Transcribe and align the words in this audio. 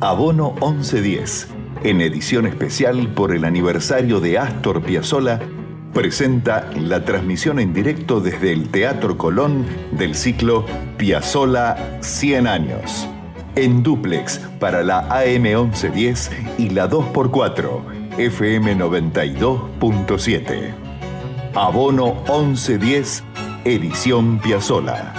Abono 0.00 0.54
1110, 0.60 1.48
en 1.82 2.00
edición 2.00 2.46
especial 2.46 3.08
por 3.14 3.34
el 3.34 3.44
aniversario 3.44 4.20
de 4.20 4.38
Astor 4.38 4.80
Piazzolla, 4.80 5.40
presenta 5.92 6.70
la 6.76 7.04
transmisión 7.04 7.58
en 7.58 7.74
directo 7.74 8.20
desde 8.20 8.52
el 8.52 8.68
Teatro 8.68 9.18
Colón 9.18 9.66
del 9.90 10.14
ciclo 10.14 10.64
Piazzolla 10.98 11.98
100 12.00 12.46
años. 12.46 13.08
En 13.56 13.82
duplex 13.82 14.38
para 14.60 14.84
la 14.84 15.00
AM 15.10 15.42
1110 15.42 16.30
y 16.58 16.70
la 16.70 16.88
2x4 16.88 18.18
FM 18.18 18.76
92.7. 18.76 20.74
Abono 21.56 22.22
1110, 22.28 23.24
edición 23.64 24.38
Piazzolla. 24.38 25.12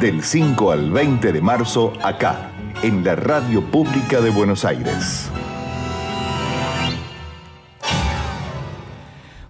Del 0.00 0.22
5 0.22 0.70
al 0.70 0.92
20 0.92 1.32
de 1.32 1.40
marzo 1.40 1.92
acá 2.00 2.53
en 2.82 3.04
la 3.04 3.16
Radio 3.16 3.62
Pública 3.70 4.20
de 4.20 4.30
Buenos 4.30 4.64
Aires. 4.64 5.30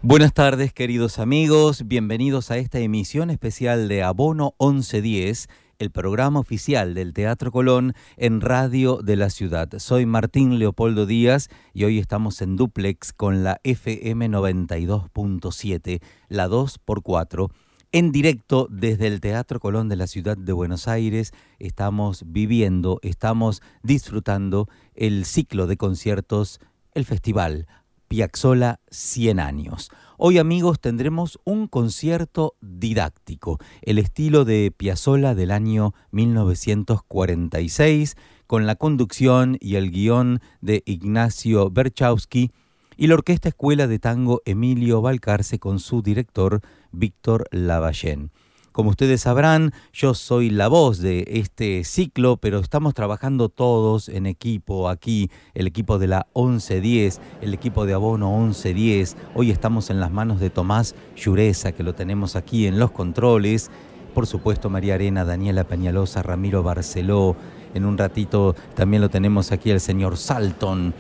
Buenas 0.02 0.34
tardes 0.34 0.72
queridos 0.72 1.18
amigos, 1.18 1.86
bienvenidos 1.86 2.50
a 2.50 2.58
esta 2.58 2.78
emisión 2.78 3.30
especial 3.30 3.88
de 3.88 4.02
Abono 4.02 4.54
1110, 4.60 5.48
el 5.78 5.90
programa 5.90 6.40
oficial 6.40 6.94
del 6.94 7.14
Teatro 7.14 7.50
Colón 7.50 7.94
en 8.16 8.40
Radio 8.40 8.98
de 9.02 9.16
la 9.16 9.30
Ciudad. 9.30 9.68
Soy 9.78 10.04
Martín 10.04 10.58
Leopoldo 10.58 11.06
Díaz 11.06 11.48
y 11.72 11.84
hoy 11.84 11.98
estamos 11.98 12.42
en 12.42 12.56
duplex 12.56 13.12
con 13.12 13.44
la 13.44 13.60
FM 13.64 14.28
92.7, 14.28 16.02
la 16.28 16.48
2x4 16.48 17.50
en 17.94 18.10
directo 18.10 18.66
desde 18.72 19.06
el 19.06 19.20
Teatro 19.20 19.60
Colón 19.60 19.88
de 19.88 19.94
la 19.94 20.08
ciudad 20.08 20.36
de 20.36 20.52
Buenos 20.52 20.88
Aires. 20.88 21.32
Estamos 21.60 22.24
viviendo, 22.26 22.98
estamos 23.02 23.62
disfrutando 23.84 24.68
el 24.96 25.24
ciclo 25.24 25.68
de 25.68 25.76
conciertos, 25.76 26.58
el 26.94 27.04
festival 27.04 27.68
Piazzola 28.08 28.80
100 28.90 29.38
años. 29.38 29.92
Hoy 30.18 30.38
amigos 30.38 30.80
tendremos 30.80 31.38
un 31.44 31.68
concierto 31.68 32.56
didáctico, 32.60 33.60
el 33.82 34.00
estilo 34.00 34.44
de 34.44 34.74
Piazzola 34.76 35.36
del 35.36 35.52
año 35.52 35.94
1946, 36.10 38.16
con 38.48 38.66
la 38.66 38.74
conducción 38.74 39.56
y 39.60 39.76
el 39.76 39.92
guion 39.92 40.40
de 40.60 40.82
Ignacio 40.84 41.70
Berchowski 41.70 42.50
y 42.96 43.06
la 43.06 43.14
Orquesta 43.14 43.48
Escuela 43.48 43.86
de 43.86 43.98
Tango 43.98 44.42
Emilio 44.44 45.00
Balcarce 45.00 45.58
con 45.58 45.78
su 45.78 46.02
director 46.02 46.60
Víctor 46.98 47.46
Lavallén. 47.50 48.30
Como 48.74 48.90
ustedes 48.90 49.20
sabrán, 49.20 49.72
yo 49.92 50.14
soy 50.14 50.50
la 50.50 50.66
voz 50.66 50.98
de 50.98 51.24
este 51.28 51.84
ciclo, 51.84 52.38
pero 52.38 52.58
estamos 52.58 52.92
trabajando 52.92 53.48
todos 53.48 54.08
en 54.08 54.26
equipo 54.26 54.88
aquí, 54.88 55.30
el 55.54 55.68
equipo 55.68 56.00
de 56.00 56.08
la 56.08 56.26
1110, 56.34 57.20
el 57.40 57.54
equipo 57.54 57.86
de 57.86 57.94
Abono 57.94 58.36
1110. 58.36 59.16
Hoy 59.36 59.52
estamos 59.52 59.90
en 59.90 60.00
las 60.00 60.10
manos 60.10 60.40
de 60.40 60.50
Tomás 60.50 60.96
Llureza, 61.14 61.70
que 61.70 61.84
lo 61.84 61.94
tenemos 61.94 62.34
aquí 62.34 62.66
en 62.66 62.80
los 62.80 62.90
controles. 62.90 63.70
Por 64.12 64.26
supuesto, 64.26 64.70
María 64.70 64.94
Arena, 64.94 65.24
Daniela 65.24 65.62
Peñalosa, 65.62 66.24
Ramiro 66.24 66.64
Barceló. 66.64 67.36
En 67.74 67.84
un 67.84 67.96
ratito 67.96 68.56
también 68.74 69.02
lo 69.02 69.08
tenemos 69.08 69.52
aquí 69.52 69.70
el 69.70 69.78
señor 69.78 70.16
Salton. 70.16 70.92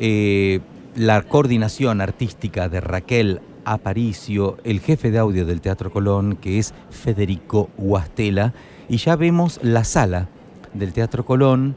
Eh, 0.00 0.58
la 0.96 1.22
coordinación 1.22 2.00
artística 2.00 2.68
de 2.68 2.80
Raquel 2.80 3.40
Aparicio, 3.64 4.58
el 4.64 4.80
jefe 4.80 5.10
de 5.10 5.18
audio 5.18 5.46
del 5.46 5.60
Teatro 5.60 5.90
Colón, 5.90 6.36
que 6.36 6.58
es 6.58 6.74
Federico 6.90 7.70
Huastela, 7.78 8.54
y 8.88 8.98
ya 8.98 9.16
vemos 9.16 9.60
la 9.62 9.84
sala 9.84 10.28
del 10.72 10.92
Teatro 10.92 11.24
Colón 11.24 11.76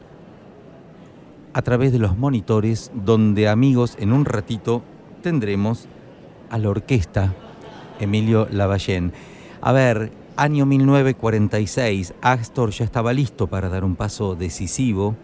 a 1.52 1.62
través 1.62 1.92
de 1.92 1.98
los 1.98 2.16
monitores, 2.16 2.90
donde 2.94 3.48
amigos, 3.48 3.96
en 3.98 4.12
un 4.12 4.24
ratito 4.24 4.82
tendremos 5.22 5.88
a 6.50 6.58
la 6.58 6.70
orquesta 6.70 7.34
Emilio 8.00 8.46
Lavallén. 8.50 9.12
A 9.60 9.72
ver, 9.72 10.12
año 10.36 10.66
1946, 10.66 12.14
Astor 12.20 12.70
ya 12.70 12.84
estaba 12.84 13.12
listo 13.12 13.48
para 13.48 13.68
dar 13.68 13.84
un 13.84 13.96
paso 13.96 14.34
decisivo 14.34 15.16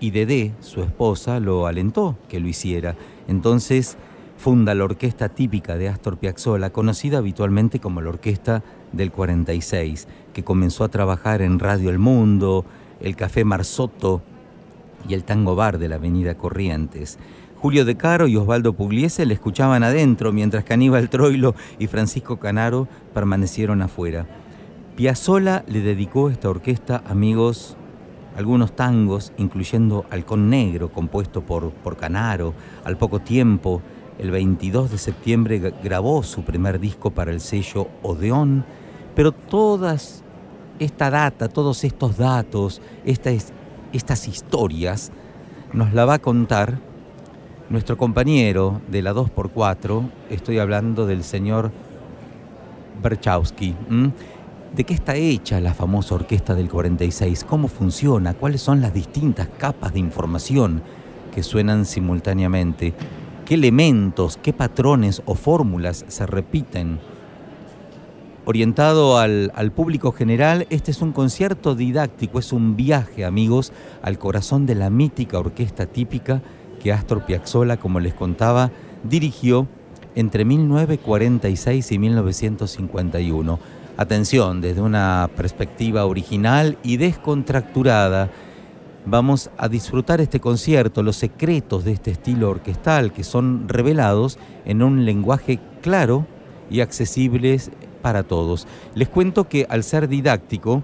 y 0.00 0.10
Dede, 0.10 0.52
su 0.60 0.82
esposa, 0.82 1.40
lo 1.40 1.66
alentó 1.66 2.18
que 2.28 2.40
lo 2.40 2.48
hiciera. 2.48 2.96
Entonces, 3.28 3.96
funda 4.36 4.74
la 4.74 4.84
orquesta 4.84 5.28
típica 5.28 5.76
de 5.76 5.88
Astor 5.88 6.18
Piazzolla, 6.18 6.70
conocida 6.70 7.18
habitualmente 7.18 7.80
como 7.80 8.00
la 8.00 8.10
Orquesta 8.10 8.62
del 8.92 9.10
46, 9.10 10.06
que 10.32 10.44
comenzó 10.44 10.84
a 10.84 10.88
trabajar 10.88 11.42
en 11.42 11.58
Radio 11.58 11.90
El 11.90 11.98
Mundo, 11.98 12.64
el 13.00 13.16
Café 13.16 13.44
Marzotto 13.44 14.22
y 15.08 15.14
el 15.14 15.24
Tango 15.24 15.56
Bar 15.56 15.78
de 15.78 15.88
la 15.88 15.96
Avenida 15.96 16.36
Corrientes. 16.36 17.18
Julio 17.56 17.84
De 17.84 17.96
Caro 17.96 18.28
y 18.28 18.36
Osvaldo 18.36 18.74
Pugliese 18.74 19.24
le 19.24 19.34
escuchaban 19.34 19.82
adentro, 19.82 20.32
mientras 20.32 20.64
que 20.64 20.74
Aníbal 20.74 21.08
Troilo 21.08 21.54
y 21.78 21.86
Francisco 21.86 22.38
Canaro 22.38 22.86
permanecieron 23.14 23.82
afuera. 23.82 24.26
Piazzolla 24.94 25.64
le 25.66 25.80
dedicó 25.80 26.30
esta 26.30 26.48
orquesta, 26.50 27.02
amigos, 27.06 27.76
algunos 28.36 28.76
tangos, 28.76 29.32
incluyendo 29.38 30.04
Halcón 30.10 30.50
Negro, 30.50 30.92
compuesto 30.92 31.40
por, 31.40 31.70
por 31.72 31.96
Canaro, 31.96 32.54
al 32.84 32.98
poco 32.98 33.20
tiempo 33.20 33.82
el 34.18 34.30
22 34.30 34.90
de 34.90 34.98
septiembre 34.98 35.74
grabó 35.82 36.22
su 36.22 36.42
primer 36.42 36.80
disco 36.80 37.10
para 37.10 37.30
el 37.30 37.40
sello 37.40 37.88
Odeón, 38.02 38.64
pero 39.14 39.32
todas 39.32 40.22
esta 40.78 41.10
data, 41.10 41.48
todos 41.48 41.84
estos 41.84 42.16
datos, 42.16 42.80
estas, 43.04 43.52
estas 43.92 44.28
historias, 44.28 45.10
nos 45.72 45.92
la 45.92 46.04
va 46.04 46.14
a 46.14 46.18
contar 46.18 46.78
nuestro 47.68 47.96
compañero 47.96 48.80
de 48.88 49.02
la 49.02 49.12
2x4, 49.12 50.10
estoy 50.30 50.58
hablando 50.58 51.06
del 51.06 51.24
señor 51.24 51.72
Berchowski. 53.02 53.74
¿De 54.74 54.84
qué 54.84 54.94
está 54.94 55.16
hecha 55.16 55.60
la 55.60 55.74
famosa 55.74 56.14
orquesta 56.14 56.54
del 56.54 56.68
46? 56.68 57.44
¿Cómo 57.44 57.68
funciona? 57.68 58.34
¿Cuáles 58.34 58.60
son 58.60 58.80
las 58.80 58.92
distintas 58.92 59.48
capas 59.58 59.94
de 59.94 60.00
información 60.00 60.82
que 61.34 61.42
suenan 61.42 61.84
simultáneamente? 61.86 62.92
Qué 63.46 63.54
elementos, 63.54 64.38
qué 64.42 64.52
patrones 64.52 65.22
o 65.24 65.36
fórmulas 65.36 66.04
se 66.08 66.26
repiten. 66.26 66.98
Orientado 68.44 69.18
al, 69.18 69.72
público 69.74 70.12
general, 70.12 70.66
este 70.68 70.90
es 70.90 71.00
un 71.00 71.12
concierto 71.12 71.74
didáctico, 71.74 72.38
es 72.38 72.52
un 72.52 72.76
viaje, 72.76 73.24
amigos, 73.24 73.72
al 74.02 74.18
corazón 74.18 74.66
de 74.66 74.74
la 74.74 74.90
mítica 74.90 75.38
orquesta 75.38 75.86
típica 75.86 76.42
que 76.82 76.92
Astor 76.92 77.24
Piazzolla, 77.24 77.76
como 77.76 78.00
les 78.00 78.14
contaba, 78.14 78.70
dirigió 79.04 79.66
entre 80.14 80.44
1946 80.44 81.92
y 81.92 81.98
1951. 81.98 83.58
Atención, 83.96 84.60
desde 84.60 84.80
una 84.80 85.30
perspectiva 85.36 86.04
original 86.04 86.78
y 86.82 86.96
descontracturada, 86.98 88.30
vamos 89.06 89.50
a 89.56 89.68
disfrutar 89.68 90.20
este 90.20 90.40
concierto, 90.40 91.02
los 91.02 91.16
secretos 91.16 91.84
de 91.84 91.92
este 91.92 92.10
estilo 92.10 92.50
orquestal 92.50 93.12
que 93.12 93.24
son 93.24 93.68
revelados 93.68 94.38
en 94.64 94.82
un 94.82 95.04
lenguaje 95.04 95.60
claro 95.80 96.26
y 96.68 96.80
accesible 96.80 97.58
para 98.02 98.24
todos. 98.24 98.66
Les 98.94 99.08
cuento 99.08 99.48
que 99.48 99.66
al 99.70 99.84
ser 99.84 100.08
didáctico 100.08 100.82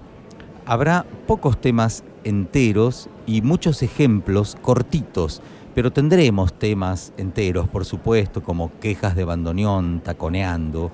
habrá 0.65 1.05
pocos 1.27 1.61
temas 1.61 2.05
enteros 2.25 3.09
y 3.27 3.43
muchos 3.43 3.83
ejemplos 3.83 4.57
cortitos, 4.63 5.43
pero 5.75 5.93
tendremos 5.93 6.53
temas 6.53 7.13
enteros, 7.17 7.69
por 7.69 7.85
supuesto, 7.85 8.43
como 8.43 8.71
quejas 8.79 9.17
de 9.17 9.25
bandoneón, 9.25 10.01
taconeando, 10.01 10.91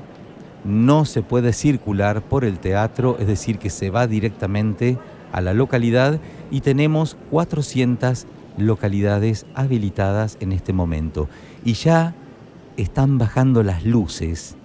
no 0.64 1.06
se 1.06 1.22
puede 1.22 1.54
circular 1.54 2.22
por 2.22 2.46
el 2.46 2.60
teatro, 2.60 3.18
es 3.20 3.28
decir, 3.28 3.58
que 3.58 3.70
se 3.70 3.90
va 3.90 4.08
directamente 4.08 4.98
a 5.32 5.42
la 5.42 5.54
localidad 5.54 6.20
y 6.50 6.62
tenemos 6.62 7.18
400 7.30 8.26
localidades 8.58 9.46
habilitadas 9.56 10.38
en 10.40 10.52
este 10.52 10.74
momento. 10.74 11.30
Y 11.64 11.74
ya 11.74 12.14
están 12.78 13.18
bajando 13.18 13.64
las 13.64 13.86
luces 13.86 14.56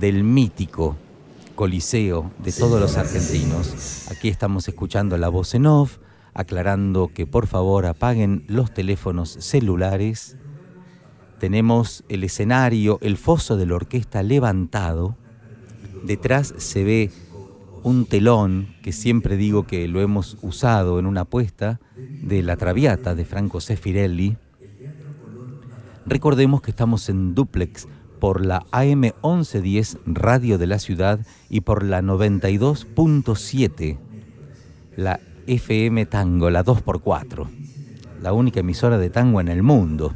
del 0.00 0.24
mítico 0.24 0.96
Coliseo 1.54 2.30
de 2.42 2.52
todos 2.52 2.80
los 2.80 2.96
argentinos. 2.96 4.06
Aquí 4.10 4.28
estamos 4.28 4.66
escuchando 4.68 5.18
la 5.18 5.28
voz 5.28 5.54
en 5.54 5.66
off, 5.66 5.98
aclarando 6.34 7.10
que 7.14 7.26
por 7.26 7.46
favor 7.46 7.86
apaguen 7.86 8.44
los 8.48 8.72
teléfonos 8.72 9.30
celulares. 9.40 10.36
Tenemos 11.38 12.04
el 12.08 12.24
escenario, 12.24 12.98
el 13.02 13.16
foso 13.16 13.56
de 13.56 13.66
la 13.66 13.74
orquesta 13.74 14.22
levantado. 14.22 15.16
Detrás 16.04 16.54
se 16.56 16.84
ve 16.84 17.10
un 17.82 18.06
telón 18.06 18.68
que 18.82 18.92
siempre 18.92 19.36
digo 19.36 19.66
que 19.66 19.88
lo 19.88 20.00
hemos 20.00 20.38
usado 20.42 20.98
en 20.98 21.06
una 21.06 21.22
apuesta 21.22 21.80
de 21.96 22.42
La 22.42 22.56
Traviata 22.56 23.14
de 23.14 23.24
Franco 23.24 23.60
Sefirelli. 23.60 24.36
Recordemos 26.06 26.62
que 26.62 26.70
estamos 26.70 27.08
en 27.08 27.34
duplex 27.34 27.88
por 28.20 28.44
la 28.44 28.64
AM 28.70 29.00
1110 29.00 29.98
Radio 30.06 30.58
de 30.58 30.66
la 30.68 30.78
Ciudad 30.78 31.20
y 31.50 31.62
por 31.62 31.82
la 31.82 32.02
92.7, 32.02 33.98
la 34.96 35.18
FM 35.46 36.06
Tango, 36.06 36.50
la 36.50 36.64
2x4, 36.64 37.48
la 38.20 38.32
única 38.32 38.60
emisora 38.60 38.98
de 38.98 39.10
tango 39.10 39.40
en 39.40 39.48
el 39.48 39.62
mundo. 39.62 40.14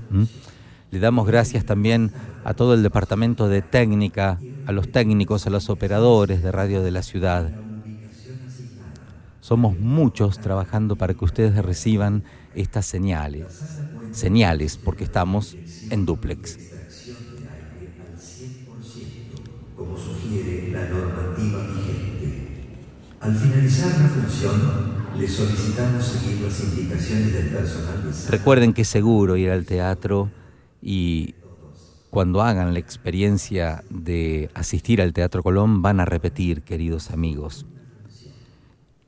Le 0.91 0.99
damos 1.01 1.27
gracias 1.27 1.65
también 1.65 2.13
a 2.45 2.55
todo 2.55 2.75
el 2.75 2.83
departamento 2.83 3.49
de 3.49 3.63
técnica, 3.63 4.39
a 4.67 4.73
los 4.73 4.91
técnicos, 4.91 5.47
a 5.47 5.51
los 5.51 5.69
operadores 5.69 6.43
de 6.43 6.53
radio 6.53 6.83
de 6.83 6.91
la 6.91 7.03
ciudad. 7.03 7.51
Somos 9.41 9.79
muchos 9.79 10.41
trabajando 10.41 10.97
para 10.97 11.15
que 11.15 11.25
ustedes 11.25 11.57
reciban 11.65 12.25
estas 12.55 12.87
señales. 12.87 13.47
Señales 14.13 14.77
porque 14.77 15.05
estamos 15.05 15.57
en 15.91 16.07
duplex. 16.07 16.59
Como 19.77 19.97
sugiere 19.97 20.71
la 20.73 20.89
normativa 20.89 21.67
vigente. 21.67 22.77
Al 23.21 23.37
finalizar 23.37 24.01
la 24.01 24.09
función, 24.09 25.06
le 25.19 25.29
solicitamos 25.29 26.15
las 26.43 26.61
indicaciones 26.65 27.33
del 27.33 27.49
personal. 27.49 28.13
Recuerden 28.29 28.73
que 28.73 28.83
es 28.83 28.89
seguro 28.89 29.37
ir 29.37 29.51
al 29.51 29.65
teatro 29.65 30.31
y 30.83 31.35
cuando 32.11 32.43
hagan 32.43 32.73
la 32.73 32.79
experiencia 32.79 33.85
de 33.91 34.51
asistir 34.55 35.03
al 35.03 35.13
Teatro 35.13 35.43
Colón 35.43 35.83
van 35.83 36.01
a 36.01 36.05
repetir, 36.05 36.63
queridos 36.63 37.11
amigos. 37.11 37.67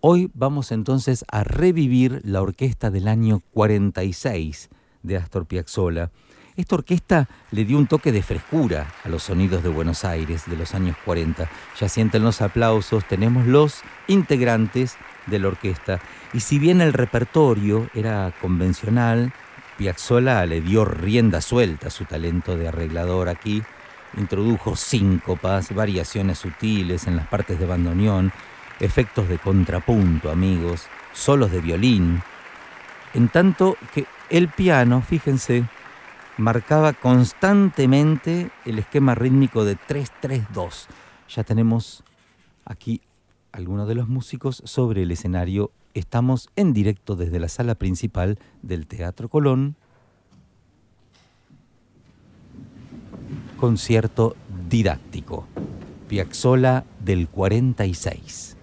Hoy 0.00 0.30
vamos 0.34 0.72
entonces 0.72 1.24
a 1.30 1.42
revivir 1.42 2.20
la 2.24 2.42
orquesta 2.42 2.90
del 2.90 3.08
año 3.08 3.42
46 3.52 4.68
de 5.02 5.16
Astor 5.16 5.46
Piazzolla. 5.46 6.10
Esta 6.56 6.74
orquesta 6.74 7.28
le 7.52 7.64
dio 7.64 7.78
un 7.78 7.86
toque 7.86 8.12
de 8.12 8.22
frescura 8.22 8.92
a 9.04 9.08
los 9.08 9.22
sonidos 9.22 9.62
de 9.62 9.68
Buenos 9.68 10.04
Aires 10.04 10.42
de 10.46 10.56
los 10.56 10.74
años 10.74 10.96
40. 11.04 11.48
Ya 11.80 11.88
sienten 11.88 12.24
los 12.24 12.42
aplausos, 12.42 13.06
tenemos 13.06 13.46
los 13.46 13.82
integrantes 14.08 14.96
de 15.28 15.38
la 15.38 15.48
orquesta. 15.48 16.00
Y 16.32 16.40
si 16.40 16.58
bien 16.58 16.80
el 16.80 16.92
repertorio 16.92 17.88
era 17.94 18.32
convencional, 18.40 19.32
Piazzolla 19.76 20.44
le 20.46 20.60
dio 20.60 20.84
rienda 20.84 21.40
suelta 21.40 21.88
a 21.88 21.90
su 21.90 22.04
talento 22.04 22.56
de 22.56 22.68
arreglador 22.68 23.28
aquí, 23.28 23.62
introdujo 24.16 24.74
síncopas, 24.74 25.74
variaciones 25.74 26.38
sutiles 26.38 27.06
en 27.06 27.16
las 27.16 27.26
partes 27.28 27.58
de 27.58 27.66
bandoneón, 27.66 28.32
efectos 28.80 29.28
de 29.28 29.38
contrapunto, 29.38 30.30
amigos, 30.30 30.86
solos 31.12 31.50
de 31.50 31.60
violín, 31.60 32.22
en 33.14 33.28
tanto 33.28 33.76
que 33.94 34.06
el 34.30 34.48
piano, 34.48 35.02
fíjense, 35.02 35.64
marcaba 36.36 36.92
constantemente 36.92 38.50
el 38.64 38.78
esquema 38.78 39.14
rítmico 39.14 39.64
de 39.64 39.76
3-3-2. 39.76 40.86
Ya 41.28 41.44
tenemos 41.44 42.04
aquí 42.64 43.00
algunos 43.58 43.88
de 43.88 43.96
los 43.96 44.08
músicos 44.08 44.62
sobre 44.64 45.02
el 45.02 45.10
escenario 45.10 45.72
Estamos 45.92 46.48
en 46.54 46.72
directo 46.72 47.16
desde 47.16 47.40
la 47.40 47.48
sala 47.48 47.74
principal 47.74 48.38
del 48.62 48.86
Teatro 48.86 49.28
Colón. 49.28 49.74
Concierto 53.56 54.36
didáctico. 54.68 55.48
Piazzola 56.06 56.84
del 57.00 57.26
46. 57.26 58.56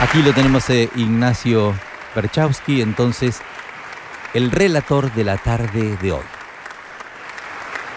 Aquí 0.00 0.22
lo 0.22 0.32
tenemos 0.32 0.70
eh, 0.70 0.88
Ignacio 0.96 1.74
Perchowski, 2.14 2.80
entonces 2.80 3.42
el 4.32 4.50
relator 4.50 5.12
de 5.12 5.24
la 5.24 5.36
tarde 5.36 5.98
de 5.98 6.12
hoy. 6.12 6.39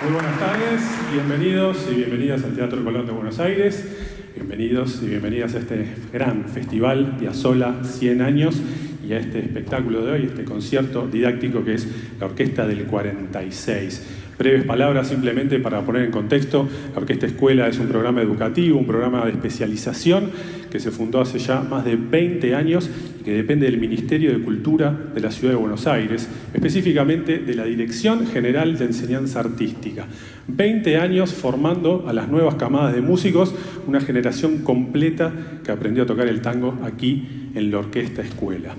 Muy 0.04 0.12
buenas 0.12 0.38
tardes, 0.38 0.82
bienvenidos 1.14 1.88
y 1.90 1.96
bienvenidas 1.96 2.44
al 2.44 2.54
Teatro 2.54 2.84
Colón 2.84 3.06
de 3.06 3.14
Buenos 3.14 3.40
Aires. 3.40 3.88
Bienvenidos 4.36 5.02
y 5.02 5.06
bienvenidas 5.06 5.56
a 5.56 5.60
este 5.60 5.88
gran 6.12 6.44
festival 6.50 7.16
Piazzola 7.18 7.86
100 7.86 8.22
años 8.22 8.62
y 9.08 9.14
a 9.14 9.20
este 9.20 9.40
espectáculo 9.40 10.06
de 10.06 10.12
hoy, 10.12 10.24
este 10.26 10.44
concierto 10.44 11.08
didáctico 11.08 11.64
que 11.64 11.76
es 11.76 11.88
la 12.20 12.26
Orquesta 12.26 12.68
del 12.68 12.84
46. 12.84 14.23
Breves 14.38 14.65
palabras 14.65 15.07
simplemente 15.07 15.59
para 15.59 15.81
poner 15.81 16.03
en 16.03 16.12
contexto, 16.12 16.68
la 16.94 17.01
Orquesta 17.01 17.27
Escuela 17.27 17.68
es 17.68 17.77
un 17.77 17.88
programa 17.88 18.21
educativo, 18.21 18.80
un 18.80 18.88
programa 18.88 19.25
de 19.25 19.31
especialización 19.31 20.31
que 20.71 20.80
se 20.80 20.89
fundó 20.89 21.21
hace 21.21 21.38
ya 21.38 21.62
más 21.62 21.85
de 21.85 21.95
20 21.95 22.56
años 22.56 22.89
y 23.19 23.24
que 23.24 23.31
depende 23.31 23.68
del 23.68 23.77
Ministerio 23.80 24.31
de 24.31 24.44
Cultura 24.44 24.91
de 25.13 25.21
la 25.21 25.30
Ciudad 25.30 25.53
de 25.53 25.59
Buenos 25.59 25.85
Aires, 25.85 26.27
específicamente 26.51 27.38
de 27.38 27.56
la 27.56 27.65
Dirección 27.65 28.25
General 28.25 28.75
de 28.77 28.85
Enseñanza 28.85 29.39
Artística. 29.39 30.07
20 30.47 30.97
años 30.97 31.31
formando 31.31 32.06
a 32.07 32.13
las 32.13 32.27
nuevas 32.27 32.56
camadas 32.56 32.95
de 32.95 33.01
músicos, 33.01 33.53
una 33.88 34.01
generación 34.01 34.59
completa 34.59 35.31
que 35.63 35.71
aprendió 35.71 36.03
a 36.03 36.07
tocar 36.07 36.27
el 36.27 36.41
tango 36.41 36.80
aquí 36.83 37.51
en 37.53 37.69
la 37.69 37.77
Orquesta 37.77 38.24
Escuela. 38.24 38.74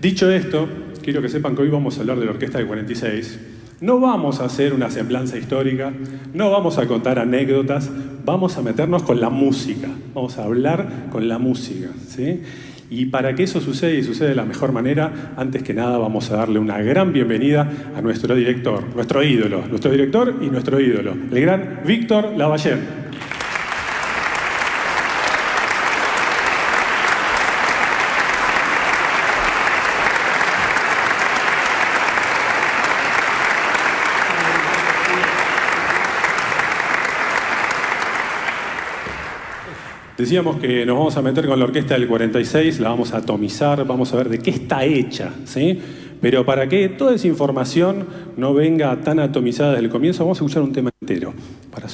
Dicho 0.00 0.30
esto, 0.30 0.68
quiero 1.02 1.20
que 1.20 1.28
sepan 1.28 1.56
que 1.56 1.62
hoy 1.62 1.68
vamos 1.68 1.98
a 1.98 2.02
hablar 2.02 2.20
de 2.20 2.26
la 2.26 2.30
Orquesta 2.30 2.58
del 2.58 2.68
46 2.68 3.55
no 3.80 4.00
vamos 4.00 4.40
a 4.40 4.44
hacer 4.44 4.72
una 4.72 4.90
semblanza 4.90 5.36
histórica, 5.36 5.92
no 6.32 6.50
vamos 6.50 6.78
a 6.78 6.86
contar 6.86 7.18
anécdotas, 7.18 7.90
vamos 8.24 8.56
a 8.56 8.62
meternos 8.62 9.02
con 9.02 9.20
la 9.20 9.30
música, 9.30 9.88
vamos 10.14 10.38
a 10.38 10.44
hablar 10.44 11.08
con 11.10 11.28
la 11.28 11.38
música. 11.38 11.88
¿sí? 12.08 12.42
Y 12.88 13.06
para 13.06 13.34
que 13.34 13.42
eso 13.42 13.60
suceda 13.60 13.92
y 13.92 14.02
suceda 14.02 14.28
de 14.28 14.34
la 14.34 14.44
mejor 14.44 14.72
manera, 14.72 15.34
antes 15.36 15.62
que 15.62 15.74
nada 15.74 15.98
vamos 15.98 16.30
a 16.30 16.36
darle 16.36 16.58
una 16.58 16.80
gran 16.82 17.12
bienvenida 17.12 17.70
a 17.96 18.00
nuestro 18.00 18.34
director, 18.34 18.84
nuestro 18.94 19.22
ídolo, 19.22 19.66
nuestro 19.68 19.90
director 19.90 20.36
y 20.40 20.46
nuestro 20.46 20.80
ídolo, 20.80 21.12
el 21.12 21.40
gran 21.40 21.80
Víctor 21.84 22.32
Lavallén. 22.36 23.05
Decíamos 40.16 40.56
que 40.56 40.86
nos 40.86 40.96
vamos 40.96 41.16
a 41.18 41.22
meter 41.22 41.46
con 41.46 41.58
la 41.58 41.66
orquesta 41.66 41.92
del 41.92 42.08
46, 42.08 42.80
la 42.80 42.88
vamos 42.88 43.12
a 43.12 43.18
atomizar, 43.18 43.84
vamos 43.86 44.14
a 44.14 44.16
ver 44.16 44.30
de 44.30 44.38
qué 44.38 44.48
está 44.48 44.82
hecha, 44.82 45.30
¿sí? 45.44 45.78
Pero 46.20 46.44
para 46.44 46.68
que 46.68 46.88
toda 46.88 47.14
esa 47.14 47.26
información 47.26 48.06
no 48.36 48.54
venga 48.54 48.96
tan 49.02 49.18
atomizada 49.18 49.72
desde 49.72 49.84
el 49.84 49.90
comienzo, 49.90 50.24
vamos 50.24 50.38
a 50.38 50.44
escuchar 50.44 50.62
un 50.62 50.72
tema 50.72 50.90
entero, 51.00 51.34
para 51.70 51.88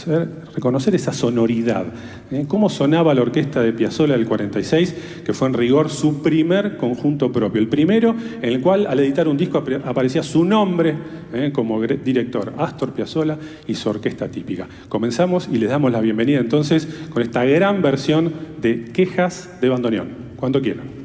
reconocer 0.55 0.95
esa 0.95 1.13
sonoridad. 1.13 1.87
¿eh? 2.31 2.45
¿Cómo 2.47 2.69
sonaba 2.69 3.15
la 3.15 3.23
orquesta 3.23 3.61
de 3.61 3.73
Piazzolla 3.73 4.17
del 4.17 4.27
46, 4.27 4.95
que 5.25 5.33
fue 5.33 5.49
en 5.49 5.55
rigor 5.55 5.91
su 5.91 6.23
primer 6.23 6.77
conjunto 6.77 7.33
propio? 7.33 7.61
El 7.61 7.69
primero 7.69 8.15
en 8.41 8.49
el 8.49 8.61
cual 8.61 8.87
al 8.87 9.01
editar 9.01 9.27
un 9.27 9.37
disco 9.37 9.59
aparecía 9.59 10.23
su 10.23 10.45
nombre 10.45 10.95
¿eh? 11.33 11.51
como 11.53 11.81
director, 11.83 12.53
Astor 12.59 12.93
Piazzolla 12.93 13.37
y 13.67 13.75
su 13.75 13.89
orquesta 13.89 14.29
típica. 14.29 14.69
Comenzamos 14.89 15.49
y 15.53 15.59
les 15.59 15.69
damos 15.69 15.91
la 15.91 16.01
bienvenida 16.01 16.39
entonces 16.39 16.87
con 17.11 17.23
esta 17.23 17.45
gran 17.45 17.83
versión 17.83 18.33
de 18.61 18.85
Quejas 18.85 19.61
de 19.61 19.69
Bandoneón. 19.69 20.23
Cuando 20.37 20.61
quieran. 20.61 21.03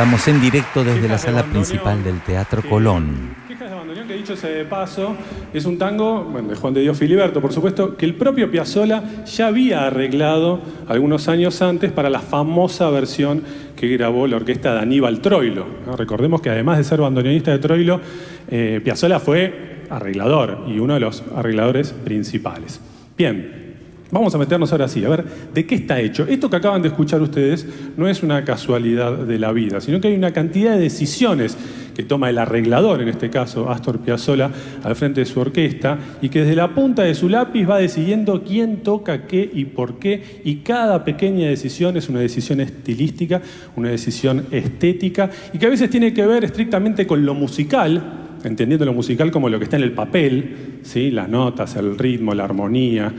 Estamos 0.00 0.28
en 0.28 0.40
directo 0.40 0.82
desde 0.82 1.06
la 1.06 1.18
sala 1.18 1.42
principal 1.42 2.02
del 2.02 2.22
Teatro 2.22 2.62
Colón. 2.62 3.34
Quejas 3.46 3.68
de 3.68 3.74
abandoneón, 3.74 4.08
que 4.08 4.14
dicho 4.14 4.34
sea 4.34 4.48
de 4.48 4.64
paso, 4.64 5.14
es 5.52 5.66
un 5.66 5.76
tango 5.76 6.24
bueno, 6.24 6.48
de 6.48 6.54
Juan 6.54 6.72
de 6.72 6.80
Dios 6.80 6.96
Filiberto, 6.96 7.42
por 7.42 7.52
supuesto, 7.52 7.98
que 7.98 8.06
el 8.06 8.14
propio 8.14 8.50
Piazzolla 8.50 9.02
ya 9.26 9.48
había 9.48 9.86
arreglado 9.86 10.62
algunos 10.88 11.28
años 11.28 11.60
antes 11.60 11.92
para 11.92 12.08
la 12.08 12.20
famosa 12.20 12.88
versión 12.88 13.42
que 13.76 13.88
grabó 13.88 14.26
la 14.26 14.36
orquesta 14.36 14.72
de 14.72 14.80
Aníbal 14.80 15.20
Troilo. 15.20 15.66
¿no? 15.84 15.94
Recordemos 15.96 16.40
que 16.40 16.48
además 16.48 16.78
de 16.78 16.84
ser 16.84 17.02
bandoneonista 17.02 17.50
de 17.50 17.58
Troilo, 17.58 18.00
eh, 18.48 18.80
Piazzolla 18.82 19.20
fue 19.20 19.84
arreglador 19.90 20.64
y 20.66 20.78
uno 20.78 20.94
de 20.94 21.00
los 21.00 21.22
arregladores 21.36 21.92
principales. 21.92 22.80
Bien, 23.18 23.69
Vamos 24.12 24.34
a 24.34 24.38
meternos 24.38 24.72
ahora 24.72 24.88
sí, 24.88 25.04
a 25.04 25.08
ver 25.08 25.24
de 25.54 25.66
qué 25.66 25.76
está 25.76 26.00
hecho. 26.00 26.26
Esto 26.26 26.50
que 26.50 26.56
acaban 26.56 26.82
de 26.82 26.88
escuchar 26.88 27.22
ustedes 27.22 27.66
no 27.96 28.08
es 28.08 28.22
una 28.22 28.44
casualidad 28.44 29.16
de 29.16 29.38
la 29.38 29.52
vida, 29.52 29.80
sino 29.80 30.00
que 30.00 30.08
hay 30.08 30.14
una 30.14 30.32
cantidad 30.32 30.72
de 30.72 30.80
decisiones 30.80 31.56
que 31.94 32.02
toma 32.02 32.30
el 32.30 32.38
arreglador, 32.38 33.02
en 33.02 33.08
este 33.08 33.30
caso 33.30 33.70
Astor 33.70 34.00
Piazzolla, 34.00 34.50
al 34.82 34.96
frente 34.96 35.20
de 35.20 35.26
su 35.26 35.38
orquesta, 35.38 35.98
y 36.20 36.28
que 36.28 36.40
desde 36.40 36.56
la 36.56 36.74
punta 36.74 37.02
de 37.02 37.14
su 37.14 37.28
lápiz 37.28 37.68
va 37.68 37.78
decidiendo 37.78 38.42
quién 38.42 38.78
toca 38.78 39.26
qué 39.26 39.48
y 39.52 39.66
por 39.66 39.98
qué, 39.98 40.40
y 40.44 40.56
cada 40.56 41.04
pequeña 41.04 41.48
decisión 41.48 41.96
es 41.96 42.08
una 42.08 42.20
decisión 42.20 42.60
estilística, 42.60 43.42
una 43.76 43.90
decisión 43.90 44.46
estética, 44.50 45.30
y 45.52 45.58
que 45.58 45.66
a 45.66 45.70
veces 45.70 45.90
tiene 45.90 46.12
que 46.12 46.26
ver 46.26 46.44
estrictamente 46.44 47.06
con 47.06 47.24
lo 47.24 47.34
musical, 47.34 48.38
entendiendo 48.42 48.84
lo 48.86 48.94
musical 48.94 49.30
como 49.30 49.48
lo 49.48 49.58
que 49.58 49.64
está 49.64 49.76
en 49.76 49.82
el 49.82 49.92
papel, 49.92 50.80
¿sí? 50.82 51.10
las 51.10 51.28
notas, 51.28 51.76
el 51.76 51.98
ritmo, 51.98 52.34
la 52.34 52.44
armonía, 52.44 53.12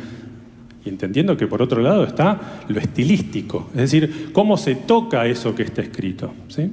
y 0.84 0.90
entendiendo 0.90 1.38
que 1.38 1.48
por 1.48 1.62
otro 1.62 1.82
lado 1.82 2.04
está 2.04 2.64
lo 2.68 2.80
estilístico, 2.80 3.70
es 3.74 3.92
decir, 3.92 4.30
cómo 4.32 4.58
se 4.58 4.76
toca 4.76 5.26
eso 5.26 5.54
que 5.54 5.64
está 5.64 5.82
escrito. 5.82 6.34
¿sí? 6.48 6.70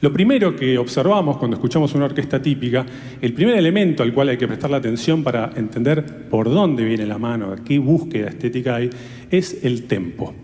Lo 0.00 0.12
primero 0.12 0.54
que 0.54 0.76
observamos 0.76 1.38
cuando 1.38 1.56
escuchamos 1.56 1.94
una 1.94 2.04
orquesta 2.04 2.40
típica, 2.40 2.84
el 3.20 3.32
primer 3.32 3.56
elemento 3.56 4.02
al 4.02 4.12
cual 4.12 4.28
hay 4.28 4.36
que 4.36 4.46
prestar 4.46 4.70
la 4.70 4.76
atención 4.76 5.22
para 5.22 5.52
entender 5.56 6.28
por 6.28 6.50
dónde 6.50 6.84
viene 6.84 7.06
la 7.06 7.18
mano, 7.18 7.54
qué 7.64 7.78
búsqueda 7.78 8.28
estética 8.28 8.76
hay, 8.76 8.90
es 9.30 9.64
el 9.64 9.84
tempo. 9.84 10.34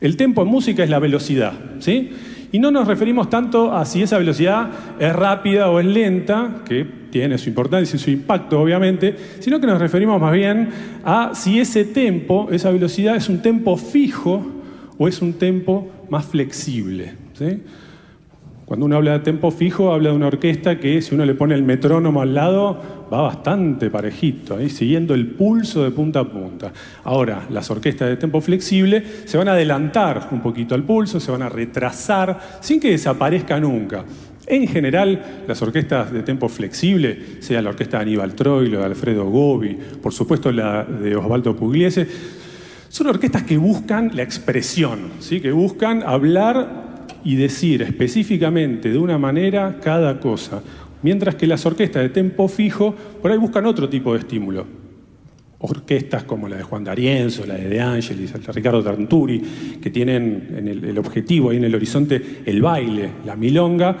El 0.00 0.16
tempo 0.16 0.42
en 0.42 0.48
música 0.48 0.84
es 0.84 0.90
la 0.90 0.98
velocidad, 0.98 1.54
¿sí? 1.80 2.10
Y 2.50 2.58
no 2.58 2.70
nos 2.70 2.88
referimos 2.88 3.28
tanto 3.28 3.72
a 3.72 3.84
si 3.84 4.02
esa 4.02 4.18
velocidad 4.18 4.70
es 4.98 5.14
rápida 5.14 5.70
o 5.70 5.80
es 5.80 5.86
lenta, 5.86 6.62
que 6.66 6.86
tiene 7.10 7.36
su 7.38 7.48
importancia 7.48 7.96
y 7.96 7.98
su 7.98 8.10
impacto 8.10 8.60
obviamente, 8.60 9.14
sino 9.40 9.60
que 9.60 9.66
nos 9.66 9.80
referimos 9.80 10.20
más 10.20 10.32
bien 10.32 10.68
a 11.04 11.32
si 11.34 11.60
ese 11.60 11.84
tempo, 11.84 12.48
esa 12.50 12.70
velocidad 12.70 13.16
es 13.16 13.28
un 13.28 13.42
tempo 13.42 13.76
fijo 13.76 14.46
o 14.96 15.08
es 15.08 15.20
un 15.20 15.34
tempo 15.34 15.90
más 16.08 16.24
flexible. 16.24 17.14
¿sí? 17.34 17.60
Cuando 18.68 18.84
uno 18.84 18.96
habla 18.96 19.12
de 19.12 19.20
tempo 19.20 19.50
fijo, 19.50 19.94
habla 19.94 20.10
de 20.10 20.16
una 20.16 20.26
orquesta 20.26 20.78
que 20.78 21.00
si 21.00 21.14
uno 21.14 21.24
le 21.24 21.34
pone 21.34 21.54
el 21.54 21.62
metrónomo 21.62 22.20
al 22.20 22.34
lado, 22.34 22.78
va 23.10 23.22
bastante 23.22 23.88
parejito, 23.88 24.58
siguiendo 24.68 25.14
el 25.14 25.26
pulso 25.28 25.84
de 25.84 25.90
punta 25.90 26.20
a 26.20 26.24
punta. 26.24 26.70
Ahora, 27.04 27.46
las 27.48 27.70
orquestas 27.70 28.10
de 28.10 28.18
tempo 28.18 28.42
flexible 28.42 29.02
se 29.24 29.38
van 29.38 29.48
a 29.48 29.52
adelantar 29.52 30.28
un 30.32 30.42
poquito 30.42 30.74
al 30.74 30.82
pulso, 30.82 31.18
se 31.18 31.32
van 31.32 31.40
a 31.40 31.48
retrasar, 31.48 32.58
sin 32.60 32.78
que 32.78 32.90
desaparezca 32.90 33.58
nunca. 33.58 34.04
En 34.46 34.68
general, 34.68 35.44
las 35.48 35.62
orquestas 35.62 36.12
de 36.12 36.22
tempo 36.22 36.50
flexible, 36.50 37.40
sea 37.40 37.62
la 37.62 37.70
orquesta 37.70 37.96
de 37.96 38.02
Aníbal 38.02 38.34
Troilo, 38.34 38.80
de 38.80 38.84
Alfredo 38.84 39.24
Gobi, 39.30 39.78
por 40.02 40.12
supuesto 40.12 40.52
la 40.52 40.84
de 40.84 41.16
Osvaldo 41.16 41.56
Pugliese, 41.56 42.06
son 42.90 43.06
orquestas 43.06 43.44
que 43.44 43.56
buscan 43.56 44.10
la 44.12 44.24
expresión, 44.24 45.12
que 45.26 45.52
buscan 45.52 46.02
hablar 46.02 46.87
y 47.28 47.36
decir 47.36 47.82
específicamente 47.82 48.90
de 48.90 48.96
una 48.96 49.18
manera 49.18 49.80
cada 49.82 50.18
cosa, 50.18 50.62
mientras 51.02 51.34
que 51.34 51.46
las 51.46 51.66
orquestas 51.66 52.02
de 52.02 52.08
tempo 52.08 52.48
fijo 52.48 52.94
por 53.20 53.30
ahí 53.30 53.36
buscan 53.36 53.66
otro 53.66 53.86
tipo 53.86 54.14
de 54.14 54.20
estímulo. 54.20 54.64
Orquestas 55.58 56.24
como 56.24 56.48
la 56.48 56.56
de 56.56 56.62
Juan 56.62 56.84
D'Arienzo, 56.84 57.44
la 57.44 57.56
de 57.56 57.68
De 57.68 57.82
Angelis, 57.82 58.32
la 58.32 58.38
de 58.38 58.50
Ricardo 58.50 58.82
Tarnturi, 58.82 59.42
que 59.78 59.90
tienen 59.90 60.54
en 60.56 60.68
el, 60.68 60.82
el 60.82 60.96
objetivo, 60.96 61.50
ahí 61.50 61.58
en 61.58 61.64
el 61.64 61.74
horizonte, 61.74 62.40
el 62.46 62.62
baile, 62.62 63.10
la 63.26 63.36
milonga, 63.36 63.94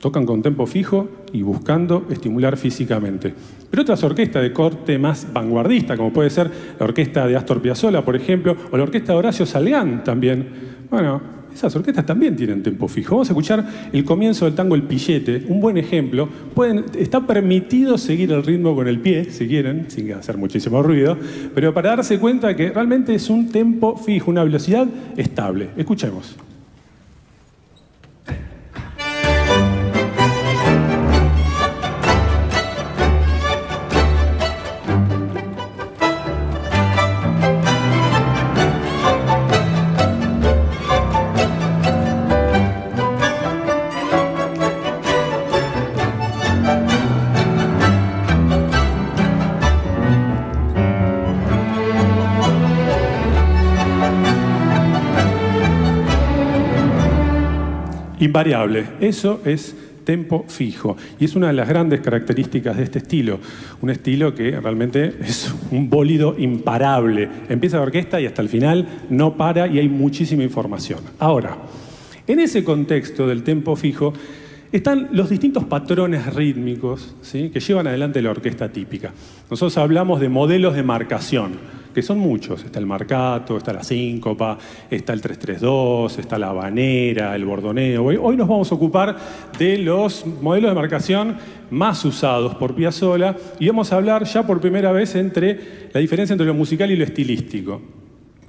tocan 0.00 0.26
con 0.26 0.42
tempo 0.42 0.66
fijo 0.66 1.08
y 1.32 1.42
buscando 1.42 2.08
estimular 2.10 2.56
físicamente. 2.56 3.32
Pero 3.70 3.82
otras 3.82 4.02
orquestas 4.02 4.42
de 4.42 4.52
corte 4.52 4.98
más 4.98 5.32
vanguardista, 5.32 5.96
como 5.96 6.12
puede 6.12 6.30
ser 6.30 6.50
la 6.76 6.86
orquesta 6.86 7.24
de 7.28 7.36
Astor 7.36 7.62
Piazzolla, 7.62 8.04
por 8.04 8.16
ejemplo, 8.16 8.56
o 8.72 8.76
la 8.76 8.82
orquesta 8.82 9.12
de 9.12 9.18
Horacio 9.20 9.46
Salgán 9.46 10.02
también, 10.02 10.48
bueno, 10.90 11.37
esas 11.54 11.74
orquestas 11.76 12.06
también 12.06 12.36
tienen 12.36 12.62
tempo 12.62 12.88
fijo. 12.88 13.16
Vamos 13.16 13.28
a 13.28 13.32
escuchar 13.32 13.66
el 13.92 14.04
comienzo 14.04 14.44
del 14.44 14.54
tango 14.54 14.74
El 14.74 14.84
Pillete, 14.84 15.44
un 15.48 15.60
buen 15.60 15.76
ejemplo. 15.76 16.28
Pueden, 16.54 16.84
está 16.98 17.26
permitido 17.26 17.98
seguir 17.98 18.32
el 18.32 18.42
ritmo 18.42 18.74
con 18.74 18.88
el 18.88 19.00
pie, 19.00 19.24
si 19.30 19.46
quieren, 19.46 19.86
sin 19.88 20.12
hacer 20.12 20.36
muchísimo 20.36 20.82
ruido, 20.82 21.16
pero 21.54 21.74
para 21.74 21.90
darse 21.90 22.18
cuenta 22.18 22.54
que 22.56 22.70
realmente 22.70 23.14
es 23.14 23.30
un 23.30 23.48
tempo 23.48 23.96
fijo, 23.96 24.30
una 24.30 24.44
velocidad 24.44 24.86
estable. 25.16 25.70
Escuchemos. 25.76 26.47
Invariable. 58.38 58.84
Eso 59.00 59.40
es 59.44 59.74
tempo 60.04 60.44
fijo. 60.46 60.96
Y 61.18 61.24
es 61.24 61.34
una 61.34 61.48
de 61.48 61.54
las 61.54 61.68
grandes 61.68 62.00
características 62.00 62.76
de 62.76 62.84
este 62.84 63.00
estilo. 63.00 63.40
Un 63.82 63.90
estilo 63.90 64.32
que 64.32 64.60
realmente 64.60 65.12
es 65.20 65.52
un 65.72 65.90
bólido 65.90 66.36
imparable. 66.38 67.28
Empieza 67.48 67.78
la 67.78 67.82
orquesta 67.82 68.20
y 68.20 68.26
hasta 68.26 68.40
el 68.40 68.48
final 68.48 68.86
no 69.10 69.36
para 69.36 69.66
y 69.66 69.80
hay 69.80 69.88
muchísima 69.88 70.44
información. 70.44 71.00
Ahora, 71.18 71.58
en 72.28 72.38
ese 72.38 72.62
contexto 72.62 73.26
del 73.26 73.42
tempo 73.42 73.74
fijo 73.74 74.12
están 74.70 75.08
los 75.10 75.30
distintos 75.30 75.64
patrones 75.64 76.32
rítmicos 76.32 77.16
¿sí? 77.22 77.50
que 77.52 77.58
llevan 77.58 77.88
adelante 77.88 78.22
la 78.22 78.30
orquesta 78.30 78.68
típica. 78.68 79.12
Nosotros 79.50 79.76
hablamos 79.78 80.20
de 80.20 80.28
modelos 80.28 80.76
de 80.76 80.84
marcación 80.84 81.77
que 81.94 82.02
son 82.02 82.18
muchos. 82.18 82.64
Está 82.64 82.78
el 82.78 82.86
marcato, 82.86 83.56
está 83.56 83.72
la 83.72 83.82
síncopa, 83.82 84.58
está 84.90 85.12
el 85.12 85.20
332, 85.20 86.18
está 86.18 86.38
la 86.38 86.48
habanera, 86.48 87.34
el 87.34 87.44
bordoneo. 87.44 88.04
Hoy, 88.04 88.18
hoy 88.20 88.36
nos 88.36 88.48
vamos 88.48 88.70
a 88.70 88.74
ocupar 88.74 89.16
de 89.58 89.78
los 89.78 90.26
modelos 90.26 90.70
de 90.70 90.74
marcación 90.74 91.36
más 91.70 92.04
usados 92.04 92.54
por 92.54 92.74
Piazzolla 92.74 93.36
y 93.58 93.68
vamos 93.68 93.92
a 93.92 93.96
hablar 93.96 94.24
ya 94.24 94.46
por 94.46 94.60
primera 94.60 94.92
vez 94.92 95.14
entre 95.14 95.88
la 95.92 96.00
diferencia 96.00 96.34
entre 96.34 96.46
lo 96.46 96.54
musical 96.54 96.90
y 96.90 96.96
lo 96.96 97.04
estilístico. 97.04 97.80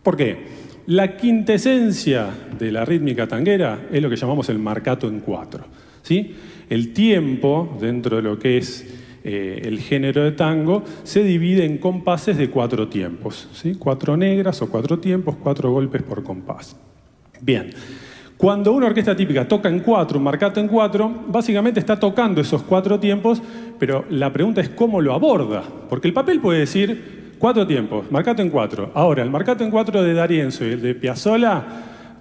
¿Por 0.04 0.16
qué? 0.16 0.60
La 0.88 1.18
quintesencia 1.18 2.30
de 2.58 2.72
la 2.72 2.84
rítmica 2.84 3.28
tanguera 3.28 3.88
es 3.92 4.02
lo 4.02 4.10
que 4.10 4.16
llamamos 4.16 4.50
el 4.50 4.58
marcato 4.58 5.08
en 5.08 5.20
cuatro. 5.20 5.66
¿sí? 6.02 6.36
El 6.70 6.94
tiempo 6.94 7.78
dentro 7.80 8.18
de 8.18 8.24
lo 8.24 8.40
que 8.40 8.58
es 8.58 8.99
eh, 9.24 9.62
el 9.64 9.80
género 9.80 10.24
de 10.24 10.32
tango, 10.32 10.84
se 11.04 11.24
divide 11.24 11.66
en 11.66 11.78
compases 11.78 12.38
de 12.38 12.50
cuatro 12.50 12.88
tiempos. 12.88 13.50
¿sí? 13.54 13.76
Cuatro 13.78 14.16
negras 14.16 14.62
o 14.62 14.70
cuatro 14.70 15.00
tiempos, 15.00 15.36
cuatro 15.42 15.72
golpes 15.72 16.04
por 16.04 16.24
compás. 16.24 16.76
Bien. 17.42 17.72
Cuando 18.38 18.72
una 18.72 18.86
orquesta 18.86 19.18
típica 19.18 19.46
toca 19.46 19.68
en 19.68 19.82
cuatro, 19.82 20.18
un 20.18 20.24
marcato 20.24 20.62
en 20.62 20.70
cuatro, 20.70 21.14
básicamente 21.28 21.82
está 21.82 22.00
tocando 22.00 22.40
esos 22.40 22.64
cuatro 22.64 22.98
tiempos, 22.98 23.42
pero 23.78 24.06
la 24.10 24.32
pregunta 24.32 24.62
es 24.62 24.70
cómo 24.70 25.02
lo 25.02 25.14
aborda. 25.14 25.62
Porque 25.90 26.08
el 26.08 26.14
papel 26.14 26.40
puede 26.40 26.60
decir 26.60 27.34
cuatro 27.38 27.68
tiempos, 27.68 28.10
marcato 28.10 28.42
en 28.42 28.50
cuatro. 28.50 28.92
Ahora, 28.94 29.24
el 29.24 29.30
marcato 29.30 29.66
en 29.66 29.72
cuatro 29.72 30.02
de 30.02 30.14
D'Arienzo 30.14 30.66
y 30.66 30.72
el 30.72 30.82
de 30.82 30.96
Piazzolla 30.96 31.64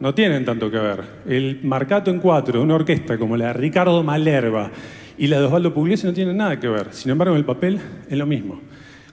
no 0.01 0.13
tienen 0.13 0.45
tanto 0.45 0.71
que 0.71 0.79
ver. 0.79 1.05
El 1.29 1.61
marcato 1.63 2.11
en 2.11 2.19
cuatro 2.19 2.59
de 2.59 2.65
una 2.65 2.75
orquesta 2.75 3.17
como 3.17 3.37
la 3.37 3.49
de 3.49 3.53
Ricardo 3.53 4.03
Malerva 4.03 4.73
y 5.19 5.27
la 5.27 5.41
de 5.41 5.47
Osvaldo 5.47 5.75
Pugliese 5.75 6.07
no 6.07 6.13
tiene 6.13 6.33
nada 6.33 6.59
que 6.59 6.69
ver. 6.69 6.89
Sin 6.93 7.11
embargo, 7.11 7.35
en 7.35 7.39
el 7.39 7.45
papel 7.45 7.81
es 8.09 8.17
lo 8.17 8.27
mismo. 8.27 8.61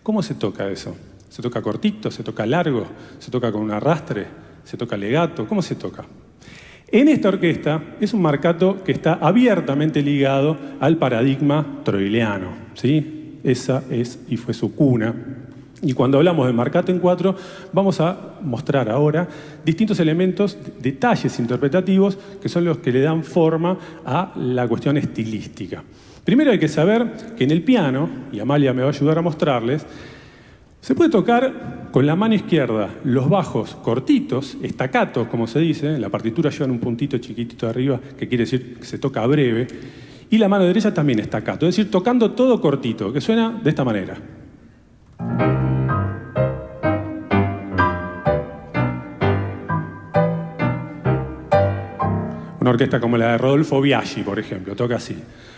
¿Cómo 0.04 0.22
se 0.22 0.36
toca 0.36 0.70
eso? 0.70 0.96
¿Se 1.30 1.42
toca 1.42 1.62
cortito? 1.62 2.12
¿Se 2.12 2.24
toca 2.24 2.46
largo? 2.46 2.86
¿Se 3.20 3.32
toca 3.32 3.52
con 3.52 3.62
un 3.62 3.72
arrastre? 3.72 4.28
¿Se 4.64 4.78
toca 4.78 4.96
legato? 4.96 5.48
¿Cómo 5.48 5.62
se 5.62 5.76
toca? 5.76 6.06
En 6.88 7.08
esta 7.08 7.30
orquesta 7.30 7.82
es 8.00 8.14
un 8.14 8.22
marcato 8.22 8.84
que 8.84 8.92
está 8.92 9.16
abiertamente 9.16 10.02
ligado 10.02 10.58
al 10.80 10.98
paradigma 10.98 11.82
troileano. 11.84 12.52
¿sí? 12.76 13.40
Esa 13.44 13.84
es 13.90 14.20
y 14.30 14.38
fue 14.38 14.54
su 14.54 14.76
cuna. 14.76 15.14
Y 15.82 15.94
cuando 15.94 16.18
hablamos 16.18 16.48
de 16.48 16.54
marcato 16.54 16.92
en 16.92 17.00
cuatro, 17.00 17.36
vamos 17.74 18.00
a 18.00 18.36
mostrar 18.42 18.90
ahora 18.90 19.28
distintos 19.64 20.00
elementos, 20.00 20.58
detalles 20.82 21.38
interpretativos 21.40 22.18
que 22.42 22.50
son 22.50 22.66
los 22.66 22.78
que 22.78 22.92
le 22.92 23.02
dan 23.02 23.24
forma 23.24 23.78
a 24.06 24.32
la 24.38 24.68
cuestión 24.68 24.98
estilística. 24.98 25.84
Primero 26.24 26.52
hay 26.52 26.60
que 26.60 26.68
saber 26.68 27.36
que 27.38 27.44
en 27.44 27.52
el 27.52 27.62
piano, 27.62 28.10
y 28.32 28.40
Amalia 28.40 28.74
me 28.74 28.82
va 28.82 28.88
a 28.88 28.92
ayudar 28.92 29.18
a 29.20 29.22
mostrarles, 29.22 29.86
se 30.82 30.96
puede 30.96 31.10
tocar 31.10 31.90
con 31.92 32.06
la 32.06 32.16
mano 32.16 32.36
izquierda 32.36 32.90
los 33.04 33.30
bajos 33.30 33.76
cortitos, 33.76 34.58
estacatos, 34.62 35.28
como 35.28 35.48
se 35.48 35.60
dice, 35.60 35.96
en 35.96 36.02
la 36.02 36.10
partitura 36.10 36.50
llevan 36.50 36.72
un 36.72 36.80
puntito 36.80 37.18
chiquitito 37.18 37.68
arriba, 37.68 38.00
que 38.18 38.28
quiere 38.28 38.44
decir 38.44 38.78
que 38.78 38.86
se 38.86 38.98
toca 38.98 39.26
breve, 39.26 39.68
y 40.30 40.38
la 40.38 40.48
mano 40.48 40.66
derecha 40.66 40.94
también 40.94 41.20
estacato, 41.20 41.68
es 41.68 41.76
decir, 41.76 41.92
tocando 41.92 42.32
todo 42.32 42.62
cortito, 42.62 43.12
que 43.12 43.22
suena 43.22 43.60
de 43.64 43.70
esta 43.70 43.84
manera. 43.84 44.16
Una 52.66 52.72
orquesta 52.72 53.00
como 53.00 53.16
la 53.16 53.34
de 53.34 53.38
Rodolfo 53.38 53.80
Biaggi, 53.80 54.24
por 54.24 54.40
ejemplo, 54.40 54.76
toca 54.76 54.96
así. 54.96 55.16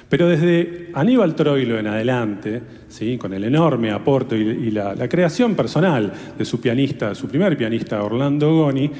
Pero 0.10 0.28
desde 0.28 0.90
Aníbal 0.94 1.36
Troilo 1.36 1.80
en 1.80 1.88
adelante, 1.88 2.62
¿sí? 2.90 3.18
con 3.18 3.34
el 3.34 3.46
enorme 3.46 3.92
aporte 3.92 4.38
y, 4.38 4.72
la, 4.72 4.94
la, 4.94 5.08
creación 5.08 5.56
personal 5.56 6.12
de 6.38 6.44
su 6.44 6.60
pianista, 6.60 7.16
su 7.16 7.30
primer 7.30 7.58
pianista, 7.58 8.04
Orlando 8.04 8.54
Goni, 8.54 8.92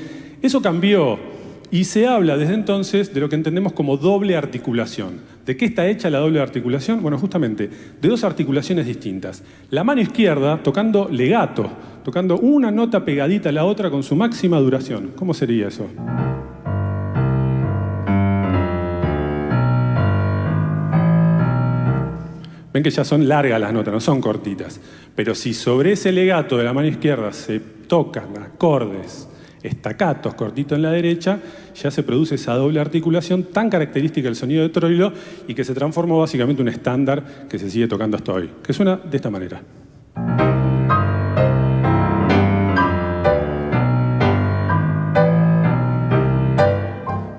eso 0.42 0.62
cambió 0.62 1.20
y 1.70 1.84
se 1.84 2.08
habla 2.08 2.38
desde 2.38 2.54
entonces 2.54 3.14
de 3.14 3.20
lo 3.20 3.28
que 3.28 3.36
entendemos 3.36 3.74
como 3.74 3.98
doble 3.98 4.38
articulación. 4.38 5.37
¿De 5.48 5.56
qué 5.56 5.64
está 5.64 5.88
hecha 5.88 6.10
la 6.10 6.20
doble 6.20 6.42
articulación? 6.42 7.02
Bueno, 7.02 7.18
justamente 7.18 7.70
de 8.02 8.10
dos 8.10 8.26
articulaciones 8.26 8.86
distintas. 8.86 9.42
La 9.70 9.86
mano 9.86 10.02
izquierda 10.02 10.62
tocando 10.62 11.08
legato, 11.10 11.70
tocando 12.04 12.38
una 12.38 12.70
nota 12.70 13.06
pegadita 13.06 13.48
a 13.48 13.54
la 13.54 13.64
otra 13.64 13.90
con 13.90 14.04
su 14.04 14.14
máxima 14.18 14.60
duración. 14.60 15.14
¿Cómo 15.16 15.34
sería 15.34 15.70
eso? 15.70 15.88
Ven 22.74 22.84
que 22.84 22.90
ya 22.90 23.06
son 23.06 23.26
largas 23.30 23.62
las 23.62 23.72
notas, 23.72 23.94
no 23.94 24.02
son 24.02 24.20
cortitas. 24.20 24.82
Pero 25.16 25.34
si 25.34 25.54
sobre 25.54 25.94
ese 25.94 26.12
legato 26.12 26.58
de 26.58 26.66
la 26.66 26.74
mano 26.74 26.90
izquierda 26.90 27.32
se 27.32 27.62
tocan 27.62 28.38
acordes, 28.38 29.30
estacatos, 29.64 30.36
cortitos 30.36 30.76
en 30.76 30.84
la 30.84 30.92
derecha, 30.92 31.40
ya 31.76 31.92
se 31.92 32.04
produce 32.04 32.36
esa 32.36 32.54
doble 32.54 32.80
articulación 32.80 33.44
tan 33.44 33.70
característica 33.70 34.28
del 34.28 34.36
sonido 34.36 34.64
de 34.64 34.70
Troilo 34.70 35.14
y 35.48 35.54
que 35.54 35.64
se 35.64 35.74
transformó 35.74 36.20
básicamente 36.20 36.62
en 36.62 36.68
un 36.68 36.74
estándar 36.74 37.48
que 37.50 37.60
se 37.60 37.70
sigue 37.70 37.88
tocando 37.88 38.18
hasta 38.18 38.34
hoy, 38.34 38.50
que 38.64 38.74
suena 38.74 38.98
de 38.98 39.18
esta 39.18 39.30
manera. 39.30 39.62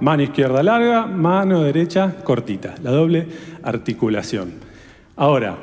Mano 0.00 0.22
izquierda 0.22 0.62
larga, 0.62 1.07
mano 1.07 1.62
derecha 1.62 2.14
cortita, 2.24 2.76
la 2.83 2.92
doble 2.92 3.26
articulación. 3.62 4.52
Ahora, 5.16 5.59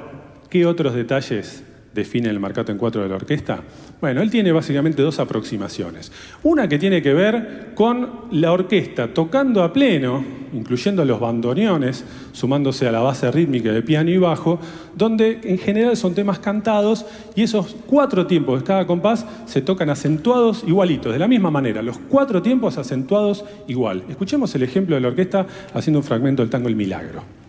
¿qué 0.50 0.68
otros 0.68 0.94
detalles 0.94 1.64
definen 1.94 2.30
el 2.30 2.40
marcato 2.40 2.72
en 2.72 2.78
cuatro 2.78 3.02
de 3.02 3.10
la 3.10 3.16
orquesta? 3.16 3.62
Bueno, 4.06 4.22
él 4.22 4.30
tiene 4.30 4.52
básicamente 4.52 5.02
dos 5.02 5.18
aproximaciones. 5.18 6.12
Una 6.44 6.70
que 6.70 6.78
tiene 6.78 7.02
que 7.02 7.12
ver 7.12 7.72
con 7.74 8.08
la 8.30 8.52
orquesta 8.52 9.08
tocando 9.08 9.64
a 9.64 9.74
pleno, 9.74 10.24
incluyendo 10.54 11.04
los 11.04 11.20
bandoneones, 11.20 12.06
sumándose 12.32 12.88
a 12.88 12.92
la 12.92 13.00
base 13.00 13.32
rítmica 13.32 13.72
de 13.72 13.82
piano 13.82 14.12
y 14.12 14.20
bajo, 14.20 14.60
donde 14.96 15.40
en 15.42 15.58
general 15.58 15.98
son 15.98 16.14
temas 16.14 16.38
cantados 16.38 17.04
y 17.34 17.42
esos 17.42 17.76
cuatro 17.88 18.28
tiempos 18.28 18.60
de 18.60 18.68
cada 18.68 18.86
compás 18.86 19.26
se 19.48 19.64
tocan 19.64 19.90
acentuados 19.90 20.64
igualitos, 20.68 21.12
de 21.12 21.18
la 21.18 21.28
misma 21.28 21.50
manera, 21.50 21.82
los 21.82 21.98
cuatro 21.98 22.44
tiempos 22.44 22.78
acentuados 22.78 23.44
igual. 23.68 24.04
Escuchemos 24.08 24.54
el 24.54 24.62
ejemplo 24.62 24.94
de 24.94 25.02
la 25.02 25.08
orquesta 25.08 25.48
haciendo 25.74 25.98
un 25.98 26.06
fragmento 26.06 26.44
del 26.44 26.52
tango 26.52 26.68
El 26.68 26.76
Milagro. 26.76 27.45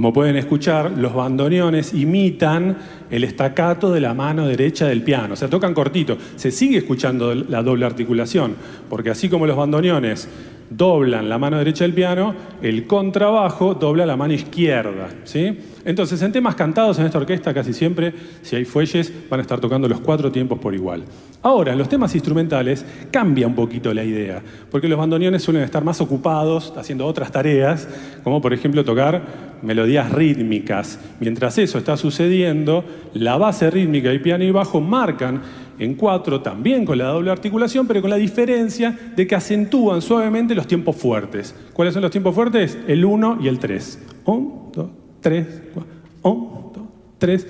Como 0.00 0.14
pueden 0.14 0.36
escuchar, 0.36 0.92
los 0.92 1.12
bandoneones 1.12 1.92
imitan 1.92 2.78
el 3.10 3.22
estacato 3.22 3.92
de 3.92 4.00
la 4.00 4.14
mano 4.14 4.46
derecha 4.46 4.86
del 4.86 5.02
piano, 5.02 5.34
o 5.34 5.36
sea, 5.36 5.50
tocan 5.50 5.74
cortito. 5.74 6.16
Se 6.36 6.50
sigue 6.50 6.78
escuchando 6.78 7.34
la 7.34 7.62
doble 7.62 7.84
articulación, 7.84 8.54
porque 8.88 9.10
así 9.10 9.28
como 9.28 9.46
los 9.46 9.58
bandoneones 9.58 10.26
doblan 10.70 11.28
la 11.28 11.36
mano 11.36 11.58
derecha 11.58 11.84
del 11.84 11.92
piano, 11.92 12.34
el 12.62 12.86
contrabajo 12.86 13.74
dobla 13.74 14.06
la 14.06 14.16
mano 14.16 14.32
izquierda. 14.32 15.08
¿sí? 15.24 15.58
Entonces, 15.84 16.22
en 16.22 16.32
temas 16.32 16.54
cantados 16.54 16.98
en 16.98 17.04
esta 17.04 17.18
orquesta, 17.18 17.52
casi 17.52 17.74
siempre, 17.74 18.14
si 18.40 18.56
hay 18.56 18.64
fuelles, 18.64 19.12
van 19.28 19.40
a 19.40 19.42
estar 19.42 19.60
tocando 19.60 19.86
los 19.86 20.00
cuatro 20.00 20.32
tiempos 20.32 20.58
por 20.60 20.74
igual. 20.74 21.04
Ahora, 21.42 21.72
en 21.72 21.78
los 21.78 21.90
temas 21.90 22.14
instrumentales 22.14 22.86
cambia 23.10 23.46
un 23.46 23.54
poquito 23.54 23.92
la 23.92 24.04
idea, 24.04 24.40
porque 24.70 24.88
los 24.88 24.98
bandoneones 24.98 25.42
suelen 25.42 25.62
estar 25.62 25.84
más 25.84 26.00
ocupados 26.00 26.72
haciendo 26.76 27.04
otras 27.06 27.30
tareas, 27.32 27.86
como 28.24 28.40
por 28.40 28.54
ejemplo 28.54 28.82
tocar 28.82 29.49
melodías 29.62 30.10
rítmicas. 30.12 30.98
Mientras 31.20 31.58
eso 31.58 31.78
está 31.78 31.96
sucediendo, 31.96 32.84
la 33.14 33.36
base 33.36 33.70
rítmica 33.70 34.12
y 34.12 34.18
piano 34.18 34.44
y 34.44 34.50
bajo 34.50 34.80
marcan 34.80 35.42
en 35.78 35.94
cuatro, 35.94 36.42
también 36.42 36.84
con 36.84 36.98
la 36.98 37.06
doble 37.06 37.30
articulación, 37.30 37.86
pero 37.86 38.02
con 38.02 38.10
la 38.10 38.16
diferencia 38.16 38.98
de 39.16 39.26
que 39.26 39.34
acentúan 39.34 40.02
suavemente 40.02 40.54
los 40.54 40.66
tiempos 40.66 40.96
fuertes. 40.96 41.54
¿Cuáles 41.72 41.94
son 41.94 42.02
los 42.02 42.10
tiempos 42.10 42.34
fuertes? 42.34 42.78
El 42.86 43.04
1 43.04 43.38
y 43.42 43.48
el 43.48 43.58
3. 43.58 43.98
1, 44.26 44.70
2, 44.74 44.86
3, 45.20 45.62
4, 45.74 45.92
1, 46.22 46.72
2, 46.74 46.84
3 47.18 47.46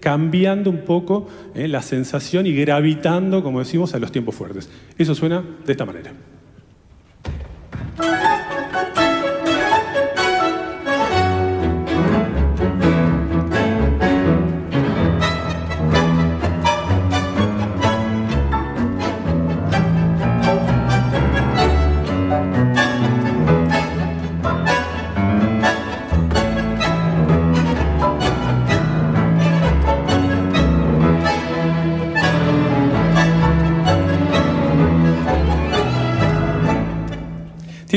cambiando 0.00 0.70
un 0.70 0.78
poco 0.78 1.28
eh, 1.54 1.68
la 1.68 1.82
sensación 1.82 2.46
y 2.46 2.54
gravitando, 2.54 3.42
como 3.42 3.58
decimos, 3.60 3.94
a 3.94 3.98
los 3.98 4.10
tiempos 4.10 4.34
fuertes. 4.34 4.68
Eso 4.98 5.14
suena 5.14 5.44
de 5.64 5.72
esta 5.72 5.84
manera. 5.84 6.12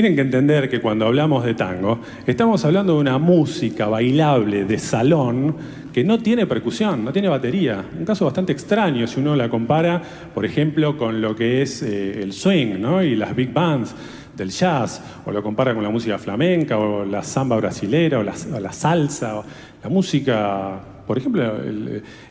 Tienen 0.03 0.17
que 0.17 0.21
entender 0.23 0.69
que 0.69 0.81
cuando 0.81 1.05
hablamos 1.05 1.45
de 1.45 1.53
tango, 1.53 2.01
estamos 2.27 2.65
hablando 2.65 2.95
de 2.95 2.99
una 2.99 3.17
música 3.19 3.87
bailable 3.87 4.65
de 4.65 4.77
salón 4.77 5.55
que 5.93 6.03
no 6.03 6.19
tiene 6.19 6.45
percusión, 6.45 7.05
no 7.05 7.13
tiene 7.13 7.29
batería. 7.29 7.85
Un 7.97 8.03
caso 8.03 8.25
bastante 8.25 8.51
extraño 8.51 9.07
si 9.07 9.21
uno 9.21 9.33
la 9.37 9.47
compara, 9.47 10.01
por 10.35 10.43
ejemplo, 10.43 10.97
con 10.97 11.21
lo 11.21 11.37
que 11.37 11.61
es 11.61 11.83
eh, 11.83 12.21
el 12.21 12.33
swing 12.33 12.81
¿no? 12.81 13.01
y 13.01 13.15
las 13.15 13.33
big 13.33 13.53
bands 13.53 13.95
del 14.35 14.49
jazz, 14.49 15.01
o 15.25 15.31
lo 15.31 15.41
compara 15.41 15.73
con 15.73 15.81
la 15.81 15.89
música 15.89 16.17
flamenca, 16.17 16.77
o 16.77 17.05
la 17.05 17.23
samba 17.23 17.55
brasilera, 17.55 18.19
o 18.19 18.23
la, 18.23 18.33
o 18.53 18.59
la 18.59 18.73
salsa, 18.73 19.37
o 19.37 19.45
la 19.81 19.89
música 19.89 20.81
por 21.05 21.17
ejemplo, 21.17 21.43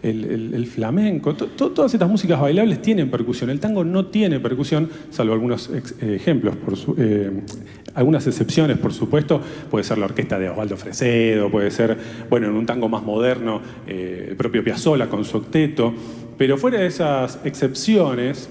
el, 0.03 0.67
flamenco, 0.67 1.35
todas 1.35 1.93
estas 1.93 2.09
músicas 2.09 2.41
bailables 2.41 2.81
tienen 2.81 3.11
percusión. 3.11 3.51
El 3.51 3.61
tango 3.61 3.85
no 3.85 4.07
tiene 4.07 4.41
percusión, 4.41 4.89
salvo 5.11 5.35
algunos 5.35 5.71
ejemplos, 6.01 6.57
por 6.57 6.75
eh, 6.99 7.43
algunas 7.95 8.27
excepciones, 8.27 8.79
por 8.79 8.93
supuesto. 8.93 9.41
Puede 9.71 9.85
ser 9.85 9.99
la 9.99 10.07
orquesta 10.07 10.39
de 10.39 10.49
Osvaldo 10.49 10.77
Fresedo, 10.77 11.51
puede 11.51 11.71
ser, 11.71 11.97
bueno, 12.31 12.49
en 12.49 12.55
un 12.55 12.65
tango 12.65 12.89
más 12.89 13.03
moderno, 13.03 13.61
eh, 13.87 14.29
el 14.31 14.37
propio 14.37 14.65
Piazzolla 14.65 15.09
con 15.09 15.25
su 15.25 15.37
octeto. 15.37 15.93
Pero 16.39 16.57
fuera 16.57 16.81
de 16.81 16.87
esas 16.87 17.41
excepciones, 17.45 18.49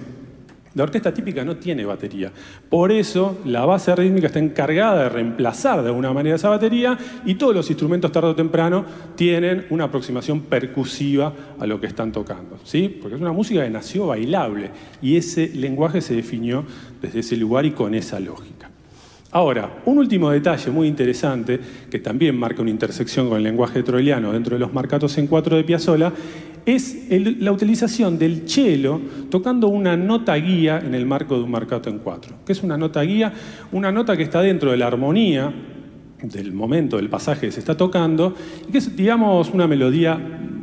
La 0.73 0.83
orquesta 0.83 1.13
típica 1.13 1.43
no 1.43 1.57
tiene 1.57 1.85
batería. 1.85 2.31
Por 2.69 2.91
eso 2.91 3.39
la 3.45 3.65
base 3.65 3.93
rítmica 3.93 4.27
está 4.27 4.39
encargada 4.39 5.03
de 5.03 5.09
reemplazar 5.09 5.81
de 5.81 5.89
alguna 5.89 6.13
manera 6.13 6.37
esa 6.37 6.49
batería 6.49 6.97
y 7.25 7.35
todos 7.35 7.53
los 7.53 7.69
instrumentos 7.69 8.11
tarde 8.11 8.29
o 8.29 8.35
temprano 8.35 8.85
tienen 9.15 9.65
una 9.69 9.85
aproximación 9.85 10.41
percusiva 10.41 11.33
a 11.59 11.65
lo 11.67 11.79
que 11.81 11.87
están 11.87 12.13
tocando. 12.13 12.57
¿sí? 12.63 12.87
Porque 13.01 13.15
es 13.15 13.21
una 13.21 13.33
música 13.33 13.63
que 13.63 13.69
nació 13.69 14.07
bailable 14.07 14.71
y 15.01 15.17
ese 15.17 15.49
lenguaje 15.49 15.99
se 15.99 16.15
definió 16.15 16.63
desde 17.01 17.19
ese 17.19 17.35
lugar 17.35 17.65
y 17.65 17.71
con 17.71 17.93
esa 17.93 18.19
lógica. 18.19 18.70
Ahora, 19.33 19.81
un 19.85 19.97
último 19.97 20.29
detalle 20.29 20.71
muy 20.71 20.89
interesante, 20.89 21.57
que 21.89 21.99
también 21.99 22.37
marca 22.37 22.61
una 22.61 22.71
intersección 22.71 23.29
con 23.29 23.37
el 23.37 23.43
lenguaje 23.43 23.81
troiliano 23.81 24.33
dentro 24.33 24.55
de 24.55 24.59
los 24.59 24.73
marcatos 24.73 25.17
en 25.17 25.27
cuatro 25.27 25.55
de 25.55 25.63
Piazzolla, 25.63 26.11
es 26.65 27.07
la 27.39 27.51
utilización 27.51 28.19
del 28.19 28.47
cello 28.47 28.99
tocando 29.29 29.67
una 29.69 29.95
nota 29.95 30.35
guía 30.35 30.79
en 30.79 30.93
el 30.93 31.05
marco 31.05 31.37
de 31.37 31.43
un 31.43 31.51
marcato 31.51 31.89
en 31.89 31.99
cuatro. 31.99 32.35
¿Qué 32.45 32.51
es 32.51 32.61
una 32.61 32.77
nota 32.77 33.01
guía? 33.03 33.31
Una 33.71 33.91
nota 33.91 34.17
que 34.17 34.23
está 34.23 34.41
dentro 34.41 34.71
de 34.71 34.77
la 34.77 34.87
armonía 34.87 35.51
del 36.21 36.51
momento 36.51 36.97
del 36.97 37.09
pasaje 37.09 37.47
que 37.47 37.51
se 37.51 37.61
está 37.61 37.75
tocando 37.75 38.35
y 38.67 38.71
que 38.71 38.77
es, 38.77 38.95
digamos, 38.95 39.49
una 39.51 39.65
melodía 39.65 40.19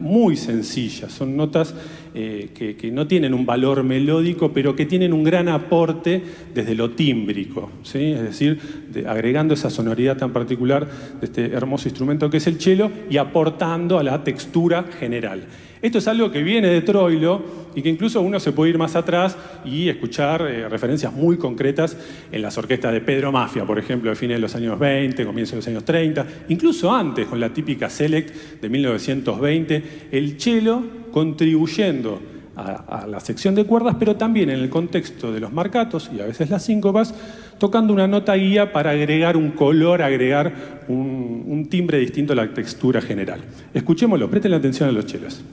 muy 0.08 0.36
sencilla. 0.36 1.08
Son 1.10 1.36
notas 1.36 1.74
eh, 2.14 2.48
que, 2.54 2.90
no 2.90 3.06
tienen 3.06 3.34
un 3.34 3.44
valor 3.44 3.84
melódico, 3.84 4.52
pero 4.52 4.74
que 4.74 4.86
tienen 4.86 5.12
un 5.12 5.22
gran 5.22 5.48
aporte 5.48 6.22
desde 6.54 6.74
lo 6.74 6.90
tímbrico, 6.90 7.70
es 7.84 8.22
decir, 8.22 8.58
agregando 9.06 9.54
esa 9.54 9.70
sonoridad 9.70 10.16
tan 10.16 10.32
particular 10.32 10.88
de 11.20 11.26
este 11.26 11.44
hermoso 11.52 11.88
instrumento 11.88 12.30
que 12.30 12.38
es 12.38 12.46
el 12.46 12.58
cello 12.58 12.90
y 13.10 13.18
aportando 13.18 13.98
a 13.98 14.02
la 14.02 14.24
textura 14.24 14.84
general. 14.98 15.44
Esto 15.80 15.98
es 15.98 16.08
algo 16.08 16.30
que 16.30 16.42
viene 16.42 16.68
de 16.68 16.80
Troilo 16.82 17.42
y 17.74 17.82
que 17.82 17.88
incluso 17.88 18.20
uno 18.20 18.40
se 18.40 18.52
puede 18.52 18.70
ir 18.70 18.78
más 18.78 18.96
atrás 18.96 19.36
y 19.64 19.88
escuchar 19.88 20.42
eh, 20.42 20.68
referencias 20.68 21.12
muy 21.12 21.36
concretas 21.36 21.96
en 22.32 22.42
las 22.42 22.58
orquestas 22.58 22.92
de 22.92 23.00
Pedro 23.00 23.30
Mafia, 23.30 23.64
por 23.64 23.78
ejemplo, 23.78 24.10
de 24.10 24.16
fines 24.16 24.38
de 24.38 24.40
los 24.40 24.54
años 24.54 24.78
20, 24.78 25.24
comienzos 25.24 25.52
de 25.52 25.56
los 25.58 25.68
años 25.68 25.84
30, 25.84 26.26
incluso 26.48 26.92
antes 26.92 27.26
con 27.26 27.38
la 27.38 27.50
típica 27.50 27.88
Select 27.88 28.60
de 28.60 28.68
1920, 28.68 29.82
el 30.10 30.40
cello 30.40 30.82
contribuyendo 31.12 32.20
a, 32.56 33.06
la 33.06 33.20
sección 33.20 33.54
de 33.54 33.64
cuerdas, 33.64 33.96
pero 33.98 34.16
también 34.16 34.50
en 34.50 34.58
el 34.58 34.68
contexto 34.68 35.32
de 35.32 35.38
los 35.38 35.52
marcatos 35.52 36.10
y 36.12 36.20
a 36.20 36.26
veces 36.26 36.50
las 36.50 36.64
síncopas, 36.64 37.14
tocando 37.58 37.92
una 37.92 38.08
nota 38.08 38.34
guía 38.34 38.72
para 38.72 38.90
agregar 38.90 39.36
un 39.36 39.52
color, 39.52 40.02
agregar 40.02 40.84
un, 40.88 41.44
un 41.46 41.68
timbre 41.68 41.98
distinto 41.98 42.32
a 42.32 42.36
la 42.36 42.52
textura 42.52 43.00
general. 43.00 43.40
Escuchémoslo, 43.72 44.28
presten 44.28 44.54
atención 44.54 44.88
a 44.88 44.92
los 44.92 45.06
chelos. 45.06 45.44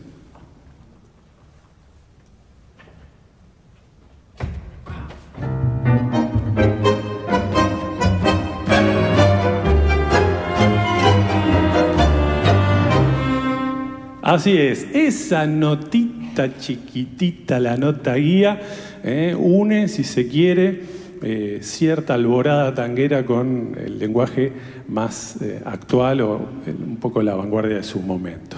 Así 14.26 14.58
es, 14.58 14.88
esa 14.92 15.46
notita 15.46 16.58
chiquitita, 16.58 17.60
la 17.60 17.78
nota 17.78 18.16
guía, 18.16 18.60
eh, 19.04 19.36
une, 19.38 19.88
si 19.88 20.04
se 20.04 20.28
quiere, 20.28 20.82
eh, 21.22 21.60
cierta 21.62 22.16
alborada 22.16 22.74
tanguera 22.74 23.24
con 23.24 23.78
el 23.78 24.00
lenguaje 24.00 24.52
más 24.88 25.40
eh, 25.44 25.62
actual 25.64 26.22
o 26.22 26.42
un 26.66 26.98
poco 27.00 27.22
la 27.22 27.36
vanguardia 27.36 27.76
de 27.76 27.84
su 27.84 28.02
momento. 28.02 28.58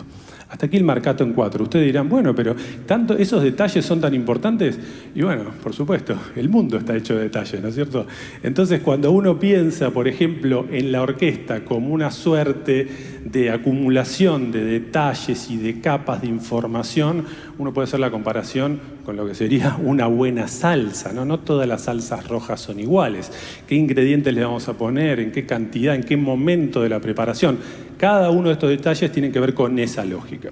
Hasta 0.49 0.67
aquí 0.67 0.77
el 0.77 0.85
marcato 0.85 1.25
en 1.25 1.33
cuatro. 1.33 1.63
Ustedes 1.63 1.85
dirán, 1.85 2.07
bueno, 2.07 2.33
pero 2.33 2.55
tanto 2.85 3.17
esos 3.17 3.43
detalles 3.43 3.85
son 3.85 3.99
tan 3.99 4.13
importantes. 4.13 4.79
Y 5.13 5.21
bueno, 5.21 5.51
por 5.61 5.73
supuesto, 5.73 6.15
el 6.37 6.47
mundo 6.47 6.77
está 6.77 6.95
hecho 6.95 7.15
de 7.15 7.23
detalles, 7.23 7.61
¿no 7.61 7.67
es 7.67 7.75
cierto? 7.75 8.07
Entonces, 8.43 8.79
cuando 8.79 9.11
uno 9.11 9.37
piensa, 9.39 9.91
por 9.91 10.07
ejemplo, 10.07 10.65
en 10.71 10.93
la 10.93 11.01
orquesta 11.01 11.65
como 11.65 11.93
una 11.93 12.11
suerte 12.11 12.87
de 13.25 13.51
acumulación 13.51 14.53
de 14.53 14.63
detalles 14.63 15.51
y 15.51 15.57
de 15.57 15.81
capas 15.81 16.21
de 16.21 16.27
información, 16.27 17.25
uno 17.57 17.73
puede 17.73 17.85
hacer 17.85 17.99
la 17.99 18.11
comparación 18.11 18.79
con 19.03 19.17
lo 19.17 19.27
que 19.27 19.35
sería 19.35 19.77
una 19.83 20.07
buena 20.07 20.47
salsa, 20.47 21.11
¿no? 21.11 21.25
No 21.25 21.39
todas 21.39 21.67
las 21.67 21.83
salsas 21.83 22.27
rojas 22.27 22.61
son 22.61 22.79
iguales. 22.79 23.31
¿Qué 23.67 23.75
ingredientes 23.75 24.33
le 24.33 24.43
vamos 24.43 24.69
a 24.69 24.73
poner? 24.73 25.19
¿En 25.19 25.31
qué 25.31 25.45
cantidad? 25.45 25.95
¿En 25.95 26.03
qué 26.03 26.15
momento 26.15 26.81
de 26.81 26.89
la 26.89 26.99
preparación? 26.99 27.57
Cada 27.97 28.29
uno 28.29 28.49
de 28.49 28.53
estos 28.53 28.69
detalles 28.69 29.11
tiene 29.11 29.31
que 29.31 29.39
ver 29.39 29.53
con 29.53 29.77
esa 29.79 30.05
lógica. 30.05 30.51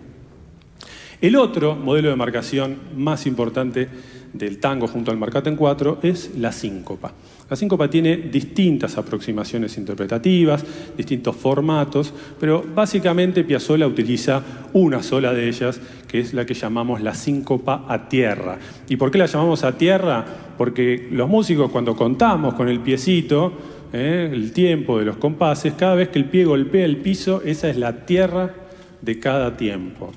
El 1.21 1.35
otro 1.35 1.75
modelo 1.75 2.09
de 2.09 2.15
marcación 2.15 2.77
más 2.95 3.25
importante 3.25 3.87
del 4.33 4.59
tango 4.59 4.87
junto 4.87 5.11
al 5.11 5.17
marcato 5.17 5.49
en 5.49 5.55
cuatro 5.55 5.97
es 6.03 6.31
la 6.37 6.51
síncopa. 6.51 7.13
La 7.49 7.55
síncopa 7.55 7.89
tiene 7.89 8.17
distintas 8.17 8.97
aproximaciones 8.97 9.77
interpretativas, 9.77 10.65
distintos 10.97 11.35
formatos, 11.35 12.13
pero 12.39 12.63
básicamente 12.73 13.43
Piazzolla 13.43 13.87
utiliza 13.87 14.41
una 14.73 15.03
sola 15.03 15.31
de 15.31 15.47
ellas, 15.47 15.79
que 16.07 16.19
es 16.19 16.33
la 16.33 16.45
que 16.45 16.55
llamamos 16.55 17.01
la 17.01 17.13
síncopa 17.13 17.85
a 17.87 18.09
tierra. 18.09 18.57
¿Y 18.89 18.97
por 18.97 19.11
qué 19.11 19.19
la 19.19 19.27
llamamos 19.27 19.63
a 19.63 19.77
tierra? 19.77 20.25
Porque 20.57 21.07
los 21.11 21.29
músicos 21.29 21.71
cuando 21.71 21.95
contamos 21.95 22.55
con 22.55 22.67
el 22.67 22.79
piecito, 22.79 23.53
¿eh? 23.95 24.29
el 24.31 24.51
tiempo 24.51 24.99
de 24.99 25.05
los 25.05 25.17
compases, 25.17 25.73
cada 25.73 25.95
vez 25.95 26.09
que 26.09 26.19
el 26.19 26.25
pie 26.25 26.45
golpea 26.45 26.85
el 26.85 26.97
piso, 26.97 27.41
esa 27.43 27.69
es 27.69 27.77
la 27.77 28.05
tierra 28.05 28.53
de 29.01 29.19
cada 29.19 29.55
tiempo. 29.55 30.11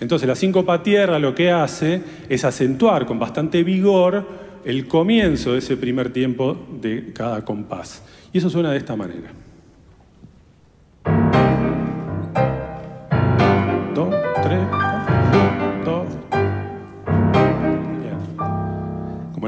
Entonces 0.00 0.28
la 0.28 0.34
síncopa 0.34 0.82
tierra 0.82 1.18
lo 1.18 1.34
que 1.34 1.50
hace 1.50 2.02
es 2.28 2.44
acentuar 2.44 3.06
con 3.06 3.18
bastante 3.18 3.62
vigor 3.62 4.26
el 4.64 4.86
comienzo 4.86 5.52
de 5.52 5.58
ese 5.58 5.76
primer 5.76 6.12
tiempo 6.12 6.56
de 6.80 7.12
cada 7.12 7.44
compás. 7.44 8.02
Y 8.32 8.38
eso 8.38 8.50
suena 8.50 8.70
de 8.72 8.78
esta 8.78 8.96
manera. 8.96 9.32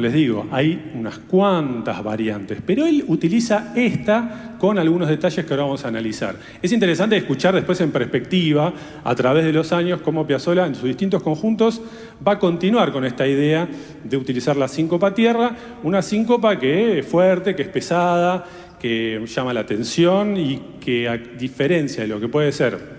Les 0.05 0.13
digo, 0.13 0.47
hay 0.51 0.93
unas 0.95 1.19
cuantas 1.19 2.03
variantes, 2.05 2.59
pero 2.65 2.87
él 2.87 3.05
utiliza 3.09 3.73
esta 3.75 4.57
con 4.59 4.79
algunos 4.79 5.09
detalles 5.09 5.45
que 5.45 5.53
ahora 5.53 5.65
vamos 5.65 5.85
a 5.85 5.89
analizar. 5.89 6.37
Es 6.63 6.73
interesante 6.73 7.17
escuchar 7.17 7.55
después 7.55 7.81
en 7.81 7.91
perspectiva, 7.91 8.73
a 9.03 9.15
través 9.15 9.45
de 9.45 9.53
los 9.53 9.73
años, 9.73 10.01
cómo 10.03 10.27
Piazzolla 10.27 10.67
en 10.67 10.75
sus 10.75 10.85
distintos 10.85 11.23
conjuntos 11.23 11.81
va 12.27 12.33
a 12.33 12.39
continuar 12.39 12.93
con 12.93 13.05
esta 13.05 13.27
idea 13.27 13.69
de 14.05 14.17
utilizar 14.17 14.57
la 14.57 14.69
síncopa 14.69 15.15
tierra, 15.15 15.57
una 15.83 16.03
síncopa 16.03 16.59
que 16.59 17.01
es 17.01 17.07
fuerte, 17.07 17.57
que 17.57 17.63
es 17.63 17.69
pesada, 17.69 18.45
que 18.79 19.25
llama 19.27 19.53
la 19.53 19.61
atención 19.61 20.37
y 20.37 20.61
que 20.81 21.09
a 21.09 21.17
diferencia 21.17 22.03
de 22.03 22.09
lo 22.09 22.21
que 22.21 22.29
puede 22.29 22.53
ser 22.53 22.94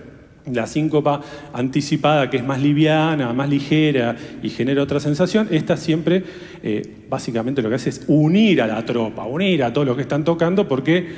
la 0.52 0.66
síncopa 0.66 1.20
anticipada, 1.52 2.30
que 2.30 2.36
es 2.36 2.44
más 2.44 2.60
liviana, 2.60 3.32
más 3.32 3.48
ligera 3.48 4.16
y 4.42 4.50
genera 4.50 4.82
otra 4.82 5.00
sensación, 5.00 5.48
esta 5.50 5.76
siempre 5.76 6.22
eh, 6.62 6.82
básicamente 7.08 7.62
lo 7.62 7.68
que 7.68 7.74
hace 7.74 7.90
es 7.90 8.04
unir 8.06 8.62
a 8.62 8.66
la 8.66 8.84
tropa, 8.84 9.24
unir 9.24 9.64
a 9.64 9.72
todos 9.72 9.86
los 9.86 9.96
que 9.96 10.02
están 10.02 10.24
tocando, 10.24 10.68
porque 10.68 11.08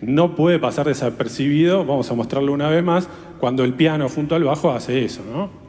no 0.00 0.34
puede 0.34 0.58
pasar 0.58 0.86
desapercibido, 0.86 1.84
vamos 1.84 2.10
a 2.10 2.14
mostrarlo 2.14 2.52
una 2.52 2.68
vez 2.68 2.84
más, 2.84 3.08
cuando 3.38 3.64
el 3.64 3.74
piano 3.74 4.08
junto 4.08 4.34
al 4.34 4.44
bajo 4.44 4.70
hace 4.70 5.04
eso, 5.04 5.22
¿no? 5.32 5.68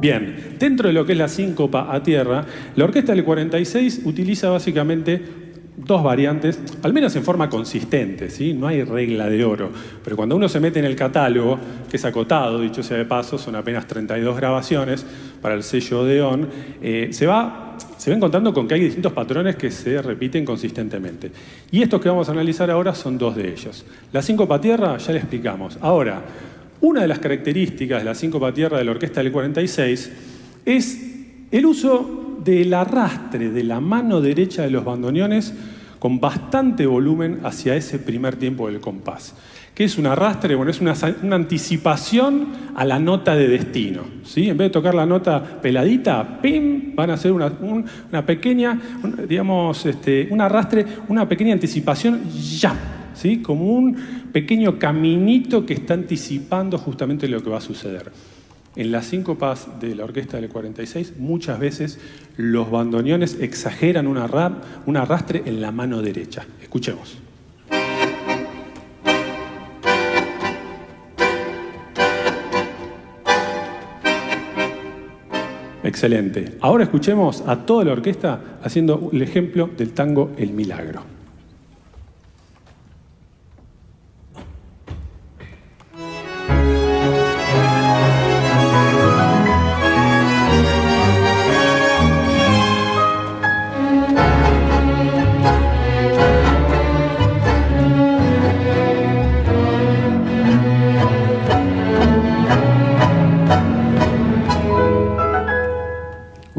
Bien, 0.00 0.47
dentro 0.58 0.88
de 0.88 0.94
lo 0.94 1.06
que 1.06 1.12
es 1.12 1.18
la 1.18 1.28
síncopa 1.28 1.94
a 1.94 2.02
tierra, 2.02 2.44
la 2.76 2.84
orquesta 2.84 3.14
del 3.14 3.24
46 3.24 4.02
utiliza 4.04 4.50
básicamente 4.50 5.48
dos 5.78 6.02
variantes, 6.02 6.58
al 6.82 6.92
menos 6.92 7.14
en 7.14 7.22
forma 7.22 7.48
consistente, 7.48 8.30
¿sí? 8.30 8.52
no 8.52 8.66
hay 8.66 8.82
regla 8.82 9.28
de 9.28 9.44
oro, 9.44 9.70
pero 10.02 10.16
cuando 10.16 10.34
uno 10.34 10.48
se 10.48 10.58
mete 10.58 10.80
en 10.80 10.84
el 10.84 10.96
catálogo, 10.96 11.58
que 11.88 11.96
es 11.96 12.04
acotado, 12.04 12.60
dicho 12.60 12.82
sea 12.82 12.96
de 12.96 13.04
paso, 13.04 13.38
son 13.38 13.54
apenas 13.54 13.86
32 13.86 14.36
grabaciones 14.36 15.06
para 15.40 15.54
el 15.54 15.62
sello 15.62 16.00
Odeón, 16.00 16.48
eh, 16.82 17.08
se, 17.12 17.26
va, 17.26 17.76
se 17.96 18.10
va 18.10 18.16
encontrando 18.16 18.52
con 18.52 18.66
que 18.66 18.74
hay 18.74 18.80
distintos 18.80 19.12
patrones 19.12 19.54
que 19.54 19.70
se 19.70 20.02
repiten 20.02 20.44
consistentemente. 20.44 21.30
Y 21.70 21.82
estos 21.82 22.00
que 22.00 22.08
vamos 22.08 22.28
a 22.28 22.32
analizar 22.32 22.70
ahora 22.70 22.94
son 22.94 23.16
dos 23.16 23.36
de 23.36 23.48
ellos. 23.52 23.86
La 24.12 24.20
síncopa 24.20 24.56
a 24.56 24.60
tierra 24.60 24.98
ya 24.98 25.12
le 25.12 25.18
explicamos. 25.18 25.78
Ahora, 25.80 26.22
una 26.80 27.02
de 27.02 27.08
las 27.08 27.20
características 27.20 28.00
de 28.00 28.04
la 28.04 28.14
síncopa 28.14 28.52
tierra 28.52 28.78
de 28.78 28.84
la 28.84 28.90
orquesta 28.90 29.22
del 29.22 29.32
46 29.32 30.10
es 30.68 31.00
el 31.50 31.64
uso 31.64 32.40
del 32.44 32.74
arrastre 32.74 33.50
de 33.50 33.64
la 33.64 33.80
mano 33.80 34.20
derecha 34.20 34.62
de 34.62 34.70
los 34.70 34.84
bandoneones 34.84 35.54
con 35.98 36.20
bastante 36.20 36.86
volumen 36.86 37.40
hacia 37.42 37.74
ese 37.74 37.98
primer 37.98 38.36
tiempo 38.36 38.68
del 38.68 38.80
compás. 38.80 39.34
¿Qué 39.74 39.84
es 39.84 39.96
un 39.96 40.06
arrastre? 40.06 40.56
Bueno, 40.56 40.70
es 40.70 40.80
una, 40.80 40.94
anticipación 41.34 42.48
a 42.74 42.84
la 42.84 42.98
nota 42.98 43.34
de 43.34 43.48
destino. 43.48 44.02
¿sí? 44.24 44.48
En 44.48 44.58
vez 44.58 44.66
de 44.66 44.72
tocar 44.72 44.94
la 44.94 45.06
nota 45.06 45.42
peladita, 45.62 46.40
¡pim! 46.42 46.94
van 46.94 47.10
a 47.10 47.14
hacer 47.14 47.32
una, 47.32 48.26
pequeña, 48.26 48.78
digamos, 49.26 49.86
este, 49.86 50.28
un 50.30 50.40
arrastre, 50.40 50.84
una 51.08 51.28
pequeña 51.28 51.54
anticipación 51.54 52.28
ya 52.30 52.74
¿sí? 53.14 53.40
como 53.40 53.72
un 53.72 53.96
pequeño 54.32 54.78
caminito 54.78 55.64
que 55.64 55.74
está 55.74 55.94
anticipando 55.94 56.76
justamente 56.76 57.26
lo 57.26 57.42
que 57.42 57.48
va 57.48 57.58
a 57.58 57.62
suceder. 57.62 58.12
En 58.78 58.92
las 58.92 59.06
síncopas 59.06 59.80
de 59.80 59.96
la 59.96 60.04
orquesta 60.04 60.40
del 60.40 60.48
46, 60.48 61.14
muchas 61.18 61.58
veces 61.58 61.98
los 62.36 62.70
bandoneones 62.70 63.40
exageran 63.40 64.06
un 64.06 64.96
arrastre 64.96 65.42
en 65.46 65.60
la 65.60 65.72
mano 65.72 66.00
derecha. 66.00 66.46
Escuchemos. 66.62 67.18
Excelente. 75.82 76.56
Ahora 76.60 76.84
escuchemos 76.84 77.42
a 77.48 77.66
toda 77.66 77.84
la 77.84 77.94
orquesta 77.94 78.60
haciendo 78.62 79.10
el 79.12 79.22
ejemplo 79.22 79.68
del 79.76 79.92
tango 79.92 80.30
El 80.38 80.52
Milagro. 80.52 81.17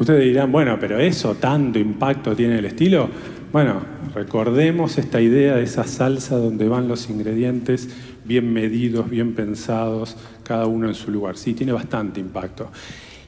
Ustedes 0.09 0.25
dirán, 0.25 0.51
bueno, 0.51 0.75
pero 0.79 0.97
eso 0.97 1.35
tanto 1.35 1.77
impacto 1.77 2.35
tiene 2.35 2.57
el 2.57 2.65
estilo. 2.65 3.07
Bueno, 3.51 3.79
recordemos 4.15 4.97
esta 4.97 5.21
idea 5.21 5.57
de 5.57 5.61
esa 5.61 5.83
salsa 5.83 6.35
donde 6.35 6.67
van 6.67 6.87
los 6.87 7.11
ingredientes 7.11 7.87
bien 8.25 8.51
medidos, 8.51 9.07
bien 9.07 9.35
pensados, 9.35 10.17
cada 10.41 10.65
uno 10.65 10.87
en 10.87 10.95
su 10.95 11.11
lugar. 11.11 11.37
Sí, 11.37 11.53
tiene 11.53 11.73
bastante 11.73 12.19
impacto. 12.19 12.71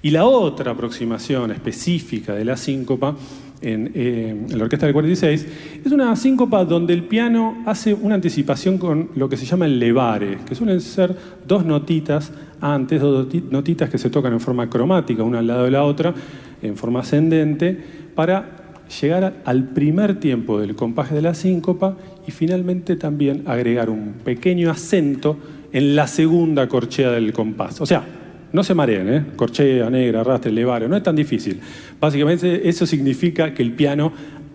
Y 0.01 0.09
la 0.09 0.25
otra 0.25 0.71
aproximación 0.71 1.51
específica 1.51 2.33
de 2.33 2.45
la 2.45 2.57
síncopa 2.57 3.15
en, 3.61 3.91
eh, 3.93 4.47
en, 4.49 4.57
la 4.57 4.63
orquesta 4.63 4.87
del 4.87 4.93
46 4.93 5.47
es 5.85 5.91
una 5.91 6.15
síncopa 6.15 6.65
donde 6.65 6.95
el 6.95 7.03
piano 7.03 7.61
hace 7.67 7.93
una 7.93 8.15
anticipación 8.15 8.79
con 8.79 9.11
lo 9.13 9.29
que 9.29 9.37
se 9.37 9.45
llama 9.45 9.67
el 9.67 9.77
levare, 9.77 10.39
que 10.47 10.55
suelen 10.55 10.81
ser 10.81 11.15
dos 11.45 11.63
notitas 11.63 12.31
antes, 12.59 12.99
dos 12.99 13.27
notitas 13.51 13.87
que 13.87 13.99
se 13.99 14.09
tocan 14.09 14.33
en 14.33 14.39
forma 14.39 14.67
cromática, 14.67 15.21
una 15.21 15.39
al 15.39 15.47
lado 15.47 15.65
de 15.65 15.71
la 15.71 15.83
otra, 15.83 16.13
en 16.61 16.75
forma 16.75 17.01
ascendente 17.01 17.77
para 18.15 18.61
llegar 19.01 19.41
al 19.45 19.69
primer 19.69 20.19
tiempo 20.19 20.59
del 20.59 20.75
compás 20.75 21.11
de 21.11 21.21
la 21.21 21.33
síncopa 21.33 21.97
y 22.27 22.31
finalmente 22.31 22.95
también 22.95 23.43
agregar 23.45 23.89
un 23.89 24.15
pequeño 24.23 24.69
acento 24.69 25.37
en 25.71 25.95
la 25.95 26.07
segunda 26.07 26.67
corchea 26.67 27.11
del 27.11 27.31
compás. 27.31 27.79
O 27.79 27.85
sea, 27.85 28.03
no 28.51 28.63
se 28.63 28.73
mareen, 28.73 29.13
¿eh? 29.13 29.25
corchea, 29.35 29.89
negra, 29.89 30.21
arrastre, 30.21 30.51
levario, 30.51 30.89
no 30.89 30.97
es 30.97 31.03
tan 31.03 31.15
difícil. 31.15 31.59
Básicamente 31.99 32.67
eso 32.67 32.85
significa 32.85 33.53
que 33.53 33.63
el 33.63 33.71
piano 33.71 34.11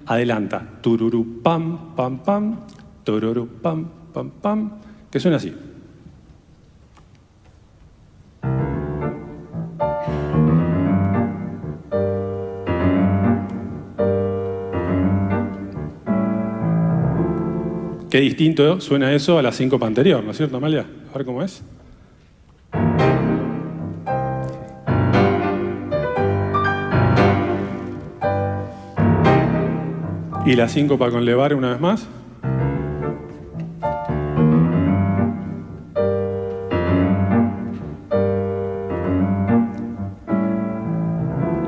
adelanta 0.07 0.63
tururu 0.81 1.43
pam 1.43 1.95
pam 1.97 2.19
pam, 2.23 2.61
tururu 3.05 3.49
pam 3.63 3.89
pam 4.13 4.31
pam, 4.31 4.71
que 5.11 5.19
suena 5.19 5.39
así. 5.39 5.53
Qué 18.17 18.23
distinto 18.23 18.81
suena 18.81 19.13
eso 19.13 19.39
a 19.39 19.43
la 19.43 19.53
síncopa 19.53 19.87
anterior, 19.87 20.25
¿no 20.25 20.31
es 20.31 20.39
cierto, 20.39 20.57
Amalia? 20.57 20.87
A 21.13 21.19
ver 21.19 21.27
cómo 21.27 21.43
es. 21.43 21.63
Y 30.47 30.57
la 30.57 30.67
síncopa 30.71 31.11
con 31.11 31.27
levare 31.27 31.55
una 31.55 31.73
vez 31.73 31.81
más. 31.83 32.09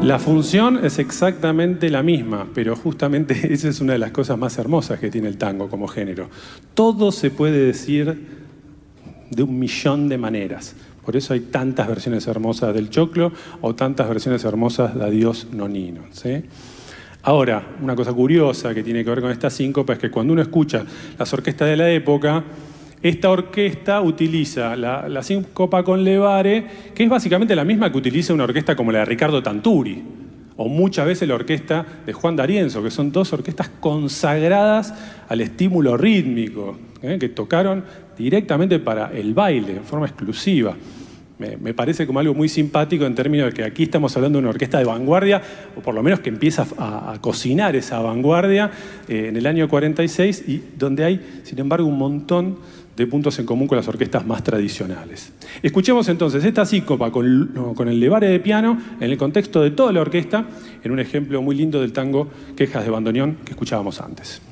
La 0.09 0.19
función 0.19 0.83
es 0.87 0.99
exactamente 0.99 1.91
la 1.91 2.03
misma, 2.03 2.47
pero 2.55 2.75
justamente 2.75 3.35
esa 3.53 3.69
es 3.69 3.83
una 3.83 3.93
de 3.93 3.99
las 3.99 4.11
cosas 4.11 4.39
más 4.39 4.57
hermosas 4.57 4.99
que 4.99 5.11
tiene 5.11 5.29
el 5.29 5.37
tango 5.37 5.69
como 5.69 5.87
género. 5.87 6.31
Todo 6.73 7.13
se 7.13 7.31
puede 7.31 7.67
decir 7.67 8.19
de 9.29 9.43
un 9.43 9.59
millón 9.59 10.09
de 10.09 10.17
maneras. 10.17 10.75
Por 11.05 11.15
eso 11.15 11.35
hay 11.35 11.41
tantas 11.41 11.89
versiones 11.89 12.27
hermosas 12.27 12.73
del 12.73 12.89
choclo 12.89 13.33
o 13.61 13.75
tantas 13.75 14.09
versiones 14.09 14.43
hermosas 14.45 14.95
de 14.95 15.05
Adiós 15.05 15.49
Nonino. 15.53 16.05
Ahora, 17.23 17.77
una 17.83 17.95
cosa 17.95 18.15
curiosa 18.15 18.73
que 18.73 18.83
tiene 18.83 19.05
que 19.05 19.11
ver 19.11 19.21
con 19.21 19.31
esta 19.31 19.51
síncopa 19.51 19.93
es 19.93 19.99
que 19.99 20.11
cuando 20.11 20.33
uno 20.33 20.41
escucha 20.41 20.87
las 21.19 21.31
orquestas 21.35 21.69
de 21.69 21.77
la 21.77 21.91
época, 21.91 22.45
esta 23.03 23.31
orquesta 23.31 24.01
utiliza 24.01 24.77
la, 24.77 25.09
la 25.09 25.23
síncopa 25.23 25.83
con 25.85 26.05
levare, 26.05 26.67
que 26.95 27.05
es 27.05 27.09
básicamente 27.09 27.55
la 27.55 27.65
misma 27.65 27.93
que 27.93 27.99
utiliza 27.99 28.35
una 28.35 28.45
orquesta 28.45 28.75
como 28.75 28.93
la 28.93 29.01
de 29.01 29.05
Ricardo 29.05 29.43
Tanturi, 29.43 30.03
o 30.57 30.69
muchas 30.69 31.07
veces 31.07 31.29
la 31.29 31.37
orquesta 31.37 31.87
de 32.05 32.13
Juan 32.13 32.35
D'Arienzo, 32.35 32.83
que 32.83 32.91
son 32.91 33.13
dos 33.13 33.33
orquestas 33.33 33.71
consagradas 33.81 34.93
al 35.29 35.41
estímulo 35.41 35.97
rítmico, 35.97 36.77
¿eh? 37.01 37.17
que 37.21 37.29
tocaron 37.29 37.85
directamente 38.19 38.81
para 38.81 39.13
el 39.13 39.35
baile, 39.35 39.77
en 39.77 39.85
forma 39.85 40.07
exclusiva. 40.07 40.77
Me, 41.39 41.73
parece 41.73 42.05
como 42.05 42.19
algo 42.19 42.35
muy 42.35 42.49
simpático 42.49 43.07
en 43.07 43.15
términos 43.15 43.47
de 43.47 43.53
que 43.53 43.63
aquí 43.63 43.85
estamos 43.85 44.17
hablando 44.17 44.39
de 44.39 44.41
una 44.41 44.51
orquesta 44.51 44.79
de 44.79 44.85
vanguardia, 44.85 45.41
o 45.77 45.81
por 45.81 45.95
lo 45.95 46.03
menos 46.03 46.19
que 46.19 46.31
empieza 46.31 46.67
a, 46.77 47.17
cocinar 47.21 47.77
esa 47.77 48.01
vanguardia 48.01 48.73
eh, 49.07 49.27
en 49.29 49.37
el 49.37 49.47
año 49.47 49.69
46, 49.69 50.49
y 50.49 50.63
donde 50.77 51.05
hay, 51.05 51.41
sin 51.45 51.61
embargo, 51.61 51.87
un 51.87 51.97
montón 51.97 52.59
de 52.99 53.07
puntos 53.07 53.39
en 53.39 53.47
común 53.47 53.69
con 53.69 53.77
las 53.77 53.89
orquestas 53.89 54.27
más 54.27 54.43
tradicionales. 54.43 55.33
Escuchemos 55.63 56.09
entonces 56.09 56.45
esta 56.45 56.67
síncopa 56.67 57.11
con, 57.13 57.75
con 57.75 57.89
el 57.89 58.01
levare 58.01 58.29
de 58.29 58.41
piano 58.41 58.79
en 59.01 59.11
el 59.11 59.17
contexto 59.17 59.63
de 59.63 59.71
toda 59.71 59.93
la 59.93 60.01
orquesta, 60.01 60.47
en 60.83 60.93
un 60.93 60.99
ejemplo 60.99 61.41
muy 61.41 61.57
lindo 61.57 61.81
del 61.81 61.93
tango 61.93 62.29
Quejas 62.57 62.85
de 62.85 62.91
Bandoneón 62.91 63.39
que 63.45 63.53
escuchábamos 63.53 64.01
antes. 64.01 64.43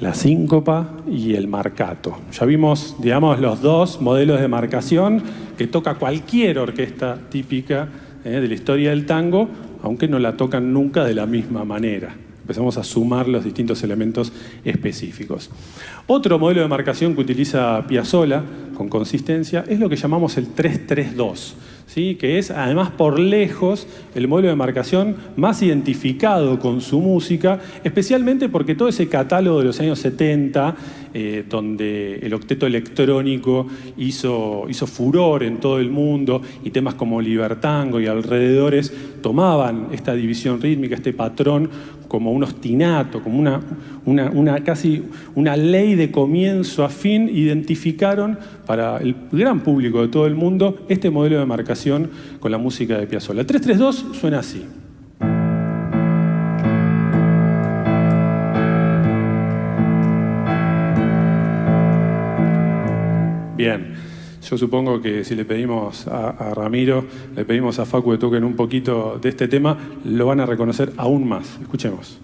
La 0.00 0.14
síncopa 0.14 0.90
y 1.08 1.34
el 1.34 1.48
marcato. 1.48 2.18
Ya 2.32 2.46
vimos, 2.46 2.96
digamos, 2.98 3.40
los 3.40 3.62
dos 3.62 4.00
modelos 4.00 4.40
de 4.40 4.48
marcación 4.48 5.22
que 5.56 5.66
toca 5.66 5.94
cualquier 5.94 6.58
orquesta 6.58 7.18
típica 7.30 7.88
eh, 8.24 8.40
de 8.40 8.48
la 8.48 8.54
historia 8.54 8.90
del 8.90 9.06
tango, 9.06 9.48
aunque 9.82 10.08
no 10.08 10.18
la 10.18 10.36
tocan 10.36 10.72
nunca 10.72 11.04
de 11.04 11.14
la 11.14 11.26
misma 11.26 11.64
manera. 11.64 12.14
Empezamos 12.42 12.76
a 12.76 12.84
sumar 12.84 13.26
los 13.26 13.42
distintos 13.42 13.82
elementos 13.82 14.32
específicos. 14.64 15.50
Otro 16.06 16.38
modelo 16.38 16.60
de 16.60 16.68
marcación 16.68 17.14
que 17.14 17.22
utiliza 17.22 17.84
Piazzolla 17.88 18.42
con 18.76 18.88
consistencia 18.88 19.64
es 19.66 19.80
lo 19.80 19.88
que 19.88 19.96
llamamos 19.96 20.36
el 20.36 20.48
332 20.48 21.56
que 21.94 22.38
es 22.38 22.50
además 22.50 22.90
por 22.90 23.18
lejos 23.18 23.86
el 24.14 24.28
modelo 24.28 24.48
de 24.48 24.54
marcación 24.54 25.16
más 25.36 25.62
identificado 25.62 26.58
con 26.58 26.82
su 26.82 27.00
música, 27.00 27.58
especialmente 27.84 28.50
porque 28.50 28.74
todo 28.74 28.88
ese 28.88 29.08
catálogo 29.08 29.60
de 29.60 29.64
los 29.64 29.80
años 29.80 29.98
70, 30.00 30.76
eh, 31.14 31.44
donde 31.48 32.16
el 32.16 32.34
octeto 32.34 32.66
electrónico 32.66 33.66
hizo, 33.96 34.66
furor 34.86 35.42
en 35.42 35.56
todo 35.56 35.78
el 35.78 35.90
mundo 35.90 36.42
y 36.62 36.70
temas 36.70 36.94
como 36.94 37.22
Libertango 37.22 37.98
y 37.98 38.06
alrededores 38.06 38.92
tomaban 39.22 39.88
esta 39.92 40.12
división 40.12 40.60
rítmica, 40.60 40.96
este 40.96 41.14
patrón 41.14 41.70
como 42.08 42.30
un 42.32 42.44
ostinato, 42.44 43.22
como 43.22 43.38
una, 43.38 44.64
casi 44.64 45.02
una 45.34 45.56
ley 45.56 45.94
de 45.94 46.10
comienzo 46.10 46.84
a 46.84 46.88
fin, 46.88 47.28
identificaron 47.32 48.38
para 48.66 48.98
el 48.98 49.14
gran 49.32 49.60
público 49.60 50.02
de 50.02 50.08
todo 50.08 50.26
el 50.26 50.34
mundo 50.34 50.84
este 50.88 51.10
modelo 51.10 51.38
de 51.38 51.46
marcación 51.46 52.10
con 52.40 52.50
la 52.50 52.58
música 52.58 52.98
de 52.98 53.06
Piazzolla. 53.06 53.46
332 53.46 54.18
suena 54.18 54.40
así. 54.40 54.64
Bien, 63.56 63.94
Yo 64.48 64.58
supongo 64.58 65.00
que 65.00 65.24
si 65.24 65.34
le 65.34 65.44
pedimos 65.44 66.06
a, 66.06 66.28
a 66.28 66.54
Ramiro, 66.54 67.04
le 67.34 67.44
pedimos 67.44 67.78
a 67.78 67.86
Facu 67.86 68.12
que 68.12 68.18
toquen 68.18 68.44
un 68.44 68.54
poquito 68.54 69.18
de 69.20 69.30
este 69.30 69.48
tema, 69.48 69.76
lo 70.04 70.26
van 70.26 70.40
a 70.40 70.46
reconocer 70.46 70.92
aún 70.98 71.26
más. 71.26 71.58
Escuchemos. 71.60 72.20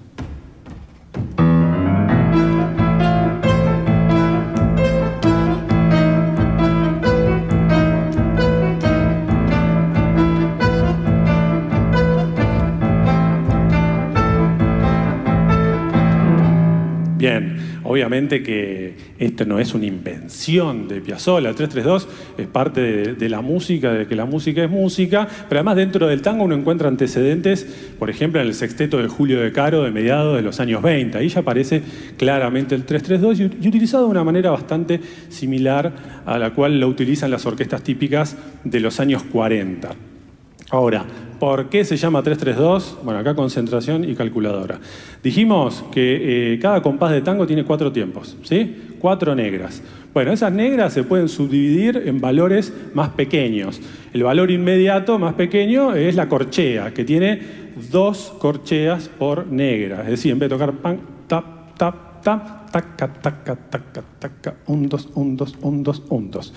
Obviamente 17.92 18.42
que 18.42 18.94
esto 19.18 19.44
no 19.44 19.59
es 19.59 19.74
una 19.74 19.87
invención 19.87 20.88
de 20.88 21.00
Piazzolla, 21.00 21.50
el 21.50 21.55
332 21.55 22.09
es 22.38 22.46
parte 22.46 22.81
de, 23.14 23.28
la 23.28 23.40
música, 23.40 23.92
de 23.92 24.07
que 24.07 24.16
la 24.16 24.24
música 24.24 24.64
es 24.64 24.70
música, 24.70 25.28
pero 25.48 25.61
además 25.61 25.76
dentro 25.76 26.07
del 26.07 26.22
tango 26.22 26.44
uno 26.44 26.55
encuentra 26.55 26.88
antecedentes, 26.88 27.64
por 27.98 28.09
ejemplo 28.11 28.40
en 28.40 28.46
el 28.46 28.55
sexteto 28.55 28.98
de 28.98 29.09
Julio 29.09 29.40
de 29.40 29.52
Caro 29.52 29.83
de 29.83 29.90
mediados 29.90 30.37
de 30.37 30.42
los 30.42 30.59
años 30.59 30.83
20, 30.83 31.18
ahí 31.18 31.28
ya 31.28 31.40
aparece 31.40 31.83
claramente 32.16 32.74
el 32.74 32.85
332 32.85 33.40
y, 33.40 33.64
y 33.64 33.68
utilizado 33.68 34.05
de 34.05 34.11
una 34.11 34.24
manera 34.24 34.50
bastante 34.50 35.00
similar 35.28 35.92
a 36.24 36.38
la 36.38 36.55
cual 36.55 36.81
lo 36.81 36.88
utilizan 36.88 37.31
las 37.31 37.44
orquestas 37.46 37.83
típicas 37.83 38.37
de 38.64 38.81
los 38.81 39.00
años 39.00 39.22
40. 39.24 39.90
Ahora, 40.70 41.05
¿por 41.42 41.68
qué 41.68 41.85
se 41.85 41.96
llama 41.96 42.22
332? 42.22 42.98
Bueno, 43.02 43.18
acá 43.18 43.35
concentración 43.35 44.09
y 44.09 44.14
calculadora. 44.14 44.78
Dijimos 45.24 45.83
que 45.90 46.52
eh, 46.55 46.59
cada 46.61 46.81
compás 46.83 47.11
de 47.11 47.20
tango 47.20 47.48
tiene 47.48 47.64
cuatro 47.64 47.90
tiempos, 47.90 48.37
¿sí? 48.44 48.94
Cuatro 49.00 49.35
negras. 49.35 49.83
Bueno, 50.14 50.31
esas 50.31 50.52
negras 50.52 50.92
se 50.92 51.02
pueden 51.02 51.28
subdividir 51.28 52.05
en 52.07 52.20
valores 52.20 52.72
más 52.94 53.09
pequeños. 53.09 53.81
El 54.12 54.22
valor 54.22 54.52
inmediato 54.52 55.18
más 55.18 55.35
pequeño 55.35 55.96
es 55.96 56.14
la 56.14 56.28
corchea, 56.28 56.94
que 56.94 57.05
tiene 57.05 57.40
dos 57.90 58.33
corcheas 58.38 59.09
por 59.09 59.48
negra. 59.48 60.02
Es 60.02 60.11
decir, 60.11 60.31
en 60.31 60.38
vez 60.38 60.48
de 60.48 60.55
tocar 60.55 60.74
pan, 60.74 61.00
tap, 61.26 61.76
tap, 61.76 62.22
tap, 62.22 62.70
taca, 62.70 63.12
taca, 63.14 63.57
taca, 63.57 64.05
taca, 64.20 64.55
un, 64.68 64.88
dos, 64.88 65.09
un, 65.14 65.37
dos, 65.37 65.57
un, 65.61 65.83
dos, 65.83 66.05
un, 66.09 66.31
dos. 66.31 66.55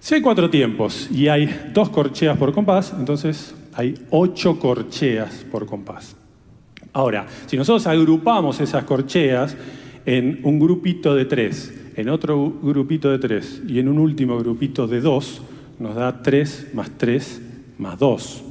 Si 0.00 0.14
hay 0.14 0.22
cuatro 0.22 0.48
tiempos 0.48 1.08
y 1.10 1.28
hay 1.28 1.70
dos 1.72 1.90
corcheas 1.90 2.38
por 2.38 2.52
compás, 2.52 2.94
entonces 2.96 3.54
hay 3.74 3.94
ocho 4.10 4.58
corcheas 4.58 5.44
por 5.50 5.66
compás. 5.66 6.16
Ahora, 6.92 7.26
si 7.46 7.56
nosotros 7.56 7.86
agrupamos 7.86 8.60
esas 8.60 8.84
corcheas 8.84 9.56
en 10.06 10.40
un 10.44 10.58
grupito 10.58 11.14
de 11.14 11.24
tres, 11.24 11.74
en 11.96 12.08
otro 12.08 12.54
grupito 12.62 13.10
de 13.10 13.18
tres 13.18 13.60
y 13.68 13.78
en 13.78 13.88
un 13.88 13.98
último 13.98 14.38
grupito 14.38 14.86
de 14.86 15.00
dos, 15.00 15.42
nos 15.78 15.94
da 15.94 16.22
tres 16.22 16.68
más 16.72 16.90
tres 16.96 17.40
más 17.76 17.98
dos. 17.98 18.42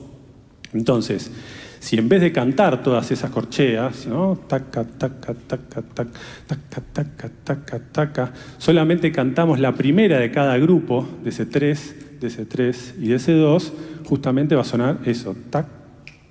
Entonces, 0.74 1.32
si 1.80 1.98
en 1.98 2.10
vez 2.10 2.22
de 2.22 2.32
cantar 2.32 2.84
todas 2.84 3.12
esas 3.12 3.30
corcheas, 3.30 4.08
¿no? 4.08 4.38
taca, 4.48 4.84
taca, 4.84 5.34
taca, 5.34 5.82
taca, 5.82 6.06
taca, 6.48 6.82
taca, 6.94 7.30
taca, 7.44 7.80
taca, 7.92 8.34
solamente 8.58 9.12
cantamos 9.12 9.60
la 9.60 9.74
primera 9.74 10.20
de 10.20 10.32
cada 10.32 10.58
grupo, 10.58 11.08
de 11.24 11.30
ese 11.30 11.46
3, 11.46 12.20
de 12.20 12.28
ese 12.28 12.46
3 12.46 12.96
y 13.00 13.10
de 13.10 13.16
ese 13.16 13.34
2, 13.34 13.74
justamente 14.06 14.56
va 14.56 14.62
a 14.62 14.66
sonar 14.66 14.98
eso, 15.06 15.36
tac, 15.50 15.68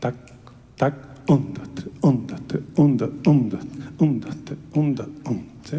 tac, 0.00 0.14
tac, 0.76 0.94
1, 1.28 1.46
2, 1.54 1.74
3, 1.74 1.88
1, 2.02 2.24
2, 2.26 2.40
3, 2.46 2.62
1, 2.76 2.96
2, 2.96 3.10
1, 3.26 3.48
2, 3.50 3.60
1, 3.98 4.20
2, 4.20 4.36
3, 4.44 4.58
1, 4.74 4.94
2, 4.94 5.06
1, 5.24 5.44
¿sí? 5.64 5.76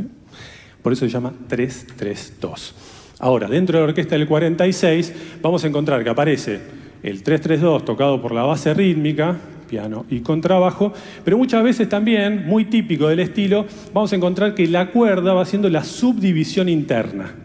Por 0.82 0.94
eso 0.94 1.06
se 1.06 1.12
llama 1.12 1.34
3, 1.48 1.88
3, 1.98 2.34
2. 2.40 2.76
Ahora, 3.20 3.48
dentro 3.48 3.78
de 3.78 3.84
la 3.84 3.90
orquesta 3.90 4.16
del 4.16 4.28
46, 4.28 5.14
vamos 5.42 5.64
a 5.64 5.68
encontrar 5.68 6.04
que 6.04 6.10
aparece 6.10 6.62
el 7.04 7.24
332 7.24 7.86
tocado 7.86 8.22
por 8.22 8.32
la 8.32 8.44
base 8.44 8.74
rítmica, 8.74 9.38
piano 9.68 10.06
y 10.10 10.22
contrabajo, 10.22 10.94
pero 11.24 11.38
muchas 11.38 11.64
veces 11.64 11.90
también, 11.90 12.48
muy 12.48 12.66
típico 12.66 13.08
del 13.08 13.20
estilo, 13.20 13.66
vamos 13.94 14.12
a 14.14 14.16
encontrar 14.16 14.56
que 14.56 14.68
la 14.68 14.92
cuerda 14.92 15.34
va 15.34 15.42
haciendo 15.42 15.70
la 15.70 15.84
subdivisión 15.84 16.70
interna, 16.70 17.36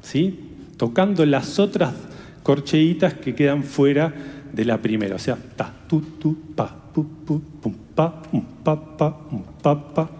¿sí? 0.00 0.38
tocando 0.76 1.24
las 1.26 1.58
otras 1.58 1.94
corcheitas 2.42 3.14
que 3.14 3.34
quedan 3.34 3.62
fuera 3.62 4.12
de 4.52 4.64
la 4.64 4.78
primera, 4.78 5.16
o 5.16 5.18
sea, 5.18 5.36
ta, 5.56 5.72
tu, 5.88 6.00
tu, 6.18 6.36
pa, 6.54 6.74
pu, 6.92 7.06
pu, 7.24 7.40
pum, 7.60 7.74
pa, 7.94 8.22
um, 8.32 8.42
pa, 8.64 8.76
pa, 8.76 9.16
um, 9.30 9.42
pa, 9.62 9.74
pa, 9.74 10.10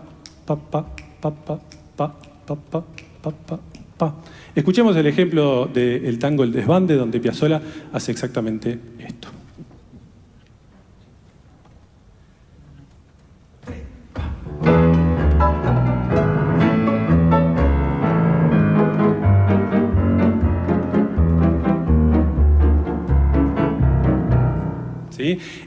pa, 0.46 0.56
pa, 0.56 0.86
pa, 1.20 1.30
pa, 1.30 1.30
pa, 1.30 1.60
pa, 1.96 2.56
pa, 2.56 2.84
pa, 3.22 3.30
pa, 3.30 3.60
pa. 3.98 4.14
Escuchemos 4.54 4.96
el 4.96 5.06
ejemplo 5.06 5.66
del 5.66 6.18
tango 6.18 6.44
El 6.44 6.52
Desbande, 6.52 6.94
donde 6.94 7.20
Piazzolla 7.20 7.60
hace 7.92 8.12
exactamente 8.12 8.78
esto. 8.98 9.28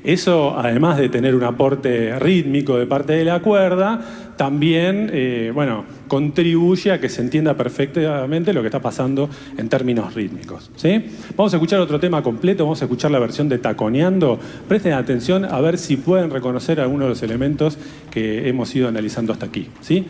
Eso, 0.03 0.58
además 0.58 0.97
de 0.97 1.10
tener 1.10 1.36
un 1.36 1.43
aporte 1.43 2.18
rítmico 2.20 2.78
de 2.78 2.86
parte 2.86 3.14
de 3.14 3.26
la 3.26 3.41
cuerda, 3.41 3.99
también 4.38 5.10
eh, 5.14 5.51
bueno, 5.53 5.86
contribuye 6.08 6.91
a 6.91 6.99
que 6.99 7.10
se 7.10 7.22
entienda 7.22 7.56
perfectamente 7.56 8.53
lo 8.53 8.62
que 8.62 8.68
está 8.68 8.82
pasando 8.82 9.30
en 9.58 9.70
términos 9.70 10.14
rítmicos. 10.14 10.72
¿sí? 10.76 11.06
Vamos 11.36 11.53
a 11.53 11.58
escuchar 11.58 11.80
otro 11.80 11.99
tema 11.99 12.22
completo, 12.22 12.64
vamos 12.64 12.82
a 12.82 12.86
escuchar 12.86 13.12
la 13.12 13.20
versión 13.20 13.49
de 13.49 13.58
Taconeando. 13.58 14.39
Presten 14.68 14.93
atención 14.93 15.45
a 15.45 15.60
ver 15.62 15.78
si 15.78 15.97
pueden 15.97 16.30
reconocer 16.30 16.80
algunos 16.80 17.06
de 17.06 17.10
los 17.10 17.24
elementos 17.24 17.78
que 18.12 18.47
hemos 18.49 18.76
ido 18.76 18.88
analizando 18.88 19.34
hasta 19.34 19.45
aquí. 19.45 19.68
¿sí? 19.82 20.06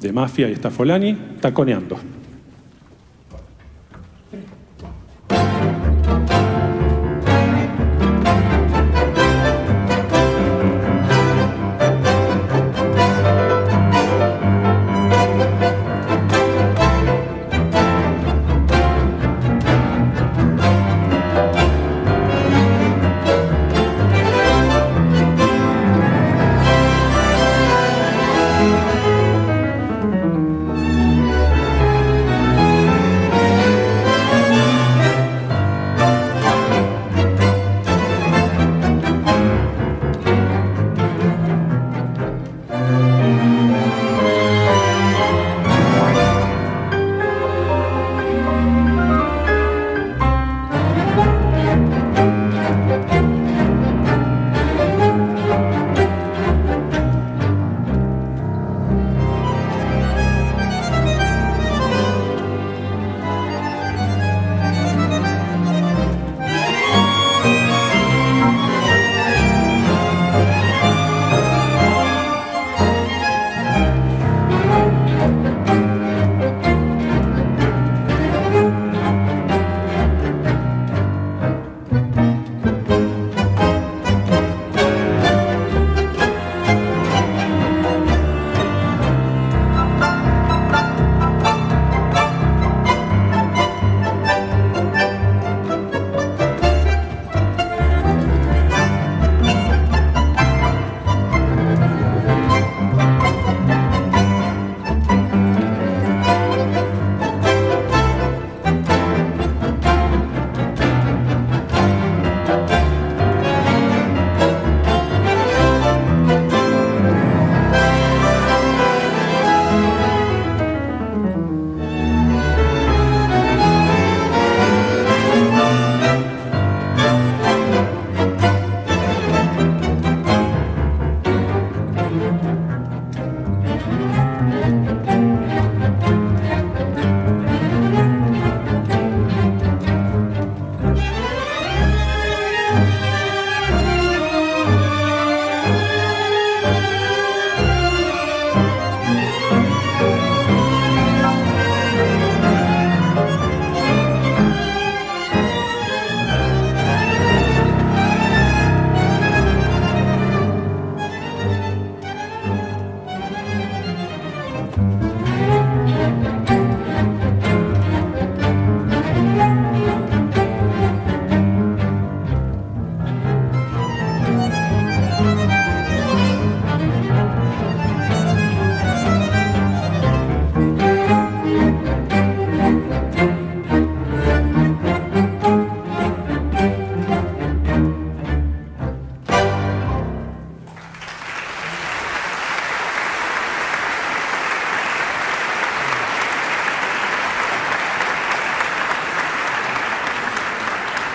De 0.00 0.12
Mafia 0.12 0.48
y 0.48 0.54
Stafolani, 0.54 1.16
Taconeando. 1.40 2.21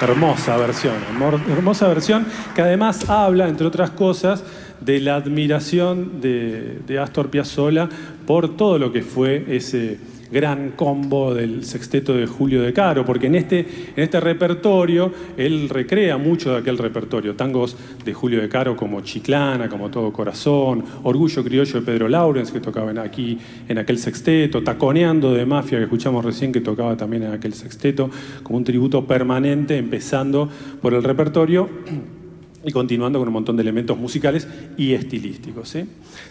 Hermosa 0.07 0.55
versión, 0.57 0.95
hermosa 1.49 1.87
versión 1.87 2.25
que 2.55 2.61
además 2.61 3.09
habla, 3.09 3.47
entre 3.47 3.67
otras 3.67 3.89
cosas, 3.89 4.43
de 4.79 4.99
la 4.99 5.15
admiración 5.15 6.21
de, 6.21 6.79
de 6.87 6.99
Astor 6.99 7.29
Piazzolla 7.29 7.89
por 8.25 8.55
todo 8.55 8.79
lo 8.79 8.91
que 8.91 9.01
fue 9.01 9.45
ese 9.49 9.99
gran 10.31 10.71
combo 10.71 11.33
del 11.33 11.63
sexteto 11.63 12.13
de 12.13 12.27
Julio 12.27 12.61
de 12.61 12.73
Caro, 12.73 13.05
porque 13.05 13.27
en 13.27 13.35
este, 13.35 13.59
en 13.59 14.03
este 14.03 14.19
repertorio 14.19 15.11
él 15.37 15.69
recrea 15.69 16.17
mucho 16.17 16.51
de 16.51 16.57
aquel 16.57 16.77
repertorio, 16.77 17.35
tangos 17.35 17.77
de 18.03 18.13
Julio 18.13 18.41
de 18.41 18.49
Caro 18.49 18.75
como 18.75 19.01
Chiclana, 19.01 19.69
como 19.69 19.89
Todo 19.89 20.11
Corazón, 20.11 20.83
Orgullo 21.03 21.43
Criollo 21.43 21.79
de 21.79 21.85
Pedro 21.85 22.07
Laurens, 22.07 22.51
que 22.51 22.59
tocaba 22.59 22.87
aquí 23.01 23.37
en 23.67 23.77
aquel 23.77 23.97
sexteto, 23.97 24.63
Taconeando 24.63 25.33
de 25.33 25.45
Mafia, 25.45 25.77
que 25.77 25.85
escuchamos 25.85 26.23
recién, 26.23 26.51
que 26.51 26.61
tocaba 26.61 26.95
también 26.97 27.23
en 27.23 27.31
aquel 27.31 27.53
sexteto, 27.53 28.09
como 28.43 28.57
un 28.57 28.63
tributo 28.63 29.05
permanente, 29.05 29.77
empezando 29.77 30.49
por 30.81 30.93
el 30.93 31.03
repertorio 31.03 31.69
y 32.67 32.71
continuando 32.73 33.17
con 33.17 33.29
un 33.29 33.33
montón 33.33 33.55
de 33.55 33.61
elementos 33.61 33.97
musicales 33.97 34.45
y 34.75 34.91
estilísticos. 34.91 35.73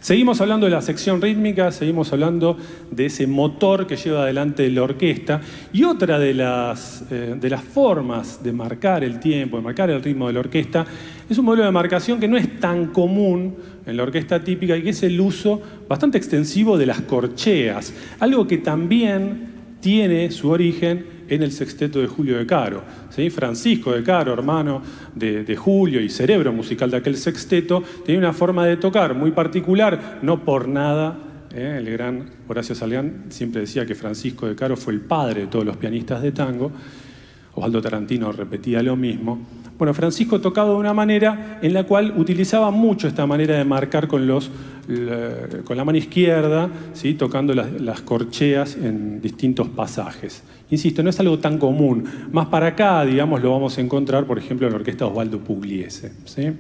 Seguimos 0.01 0.39
hablando 0.43 0.67
de 0.67 0.71
la 0.71 0.83
sección 0.83 1.23
rítmica, 1.23 1.73
seguimos 1.73 2.13
hablando 2.13 2.59
de 2.91 3.07
ese 3.07 3.27
motor 3.27 3.87
que 3.87 3.97
lleva 3.97 4.23
adelante 4.23 4.69
la 4.71 4.83
orquesta 4.83 5.41
y 5.73 5.85
otra 5.85 6.19
de 6.19 6.35
las, 6.35 7.05
eh, 7.11 7.37
de 7.41 7.51
las 7.51 7.65
formas 7.65 8.45
de 8.45 8.53
marcar 8.53 9.03
el 9.03 9.19
tiempo, 9.19 9.57
de 9.57 9.63
marcar 9.63 9.89
el 9.89 10.03
ritmo 10.03 10.27
de 10.27 10.35
la 10.35 10.41
orquesta, 10.41 10.85
es 11.29 11.39
un 11.39 11.47
modelo 11.47 11.65
de 11.65 11.71
marcación 11.71 12.21
que 12.21 12.29
no 12.29 12.37
es 12.37 12.61
tan 12.61 12.89
común 12.89 13.55
en 13.87 13.97
la 13.97 14.03
orquesta 14.03 14.45
típica 14.45 14.77
y 14.77 14.83
que 14.83 14.91
es 14.91 15.03
el 15.05 15.19
uso 15.19 15.63
bastante 15.89 16.19
extensivo 16.19 16.77
de 16.77 16.85
las 16.85 17.01
corcheas, 17.01 17.95
algo 18.21 18.47
que 18.47 18.59
también 18.59 19.55
tiene 19.81 20.31
su 20.31 20.51
origen 20.51 21.16
en 21.29 21.43
el 21.43 21.53
sexteto 21.53 22.01
de 22.01 22.07
Julio 22.07 22.39
de 22.39 22.47
Caro. 22.47 22.83
¿sí? 23.11 23.31
Francisco 23.31 23.93
de 23.93 24.03
Caro, 24.03 24.33
hermano 24.33 24.83
de, 25.15 25.57
Julio 25.57 26.01
y 26.01 26.09
cerebro 26.09 26.53
musical 26.53 26.91
de 26.91 26.99
aquel 26.99 27.17
sexteto, 27.17 27.83
tenía 28.05 28.19
una 28.19 28.33
forma 28.33 28.67
de 28.67 28.77
tocar 28.77 29.15
muy 29.15 29.31
particular, 29.31 30.19
no 30.23 30.45
por 30.45 30.69
nada. 30.69 31.19
¿eh? 31.55 31.77
El 31.79 31.91
gran 31.91 32.31
Horacio 32.49 32.75
Salgán 32.75 33.25
siempre 33.29 33.63
decía 33.63 33.87
que 33.87 33.95
Francisco 33.95 34.47
de 34.47 34.55
Caro 34.55 34.77
fue 34.77 34.93
el 34.93 35.01
padre 35.01 35.43
de 35.43 35.47
todos 35.47 35.65
los 35.65 35.77
pianistas 35.77 36.23
de 36.23 36.33
tango. 36.33 36.73
Osvaldo 37.55 37.81
Tarantino 37.81 38.33
repetía 38.33 38.83
lo 38.83 38.97
mismo. 38.97 39.41
Bueno, 39.79 39.93
Francisco 39.93 40.41
tocaba 40.41 40.71
de 40.71 40.77
una 40.77 40.95
manera 40.95 41.59
en 41.61 41.75
la 41.75 41.85
cual 41.85 42.15
utilizaba 42.17 42.71
mucho 42.71 43.09
esta 43.09 43.27
manera 43.27 43.57
de 43.57 43.65
marcar 43.65 44.09
con, 44.09 44.27
los, 44.27 44.51
con 45.65 45.77
la 45.77 45.85
mano 45.85 45.99
izquierda, 45.99 46.71
¿sí? 46.95 47.15
tocando 47.15 47.53
las, 47.55 48.01
corcheas 48.01 48.77
en 48.77 49.21
distintos 49.21 49.69
pasajes. 49.69 50.43
Insisto, 50.71 51.03
no 51.03 51.11
es 51.11 51.21
algo 51.21 51.39
tan 51.39 51.59
común. 51.59 52.05
Más 52.33 52.47
para 52.47 52.69
acá, 52.69 53.05
digamos, 53.05 53.41
lo 53.41 53.53
vamos 53.53 53.79
a 53.79 53.81
encontrar, 53.81 54.27
por 54.27 54.39
ejemplo, 54.39 54.67
en 54.67 54.73
la 54.73 54.79
orquesta 54.79 55.07
Osvaldo 55.07 55.39
Pugliese. 55.39 56.13
¿sí? 56.25 56.53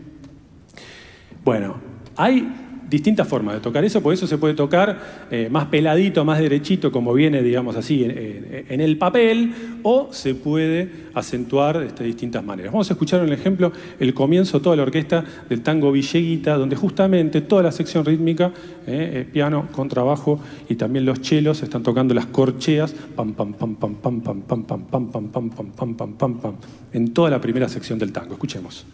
Bueno, 1.45 1.77
hay 2.17 2.49
distintas 2.89 3.26
formas 3.26 3.55
de 3.55 3.61
tocar 3.61 3.84
eso, 3.84 4.03
por 4.03 4.14
eso 4.14 4.26
se 4.26 4.39
puede 4.39 4.55
tocar 4.55 5.26
eh, 5.30 5.49
más 5.51 5.66
peladito, 5.66 6.24
más 6.24 6.39
derechito, 6.39 6.93
como 6.93 7.12
viene, 7.12 7.43
digamos 7.43 7.76
así, 7.76 8.05
en, 8.05 8.80
el 8.80 8.97
papel, 8.97 9.53
o 9.82 10.09
se 10.12 10.34
puede 10.34 11.07
acentuar 11.14 11.93
de 11.95 12.05
distintas 12.05 12.45
maneras. 12.45 12.72
Vamos 12.72 12.91
a 12.91 12.95
escuchar 12.95 13.22
un 13.22 13.32
ejemplo, 13.32 13.72
el 13.99 14.14
comienzo, 14.14 14.61
toda 14.61 14.76
la 14.76 14.82
orquesta 14.82 15.24
del 15.49 15.62
tango 15.62 15.91
Villeguita, 15.91 16.57
donde 16.57 16.76
justamente 16.76 17.41
toda 17.41 17.62
la 17.62 17.72
sección 17.72 18.05
rítmica, 18.05 18.53
eh, 18.87 19.26
piano, 19.32 19.68
contrabajo 19.72 20.41
y 20.68 20.76
también 20.76 21.05
los 21.05 21.20
chelos 21.20 21.62
están 21.62 21.82
tocando 21.82 22.14
las 22.14 22.26
corcheas, 22.26 22.93
pam, 22.93 23.32
pam, 23.34 23.55
pam, 23.55 23.74
pam, 23.74 23.95
pam, 23.97 24.20
pam, 24.20 24.43
pam, 24.43 24.62
pam, 24.62 24.84
pam, 24.84 25.07
pam, 25.09 25.09
pam, 25.09 25.28
pam, 25.30 25.51
pam, 25.51 25.95
pam, 25.95 26.12
pam, 26.14 26.39
pam, 26.39 26.55
en 26.93 27.12
toda 27.12 27.30
la 27.30 27.41
primera 27.41 27.68
sección 27.68 27.99
del 27.99 28.12
tango. 28.12 28.34
Escuchemos. 28.34 28.87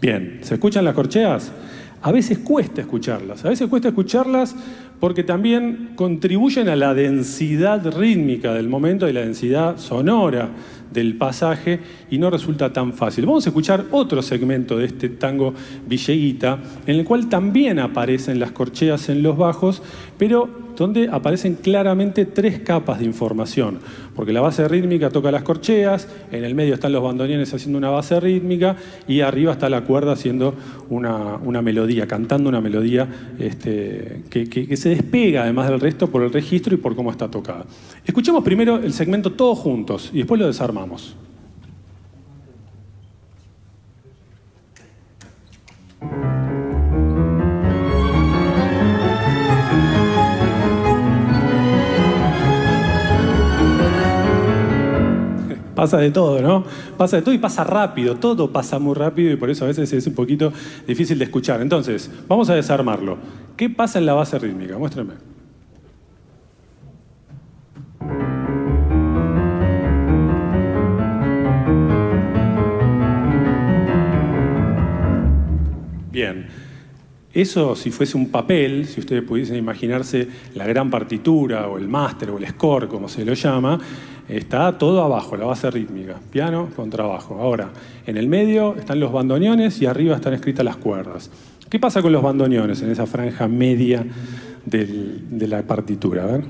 Bien, 0.00 0.38
¿se 0.42 0.54
escuchan 0.54 0.84
las 0.84 0.94
corcheas? 0.94 1.50
A 2.02 2.12
veces 2.12 2.38
cuesta 2.38 2.80
escucharlas, 2.80 3.44
a 3.44 3.48
veces 3.48 3.66
cuesta 3.68 3.88
escucharlas 3.88 4.54
porque 5.00 5.24
también 5.24 5.90
contribuyen 5.96 6.68
a 6.68 6.76
la 6.76 6.94
densidad 6.94 7.84
rítmica 7.96 8.54
del 8.54 8.68
momento 8.68 9.08
y 9.08 9.12
la 9.12 9.22
densidad 9.22 9.76
sonora 9.78 10.50
del 10.92 11.16
pasaje 11.16 11.80
y 12.10 12.18
no 12.18 12.30
resulta 12.30 12.72
tan 12.72 12.92
fácil. 12.92 13.26
Vamos 13.26 13.46
a 13.46 13.50
escuchar 13.50 13.84
otro 13.90 14.22
segmento 14.22 14.76
de 14.78 14.86
este 14.86 15.08
tango 15.08 15.54
Villeguita, 15.86 16.58
en 16.86 16.96
el 16.96 17.04
cual 17.04 17.28
también 17.28 17.78
aparecen 17.78 18.38
las 18.40 18.52
corcheas 18.52 19.08
en 19.08 19.22
los 19.22 19.36
bajos, 19.36 19.82
pero 20.16 20.68
donde 20.78 21.08
aparecen 21.10 21.56
claramente 21.56 22.24
tres 22.24 22.60
capas 22.60 23.00
de 23.00 23.04
información, 23.04 23.80
porque 24.14 24.32
la 24.32 24.40
base 24.40 24.68
rítmica 24.68 25.10
toca 25.10 25.32
las 25.32 25.42
corcheas, 25.42 26.08
en 26.30 26.44
el 26.44 26.54
medio 26.54 26.74
están 26.74 26.92
los 26.92 27.02
bandoneones 27.02 27.52
haciendo 27.52 27.78
una 27.78 27.90
base 27.90 28.20
rítmica 28.20 28.76
y 29.08 29.20
arriba 29.20 29.52
está 29.52 29.68
la 29.68 29.80
cuerda 29.80 30.12
haciendo 30.12 30.54
una, 30.88 31.62
melodía, 31.62 32.06
cantando 32.06 32.48
una 32.48 32.60
melodía 32.60 33.08
este, 33.40 34.22
que, 34.30 34.48
que 34.48 34.76
se 34.76 34.90
despega 34.90 35.42
además 35.42 35.68
del 35.68 35.80
resto 35.80 36.08
por 36.08 36.22
el 36.22 36.32
registro 36.32 36.74
y 36.74 36.76
por 36.76 36.94
cómo 36.94 37.10
está 37.10 37.28
tocada. 37.28 37.64
Escuchemos 38.06 38.44
primero 38.44 38.76
el 38.76 38.92
segmento 38.92 39.32
todos 39.32 39.58
juntos 39.58 40.10
y 40.12 40.18
después 40.18 40.40
lo 40.40 40.46
desarmamos. 40.46 40.77
Pasa 55.78 55.98
de 55.98 56.10
todo, 56.10 56.42
¿no? 56.42 56.64
Pasa 56.96 57.18
de 57.18 57.22
todo 57.22 57.32
y 57.32 57.38
pasa 57.38 57.62
rápido, 57.62 58.16
todo 58.16 58.50
pasa 58.50 58.80
muy 58.80 58.96
rápido 58.96 59.32
y 59.32 59.36
por 59.36 59.48
eso 59.48 59.64
a 59.64 59.68
veces 59.68 59.92
es 59.92 60.08
un 60.08 60.14
poquito 60.14 60.52
difícil 60.88 61.16
de 61.20 61.26
escuchar. 61.26 61.62
Entonces, 61.62 62.10
vamos 62.26 62.50
a 62.50 62.56
desarmarlo. 62.56 63.16
¿Qué 63.56 63.70
pasa 63.70 64.00
en 64.00 64.06
la 64.06 64.14
base 64.14 64.40
rítmica? 64.40 64.76
Muéstrame. 64.76 65.37
Bien. 76.18 76.46
Eso, 77.32 77.76
si 77.76 77.92
fuese 77.92 78.16
un 78.16 78.28
papel, 78.30 78.86
si 78.86 78.98
ustedes 78.98 79.22
pudiesen 79.22 79.54
imaginarse 79.54 80.26
la 80.56 80.66
gran 80.66 80.90
partitura 80.90 81.68
o 81.68 81.78
el 81.78 81.86
máster 81.86 82.30
o 82.30 82.38
el 82.38 82.48
score, 82.48 82.88
como 82.88 83.08
se 83.08 83.24
lo 83.24 83.34
llama, 83.34 83.78
está 84.28 84.76
todo 84.76 85.00
abajo, 85.04 85.36
la 85.36 85.44
base 85.44 85.70
rítmica, 85.70 86.16
piano, 86.32 86.70
contrabajo. 86.74 87.38
Ahora, 87.40 87.70
en 88.04 88.16
el 88.16 88.26
medio 88.26 88.74
están 88.74 88.98
los 88.98 89.12
bandoneones 89.12 89.80
y 89.80 89.86
arriba 89.86 90.16
están 90.16 90.34
escritas 90.34 90.64
las 90.64 90.76
cuerdas. 90.76 91.30
¿Qué 91.70 91.78
pasa 91.78 92.02
con 92.02 92.10
los 92.10 92.22
bandoneones 92.22 92.82
en 92.82 92.90
esa 92.90 93.06
franja 93.06 93.46
media 93.46 94.04
de 94.64 95.46
la 95.46 95.62
partitura? 95.62 96.24
A 96.24 96.26
ver. 96.26 96.42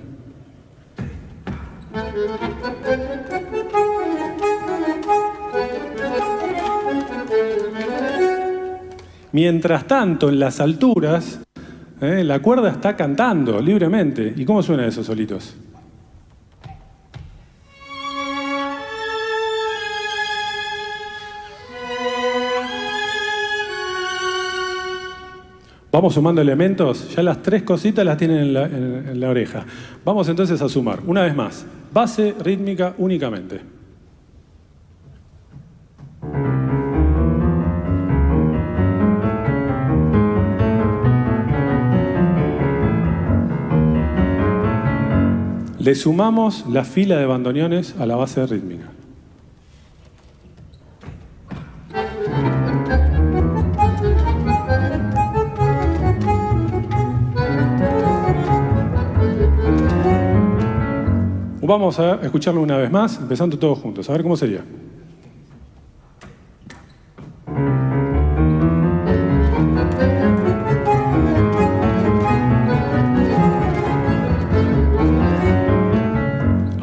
Mientras 9.32 9.86
tanto, 9.86 10.28
en 10.28 10.38
las 10.38 10.60
alturas, 10.60 11.40
eh, 12.00 12.24
la 12.24 12.40
cuerda 12.40 12.70
está 12.70 12.96
cantando 12.96 13.60
libremente. 13.60 14.32
¿Y 14.36 14.44
cómo 14.44 14.62
suena 14.62 14.86
eso 14.86 15.04
solitos? 15.04 15.54
Vamos 25.90 26.14
sumando 26.14 26.42
elementos, 26.42 27.14
ya 27.16 27.22
las 27.22 27.42
tres 27.42 27.62
cositas 27.62 28.04
las 28.04 28.18
tienen 28.18 28.38
en 28.38 28.52
la, 28.52 28.64
en 28.66 29.18
la, 29.18 29.30
oreja. 29.30 29.64
Vamos 30.04 30.28
entonces 30.28 30.60
a 30.60 30.68
sumar, 30.68 31.00
una 31.06 31.22
vez 31.22 31.34
más, 31.34 31.64
base 31.92 32.34
rítmica 32.38 32.94
únicamente. 32.98 33.77
Le 45.88 45.94
sumamos 45.94 46.66
la 46.68 46.84
fila 46.84 47.16
de 47.16 47.24
bandoneones 47.24 47.94
a 47.98 48.04
la 48.04 48.14
base 48.14 48.46
rítmica. 48.46 48.90
Vamos 61.62 61.98
a 61.98 62.16
escucharlo 62.22 62.60
una 62.60 62.76
vez 62.76 62.90
más, 62.90 63.16
empezando 63.16 63.58
todos 63.58 63.78
juntos, 63.78 64.10
a 64.10 64.12
ver 64.12 64.22
cómo 64.22 64.36
sería. 64.36 64.62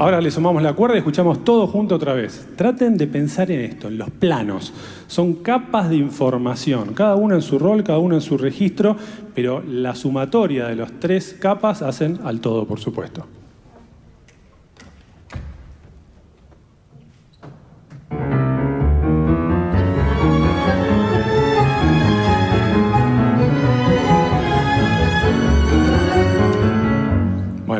Ahora 0.05 0.21
le 0.21 0.29
sumamos 0.29 0.61
la 0.61 0.73
cuerda 0.73 0.93
y 0.93 0.99
escuchamos 0.99 1.43
todo 1.43 1.65
junto 1.65 1.95
otra 1.95 2.13
vez. 2.13 2.47
Traten 2.55 2.95
de 2.95 3.07
pensar 3.07 3.49
en 3.49 3.61
esto, 3.61 3.87
en 3.87 3.97
los 3.97 4.11
planos. 4.11 4.71
Son 5.07 5.33
capas 5.33 5.89
de 5.89 5.95
información, 5.95 6.93
cada 6.93 7.15
una 7.15 7.33
en 7.33 7.41
su 7.41 7.57
rol, 7.57 7.83
cada 7.83 7.97
una 7.97 8.13
en 8.13 8.21
su 8.21 8.37
registro, 8.37 8.97
pero 9.33 9.63
la 9.67 9.95
sumatoria 9.95 10.67
de 10.67 10.75
las 10.75 10.91
tres 10.99 11.35
capas 11.39 11.81
hacen 11.81 12.19
al 12.23 12.39
todo, 12.39 12.67
por 12.67 12.79
supuesto. 12.79 13.25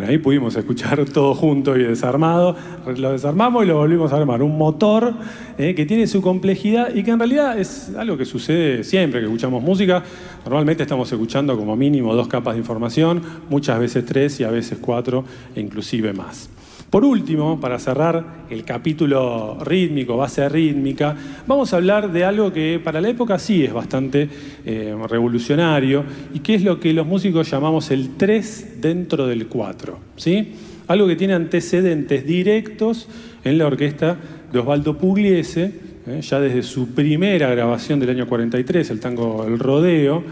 Ahí 0.05 0.19
pudimos 0.19 0.55
escuchar 0.55 1.03
todo 1.05 1.33
junto 1.33 1.75
y 1.75 1.83
desarmado. 1.83 2.55
Lo 2.97 3.11
desarmamos 3.11 3.63
y 3.63 3.67
lo 3.67 3.77
volvimos 3.77 4.13
a 4.13 4.17
armar. 4.17 4.43
Un 4.43 4.57
motor 4.57 5.13
eh, 5.57 5.73
que 5.73 5.85
tiene 5.85 6.07
su 6.07 6.21
complejidad 6.21 6.93
y 6.93 7.03
que 7.03 7.11
en 7.11 7.19
realidad 7.19 7.57
es 7.57 7.95
algo 7.95 8.17
que 8.17 8.25
sucede 8.25 8.83
siempre 8.83 9.19
que 9.19 9.25
escuchamos 9.25 9.63
música. 9.63 10.03
Normalmente 10.43 10.83
estamos 10.83 11.11
escuchando 11.11 11.57
como 11.57 11.75
mínimo 11.75 12.13
dos 12.13 12.27
capas 12.27 12.53
de 12.53 12.59
información, 12.59 13.21
muchas 13.49 13.79
veces 13.79 14.05
tres 14.05 14.39
y 14.39 14.43
a 14.43 14.51
veces 14.51 14.77
cuatro 14.79 15.25
e 15.55 15.59
inclusive 15.59 16.13
más. 16.13 16.49
Por 16.89 17.03
último, 17.03 17.59
para 17.59 17.79
cerrar 17.79 18.45
el 18.49 18.63
capítulo 18.63 19.57
rítmico, 19.63 20.15
base 20.15 20.47
rítmica, 20.47 21.15
vamos 21.47 21.73
a 21.73 21.77
hablar 21.77 22.11
de 22.11 22.23
algo 22.23 22.53
que 22.53 22.79
para 22.81 23.01
la 23.01 23.09
época 23.09 23.39
sí 23.39 23.63
es 23.63 23.73
bastante 23.73 24.29
eh, 24.65 24.95
revolucionario 25.09 26.03
y 26.33 26.39
que 26.39 26.55
es 26.55 26.63
lo 26.63 26.79
que 26.79 26.93
los 26.93 27.05
músicos 27.05 27.49
llamamos 27.49 27.91
el 27.91 28.15
3 28.15 28.81
dentro 28.81 29.27
del 29.27 29.47
4. 29.47 29.99
¿sí? 30.15 30.53
Algo 30.87 31.07
que 31.07 31.15
tiene 31.15 31.33
antecedentes 31.33 32.25
directos 32.25 33.07
en 33.43 33.57
la 33.57 33.65
orquesta 33.65 34.17
de 34.53 34.59
Osvaldo 34.59 34.97
Pugliese, 34.97 35.71
eh, 36.07 36.21
ya 36.21 36.39
desde 36.39 36.61
su 36.61 36.89
primera 36.93 37.49
grabación 37.49 37.99
del 37.99 38.11
año 38.11 38.27
43, 38.27 38.91
el 38.91 38.99
tango 38.99 39.43
El 39.45 39.57
Rodeo, 39.57 40.23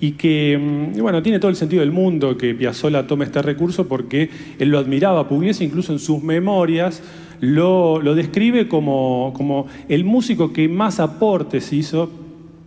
y 0.00 0.12
que, 0.12 0.58
mm, 0.58 1.00
bueno, 1.00 1.22
tiene 1.22 1.38
todo 1.38 1.50
el 1.50 1.56
sentido 1.56 1.80
del 1.80 1.92
mundo 1.92 2.36
que 2.36 2.54
Piazzolla 2.54 3.06
tome 3.06 3.26
este 3.26 3.42
recurso 3.42 3.86
porque 3.86 4.30
él 4.58 4.70
lo 4.70 4.78
admiraba, 4.78 5.28
Pugliese 5.28 5.64
incluso 5.64 5.92
en 5.92 5.98
sus 5.98 6.22
memorias 6.22 7.02
lo, 7.40 8.00
describe 8.14 8.68
como, 8.68 9.32
como 9.36 9.66
el 9.88 10.04
músico 10.04 10.52
que 10.52 10.68
más 10.68 11.00
aportes 11.00 11.72
hizo 11.72 12.10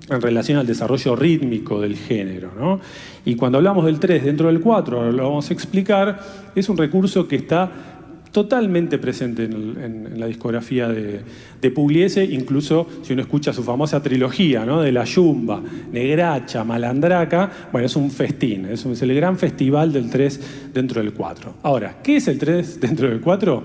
en 0.09 0.21
relación 0.21 0.57
al 0.57 0.67
desarrollo 0.67 1.15
rítmico 1.15 1.79
del 1.79 1.95
género. 1.95 2.51
¿no? 2.57 2.79
Y 3.25 3.35
cuando 3.35 3.57
hablamos 3.57 3.85
del 3.85 3.99
3 3.99 4.23
dentro 4.23 4.47
del 4.47 4.59
4, 4.59 5.11
lo 5.11 5.23
vamos 5.23 5.49
a 5.49 5.53
explicar, 5.53 6.19
es 6.55 6.69
un 6.69 6.77
recurso 6.77 7.27
que 7.27 7.35
está 7.35 7.92
totalmente 8.33 8.97
presente 8.97 9.43
en, 9.45 10.19
la 10.19 10.25
discografía 10.25 10.89
de, 10.89 11.23
Pugliese, 11.71 12.25
incluso 12.25 12.87
si 13.03 13.13
uno 13.13 13.21
escucha 13.21 13.53
su 13.53 13.63
famosa 13.63 14.01
trilogía 14.01 14.65
¿no? 14.65 14.81
de 14.81 14.91
La 14.91 15.05
Yumba, 15.05 15.61
Negracha, 15.91 16.63
Malandraca, 16.63 17.49
bueno, 17.71 17.85
es 17.85 17.95
un 17.95 18.11
festín, 18.11 18.65
es, 18.65 18.85
el 18.85 19.15
gran 19.15 19.37
festival 19.37 19.93
del 19.93 20.09
3 20.09 20.71
dentro 20.73 21.01
del 21.01 21.13
4. 21.13 21.53
Ahora, 21.63 21.99
¿qué 22.03 22.17
es 22.17 22.27
el 22.27 22.37
3 22.37 22.79
dentro 22.81 23.07
del 23.07 23.21
4? 23.21 23.63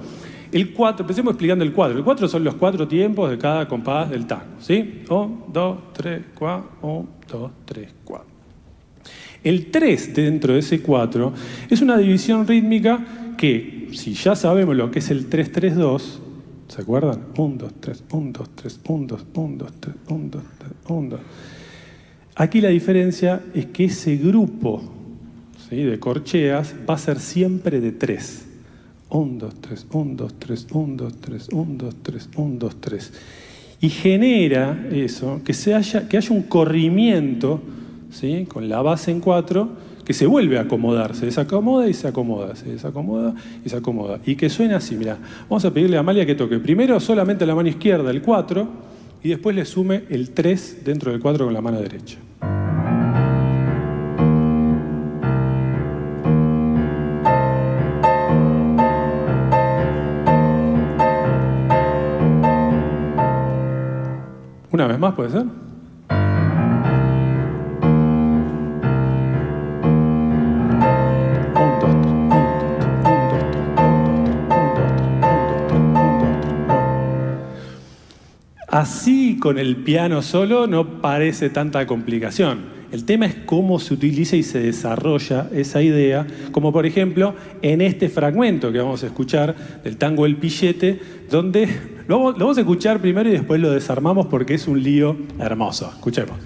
El 0.53 0.73
4, 0.73 1.03
empecemos 1.03 1.33
explicando 1.33 1.65
el 1.65 1.73
4. 1.73 1.99
El 1.99 2.05
4 2.05 2.29
son 2.29 2.45
los 2.45 2.55
cuatro 2.55 2.87
tiempos 2.87 3.31
de 3.31 3.39
cada 3.39 3.67
compás 3.67 4.11
del 4.11 4.27
tango, 4.27 4.45
¿sí? 4.61 5.03
1, 5.09 5.47
2, 5.53 5.79
3, 5.95 6.23
4, 6.35 6.71
1, 6.83 7.09
2, 7.27 7.51
3, 7.65 7.89
4. 8.05 8.27
El 9.45 9.71
3 9.71 10.15
dentro 10.15 10.53
de 10.53 10.61
ese 10.61 10.83
4 10.83 11.33
es 11.71 11.81
una 11.81 11.97
división 11.97 12.47
rítmica 12.47 13.35
que 13.37 13.78
si 13.93 14.15
ya 14.15 14.37
sabemos 14.37 14.77
lo 14.77 14.91
que 14.91 14.99
es 14.99 15.11
el 15.11 15.27
332, 15.27 16.21
¿se 16.69 16.83
acuerdan? 16.83 17.27
1, 17.37 17.57
2, 17.59 17.73
3, 17.81 18.05
1, 18.11 18.33
2, 18.33 18.51
3, 18.55 18.81
1, 18.87 19.07
2, 19.07 19.27
1, 19.35 19.57
2, 19.59 19.73
3, 19.81 19.95
1, 20.09 20.29
2, 20.31 20.43
3, 20.59 20.73
1, 20.89 21.09
2. 21.11 21.21
Aquí 22.37 22.61
la 22.61 22.69
diferencia 22.69 23.43
es 23.55 23.67
que 23.67 23.87
ese 23.87 24.17
grupo 24.17 24.83
¿sí? 25.69 25.83
de 25.83 25.99
corcheas 25.99 26.75
va 26.89 26.95
a 26.95 26.99
ser 26.99 27.19
siempre 27.19 27.81
de 27.81 27.93
3. 27.93 28.47
1, 29.11 29.39
2, 29.39 29.55
3, 29.61 29.87
1, 29.91 30.15
2, 30.15 30.35
3, 30.39 30.67
1, 30.71 30.97
2, 30.97 31.15
3, 31.21 31.49
1, 31.53 31.75
2, 31.79 31.95
3, 32.03 32.29
1, 32.37 32.57
2, 32.59 32.77
3. 32.81 33.13
Y 33.81 33.89
genera 33.91 34.89
eso, 34.93 35.41
que, 35.45 35.55
se 35.55 35.75
haya, 35.75 36.09
que 36.09 36.17
haya 36.17 36.35
un 36.35 36.43
corrimiento 36.43 37.61
¿sí? 38.11 38.47
con 38.49 38.69
la 38.69 38.83
base 38.83 39.11
en 39.11 39.21
4 39.21 39.88
que 40.09 40.15
se 40.15 40.27
vuelve 40.27 40.57
a 40.57 40.63
acomodar, 40.63 41.15
se 41.15 41.27
desacomoda 41.27 41.87
y 41.87 41.93
se 41.93 42.09
acomoda, 42.09 42.57
se 42.57 42.71
desacomoda 42.71 43.35
y 43.63 43.69
se 43.69 43.77
acomoda. 43.77 44.19
Y 44.25 44.37
que 44.37 44.49
suena 44.49 44.79
así, 44.79 44.97
mira, 44.97 45.19
vamos 45.51 45.67
a 45.67 45.71
pedirle 45.71 45.99
a 45.99 46.01
Amalia 46.01 46.25
que 46.25 46.35
toque 46.35 46.59
primero 46.59 46.99
solamente 46.99 47.45
la 47.45 47.55
mano 47.55 47.69
izquierda 47.69 48.11
el 48.11 48.23
4 48.23 48.69
y 49.23 49.29
después 49.29 49.55
le 49.55 49.67
sume 49.67 50.05
el 50.09 50.31
3 50.31 50.79
dentro 50.83 51.13
del 51.13 51.21
4 51.21 51.45
con 51.45 51.53
la 51.53 51.61
mano 51.61 51.79
derecha. 51.83 52.17
Una 64.73 64.87
vez 64.87 64.99
más, 64.99 65.15
¿puede 65.15 65.33
ser? 65.33 65.68
Así 78.79 79.39
con 79.41 79.59
el 79.59 79.79
piano 79.79 80.23
solo 80.23 80.69
no 80.69 81.01
parece 81.01 81.51
tanta 81.51 81.85
complicación. 81.85 82.61
El 82.93 83.05
tema 83.05 83.27
es 83.27 83.35
cómo 83.45 83.81
se 83.81 83.93
utiliza 83.93 84.37
y 84.37 84.45
se 84.45 84.61
desarrolla 84.61 85.49
esa 85.53 85.83
idea, 85.83 86.25
como 86.53 86.73
por 86.73 86.87
ejemplo 86.87 87.35
en 87.61 87.81
este 87.81 88.09
fragmento 88.09 88.71
que 88.71 88.79
vamos 88.79 89.03
a 89.03 89.07
escuchar 89.07 89.57
del 89.83 89.97
tango 89.97 90.27
El 90.27 90.37
Pillete, 90.37 91.01
donde 91.29 91.69
lo, 92.07 92.33
vamos 92.35 92.57
a 92.57 92.61
escuchar 92.61 93.01
primero 93.01 93.29
y 93.29 93.33
después 93.33 93.61
lo 93.61 93.73
desarmamos 93.73 94.29
porque 94.29 94.55
es 94.55 94.69
un 94.69 94.81
lío 94.81 95.17
hermoso. 95.41 95.91
Escuchemos. 95.97 96.37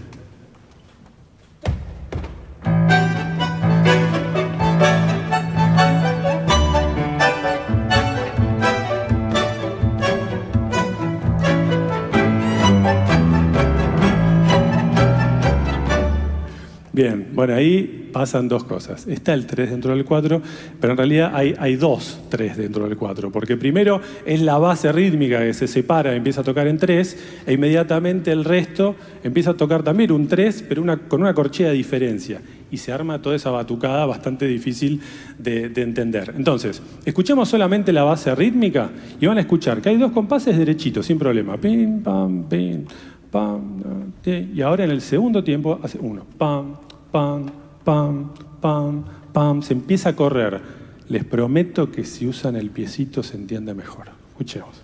Bueno, 17.43 17.57
ahí 17.57 18.09
pasan 18.12 18.47
dos 18.47 18.62
cosas. 18.62 19.09
Está 19.09 19.34
el 19.34 19.47
3 19.47 19.70
dentro 19.70 19.90
del 19.90 20.05
4, 20.05 20.40
pero 20.80 20.93
en 20.93 20.97
realidad 20.97 21.32
hay, 21.34 21.74
dos 21.74 22.20
3 22.28 22.57
dentro 22.57 22.86
del 22.88 22.97
4, 22.97 23.32
porque 23.32 23.57
primero 23.57 24.01
es 24.24 24.40
la 24.43 24.59
base 24.59 24.93
rítmica 24.93 25.40
que 25.40 25.53
se 25.53 25.66
separa, 25.66 26.14
empieza 26.14 26.43
a 26.43 26.45
tocar 26.45 26.68
en 26.68 26.78
3, 26.78 27.16
e 27.49 27.53
inmediatamente 27.55 28.30
el 28.30 28.45
resto 28.45 28.95
empieza 29.24 29.51
a 29.51 29.55
tocar 29.55 29.82
también 29.82 30.12
un 30.12 30.28
3, 30.28 30.66
pero 30.68 30.84
con 31.09 31.20
una 31.20 31.34
corchea 31.34 31.70
de 31.70 31.74
diferencia. 31.74 32.40
Y 32.70 32.76
se 32.76 32.93
arma 32.93 33.20
toda 33.20 33.34
esa 33.34 33.51
batucada 33.51 34.07
bastante 34.07 34.47
difícil 34.47 35.01
de, 35.36 35.68
de 35.68 35.82
entender. 35.82 36.34
Entonces, 36.36 36.80
escuchemos 37.05 37.49
solamente 37.49 37.93
la 37.93 38.05
base 38.05 38.32
rítmica 38.36 38.88
y 39.20 39.26
van 39.26 39.38
a 39.38 39.40
escuchar 39.40 39.82
que 39.82 39.88
hay 39.88 39.97
dos 39.97 40.12
compases 40.12 40.57
derechitos, 40.57 41.07
sin 41.07 41.18
problema. 41.18 41.57
Pim, 41.57 42.05
pam, 42.05 42.45
pim 42.49 42.84
pam, 43.32 43.82
y 44.24 44.61
ahora 44.61 44.84
en 44.84 44.90
el 44.90 45.01
segundo 45.01 45.43
tiempo 45.43 45.80
hace 45.82 45.99
uno, 45.99 46.22
pam, 46.38 46.76
pam, 47.13 47.47
pam, 47.85 48.33
pam, 48.61 49.05
pam, 49.33 49.63
se 49.63 49.75
empieza 49.75 50.09
a 50.09 50.17
correr. 50.17 50.61
Les 51.09 51.25
prometo 51.25 51.91
que 51.93 52.05
si 52.05 52.27
usan 52.27 52.57
el 52.57 52.71
piecito 52.71 53.23
se 53.23 53.37
entiende 53.37 53.75
mejor. 53.75 54.07
Escuchemos. 54.31 54.83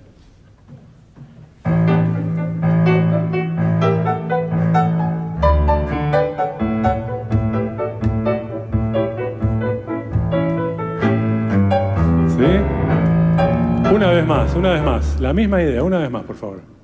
¿Sí? 12.37 13.95
Una 13.95 14.11
vez 14.11 14.27
más, 14.27 14.55
una 14.55 14.73
vez 14.75 14.83
más. 14.83 15.21
La 15.21 15.33
misma 15.33 15.63
idea, 15.63 15.83
una 15.83 15.99
vez 15.99 16.11
más, 16.11 16.25
por 16.25 16.37
favor. 16.37 16.78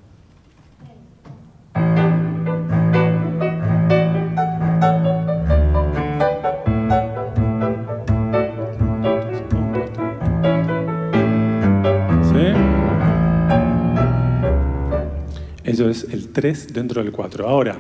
Eso 15.75 15.91
es 15.91 16.07
el 16.09 16.29
3 16.29 16.73
dentro 16.73 17.03
del 17.03 17.11
4. 17.11 17.49
Ahora, 17.49 17.77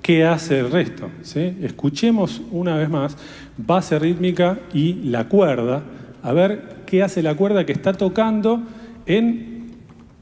¿qué 0.00 0.24
hace 0.24 0.60
el 0.60 0.70
resto? 0.70 1.10
Escuchemos 1.60 2.40
una 2.50 2.74
vez 2.78 2.88
más 2.88 3.18
base 3.58 3.98
rítmica 3.98 4.60
y 4.72 4.94
la 5.10 5.28
cuerda, 5.28 5.82
a 6.22 6.32
ver 6.32 6.84
qué 6.86 7.02
hace 7.02 7.22
la 7.22 7.34
cuerda 7.34 7.66
que 7.66 7.72
está 7.72 7.92
tocando 7.92 8.62
en 9.04 9.74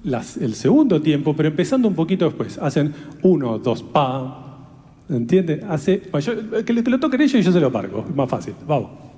el 0.04 0.54
segundo 0.54 1.00
tiempo, 1.00 1.36
pero 1.36 1.48
empezando 1.48 1.86
un 1.86 1.94
poquito 1.94 2.24
después. 2.24 2.58
Hacen 2.58 2.92
uno, 3.22 3.56
dos, 3.60 3.84
pa. 3.84 4.66
¿Entiende? 5.08 5.64
Hace, 5.68 6.02
que, 6.66 6.72
lo 6.72 6.98
toquen 6.98 7.20
ellos 7.20 7.36
y 7.36 7.42
yo 7.42 7.52
se 7.52 7.60
lo 7.60 7.70
parco. 7.70 8.04
Más 8.16 8.28
fácil. 8.28 8.54
Vamos. 8.66 9.11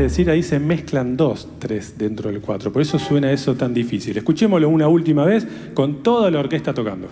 Es 0.00 0.12
decir, 0.12 0.30
ahí 0.30 0.42
se 0.42 0.58
mezclan 0.58 1.14
dos, 1.14 1.46
tres 1.58 1.98
dentro 1.98 2.30
del 2.30 2.40
cuatro. 2.40 2.72
Por 2.72 2.80
eso 2.80 2.98
suena 2.98 3.30
eso 3.32 3.54
tan 3.54 3.74
difícil. 3.74 4.16
Escuchémoslo 4.16 4.66
una 4.66 4.88
última 4.88 5.26
vez 5.26 5.46
con 5.74 6.02
toda 6.02 6.30
la 6.30 6.40
orquesta 6.40 6.72
tocando. 6.72 7.08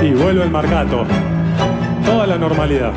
Y 0.00 0.12
vuelve 0.12 0.44
el 0.44 0.50
marcato. 0.50 1.04
Toda 2.04 2.28
la 2.28 2.38
normalidad 2.38 2.92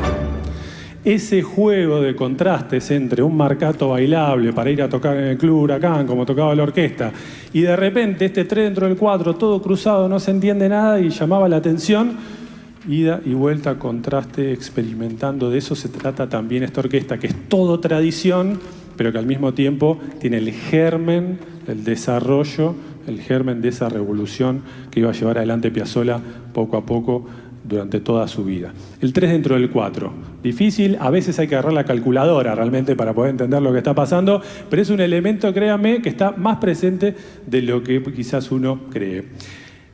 ese 1.04 1.42
juego 1.42 2.00
de 2.00 2.14
contrastes 2.14 2.90
entre 2.90 3.22
un 3.22 3.36
marcato 3.36 3.88
bailable 3.88 4.52
para 4.52 4.70
ir 4.70 4.82
a 4.82 4.88
tocar 4.88 5.16
en 5.16 5.24
el 5.24 5.38
club 5.38 5.62
Huracán, 5.62 6.06
como 6.06 6.26
tocaba 6.26 6.54
la 6.54 6.62
orquesta, 6.62 7.12
y 7.52 7.62
de 7.62 7.74
repente 7.74 8.26
este 8.26 8.44
3 8.44 8.64
dentro 8.64 8.86
del 8.86 8.96
4, 8.96 9.36
todo 9.36 9.62
cruzado, 9.62 10.08
no 10.08 10.20
se 10.20 10.30
entiende 10.30 10.68
nada 10.68 11.00
y 11.00 11.08
llamaba 11.08 11.48
la 11.48 11.56
atención, 11.56 12.16
ida 12.88 13.20
y 13.24 13.34
vuelta, 13.34 13.78
contraste, 13.78 14.52
experimentando. 14.52 15.50
De 15.50 15.58
eso 15.58 15.74
se 15.74 15.88
trata 15.88 16.28
también 16.28 16.62
esta 16.62 16.80
orquesta, 16.80 17.18
que 17.18 17.28
es 17.28 17.48
todo 17.48 17.80
tradición, 17.80 18.58
pero 18.96 19.12
que 19.12 19.18
al 19.18 19.26
mismo 19.26 19.54
tiempo 19.54 19.98
tiene 20.18 20.38
el 20.38 20.52
germen, 20.52 21.38
el 21.66 21.84
desarrollo, 21.84 22.74
el 23.06 23.20
germen 23.20 23.62
de 23.62 23.68
esa 23.68 23.88
revolución 23.88 24.62
que 24.90 25.00
iba 25.00 25.10
a 25.10 25.14
llevar 25.14 25.38
adelante 25.38 25.70
Piazzolla 25.70 26.20
poco 26.52 26.76
a 26.76 26.84
poco 26.84 27.26
durante 27.70 28.00
toda 28.00 28.28
su 28.28 28.44
vida. 28.44 28.74
El 29.00 29.12
3 29.12 29.30
dentro 29.30 29.54
del 29.54 29.70
4. 29.70 30.12
Difícil, 30.42 30.98
a 31.00 31.08
veces 31.08 31.38
hay 31.38 31.48
que 31.48 31.54
agarrar 31.54 31.72
la 31.72 31.84
calculadora 31.84 32.54
realmente 32.54 32.96
para 32.96 33.14
poder 33.14 33.30
entender 33.30 33.62
lo 33.62 33.72
que 33.72 33.78
está 33.78 33.94
pasando, 33.94 34.42
pero 34.68 34.82
es 34.82 34.90
un 34.90 35.00
elemento, 35.00 35.54
créame, 35.54 36.02
que 36.02 36.08
está 36.08 36.32
más 36.32 36.58
presente 36.58 37.14
de 37.46 37.62
lo 37.62 37.82
que 37.82 38.02
quizás 38.02 38.50
uno 38.50 38.88
cree. 38.90 39.24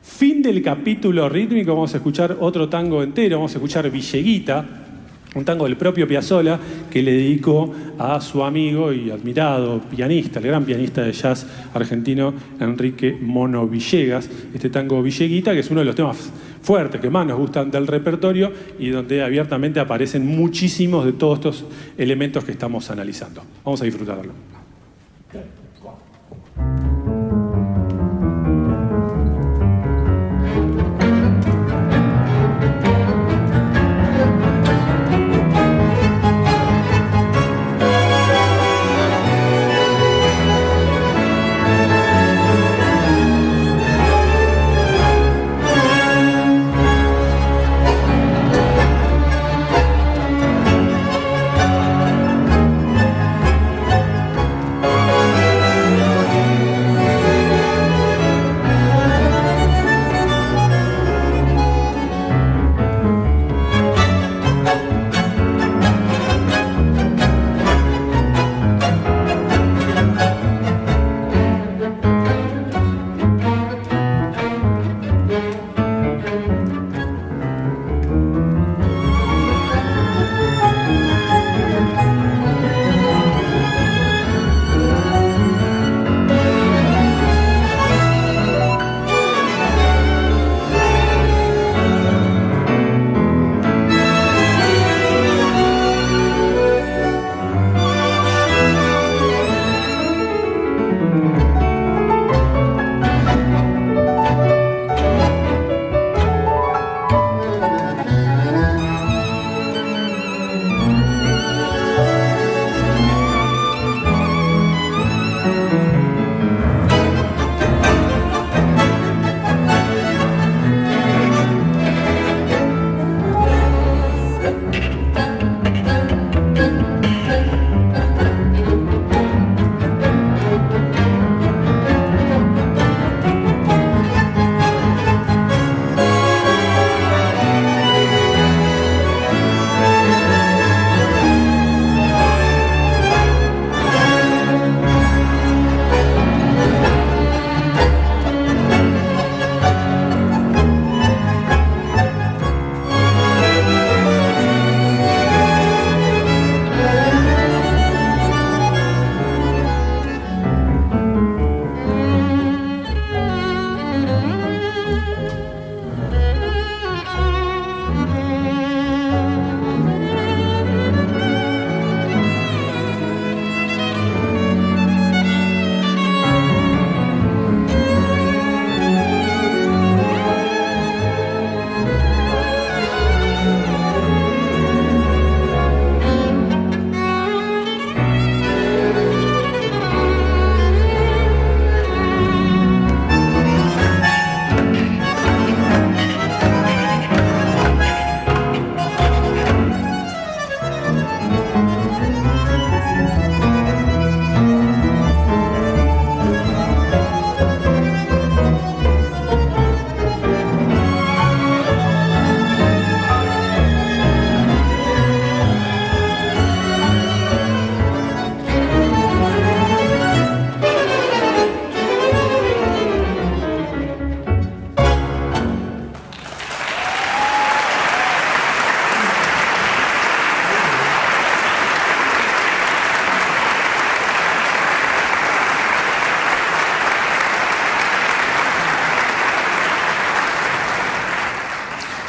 Fin 0.01 0.41
del 0.41 0.61
capítulo 0.61 1.29
rítmico, 1.29 1.73
vamos 1.73 1.93
a 1.93 1.97
escuchar 1.97 2.37
otro 2.39 2.67
tango 2.67 3.03
entero, 3.03 3.37
vamos 3.37 3.53
a 3.53 3.57
escuchar 3.57 3.89
Villeguita, 3.91 4.86
un 5.35 5.45
tango 5.45 5.65
del 5.65 5.77
propio 5.77 6.07
Piazzolla 6.07 6.59
que 6.89 7.03
le 7.03 7.11
dedicó 7.11 7.73
a 7.99 8.19
su 8.21 8.43
amigo 8.43 8.93
y 8.93 9.11
admirado 9.11 9.79
pianista, 9.81 10.39
el 10.39 10.47
gran 10.47 10.65
pianista 10.65 11.01
de 11.01 11.11
jazz 11.11 11.45
argentino 11.73 12.33
Enrique 12.59 13.17
Mono 13.19 13.67
Villegas. 13.67 14.29
Este 14.53 14.69
tango 14.69 15.01
Villeguita, 15.01 15.53
que 15.53 15.59
es 15.59 15.69
uno 15.71 15.81
de 15.81 15.85
los 15.85 15.95
temas 15.95 16.31
fuertes 16.61 16.99
que 16.99 17.09
más 17.09 17.25
nos 17.25 17.37
gustan 17.37 17.71
del 17.71 17.87
repertorio 17.87 18.51
y 18.79 18.89
donde 18.89 19.23
abiertamente 19.23 19.79
aparecen 19.79 20.25
muchísimos 20.25 21.05
de 21.05 21.13
todos 21.13 21.39
estos 21.39 21.65
elementos 21.97 22.43
que 22.43 22.51
estamos 22.51 22.89
analizando. 22.89 23.41
Vamos 23.63 23.81
a 23.81 23.85
disfrutarlo. 23.85 24.56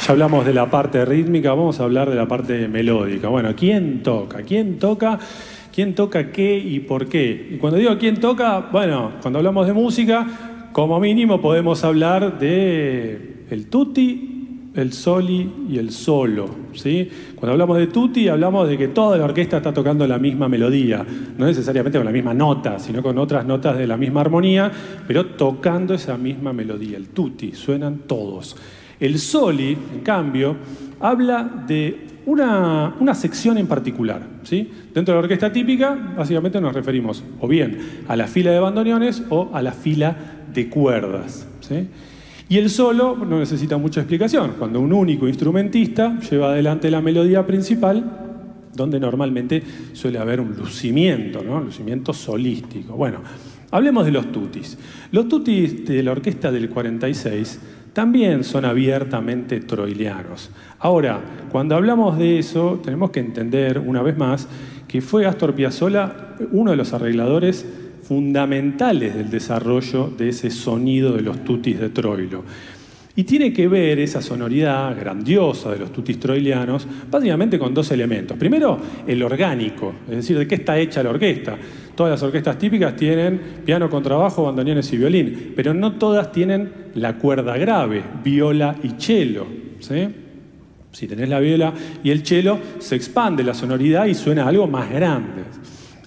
Hablamos 0.09 0.43
de 0.43 0.55
la 0.55 0.71
parte 0.71 1.05
rítmica, 1.05 1.51
vamos 1.51 1.79
a 1.79 1.83
hablar 1.83 2.09
de 2.09 2.15
la 2.15 2.27
parte 2.27 2.67
melódica. 2.67 3.27
Bueno, 3.27 3.53
¿quién 3.55 4.01
toca? 4.01 4.41
¿Quién 4.41 4.79
toca? 4.79 5.19
¿Quién 5.71 5.93
toca 5.93 6.31
qué 6.31 6.57
y 6.57 6.79
por 6.79 7.07
qué? 7.07 7.49
Y 7.51 7.57
cuando 7.57 7.77
digo 7.77 7.95
quién 7.99 8.19
toca, 8.19 8.69
bueno, 8.71 9.11
cuando 9.21 9.37
hablamos 9.37 9.67
de 9.67 9.73
música, 9.73 10.25
como 10.71 10.99
mínimo 10.99 11.39
podemos 11.39 11.83
hablar 11.83 12.39
de 12.39 13.45
el 13.51 13.67
tutti, 13.67 14.71
el 14.73 14.93
soli 14.93 15.47
y 15.69 15.77
el 15.77 15.91
solo. 15.91 16.49
¿sí? 16.73 17.07
Cuando 17.35 17.51
hablamos 17.51 17.77
de 17.77 17.85
tutti, 17.85 18.29
hablamos 18.29 18.67
de 18.67 18.79
que 18.79 18.87
toda 18.87 19.15
la 19.15 19.25
orquesta 19.25 19.57
está 19.57 19.71
tocando 19.75 20.07
la 20.07 20.17
misma 20.17 20.49
melodía, 20.49 21.05
no 21.37 21.45
necesariamente 21.45 21.99
con 21.99 22.05
la 22.07 22.11
misma 22.11 22.33
nota, 22.33 22.79
sino 22.79 23.03
con 23.03 23.15
otras 23.19 23.45
notas 23.45 23.77
de 23.77 23.85
la 23.85 23.95
misma 23.95 24.21
armonía, 24.21 24.71
pero 25.05 25.27
tocando 25.27 25.93
esa 25.93 26.17
misma 26.17 26.51
melodía. 26.51 26.97
El 26.97 27.09
tutti, 27.09 27.51
suenan 27.51 27.99
todos. 28.07 28.55
El 28.99 29.19
soli, 29.19 29.77
en 29.93 30.01
cambio, 30.01 30.57
habla 30.99 31.63
de 31.67 32.09
una, 32.25 33.13
sección 33.13 33.57
en 33.57 33.67
particular. 33.67 34.21
¿sí? 34.43 34.69
Dentro 34.93 35.13
de 35.13 35.19
la 35.19 35.23
orquesta 35.23 35.51
típica, 35.51 35.95
básicamente 36.17 36.61
nos 36.61 36.73
referimos 36.73 37.23
o 37.39 37.47
bien 37.47 38.03
a 38.07 38.15
la 38.15 38.27
fila 38.27 38.51
de 38.51 38.59
bandoneones 38.59 39.23
o 39.29 39.49
a 39.53 39.61
la 39.61 39.71
fila 39.71 40.15
de 40.53 40.69
cuerdas. 40.69 41.47
Y 42.47 42.57
el 42.57 42.69
solo 42.69 43.15
no 43.15 43.39
necesita 43.39 43.77
mucha 43.77 44.01
explicación. 44.01 44.53
Cuando 44.57 44.79
un 44.79 44.91
único 44.91 45.27
instrumentista 45.27 46.19
lleva 46.19 46.51
adelante 46.51 46.89
la 46.89 47.01
melodía 47.01 47.45
principal, 47.45 48.03
donde 48.75 48.99
normalmente 48.99 49.61
suele 49.93 50.17
haber 50.19 50.41
un 50.41 50.55
lucimiento, 50.55 51.41
un 51.41 51.65
lucimiento 51.65 52.13
solístico. 52.13 52.95
Bueno, 52.95 53.19
hablemos 53.71 54.05
de 54.05 54.11
los 54.11 54.31
tutis. 54.31 54.77
Los 55.11 55.27
tutis 55.27 55.85
de 55.85 56.01
la 56.01 56.11
orquesta 56.11 56.51
del 56.51 56.69
46 56.69 57.59
también 57.93 58.43
son 58.43 58.65
abiertamente 58.65 59.59
troilianos. 59.59 60.51
Ahora, 60.79 61.19
cuando 61.51 61.75
hablamos 61.75 62.17
de 62.17 62.39
eso, 62.39 62.79
tenemos 62.83 63.11
que 63.11 63.19
entender 63.19 63.79
una 63.79 64.01
vez 64.01 64.17
más 64.17 64.47
que 64.87 65.01
fue 65.01 65.25
Astor 65.25 65.53
Piazzolla 65.53 66.35
uno 66.51 66.71
de 66.71 66.77
los 66.77 66.93
arregladores 66.93 67.65
fundamentales 68.03 69.15
del 69.15 69.29
desarrollo 69.29 70.11
de 70.17 70.29
ese 70.29 70.49
sonido 70.49 71.13
de 71.13 71.21
los 71.21 71.43
tutis 71.43 71.79
de 71.79 71.89
Troilo. 71.89 72.43
Y 73.15 73.23
tiene 73.23 73.51
que 73.51 73.67
ver 73.67 73.99
esa 73.99 74.21
sonoridad 74.21 74.97
grandiosa 74.97 75.71
de 75.71 75.79
los 75.79 75.91
tutis 75.91 76.19
troilianos 76.19 76.87
básicamente 77.11 77.59
con 77.59 77.73
dos 77.73 77.91
elementos. 77.91 78.37
Primero, 78.37 78.79
el 79.05 79.21
orgánico, 79.21 79.93
es 80.09 80.15
decir, 80.15 80.37
de 80.37 80.47
qué 80.47 80.55
está 80.55 80.79
hecha 80.79 81.03
la 81.03 81.09
orquesta. 81.09 81.57
Todas 81.99 82.11
las 82.11 82.23
orquestas 82.23 82.57
típicas 82.57 82.95
tienen 82.95 83.37
piano, 83.65 83.89
contrabajo, 83.89 84.43
bandoneones 84.43 84.93
y 84.93 84.97
violín, 84.97 85.51
pero 85.53 85.73
no 85.73 85.95
todas 85.95 86.31
tienen 86.31 86.71
la 86.95 87.17
cuerda 87.17 87.57
grave, 87.57 88.01
viola 88.23 88.73
y 88.81 88.91
cello. 88.97 89.45
Si 90.93 91.07
tenés 91.09 91.27
la 91.27 91.41
viola 91.41 91.73
y 92.01 92.11
el 92.11 92.25
cello, 92.25 92.57
se 92.79 92.95
expande 92.95 93.43
la 93.43 93.53
sonoridad 93.53 94.05
y 94.05 94.15
suena 94.15 94.47
algo 94.47 94.65
más 94.65 94.89
grande. 94.89 95.41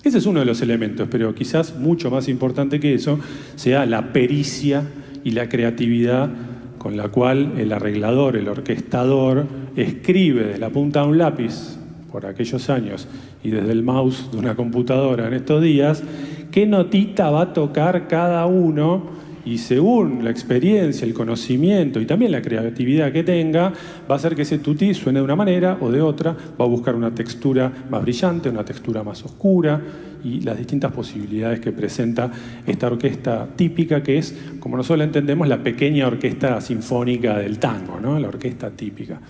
Ese 0.03 0.17
es 0.17 0.25
uno 0.25 0.41
de 0.41 0.47
los 0.47 0.63
elementos, 0.63 1.09
pero 1.11 1.35
quizás 1.35 1.77
mucho 1.77 2.11
más 2.11 2.27
importante 2.27 2.81
que 2.81 2.95
eso 2.95 3.21
sea 3.57 3.85
la 3.85 4.15
pericia 4.15 4.85
y 5.23 5.33
la 5.33 5.51
creatividad 5.51 6.31
con 6.79 6.97
la 6.97 7.09
cual 7.09 7.53
el 7.59 7.71
arreglador, 7.71 8.39
el 8.39 8.49
orquestador, 8.49 9.45
escribe 9.77 10.45
desde 10.45 10.59
la 10.59 10.71
punta 10.71 11.03
de 11.03 11.09
un 11.09 11.19
lápiz 11.19 11.82
por 12.13 12.27
aquellos 12.27 12.71
años 12.71 13.09
y 13.43 13.51
desde 13.51 13.73
el 13.73 13.83
mouse 13.83 14.31
de 14.31 14.39
una 14.39 14.55
computadora 14.55 15.27
en 15.27 15.35
estos 15.35 15.63
días, 15.63 16.03
qué 16.51 16.67
notita 16.67 17.31
va 17.31 17.43
a 17.43 17.53
tocar 17.53 18.07
cada 18.07 18.47
uno 18.47 19.23
y 19.45 19.59
según 19.59 20.23
la 20.23 20.31
experiencia, 20.31 21.05
el 21.05 21.15
conocimiento 21.15 22.01
y 22.01 22.07
también 22.07 22.31
la 22.31 22.43
creatividad 22.43 23.11
que 23.11 23.25
tenga, 23.25 23.73
va 24.09 24.15
a 24.15 24.17
hacer 24.17 24.37
que 24.37 24.43
ese 24.43 24.59
tutí 24.59 24.95
suene 24.95 25.19
de 25.19 25.25
una 25.25 25.35
manera 25.35 25.79
o 25.81 25.91
de 25.91 26.01
otra, 26.01 26.33
va 26.33 26.65
a 26.65 26.69
buscar 26.69 26.95
una 26.95 27.13
textura 27.13 27.73
más 27.91 28.03
brillante, 28.03 28.49
una 28.49 28.65
textura 28.65 29.03
más 29.03 29.25
oscura 29.25 29.81
y 30.23 30.41
las 30.43 30.57
distintas 30.57 30.93
posibilidades 30.93 31.59
que 31.59 31.73
presenta 31.73 32.31
esta 32.65 32.87
orquesta 32.87 33.49
típica 33.57 34.03
que 34.03 34.19
es, 34.19 34.33
como 34.61 34.77
nosotros 34.77 34.99
la 34.99 35.05
entendemos, 35.05 35.49
la 35.49 35.63
pequeña 35.63 36.07
orquesta 36.07 36.61
sinfónica 36.61 37.39
del 37.39 37.59
tango, 37.59 37.99
¿no? 38.01 38.21
la 38.21 38.29
orquesta 38.29 38.71
típica. 38.71 39.21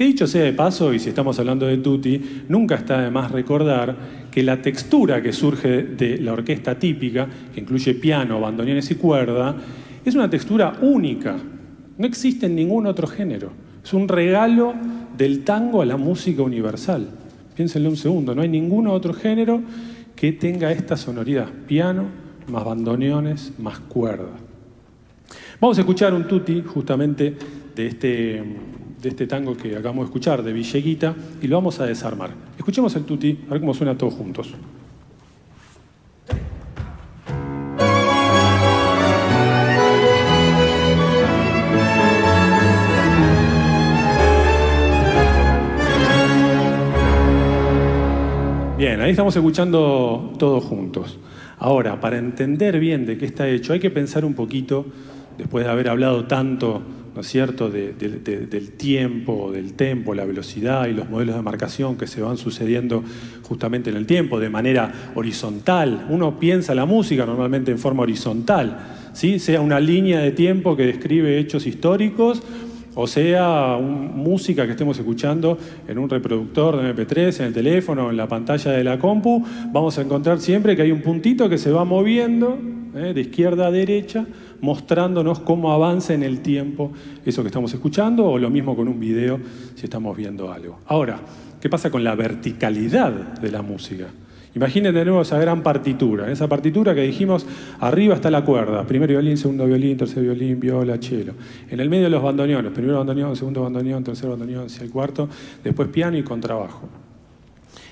Que 0.00 0.06
dicho 0.06 0.26
sea 0.26 0.44
de 0.44 0.54
paso, 0.54 0.94
y 0.94 0.98
si 0.98 1.10
estamos 1.10 1.38
hablando 1.40 1.66
de 1.66 1.76
tutti, 1.76 2.18
nunca 2.48 2.76
está 2.76 3.02
de 3.02 3.10
más 3.10 3.30
recordar 3.30 3.94
que 4.30 4.42
la 4.42 4.62
textura 4.62 5.20
que 5.20 5.30
surge 5.30 5.82
de 5.82 6.16
la 6.16 6.32
orquesta 6.32 6.78
típica, 6.78 7.28
que 7.54 7.60
incluye 7.60 7.92
piano, 7.92 8.40
bandoneones 8.40 8.90
y 8.92 8.94
cuerda, 8.94 9.54
es 10.02 10.14
una 10.14 10.30
textura 10.30 10.72
única. 10.80 11.36
No 11.98 12.06
existe 12.06 12.46
en 12.46 12.54
ningún 12.54 12.86
otro 12.86 13.06
género. 13.06 13.50
Es 13.84 13.92
un 13.92 14.08
regalo 14.08 14.72
del 15.18 15.44
tango 15.44 15.82
a 15.82 15.84
la 15.84 15.98
música 15.98 16.40
universal. 16.40 17.06
Piénsenlo 17.54 17.90
un 17.90 17.98
segundo, 17.98 18.34
no 18.34 18.40
hay 18.40 18.48
ningún 18.48 18.86
otro 18.86 19.12
género 19.12 19.60
que 20.16 20.32
tenga 20.32 20.72
esta 20.72 20.96
sonoridad. 20.96 21.48
Piano, 21.66 22.06
más 22.48 22.64
bandoneones, 22.64 23.52
más 23.58 23.80
cuerda. 23.80 24.32
Vamos 25.60 25.76
a 25.76 25.82
escuchar 25.82 26.14
un 26.14 26.26
tutti 26.26 26.62
justamente 26.66 27.36
de 27.76 27.86
este 27.86 28.42
de 29.00 29.08
este 29.08 29.26
tango 29.26 29.56
que 29.56 29.76
acabamos 29.76 30.04
de 30.04 30.10
escuchar, 30.10 30.42
de 30.42 30.52
Villeguita, 30.52 31.14
y 31.40 31.46
lo 31.46 31.56
vamos 31.56 31.80
a 31.80 31.86
desarmar. 31.86 32.30
Escuchemos 32.58 32.94
el 32.96 33.04
tutti, 33.04 33.38
a 33.48 33.52
ver 33.52 33.60
cómo 33.60 33.74
suena 33.74 33.96
todos 33.96 34.14
juntos. 34.14 34.54
Bien, 48.76 48.98
ahí 49.02 49.10
estamos 49.10 49.36
escuchando 49.36 50.32
todos 50.38 50.64
juntos. 50.64 51.18
Ahora, 51.58 52.00
para 52.00 52.16
entender 52.16 52.80
bien 52.80 53.04
de 53.04 53.18
qué 53.18 53.26
está 53.26 53.46
hecho, 53.46 53.74
hay 53.74 53.80
que 53.80 53.90
pensar 53.90 54.24
un 54.24 54.32
poquito, 54.32 54.86
después 55.36 55.66
de 55.66 55.70
haber 55.70 55.90
hablado 55.90 56.24
tanto 56.24 56.80
¿no 57.14 57.20
es 57.20 57.26
cierto?, 57.26 57.70
del 57.70 58.70
tiempo, 58.76 59.50
del 59.52 59.74
tempo, 59.74 60.14
la 60.14 60.24
velocidad 60.24 60.86
y 60.86 60.92
los 60.92 61.08
modelos 61.08 61.36
de 61.36 61.42
marcación 61.42 61.96
que 61.96 62.06
se 62.06 62.22
van 62.22 62.36
sucediendo 62.36 63.02
justamente 63.42 63.90
en 63.90 63.96
el 63.96 64.06
tiempo, 64.06 64.38
de 64.38 64.48
manera 64.48 65.12
horizontal. 65.14 66.06
Uno 66.08 66.38
piensa 66.38 66.74
la 66.74 66.86
música 66.86 67.26
normalmente 67.26 67.70
en 67.70 67.78
forma 67.78 68.02
horizontal, 68.02 68.78
¿sí? 69.12 69.38
sea 69.38 69.60
una 69.60 69.80
línea 69.80 70.20
de 70.20 70.30
tiempo 70.30 70.76
que 70.76 70.86
describe 70.86 71.38
hechos 71.38 71.66
históricos 71.66 72.42
o 72.94 73.06
sea 73.06 73.78
música 73.80 74.66
que 74.66 74.72
estemos 74.72 74.98
escuchando 74.98 75.58
en 75.86 75.98
un 75.98 76.08
reproductor 76.08 76.82
de 76.82 76.94
MP3, 76.94 77.40
en 77.40 77.46
el 77.46 77.52
teléfono, 77.52 78.10
en 78.10 78.16
la 78.16 78.26
pantalla 78.28 78.72
de 78.72 78.84
la 78.84 78.98
compu, 78.98 79.44
vamos 79.72 79.98
a 79.98 80.02
encontrar 80.02 80.40
siempre 80.40 80.76
que 80.76 80.82
hay 80.82 80.92
un 80.92 81.00
puntito 81.00 81.48
que 81.48 81.58
se 81.58 81.70
va 81.70 81.84
moviendo 81.84 82.58
¿eh? 82.94 83.12
de 83.14 83.20
izquierda 83.20 83.68
a 83.68 83.70
derecha 83.70 84.26
mostrándonos 84.60 85.40
cómo 85.40 85.72
avanza 85.72 86.14
en 86.14 86.22
el 86.22 86.40
tiempo 86.40 86.92
eso 87.24 87.42
que 87.42 87.48
estamos 87.48 87.72
escuchando, 87.72 88.26
o 88.26 88.38
lo 88.38 88.50
mismo 88.50 88.76
con 88.76 88.88
un 88.88 88.98
video 88.98 89.38
si 89.74 89.84
estamos 89.84 90.16
viendo 90.16 90.52
algo. 90.52 90.78
Ahora, 90.86 91.20
¿qué 91.60 91.68
pasa 91.68 91.90
con 91.90 92.04
la 92.04 92.14
verticalidad 92.14 93.12
de 93.40 93.50
la 93.50 93.62
música? 93.62 94.08
Imaginen 94.54 94.92
de 94.92 95.04
nuevo 95.04 95.22
esa 95.22 95.38
gran 95.38 95.62
partitura. 95.62 96.26
En 96.26 96.32
esa 96.32 96.48
partitura 96.48 96.92
que 96.94 97.02
dijimos, 97.02 97.46
arriba 97.78 98.16
está 98.16 98.30
la 98.30 98.44
cuerda, 98.44 98.84
primer 98.84 99.08
violín, 99.08 99.36
segundo 99.36 99.64
violín, 99.64 99.96
tercer 99.96 100.24
violín, 100.24 100.58
viola, 100.58 100.98
cello. 100.98 101.34
En 101.70 101.78
el 101.78 101.88
medio 101.88 102.08
los 102.08 102.22
bandoneones, 102.22 102.72
primero 102.72 102.98
bandoneón, 102.98 103.36
segundo 103.36 103.62
bandoneón, 103.62 104.02
tercer 104.02 104.28
bandoneón, 104.28 104.66
el 104.80 104.90
cuarto, 104.90 105.28
después 105.62 105.88
piano 105.88 106.18
y 106.18 106.24
contrabajo. 106.24 106.88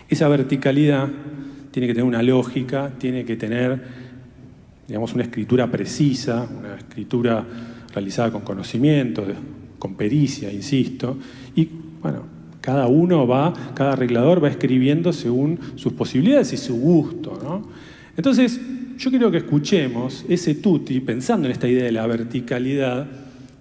Esa 0.08 0.26
verticalidad 0.26 1.08
tiene 1.70 1.86
que 1.86 1.94
tener 1.94 2.08
una 2.08 2.22
lógica, 2.24 2.90
tiene 2.98 3.24
que 3.24 3.36
tener 3.36 4.07
digamos, 4.88 5.12
una 5.12 5.22
escritura 5.22 5.70
precisa, 5.70 6.48
una 6.58 6.76
escritura 6.76 7.44
realizada 7.92 8.32
con 8.32 8.40
conocimiento, 8.40 9.24
con 9.78 9.94
pericia, 9.94 10.50
insisto, 10.50 11.16
y 11.54 11.68
bueno, 12.02 12.22
cada 12.62 12.86
uno 12.86 13.26
va, 13.26 13.52
cada 13.74 13.92
arreglador 13.92 14.42
va 14.42 14.48
escribiendo 14.48 15.12
según 15.12 15.58
sus 15.76 15.92
posibilidades 15.92 16.52
y 16.54 16.56
su 16.56 16.76
gusto. 16.76 17.38
¿no? 17.42 17.68
Entonces, 18.16 18.60
yo 18.96 19.10
quiero 19.10 19.30
que 19.30 19.38
escuchemos 19.38 20.24
ese 20.28 20.56
tutti, 20.56 21.00
pensando 21.00 21.46
en 21.46 21.52
esta 21.52 21.68
idea 21.68 21.84
de 21.84 21.92
la 21.92 22.06
verticalidad, 22.06 23.06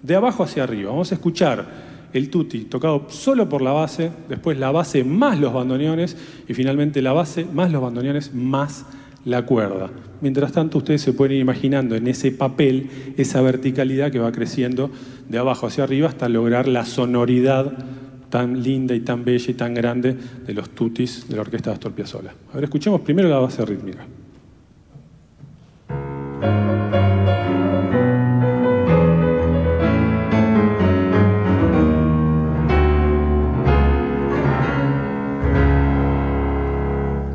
de 0.01 0.15
abajo 0.15 0.43
hacia 0.43 0.63
arriba. 0.63 0.91
Vamos 0.91 1.11
a 1.11 1.15
escuchar 1.15 1.65
el 2.13 2.29
tutti 2.29 2.61
tocado 2.61 3.07
solo 3.09 3.49
por 3.49 3.61
la 3.61 3.71
base, 3.71 4.11
después 4.29 4.57
la 4.57 4.71
base 4.71 5.03
más 5.03 5.39
los 5.39 5.53
bandoneones 5.53 6.15
y 6.47 6.53
finalmente 6.53 7.01
la 7.01 7.13
base 7.13 7.45
más 7.45 7.71
los 7.71 7.81
bandoneones 7.81 8.33
más 8.33 8.85
la 9.27 9.45
cuerda. 9.45 9.89
Mientras 10.21 10.53
tanto, 10.53 10.77
ustedes 10.77 11.01
se 11.01 11.11
pueden 11.11 11.35
ir 11.35 11.41
imaginando 11.41 11.95
en 11.95 12.07
ese 12.07 12.31
papel 12.31 12.89
esa 13.17 13.41
verticalidad 13.41 14.09
que 14.09 14.19
va 14.19 14.31
creciendo 14.31 14.89
de 15.27 15.37
abajo 15.37 15.67
hacia 15.67 15.83
arriba 15.83 16.07
hasta 16.07 16.29
lograr 16.29 16.67
la 16.67 16.85
sonoridad 16.85 17.73
tan 18.29 18.63
linda 18.63 18.95
y 18.95 19.01
tan 19.01 19.25
bella 19.25 19.51
y 19.51 19.53
tan 19.53 19.73
grande 19.73 20.15
de 20.45 20.53
los 20.53 20.69
tutis 20.69 21.27
de 21.27 21.35
la 21.35 21.41
orquesta 21.41 21.71
de 21.71 21.73
Astor 21.73 21.91
Piazzolla. 21.91 22.33
A 22.51 22.55
ver, 22.55 22.63
escuchemos 22.63 23.01
primero 23.01 23.27
la 23.27 23.39
base 23.39 23.65
rítmica. 23.65 24.05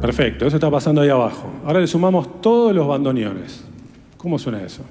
Perfecto, 0.01 0.47
eso 0.47 0.57
está 0.57 0.71
pasando 0.71 1.03
ahí 1.03 1.11
abajo. 1.11 1.52
Ahora 1.65 1.81
le 1.81 1.87
sumamos 1.87 2.41
todos 2.41 2.75
los 2.75 2.87
bandoneones. 2.89 3.65
¿Cómo 4.17 4.39
suena 4.39 4.63
eso? 4.63 4.83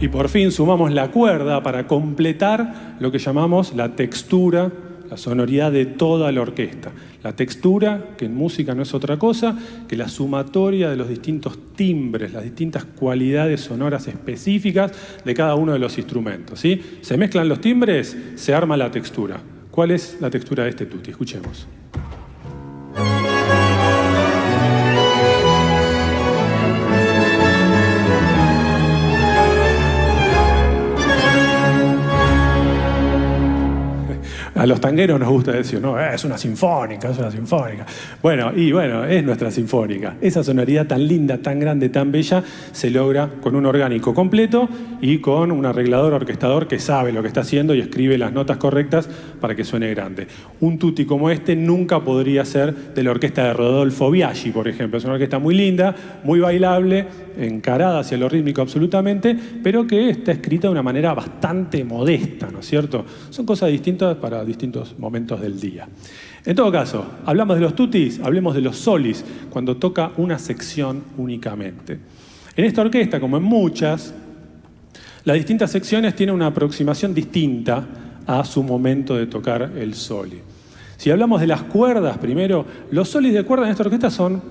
Y 0.00 0.08
por 0.08 0.28
fin 0.30 0.50
sumamos 0.50 0.90
la 0.92 1.10
cuerda 1.10 1.62
para 1.62 1.86
completar 1.86 2.96
lo 2.98 3.12
que 3.12 3.18
llamamos 3.18 3.74
la 3.74 3.94
textura, 3.94 4.72
la 5.10 5.16
sonoridad 5.16 5.72
de 5.72 5.86
toda 5.86 6.30
la 6.30 6.40
orquesta. 6.40 6.92
La 7.22 7.34
textura, 7.34 8.14
que 8.16 8.26
en 8.26 8.34
música 8.34 8.74
no 8.74 8.82
es 8.82 8.94
otra 8.94 9.18
cosa 9.18 9.58
que 9.88 9.96
la 9.96 10.08
sumatoria 10.08 10.88
de 10.88 10.96
los 10.96 11.08
distintos 11.08 11.58
timbres, 11.74 12.32
las 12.32 12.44
distintas 12.44 12.84
cualidades 12.84 13.60
sonoras 13.60 14.06
específicas 14.06 14.92
de 15.24 15.34
cada 15.34 15.56
uno 15.56 15.72
de 15.72 15.80
los 15.80 15.98
instrumentos. 15.98 16.60
¿sí? 16.60 16.80
Se 17.00 17.16
mezclan 17.16 17.48
los 17.48 17.60
timbres, 17.60 18.16
se 18.36 18.54
arma 18.54 18.76
la 18.76 18.90
textura. 18.90 19.40
¿Cuál 19.70 19.90
es 19.90 20.18
la 20.20 20.30
textura 20.30 20.64
de 20.64 20.70
este 20.70 20.86
tutti? 20.86 21.10
Escuchemos. 21.10 21.66
A 34.60 34.66
los 34.66 34.78
tangueros 34.78 35.18
nos 35.18 35.30
gusta 35.30 35.52
decir, 35.52 35.80
no, 35.80 35.98
es 35.98 36.22
una 36.22 36.36
sinfónica, 36.36 37.08
es 37.08 37.16
una 37.16 37.30
sinfónica. 37.30 37.86
Bueno, 38.22 38.52
y 38.54 38.70
bueno, 38.72 39.06
es 39.06 39.24
nuestra 39.24 39.50
sinfónica. 39.50 40.16
Esa 40.20 40.44
sonoridad 40.44 40.86
tan 40.86 41.08
linda, 41.08 41.38
tan 41.38 41.58
grande, 41.58 41.88
tan 41.88 42.12
bella, 42.12 42.44
se 42.70 42.90
logra 42.90 43.30
con 43.40 43.56
un 43.56 43.64
orgánico 43.64 44.12
completo 44.12 44.68
y 45.00 45.16
con 45.16 45.50
un 45.50 45.64
arreglador 45.64 46.12
orquestador 46.12 46.68
que 46.68 46.78
sabe 46.78 47.10
lo 47.10 47.22
que 47.22 47.28
está 47.28 47.40
haciendo 47.40 47.74
y 47.74 47.80
escribe 47.80 48.18
las 48.18 48.34
notas 48.34 48.58
correctas 48.58 49.08
para 49.40 49.56
que 49.56 49.64
suene 49.64 49.88
grande. 49.94 50.26
Un 50.60 50.78
tutti 50.78 51.06
como 51.06 51.30
este 51.30 51.56
nunca 51.56 52.00
podría 52.00 52.44
ser 52.44 52.74
de 52.74 53.02
la 53.02 53.12
orquesta 53.12 53.44
de 53.44 53.54
Rodolfo 53.54 54.10
Biaggi, 54.10 54.50
por 54.50 54.68
ejemplo. 54.68 54.98
Es 54.98 55.04
una 55.04 55.14
orquesta 55.14 55.38
muy 55.38 55.54
linda, 55.54 55.94
muy 56.22 56.38
bailable, 56.38 57.06
encarada 57.38 58.00
hacia 58.00 58.18
lo 58.18 58.28
rítmico 58.28 58.60
absolutamente, 58.60 59.34
pero 59.62 59.86
que 59.86 60.10
está 60.10 60.32
escrita 60.32 60.68
de 60.68 60.72
una 60.72 60.82
manera 60.82 61.14
bastante 61.14 61.82
modesta, 61.82 62.50
¿no 62.52 62.60
es 62.60 62.66
cierto? 62.66 63.06
Son 63.30 63.46
cosas 63.46 63.70
distintas 63.70 64.16
para 64.16 64.44
distintos 64.50 64.98
momentos 64.98 65.40
del 65.40 65.58
día. 65.58 65.88
En 66.44 66.54
todo 66.54 66.70
caso, 66.70 67.06
hablamos 67.24 67.56
de 67.56 67.62
los 67.62 67.74
tutis, 67.74 68.20
hablemos 68.22 68.54
de 68.54 68.60
los 68.60 68.76
solis, 68.76 69.24
cuando 69.50 69.76
toca 69.76 70.12
una 70.16 70.38
sección 70.38 71.02
únicamente. 71.16 71.98
En 72.56 72.64
esta 72.64 72.82
orquesta, 72.82 73.20
como 73.20 73.36
en 73.36 73.42
muchas, 73.42 74.12
las 75.24 75.36
distintas 75.36 75.70
secciones 75.70 76.16
tienen 76.16 76.34
una 76.34 76.46
aproximación 76.46 77.14
distinta 77.14 77.86
a 78.26 78.44
su 78.44 78.62
momento 78.62 79.16
de 79.16 79.26
tocar 79.26 79.72
el 79.76 79.94
soli. 79.94 80.40
Si 80.96 81.10
hablamos 81.10 81.40
de 81.40 81.46
las 81.46 81.62
cuerdas 81.62 82.18
primero, 82.18 82.66
los 82.90 83.08
solis 83.08 83.32
de 83.32 83.44
cuerda 83.44 83.64
en 83.64 83.70
esta 83.72 83.84
orquesta 83.84 84.10
son 84.10 84.42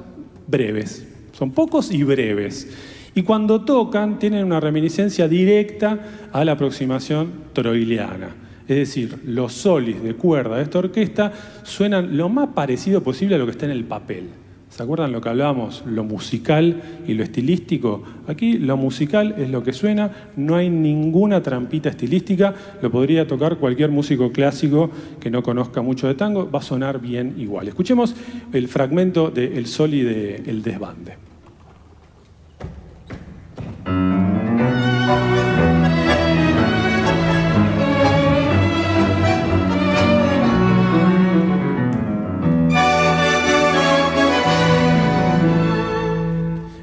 breves, 0.47 1.07
son 1.31 1.51
pocos 1.51 1.91
y 1.91 2.03
breves. 2.03 2.67
Y 3.15 3.23
cuando 3.23 3.61
tocan 3.61 4.19
tienen 4.19 4.45
una 4.45 4.59
reminiscencia 4.59 5.27
directa 5.27 5.99
a 6.31 6.45
la 6.45 6.53
aproximación 6.53 7.31
troiliana. 7.53 8.48
Es 8.69 8.75
decir, 8.75 9.17
los 9.25 9.51
solis 9.51 10.03
de 10.03 10.13
cuerda 10.13 10.57
de 10.57 10.61
esta 10.61 10.77
orquesta 10.77 11.33
suenan 11.63 12.15
lo 12.15 12.29
más 12.29 12.49
parecido 12.49 13.01
posible 13.01 13.33
a 13.33 13.39
lo 13.39 13.45
que 13.45 13.51
está 13.51 13.65
en 13.65 13.71
el 13.71 13.83
papel. 13.83 14.29
¿Se 14.69 14.83
acuerdan 14.83 15.11
lo 15.11 15.21
que 15.21 15.29
hablábamos? 15.29 15.83
Lo 15.87 16.03
musical 16.03 16.79
y 17.07 17.15
lo 17.15 17.23
estilístico. 17.23 18.03
Aquí 18.27 18.59
lo 18.59 18.77
musical 18.77 19.33
es 19.39 19.49
lo 19.49 19.63
que 19.63 19.73
suena, 19.73 20.11
no 20.35 20.55
hay 20.55 20.69
ninguna 20.69 21.41
trampita 21.41 21.89
estilística, 21.89 22.53
lo 22.79 22.91
podría 22.91 23.25
tocar 23.25 23.57
cualquier 23.57 23.89
músico 23.89 24.31
clásico 24.31 24.91
que 25.19 25.31
no 25.31 25.41
conozca 25.41 25.81
mucho 25.81 26.07
de 26.07 26.13
tango, 26.13 26.51
va 26.51 26.59
a 26.59 26.61
sonar 26.61 27.01
bien 27.01 27.33
igual. 27.39 27.67
Escuchemos 27.67 28.15
el 28.53 28.67
fragmento 28.67 29.31
del 29.31 29.65
soli 29.65 30.03
de 30.03 30.43
El 30.45 30.61
Desbande. 30.61 31.29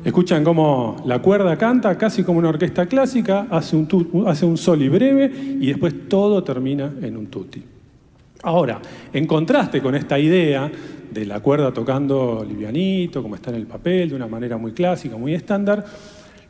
Escuchan 0.07 0.44
cómo 0.44 1.02
la 1.04 1.18
cuerda 1.18 1.59
canta, 1.59 1.98
casi 1.98 2.22
como 2.22 2.38
una 2.38 2.50
orquesta 2.50 2.86
clásica, 2.86 3.48
hace 3.50 3.74
un, 3.74 4.24
hace 4.28 4.46
un 4.46 4.57
soli 4.57 4.88
breve 4.88 5.28
y 5.61 5.66
después 5.66 6.09
todo 6.09 6.44
termina 6.44 6.92
en 7.02 7.16
un 7.16 7.26
tutti. 7.26 7.61
Ahora, 8.44 8.80
en 9.12 9.26
contraste 9.26 9.82
con 9.82 9.96
esta 9.96 10.16
idea 10.16 10.70
de 11.11 11.26
la 11.26 11.40
cuerda 11.40 11.72
tocando 11.72 12.46
livianito, 12.48 13.20
como 13.20 13.34
está 13.34 13.50
en 13.50 13.57
el 13.57 13.66
papel, 13.66 14.11
de 14.11 14.14
una 14.14 14.28
manera 14.28 14.57
muy 14.57 14.70
clásica, 14.70 15.16
muy 15.16 15.34
estándar, 15.34 15.84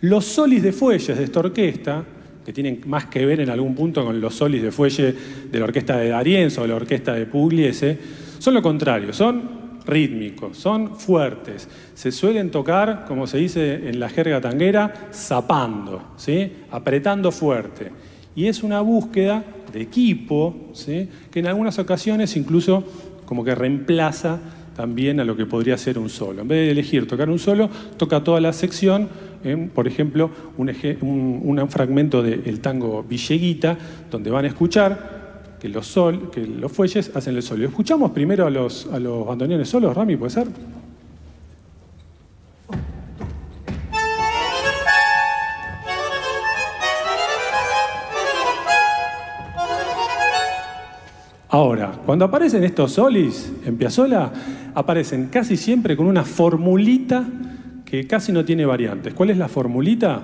los 0.03 0.27
solis 0.27 0.63
de 0.63 0.73
fuelles 0.73 1.17
de 1.17 1.25
esta 1.25 1.41
orquesta, 1.41 2.05
que 2.45 2.53
tienen 2.53 2.83
más 2.85 3.07
que 3.07 3.25
ver 3.25 3.41
en 3.41 3.49
algún 3.49 3.75
punto 3.75 4.05
con 4.05 4.21
los 4.21 4.35
solis 4.35 4.61
de 4.61 4.71
fuelle 4.71 5.15
de 5.51 5.59
la 5.59 5.65
orquesta 5.65 5.97
de 5.97 6.11
Darienzo 6.11 6.61
o 6.61 6.67
la 6.67 6.75
orquesta 6.75 7.15
de 7.15 7.25
Pugliese, 7.25 7.99
son 8.39 8.53
lo 8.53 8.61
contrario, 8.61 9.15
son 9.15 9.56
rítmicos, 9.87 10.59
son 10.59 10.97
fuertes. 10.97 11.69
Se 11.95 12.13
suelen 12.13 12.51
tocar, 12.51 13.05
como 13.07 13.27
se 13.27 13.39
dice 13.39 13.89
en 13.89 14.01
la 14.01 14.09
jerga 14.09 14.41
tanguera, 14.41 15.11
zapando, 15.13 16.03
¿sí? 16.17 16.53
apretando 16.71 17.31
fuerte. 17.31 17.91
Y 18.35 18.47
es 18.47 18.63
una 18.63 18.81
búsqueda 18.81 19.45
de 19.73 19.81
equipo 19.81 20.55
¿sí? 20.73 21.09
que 21.31 21.41
en 21.41 21.47
algunas 21.47 21.79
ocasiones 21.79 22.37
incluso 22.37 22.85
como 23.25 23.45
que 23.45 23.55
reemplaza 23.55 24.39
también 24.77 25.21
a 25.21 25.25
lo 25.25 25.37
que 25.37 25.47
podría 25.47 25.79
ser 25.79 25.99
un 25.99 26.11
solo. 26.11 26.43
En 26.43 26.49
vez 26.49 26.67
de 26.67 26.71
elegir 26.71 27.09
tocar 27.09 27.31
un 27.31 27.39
solo, 27.39 27.71
toca 27.97 28.23
toda 28.23 28.41
la 28.41 28.53
sección, 28.53 29.09
por 29.75 29.89
ejemplo, 29.89 30.31
un, 30.59 30.71
un 31.43 31.69
fragmento 31.71 32.23
del 32.23 32.61
tango 32.61 33.03
Villeguita, 33.03 33.79
donde 34.11 34.31
van 34.31 34.45
a 34.45 34.49
escuchar 34.49 35.16
que 35.61 35.69
los, 35.69 35.87
sol, 35.87 36.31
que 36.31 36.47
los 36.47 36.71
fuelles 36.71 37.11
hacen 37.15 37.37
el 37.37 37.43
sol. 37.43 37.63
Escuchamos 37.63 38.11
primero 38.11 38.47
a 38.47 38.51
los, 38.51 38.87
a 38.93 38.99
los 38.99 39.27
bandoneones 39.27 39.69
solos, 39.69 39.95
Rami, 39.95 40.17
¿puede 40.17 40.31
ser? 40.31 40.49
Ahora, 51.49 51.93
cuando 52.05 52.27
aparecen 52.27 52.65
estos 52.65 52.93
solis 52.93 53.51
en 53.65 53.79
Piazzolla, 53.79 54.31
aparecen 54.75 55.29
casi 55.29 55.57
siempre 55.57 55.97
con 55.97 56.07
una 56.07 56.25
formulita 56.25 57.25
que 57.85 58.07
casi 58.07 58.31
no 58.31 58.45
tiene 58.45 58.67
variantes. 58.67 59.15
¿Cuál 59.15 59.31
es 59.31 59.39
la 59.39 59.49
formulita? 59.49 60.21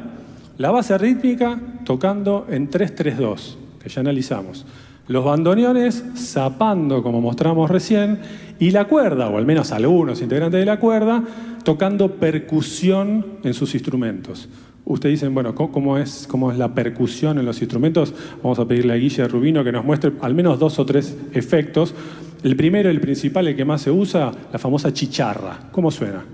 La 0.59 0.71
base 0.71 0.99
rítmica 0.99 1.59
tocando 1.87 2.47
en 2.51 2.71
3-3-2, 2.71 3.55
que 3.83 3.89
ya 3.89 4.01
analizamos 4.01 4.67
los 5.09 5.25
bandoneones 5.25 6.05
zapando, 6.17 7.03
como 7.03 7.21
mostramos 7.21 7.71
recién, 7.71 8.21
y 8.59 8.71
la 8.71 8.87
cuerda, 8.87 9.29
o 9.29 9.39
al 9.39 9.47
menos 9.47 9.73
algunos 9.73 10.23
integrantes 10.23 10.61
de 10.61 10.67
la 10.67 10.79
cuerda, 10.79 11.23
tocando 11.65 12.13
percusión 12.13 13.39
en 13.43 13.55
sus 13.55 13.75
instrumentos. 13.75 14.49
Ustedes 14.85 15.21
dicen, 15.21 15.35
bueno, 15.35 15.55
¿cómo 15.55 15.97
es, 15.99 16.27
¿cómo 16.29 16.51
es 16.51 16.59
la 16.59 16.75
percusión 16.75 17.39
en 17.39 17.47
los 17.47 17.61
instrumentos? 17.61 18.13
Vamos 18.43 18.59
a 18.59 18.67
pedirle 18.67 18.93
a 18.93 18.97
Guille 18.97 19.29
Rubino 19.29 19.63
que 19.63 19.73
nos 19.73 19.85
muestre 19.85 20.13
al 20.21 20.35
menos 20.35 20.59
dos 20.59 20.79
o 20.79 20.87
tres 20.87 21.17
efectos. 21.33 21.95
El 22.43 22.57
primero, 22.57 22.91
el 22.91 23.01
principal, 23.01 23.47
el 23.47 23.57
que 23.57 23.65
más 23.65 23.83
se 23.83 23.93
usa, 23.93 24.33
la 24.53 24.59
famosa 24.59 24.93
chicharra. 24.93 25.69
¿Cómo 25.71 25.91
suena? 25.91 26.25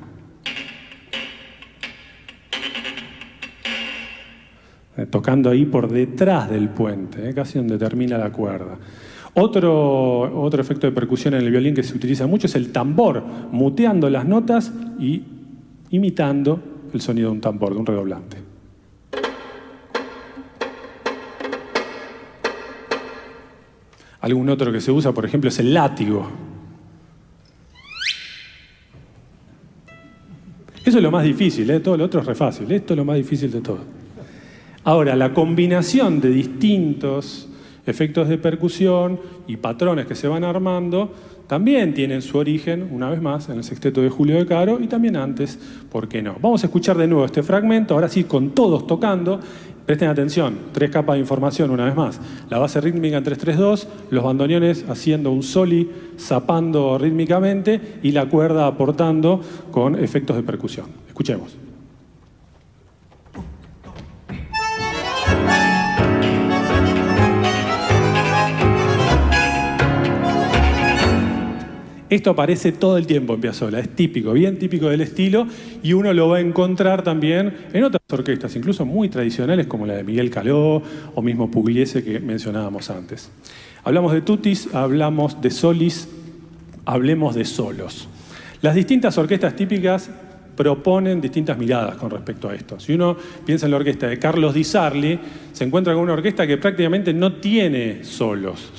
Tocando 5.07 5.51
ahí 5.51 5.65
por 5.65 5.89
detrás 5.89 6.51
del 6.51 6.69
puente, 6.71 7.31
eh, 7.31 7.35
casi 7.35 7.59
donde 7.59 7.79
termina 7.79 8.19
la 8.19 8.31
cuerda. 8.31 8.77
Otro, 9.35 10.43
otro 10.43 10.61
efecto 10.61 10.87
de 10.87 10.93
percusión 10.93 11.35
en 11.35 11.43
el 11.43 11.51
violín 11.51 11.75
que 11.75 11.83
se 11.83 11.95
utiliza 11.95 12.27
mucho 12.27 12.47
es 12.47 12.57
el 12.57 12.73
tambor, 12.73 13.23
muteando 13.53 14.11
las 14.11 14.27
notas 14.27 14.73
y 14.99 15.23
imitando 15.91 16.61
el 16.93 17.01
sonido 17.01 17.29
de 17.29 17.35
un 17.35 17.41
tambor, 17.41 17.73
de 17.73 17.79
un 17.79 17.87
redoblante. 17.87 18.37
Algún 24.21 24.49
otro 24.49 24.73
que 24.73 24.81
se 24.81 24.91
usa, 24.91 25.13
por 25.13 25.25
ejemplo, 25.25 25.49
es 25.49 25.59
el 25.61 25.73
látigo. 25.73 26.29
Eso 30.85 30.97
es 30.97 31.03
lo 31.03 31.11
más 31.11 31.23
difícil, 31.23 31.71
¿eh? 31.71 31.81
todo 31.81 31.97
lo 31.97 32.05
otro 32.07 32.21
es 32.21 32.27
re 32.27 32.35
fácil. 32.35 32.73
Esto 32.73 32.95
es 32.95 32.97
lo 32.97 33.05
más 33.05 33.17
difícil 33.17 33.51
de 33.51 33.61
todo. 33.61 33.79
Ahora, 34.89 35.17
la 35.17 35.35
combinación 35.35 36.19
de 36.19 36.31
distintos 36.31 37.47
efectos 37.85 38.27
de 38.27 38.39
percusión 38.39 39.21
y 39.47 39.59
patrones 39.59 40.07
que 40.07 40.15
se 40.15 40.29
van 40.29 40.45
armando 40.45 41.13
también 41.47 41.93
tienen 41.93 42.23
su 42.23 42.39
origen, 42.39 42.89
una 42.91 43.11
vez 43.11 43.21
más, 43.21 43.51
en 43.51 43.59
el 43.59 43.65
sexteto 43.65 44.01
de 44.01 44.09
Julio 44.09 44.39
de 44.39 44.47
Caro 44.47 44.81
y 44.81 44.87
también 44.87 45.17
antes, 45.17 45.59
¿por 45.93 46.09
qué 46.09 46.23
no? 46.23 46.37
Vamos 46.41 46.63
a 46.63 46.69
escuchar 46.69 46.97
de 46.97 47.07
nuevo 47.07 47.27
este 47.27 47.43
fragmento, 47.43 47.93
ahora 47.93 48.09
sí 48.09 48.25
con 48.25 48.53
todos 48.53 48.87
tocando. 48.87 49.41
Presten 49.85 50.09
atención, 50.09 50.57
tres 50.73 50.89
capas 50.89 51.17
de 51.17 51.21
información 51.21 51.71
una 51.71 51.85
vez 51.85 51.95
más. 51.95 52.19
La 52.49 52.57
base 52.57 52.81
rítmica 52.81 53.19
en 53.19 53.25
3-3-2, 53.25 53.87
los 54.09 54.25
bandoneones 54.25 54.87
haciendo 54.89 55.31
un 55.31 55.43
soli, 55.43 55.91
zapando 56.19 56.97
rítmicamente 56.97 57.99
y 58.03 58.13
la 58.13 58.25
cuerda 58.25 58.67
aportando 58.67 59.43
con 59.71 60.03
efectos 60.03 60.35
de 60.35 60.45
percusión. 60.45 60.87
Escuchemos. 61.09 61.68
Esto 72.11 72.31
aparece 72.31 72.73
todo 72.73 72.97
el 72.97 73.07
tiempo 73.07 73.35
en 73.35 73.41
Piazzolla, 73.43 73.79
es 73.81 73.91
típico, 73.91 74.33
bien 74.33 74.59
típico 74.59 74.89
del 74.89 75.03
estilo, 75.03 75.47
y 75.83 75.93
uno 75.93 76.15
lo 76.15 76.29
va 76.29 76.39
a 76.39 76.41
encontrar 76.41 77.03
también 77.03 77.53
en 77.75 77.85
otras 77.85 78.03
orquestas, 78.11 78.57
incluso 78.57 78.87
muy 78.87 79.11
tradicionales 79.11 79.67
como 79.67 79.85
la 79.85 79.95
de 79.95 80.05
Miguel 80.05 80.31
Caló 80.31 80.83
o 81.15 81.23
mismo 81.23 81.51
Pugliese 81.51 82.03
que 82.03 82.19
mencionábamos 82.19 82.89
antes. 82.89 83.31
Hablamos 83.85 84.15
de 84.15 84.23
tutis, 84.23 84.75
hablamos 84.75 85.43
de 85.43 85.51
solis, 85.51 86.09
hablemos 86.87 87.35
de 87.35 87.45
solos. 87.45 88.09
Las 88.63 88.75
distintas 88.75 89.19
orquestas 89.19 89.55
típicas 89.55 90.11
proponen 90.57 91.21
distintas 91.21 91.59
miradas 91.59 91.97
con 91.97 92.11
respecto 92.11 92.49
a 92.49 92.55
esto. 92.55 92.81
Si 92.81 92.95
uno 92.95 93.17
piensa 93.45 93.67
en 93.67 93.71
la 93.71 93.77
orquesta 93.77 94.09
de 94.09 94.19
Carlos 94.19 94.55
Di 94.55 94.65
Sarli, 94.65 95.19
se 95.53 95.65
encuentra 95.65 95.93
con 95.93 96.05
una 96.05 96.15
orquesta 96.15 96.47
que 96.47 96.57
prácticamente 96.57 97.13
no 97.13 97.35
tiene 97.35 98.03
solos. 98.03 98.73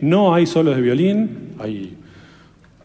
No 0.00 0.34
hay 0.34 0.46
solos 0.46 0.74
de 0.74 0.82
violín, 0.82 1.54
hay 1.58 1.96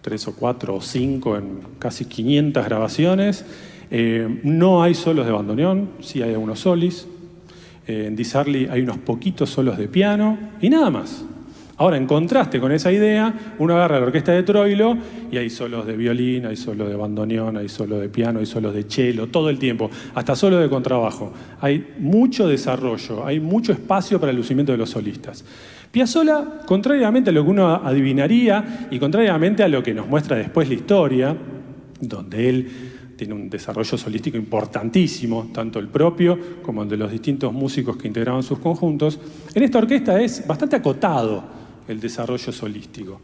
tres 0.08 0.26
o 0.30 0.34
cuatro 0.34 0.74
o 0.74 0.80
cinco 0.80 1.36
en 1.36 1.60
casi 1.80 2.05
500 2.05 2.64
grabaciones. 2.64 3.43
Eh, 3.91 4.39
no 4.43 4.82
hay 4.82 4.93
solos 4.93 5.26
de 5.26 5.34
bandoneón, 5.34 5.89
sí 5.99 6.22
hay 6.22 6.32
algunos 6.32 6.62
solis. 6.62 7.05
Eh, 7.86 8.05
en 8.08 8.16
Disarly 8.16 8.70
hay 8.72 8.84
unos 8.84 8.99
poquitos 8.99 9.49
solos 9.49 9.78
de 9.78 9.89
piano 9.89 10.38
y 10.62 10.70
nada 10.70 10.89
más. 10.89 11.26
Ahora, 11.76 11.97
en 11.97 12.08
contraste 12.08 12.62
con 12.62 12.72
esa 12.72 12.89
idea, 12.89 13.53
uno 13.60 13.76
agarra 13.76 13.99
la 13.99 14.05
orquesta 14.05 14.32
de 14.32 14.43
Troilo 14.43 14.97
y 15.30 15.36
hay 15.36 15.49
solos 15.49 15.86
de 15.86 15.97
violín, 15.97 16.45
hay 16.45 16.55
solos 16.55 16.88
de 16.88 16.95
bandoneón, 16.95 17.58
hay 17.58 17.68
solos 17.68 17.99
de 17.99 18.08
piano, 18.08 18.39
hay 18.39 18.45
solos 18.45 18.74
de 18.74 18.84
cello, 18.84 19.28
todo 19.28 19.49
el 19.49 19.60
tiempo, 19.60 19.91
hasta 20.16 20.38
solos 20.38 20.62
de 20.62 20.70
contrabajo. 20.70 21.34
Hay 21.60 21.95
mucho 21.99 22.47
desarrollo, 22.47 23.26
hay 23.26 23.41
mucho 23.41 23.74
espacio 23.74 24.22
para 24.22 24.32
el 24.32 24.38
lucimiento 24.38 24.72
de 24.72 24.78
los 24.78 24.89
solistas. 24.89 25.43
Piazzolla, 25.91 26.61
contrariamente 26.65 27.29
a 27.29 27.33
lo 27.33 27.43
que 27.43 27.49
uno 27.49 27.67
adivinaría 27.67 28.88
y 28.91 28.99
contrariamente 28.99 29.63
a 29.63 29.67
lo 29.67 29.81
que 29.81 29.93
nos 29.93 30.07
muestra 30.07 30.38
después 30.38 30.67
la 30.67 30.75
historia, 30.75 31.35
donde 31.99 32.49
él 32.49 32.69
tiene 33.17 33.33
un 33.33 33.49
desarrollo 33.49 33.97
solístico 33.97 34.38
importantísimo, 34.38 35.49
tanto 35.51 35.79
el 35.79 35.88
propio 35.88 36.38
como 36.61 36.83
el 36.83 36.89
de 36.89 36.97
los 36.97 37.11
distintos 37.11 37.51
músicos 37.51 37.97
que 37.97 38.07
integraban 38.07 38.43
sus 38.43 38.59
conjuntos, 38.59 39.19
en 39.53 39.63
esta 39.63 39.79
orquesta 39.79 40.21
es 40.21 40.45
bastante 40.45 40.75
acotado 40.75 41.43
el 41.88 41.99
desarrollo 41.99 42.51
solístico. 42.51 43.19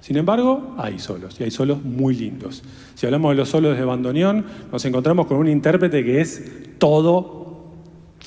Sin 0.00 0.16
embargo, 0.16 0.74
hay 0.78 0.98
solos, 0.98 1.40
y 1.40 1.44
hay 1.44 1.50
solos 1.50 1.82
muy 1.82 2.14
lindos. 2.14 2.62
Si 2.94 3.06
hablamos 3.06 3.32
de 3.32 3.36
los 3.36 3.48
solos 3.48 3.76
de 3.76 3.84
bandoneón, 3.84 4.44
nos 4.70 4.84
encontramos 4.84 5.26
con 5.26 5.38
un 5.38 5.48
intérprete 5.48 6.04
que 6.04 6.20
es 6.20 6.78
todo 6.78 7.45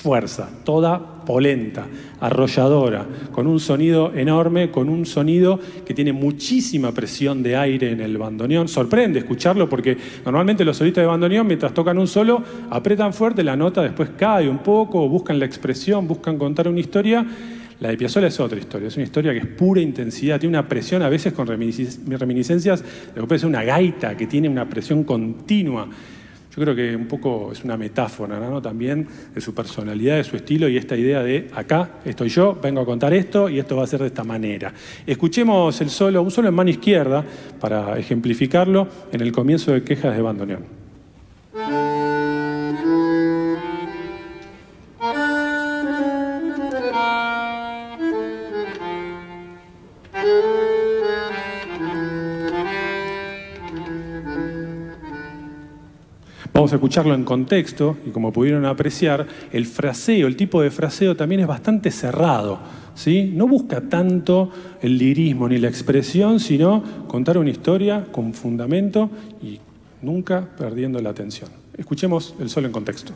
fuerza, 0.00 0.48
toda 0.64 0.98
polenta, 1.26 1.86
arrolladora, 2.20 3.06
con 3.30 3.46
un 3.46 3.60
sonido 3.60 4.14
enorme, 4.14 4.70
con 4.70 4.88
un 4.88 5.04
sonido 5.04 5.60
que 5.84 5.92
tiene 5.92 6.14
muchísima 6.14 6.90
presión 6.92 7.42
de 7.42 7.54
aire 7.56 7.92
en 7.92 8.00
el 8.00 8.16
bandoneón. 8.16 8.66
Sorprende 8.66 9.18
escucharlo 9.18 9.68
porque 9.68 9.98
normalmente 10.24 10.64
los 10.64 10.78
solistas 10.78 11.02
de 11.02 11.06
bandoneón, 11.06 11.46
mientras 11.46 11.74
tocan 11.74 11.98
un 11.98 12.08
solo, 12.08 12.42
apretan 12.70 13.12
fuerte, 13.12 13.44
la 13.44 13.56
nota 13.56 13.82
después 13.82 14.08
cae 14.16 14.48
un 14.48 14.58
poco, 14.60 15.06
buscan 15.06 15.38
la 15.38 15.44
expresión, 15.44 16.08
buscan 16.08 16.38
contar 16.38 16.66
una 16.66 16.80
historia. 16.80 17.26
La 17.80 17.90
de 17.90 17.98
Piazzolla 17.98 18.28
es 18.28 18.40
otra 18.40 18.58
historia, 18.58 18.88
es 18.88 18.96
una 18.96 19.04
historia 19.04 19.32
que 19.32 19.38
es 19.38 19.46
pura 19.46 19.82
intensidad, 19.82 20.40
tiene 20.40 20.56
una 20.56 20.66
presión 20.66 21.02
a 21.02 21.10
veces 21.10 21.34
con 21.34 21.46
reminiscencias 21.46 22.82
de 23.14 23.46
una 23.46 23.62
gaita, 23.64 24.16
que 24.16 24.26
tiene 24.26 24.48
una 24.48 24.66
presión 24.66 25.04
continua. 25.04 25.88
Yo 26.50 26.62
creo 26.62 26.74
que 26.74 26.96
un 26.96 27.06
poco 27.06 27.52
es 27.52 27.62
una 27.62 27.76
metáfora 27.76 28.40
¿no? 28.40 28.60
también 28.60 29.06
de 29.32 29.40
su 29.40 29.54
personalidad, 29.54 30.16
de 30.16 30.24
su 30.24 30.34
estilo 30.34 30.68
y 30.68 30.76
esta 30.76 30.96
idea 30.96 31.22
de 31.22 31.48
acá 31.54 32.00
estoy 32.04 32.28
yo, 32.28 32.58
vengo 32.60 32.80
a 32.80 32.84
contar 32.84 33.14
esto 33.14 33.48
y 33.48 33.60
esto 33.60 33.76
va 33.76 33.84
a 33.84 33.86
ser 33.86 34.00
de 34.00 34.08
esta 34.08 34.24
manera. 34.24 34.72
Escuchemos 35.06 35.80
el 35.80 35.90
solo, 35.90 36.22
un 36.22 36.30
solo 36.32 36.48
en 36.48 36.54
mano 36.54 36.70
izquierda 36.70 37.24
para 37.60 37.96
ejemplificarlo 37.98 38.88
en 39.12 39.20
el 39.20 39.30
comienzo 39.30 39.72
de 39.72 39.84
Quejas 39.84 40.16
de 40.16 40.22
Bandoneón. 40.22 40.64
Vamos 56.60 56.72
a 56.72 56.76
escucharlo 56.76 57.14
en 57.14 57.24
contexto 57.24 57.96
y 58.04 58.10
como 58.10 58.34
pudieron 58.34 58.66
apreciar, 58.66 59.26
el 59.50 59.64
fraseo, 59.64 60.26
el 60.26 60.36
tipo 60.36 60.60
de 60.60 60.70
fraseo 60.70 61.16
también 61.16 61.40
es 61.40 61.46
bastante 61.46 61.90
cerrado. 61.90 62.58
¿sí? 62.94 63.32
No 63.34 63.48
busca 63.48 63.80
tanto 63.80 64.50
el 64.82 64.98
lirismo 64.98 65.48
ni 65.48 65.56
la 65.56 65.68
expresión, 65.68 66.38
sino 66.38 66.84
contar 67.08 67.38
una 67.38 67.48
historia 67.48 68.04
con 68.12 68.34
fundamento 68.34 69.08
y 69.42 69.58
nunca 70.02 70.46
perdiendo 70.58 71.00
la 71.00 71.08
atención. 71.08 71.48
Escuchemos 71.78 72.34
el 72.38 72.50
solo 72.50 72.66
en 72.66 72.72
contexto. 72.74 73.14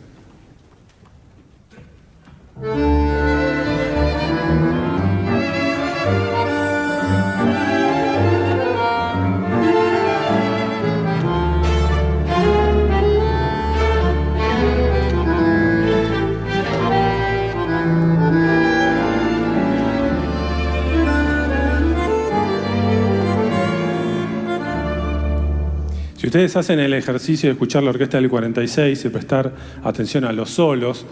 Ustedes 26.35 26.57
hacen 26.57 26.81
el 26.81 26.93
ejercicio 26.95 27.49
de 27.49 27.53
escuchar 27.53 27.85
la 27.85 27.91
orquesta 27.91 28.17
del 28.17 28.29
46 28.29 29.05
y 29.05 29.09
prestar 29.09 29.55
atención 29.85 30.25
a 30.25 30.33
los 30.33 30.51
solos, 30.51 31.07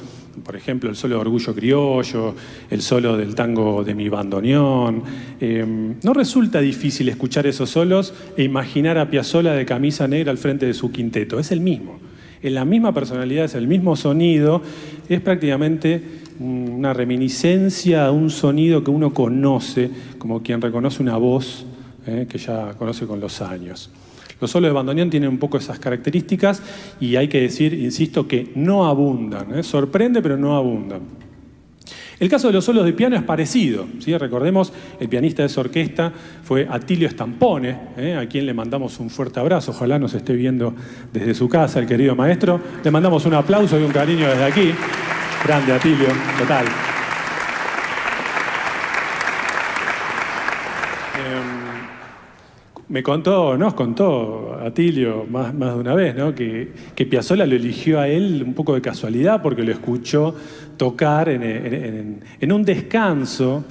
por 0.44 0.56
ejemplo, 0.56 0.90
el 0.90 0.96
solo 0.96 1.14
de 1.14 1.20
Orgullo 1.20 1.54
Criollo, 1.54 2.34
el 2.68 2.82
solo 2.82 3.16
del 3.16 3.36
tango 3.36 3.84
de 3.84 3.94
mi 3.94 4.08
bandoneón, 4.08 5.04
eh, 5.40 5.64
no 6.02 6.12
resulta 6.12 6.60
difícil 6.60 7.08
escuchar 7.08 7.46
esos 7.46 7.70
solos 7.70 8.12
e 8.36 8.42
imaginar 8.42 8.98
a 8.98 9.08
Piazzolla 9.10 9.52
de 9.52 9.64
camisa 9.64 10.08
negra 10.08 10.32
al 10.32 10.38
frente 10.38 10.66
de 10.66 10.74
su 10.74 10.90
quinteto. 10.90 11.38
Es 11.38 11.52
el 11.52 11.60
mismo. 11.60 12.00
Es 12.42 12.50
la 12.50 12.64
misma 12.64 12.92
personalidad, 12.92 13.44
es 13.44 13.54
el 13.54 13.68
mismo 13.68 13.94
sonido, 13.94 14.60
es 15.08 15.20
prácticamente 15.20 16.02
una 16.40 16.94
reminiscencia 16.94 18.06
a 18.06 18.10
un 18.10 18.28
sonido 18.28 18.82
que 18.82 18.90
uno 18.90 19.14
conoce, 19.14 19.88
como 20.18 20.42
quien 20.42 20.60
reconoce 20.60 21.00
una 21.00 21.16
voz 21.16 21.64
eh, 22.08 22.26
que 22.28 22.38
ya 22.38 22.74
conoce 22.76 23.06
con 23.06 23.20
los 23.20 23.40
años. 23.40 23.88
Los 24.42 24.50
solos 24.50 24.70
de 24.70 24.74
bandoneón 24.74 25.08
tienen 25.08 25.28
un 25.28 25.38
poco 25.38 25.56
esas 25.56 25.78
características 25.78 26.60
y 27.00 27.14
hay 27.14 27.28
que 27.28 27.42
decir, 27.42 27.74
insisto, 27.74 28.26
que 28.26 28.50
no 28.56 28.86
abundan. 28.86 29.56
¿eh? 29.56 29.62
Sorprende, 29.62 30.20
pero 30.20 30.36
no 30.36 30.56
abundan. 30.56 31.00
El 32.18 32.28
caso 32.28 32.48
de 32.48 32.54
los 32.54 32.64
solos 32.64 32.84
de 32.84 32.92
piano 32.92 33.14
es 33.14 33.22
parecido. 33.22 33.86
¿sí? 34.00 34.18
Recordemos, 34.18 34.72
el 34.98 35.08
pianista 35.08 35.42
de 35.42 35.46
esa 35.46 35.60
orquesta 35.60 36.12
fue 36.42 36.66
Atilio 36.68 37.08
Stampone, 37.08 37.78
¿eh? 37.96 38.16
a 38.16 38.28
quien 38.28 38.46
le 38.46 38.52
mandamos 38.52 38.98
un 38.98 39.10
fuerte 39.10 39.38
abrazo. 39.38 39.70
Ojalá 39.70 40.00
nos 40.00 40.12
esté 40.12 40.34
viendo 40.34 40.74
desde 41.12 41.34
su 41.34 41.48
casa, 41.48 41.78
el 41.78 41.86
querido 41.86 42.16
maestro. 42.16 42.60
Le 42.82 42.90
mandamos 42.90 43.24
un 43.24 43.34
aplauso 43.34 43.78
y 43.78 43.84
un 43.84 43.92
cariño 43.92 44.28
desde 44.28 44.44
aquí. 44.44 44.74
Grande, 45.44 45.72
Atilio, 45.72 46.08
total. 46.36 46.64
Me 52.92 53.02
contó, 53.02 53.56
nos 53.56 53.72
contó 53.72 54.58
Atilio 54.62 55.24
más, 55.24 55.54
más 55.54 55.72
de 55.72 55.80
una 55.80 55.94
vez, 55.94 56.14
¿no? 56.14 56.34
que, 56.34 56.72
que 56.94 57.06
Piazzolla 57.06 57.46
lo 57.46 57.54
eligió 57.54 57.98
a 57.98 58.06
él 58.06 58.44
un 58.46 58.52
poco 58.52 58.74
de 58.74 58.82
casualidad 58.82 59.40
porque 59.40 59.62
lo 59.62 59.72
escuchó 59.72 60.34
tocar 60.76 61.30
en, 61.30 62.22
un 62.52 62.62
descanso 62.62 63.64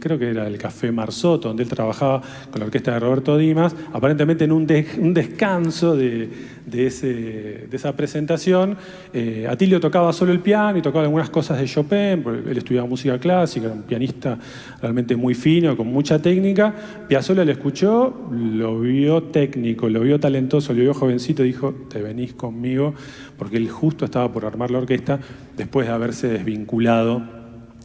creo 0.00 0.18
que 0.18 0.30
era 0.30 0.46
el 0.46 0.58
Café 0.58 0.90
Marzotto, 0.92 1.48
donde 1.48 1.62
él 1.62 1.68
trabajaba 1.68 2.22
con 2.50 2.60
la 2.60 2.66
orquesta 2.66 2.92
de 2.92 3.00
Roberto 3.00 3.36
Dimas, 3.36 3.74
aparentemente 3.92 4.44
en 4.44 4.52
un, 4.52 4.66
descanso 4.66 5.96
de, 5.96 6.28
esa 6.72 7.96
presentación. 7.96 8.76
Eh, 9.12 9.46
Atilio 9.48 9.80
tocaba 9.80 10.12
solo 10.12 10.32
el 10.32 10.40
piano 10.40 10.78
y 10.78 10.82
tocaba 10.82 11.04
algunas 11.04 11.30
cosas 11.30 11.58
de 11.58 11.66
Chopin, 11.66 12.22
porque 12.22 12.50
él 12.50 12.58
estudiaba 12.58 12.88
música 12.88 13.18
clásica, 13.18 13.66
era 13.66 13.74
un 13.74 13.82
pianista 13.82 14.38
realmente 14.80 15.16
muy 15.16 15.34
fino, 15.34 15.76
con 15.76 15.88
mucha 15.88 16.20
técnica. 16.20 16.74
Piazzolla 17.08 17.44
le 17.44 17.52
escuchó, 17.52 18.28
lo 18.30 18.80
vio 18.80 19.24
técnico, 19.24 19.88
lo 19.88 20.00
vio 20.00 20.18
talentoso, 20.18 20.72
lo 20.72 20.80
vio 20.80 20.94
jovencito, 20.94 21.42
dijo, 21.42 21.74
te 21.88 22.02
venís 22.02 22.32
conmigo, 22.32 22.94
porque 23.36 23.56
él 23.56 23.68
justo 23.68 24.04
estaba 24.04 24.32
por 24.32 24.44
armar 24.44 24.70
la 24.70 24.78
orquesta 24.78 25.18
después 25.56 25.86
de 25.86 25.92
haberse 25.92 26.28
desvinculado 26.28 27.37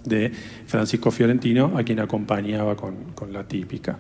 de 0.05 0.31
Francisco 0.65 1.11
Fiorentino, 1.11 1.77
a 1.77 1.83
quien 1.83 1.99
acompañaba 1.99 2.75
con, 2.75 3.13
con 3.13 3.31
la 3.31 3.47
típica. 3.47 3.99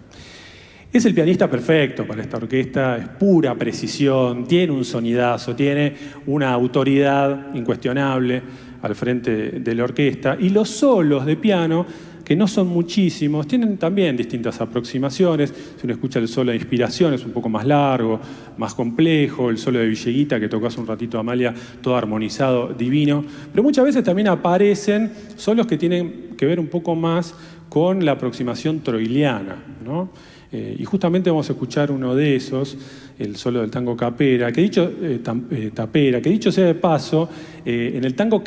Es 0.93 1.05
el 1.05 1.15
pianista 1.15 1.49
perfecto 1.49 2.05
para 2.05 2.21
esta 2.21 2.37
orquesta, 2.37 2.97
es 2.97 3.07
pura 3.07 3.55
precisión, 3.55 4.45
tiene 4.45 4.71
un 4.71 4.85
sonidazo, 4.85 5.55
tiene 5.55 5.95
una 6.27 6.53
autoridad 6.53 7.55
incuestionable 7.55 8.43
al 8.83 8.93
frente 8.93 9.59
de 9.59 9.75
la 9.75 9.85
orquesta 9.85 10.37
y 10.39 10.49
los 10.49 10.69
solos 10.69 11.25
de 11.25 11.35
piano, 11.35 11.87
que 12.23 12.35
no 12.35 12.47
son 12.47 12.67
muchísimos, 12.67 13.47
tienen 13.47 13.77
también 13.77 14.15
distintas 14.15 14.61
aproximaciones. 14.61 15.53
Si 15.77 15.85
uno 15.85 15.93
escucha 15.93 16.19
el 16.19 16.27
solo 16.27 16.51
de 16.51 16.57
inspiración 16.57 17.13
es 17.13 17.25
un 17.25 17.31
poco 17.31 17.49
más 17.49 17.65
largo, 17.65 18.19
más 18.57 18.73
complejo, 18.73 19.49
el 19.49 19.57
solo 19.57 19.79
de 19.79 19.87
Villeguita 19.87 20.39
que 20.39 20.47
tocó 20.47 20.67
hace 20.67 20.79
un 20.79 20.87
ratito 20.87 21.19
Amalia, 21.19 21.53
todo 21.81 21.95
armonizado, 21.95 22.73
divino, 22.73 23.23
pero 23.51 23.63
muchas 23.63 23.85
veces 23.85 24.03
también 24.03 24.27
aparecen 24.27 25.11
solos 25.35 25.67
que 25.67 25.77
tienen 25.77 26.35
que 26.37 26.45
ver 26.45 26.59
un 26.59 26.67
poco 26.67 26.95
más 26.95 27.35
con 27.69 28.05
la 28.05 28.13
aproximación 28.13 28.81
troiliana, 28.81 29.57
¿no? 29.83 30.09
Eh, 30.51 30.75
y 30.77 30.85
justamente 30.85 31.31
vamos 31.31 31.49
a 31.49 31.53
escuchar 31.53 31.91
uno 31.91 32.13
de 32.13 32.35
esos, 32.35 32.77
el 33.17 33.35
solo 33.35 33.61
del 33.61 33.71
tango 33.71 33.97
capera, 33.97 34.51
que 34.51 34.61
dicho, 34.61 34.91
eh, 35.01 35.19
eh, 35.49 35.71
tapera, 35.73 36.21
que 36.21 36.29
dicho 36.29 36.51
sea 36.51 36.65
de 36.65 36.75
paso, 36.75 37.27
en 37.65 38.03
el 38.03 38.13
tango 38.13 38.43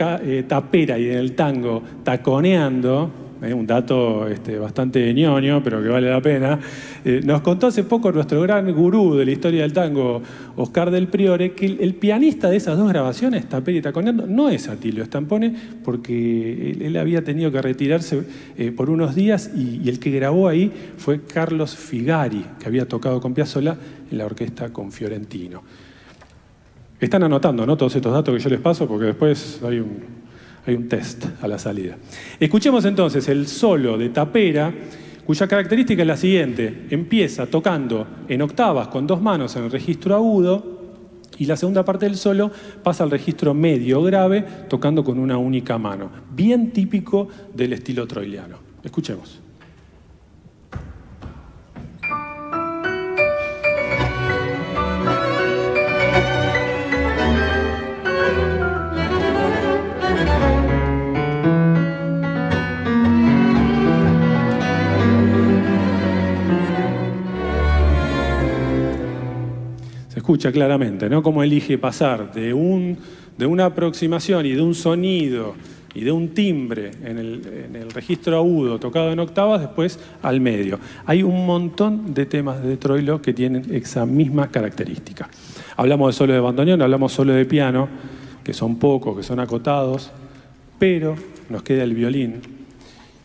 tapera 0.47 0.97
y 0.97 1.09
en 1.09 1.19
el 1.19 1.33
tango 1.33 1.83
taconeando, 2.05 3.26
eh, 3.43 3.53
un 3.53 3.67
dato 3.67 4.27
este, 4.29 4.59
bastante 4.59 5.13
ñoño, 5.13 5.63
pero 5.63 5.83
que 5.83 5.89
vale 5.89 6.11
la 6.11 6.21
pena. 6.23 6.59
Eh, 7.05 7.21
nos 7.25 7.43
contó 7.43 7.67
hace 7.67 7.85
poco 7.85 8.11
nuestro 8.11 8.41
gran 8.41 8.73
gurú 8.73 9.15
de 9.15 9.27
la 9.27 9.31
historia 9.31 9.63
del 9.63 9.73
tango, 9.73 10.23
Oscar 10.57 10.91
del 10.91 11.09
Priore, 11.09 11.53
que 11.53 11.67
el, 11.67 11.95
pianista 11.95 12.49
de 12.49 12.57
esas 12.57 12.79
dos 12.79 12.89
grabaciones, 12.89 13.47
Taperi 13.49 13.79
y 13.79 13.83
Taconeando, 13.83 14.27
no 14.27 14.49
es 14.49 14.69
Atilio 14.69 15.05
Stampone, 15.05 15.55
porque 15.85 16.71
él, 16.81 16.97
había 16.97 17.23
tenido 17.25 17.53
que 17.53 17.61
retirarse 17.61 18.23
eh, 18.57 18.73
por 18.73 18.89
unos 18.89 19.15
días 19.15 19.51
y, 19.55 19.87
el 19.89 19.99
que 20.01 20.11
grabó 20.11 20.49
ahí 20.49 20.73
fue 20.97 21.21
Carlos 21.21 21.77
Figari, 21.77 22.45
que 22.59 22.67
había 22.67 22.89
tocado 22.89 23.21
con 23.21 23.35
Piazzolla 23.35 23.77
en 24.11 24.19
la 24.19 24.25
orquesta 24.25 24.73
con 24.73 24.91
Fiorentino. 24.91 25.63
Están 26.99 27.23
anotando 27.23 27.67
¿no? 27.67 27.77
todos 27.77 27.95
estos 27.95 28.13
datos 28.13 28.35
que 28.35 28.41
yo 28.41 28.49
les 28.49 28.61
paso, 28.61 28.89
porque 28.89 29.07
después 29.07 29.61
hay 29.63 29.81
un, 29.81 30.16
hay 30.67 30.75
un 30.75 30.89
test 30.89 31.25
a 31.41 31.49
la 31.49 31.59
salida. 31.59 31.97
Escuchemos 32.41 32.85
entonces 32.85 33.29
el 33.29 33.47
solo 33.47 33.97
de 33.97 34.09
tapera, 34.09 34.73
cuya 35.25 35.47
característica 35.47 36.03
es 36.03 36.09
la 36.09 36.17
siguiente. 36.17 36.87
Empieza 36.91 37.47
tocando 37.47 38.07
en 38.29 38.43
octavas 38.43 38.89
con 38.89 39.07
dos 39.07 39.21
manos 39.21 39.55
en 39.57 39.65
el 39.65 39.71
registro 39.71 40.15
agudo 40.15 40.77
y 41.39 41.47
la 41.47 41.57
segunda 41.57 41.85
parte 41.85 42.07
del 42.07 42.17
solo 42.17 42.51
pasa 42.83 43.05
al 43.05 43.11
registro 43.11 43.55
medio 43.55 44.03
grave 44.03 44.45
tocando 44.69 45.05
con 45.05 45.19
una 45.19 45.39
única 45.39 45.79
mano. 45.79 46.11
Bien 46.35 46.71
típico 46.73 47.29
del 47.55 47.75
estilo 47.75 48.07
troiliano. 48.07 48.59
Escuchemos. 48.83 49.46
Escucha 70.27 70.51
claramente, 70.51 71.09
¿no? 71.09 71.23
Cómo 71.23 71.45
elige 71.45 71.79
pasar 71.79 72.33
de, 72.33 72.53
un, 72.53 72.99
de 73.39 73.47
una 73.47 73.67
aproximación 73.67 74.45
y 74.45 74.55
de 74.55 74.61
un 74.61 74.75
sonido 74.75 75.55
y 75.95 76.01
de 76.01 76.11
un 76.11 76.31
timbre 76.31 76.91
en 77.05 77.17
el, 77.17 77.91
registro 77.93 78.37
agudo 78.37 78.81
tocado 78.81 79.13
en 79.13 79.21
octavas, 79.21 79.61
después 79.61 80.01
al 80.23 80.41
medio. 80.41 80.81
Hay 81.05 81.23
un 81.23 81.47
montón 81.47 82.13
de 82.13 82.27
temas 82.27 82.61
de 82.61 82.77
Troilo 82.77 83.23
que 83.23 83.33
tienen 83.35 83.73
esa 83.73 84.05
misma 84.05 84.49
característica. 84.49 85.29
Hablamos 85.77 86.17
solo 86.17 86.33
de 86.33 86.41
bandoneón, 86.41 86.83
hablamos 86.83 87.13
solo 87.13 87.33
de 87.33 87.45
piano, 87.45 87.89
que 88.43 88.53
son 88.53 88.81
pocos, 88.81 89.17
que 89.17 89.23
son 89.23 89.39
acotados, 89.39 90.11
pero 90.77 91.15
nos 91.51 91.63
queda 91.63 91.85
el 91.85 91.95
violín. 91.95 92.41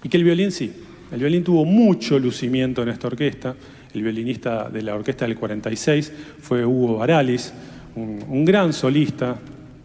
Y 0.04 0.08
que 0.08 0.18
el 0.18 0.24
violín 0.24 0.52
sí, 0.52 0.72
el 1.12 1.20
violín 1.20 1.44
tuvo 1.44 1.66
mucho 1.66 2.20
lucimiento 2.20 2.84
en 2.84 2.90
esta 2.90 3.08
orquesta 3.08 3.56
el 3.94 4.04
violinista 4.04 4.70
de 4.70 4.82
la 4.82 4.96
orquesta 4.96 5.26
del 5.26 5.38
46 5.38 6.12
fue 6.42 6.66
Hugo 6.66 6.98
Baralis, 6.98 7.54
un, 7.96 8.46
gran 8.46 8.74
solista, 8.74 9.38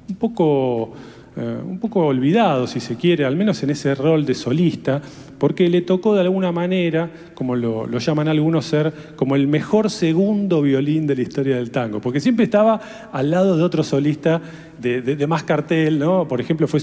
un 0.09 0.17
poco, 0.17 0.93
eh, 1.39 1.61
un 1.63 1.79
poco 1.79 2.07
olvidado, 2.07 2.67
si 2.67 2.81
se 2.81 2.97
quiere, 2.97 3.27
al 3.27 3.37
menos 3.37 3.63
en 3.63 3.69
ese 3.69 3.95
rol 3.95 4.25
de 4.25 4.35
solista, 4.35 5.03
porque 5.39 5.69
le 5.69 5.83
tocó 5.83 6.15
de 6.15 6.23
alguna 6.23 6.51
manera, 6.51 7.11
como 7.35 7.55
lo, 7.55 7.87
llaman 7.99 8.29
algunos, 8.29 8.65
ser 8.65 8.91
como 9.17 9.37
el 9.37 9.47
mejor 9.47 9.91
segundo 9.91 10.63
violín 10.63 11.07
de 11.07 11.15
la 11.15 11.21
historia 11.21 11.57
del 11.57 11.71
tango, 11.71 12.01
porque 12.01 12.21
siempre 12.21 12.47
estaba 12.47 12.81
al 13.13 13.31
lado 13.31 13.55
de 13.59 13.63
otro 13.63 13.83
solista 13.83 14.41
de, 14.81 15.27
más 15.27 15.43
cartel, 15.43 15.99
¿no? 15.99 16.27
Por 16.27 16.41
ejemplo, 16.41 16.67
fue, 16.67 16.81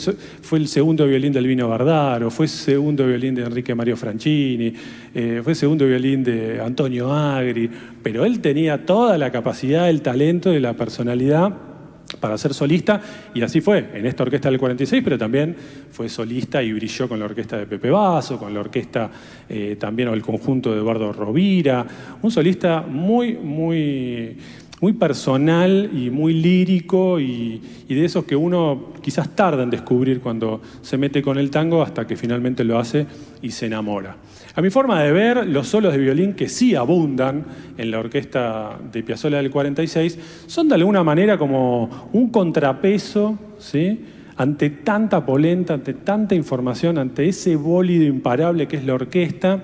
el 0.59 0.67
segundo 0.67 1.07
violín 1.07 1.33
del 1.33 1.47
Vino 1.47 1.67
Bardaro, 1.67 2.29
fue 2.29 2.45
el 2.45 2.51
segundo 2.51 3.07
violín 3.07 3.33
de 3.33 3.41
Enrique 3.41 3.73
Mario 3.73 3.97
Franchini, 3.97 4.71
eh, 5.15 5.41
fue 5.43 5.53
el 5.53 5.57
segundo 5.57 5.87
violín 5.87 6.23
de 6.23 6.61
Antonio 6.61 7.11
Agri, 7.11 7.71
pero 8.03 8.23
él 8.23 8.39
tenía 8.39 8.85
toda 8.85 9.17
la 9.17 9.31
capacidad, 9.31 9.89
el 9.89 10.03
talento 10.03 10.53
y 10.53 10.59
la 10.59 10.73
personalidad 10.73 11.72
para 12.19 12.37
ser 12.37 12.53
solista, 12.53 13.01
y 13.33 13.41
así 13.41 13.61
fue 13.61 13.89
en 13.93 14.05
esta 14.05 14.23
orquesta 14.23 14.49
del 14.49 14.59
46, 14.59 15.01
pero 15.03 15.17
también 15.17 15.55
fue 15.91 16.09
solista 16.09 16.61
y 16.61 16.73
brilló 16.73 17.09
con 17.09 17.19
la 17.19 17.25
orquesta 17.25 17.57
de 17.57 17.65
Pepe 17.65 17.89
Basso, 17.89 18.37
con 18.37 18.53
la 18.53 18.59
orquesta 18.59 19.09
eh, 19.49 19.77
también 19.79 20.09
o 20.09 20.13
el 20.13 20.21
conjunto 20.21 20.71
de 20.71 20.77
Eduardo 20.77 21.11
Rovira, 21.11 21.85
un 22.21 22.31
solista 22.31 22.81
muy, 22.81 23.33
muy 23.33 24.37
muy 24.83 24.91
personal 24.91 25.89
y 25.93 26.09
muy 26.09 26.33
lírico 26.33 27.17
y, 27.17 27.61
de 27.87 28.03
esos 28.03 28.25
que 28.25 28.35
uno 28.35 28.91
quizás 29.01 29.33
tarda 29.33 29.63
en 29.63 29.69
descubrir 29.69 30.19
cuando 30.19 30.61
se 30.81 30.97
mete 30.97 31.21
con 31.21 31.37
el 31.37 31.49
tango 31.51 31.81
hasta 31.81 32.05
que 32.05 32.17
finalmente 32.17 32.65
lo 32.65 32.77
hace 32.77 33.05
y 33.41 33.51
se 33.51 33.67
enamora. 33.67 34.17
A 34.55 34.61
mi 34.61 34.69
forma 34.69 35.01
de 35.01 35.11
ver, 35.11 35.47
los 35.47 35.67
solos 35.67 35.93
de 35.93 35.99
violín 35.99 36.33
que 36.33 36.47
sí 36.47 36.75
abundan 36.75 37.43
en 37.75 37.89
la 37.89 37.99
orquesta 37.99 38.77
de 38.91 39.01
Piazzolla 39.01 39.37
del 39.37 39.49
46 39.49 40.19
son 40.45 40.69
de 40.69 40.75
alguna 40.75 41.03
manera 41.03 41.39
como 41.39 42.09
un 42.13 42.29
contrapeso, 42.29 43.39
¿sí? 43.57 44.05
ante 44.37 44.69
tanta 44.69 45.25
polenta, 45.25 45.73
ante 45.73 45.95
tanta 45.95 46.35
información, 46.35 46.99
ante 46.99 47.27
ese 47.27 47.55
bólido 47.55 48.05
imparable 48.05 48.67
que 48.67 48.77
es 48.77 48.85
la 48.85 48.93
orquesta, 48.93 49.59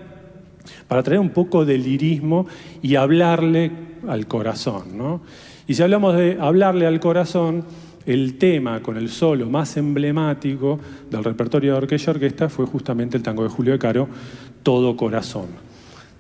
para 0.88 1.04
traer 1.04 1.20
un 1.20 1.30
poco 1.30 1.66
de 1.66 1.78
lirismo 1.78 2.48
y 2.82 2.96
hablarle 2.96 3.72
al 4.08 4.26
corazón. 4.26 4.98
¿no? 4.98 5.22
Y 5.68 5.76
si 5.76 5.84
hablamos 5.84 6.16
de 6.16 6.38
hablarle 6.40 6.88
al 6.88 7.00
corazón, 7.00 7.64
el 8.06 8.40
tema 8.40 8.82
con 8.82 8.98
el 8.98 9.10
solo 9.10 9.48
más 9.50 9.78
emblemático 9.78 10.80
del 11.12 11.24
repertorio 11.24 11.74
de 11.74 11.78
orquesta 11.78 12.12
orquesta 12.12 12.50
fue 12.50 12.66
justamente 12.66 13.18
el 13.18 13.24
tango 13.24 13.44
de 13.44 13.50
Julio 13.50 13.74
de 13.74 13.80
Caro, 13.80 14.08
Todo 14.64 14.96
Corazón. 14.96 15.48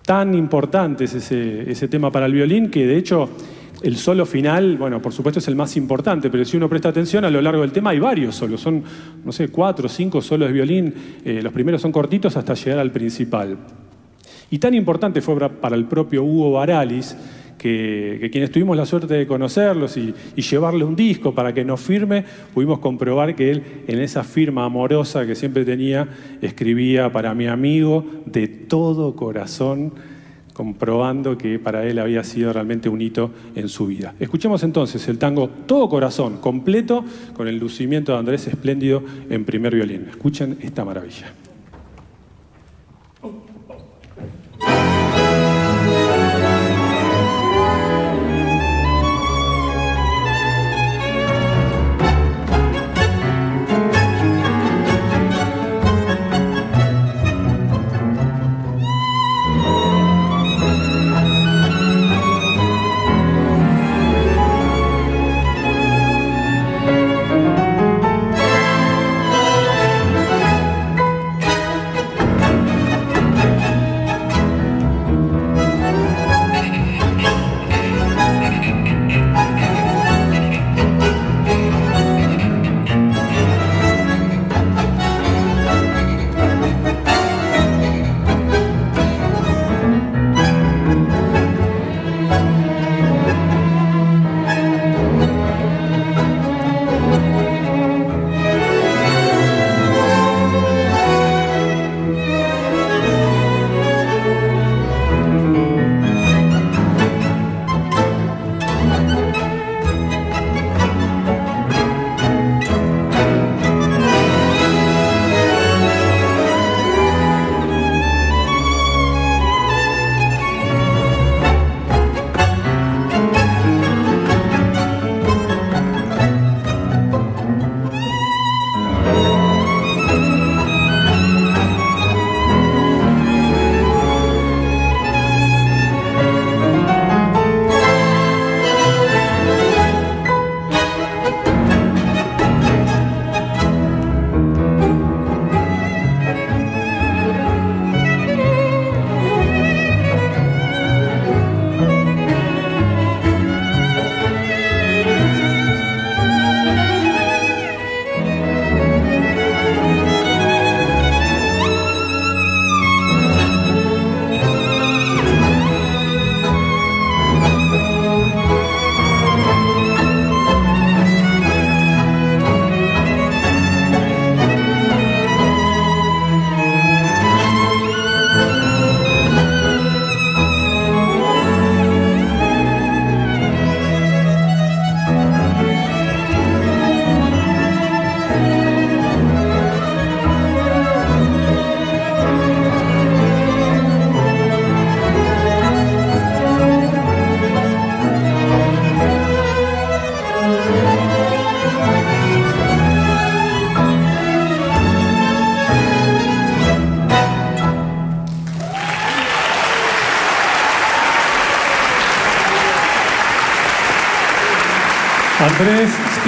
Tan 0.05 0.33
importante 0.33 1.03
es 1.03 1.13
ese, 1.13 1.69
ese 1.69 1.87
tema 1.87 2.11
para 2.11 2.25
el 2.25 2.33
violín 2.33 2.71
que 2.71 2.85
de 2.87 2.97
hecho 2.97 3.29
el 3.81 3.95
solo 3.95 4.25
final, 4.25 4.77
bueno, 4.77 5.01
por 5.01 5.13
supuesto 5.13 5.39
es 5.39 5.47
el 5.47 5.55
más 5.55 5.77
importante, 5.77 6.29
pero 6.29 6.43
si 6.43 6.57
uno 6.57 6.67
presta 6.67 6.89
atención 6.89 7.23
a 7.25 7.29
lo 7.29 7.41
largo 7.41 7.61
del 7.61 7.71
tema 7.71 7.91
hay 7.91 7.99
varios 7.99 8.35
solos, 8.35 8.59
son, 8.59 8.83
no 9.23 9.31
sé, 9.31 9.49
cuatro 9.49 9.85
o 9.85 9.89
cinco 9.89 10.21
solos 10.21 10.49
de 10.49 10.53
violín, 10.53 10.93
eh, 11.23 11.39
los 11.41 11.53
primeros 11.53 11.81
son 11.81 11.91
cortitos 11.91 12.35
hasta 12.35 12.53
llegar 12.55 12.79
al 12.79 12.91
principal. 12.91 13.57
Y 14.51 14.59
tan 14.59 14.73
importante 14.73 15.21
fue 15.21 15.49
para 15.49 15.75
el 15.75 15.85
propio 15.85 16.23
Hugo 16.23 16.53
Baralis, 16.53 17.15
que, 17.59 18.29
quienes 18.31 18.49
tuvimos 18.49 18.75
la 18.75 18.87
suerte 18.87 19.13
de 19.13 19.27
conocerlos 19.27 19.97
y, 19.97 20.15
llevarle 20.49 20.83
un 20.83 20.95
disco 20.95 21.35
para 21.35 21.53
que 21.53 21.63
nos 21.63 21.79
firme, 21.79 22.25
pudimos 22.55 22.79
comprobar 22.79 23.35
que 23.35 23.51
él 23.51 23.63
en 23.87 23.99
esa 23.99 24.23
firma 24.23 24.65
amorosa 24.65 25.27
que 25.27 25.35
siempre 25.35 25.63
tenía, 25.63 26.07
escribía 26.41 27.11
para 27.11 27.35
mi 27.35 27.45
amigo 27.45 28.03
de 28.25 28.47
todo 28.47 29.15
corazón, 29.15 29.93
comprobando 30.53 31.37
que 31.37 31.59
para 31.59 31.85
él 31.85 31.99
había 31.99 32.23
sido 32.23 32.51
realmente 32.51 32.89
un 32.89 33.01
hito 33.01 33.31
en 33.55 33.69
su 33.69 33.85
vida. 33.85 34.15
Escuchemos 34.19 34.63
entonces 34.63 35.07
el 35.07 35.19
tango 35.19 35.49
Todo 35.67 35.87
Corazón, 35.87 36.37
completo, 36.37 37.05
con 37.35 37.47
el 37.47 37.59
lucimiento 37.59 38.13
de 38.13 38.17
Andrés 38.17 38.47
Espléndido 38.47 39.03
en 39.29 39.45
primer 39.45 39.75
violín. 39.75 40.07
Escuchen 40.09 40.57
esta 40.61 40.83
maravilla. 40.83 41.31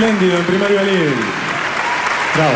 Espléndido 0.01 0.35
en 0.35 0.45
primer 0.45 0.71
violín. 0.71 1.13
Bravo. 2.33 2.53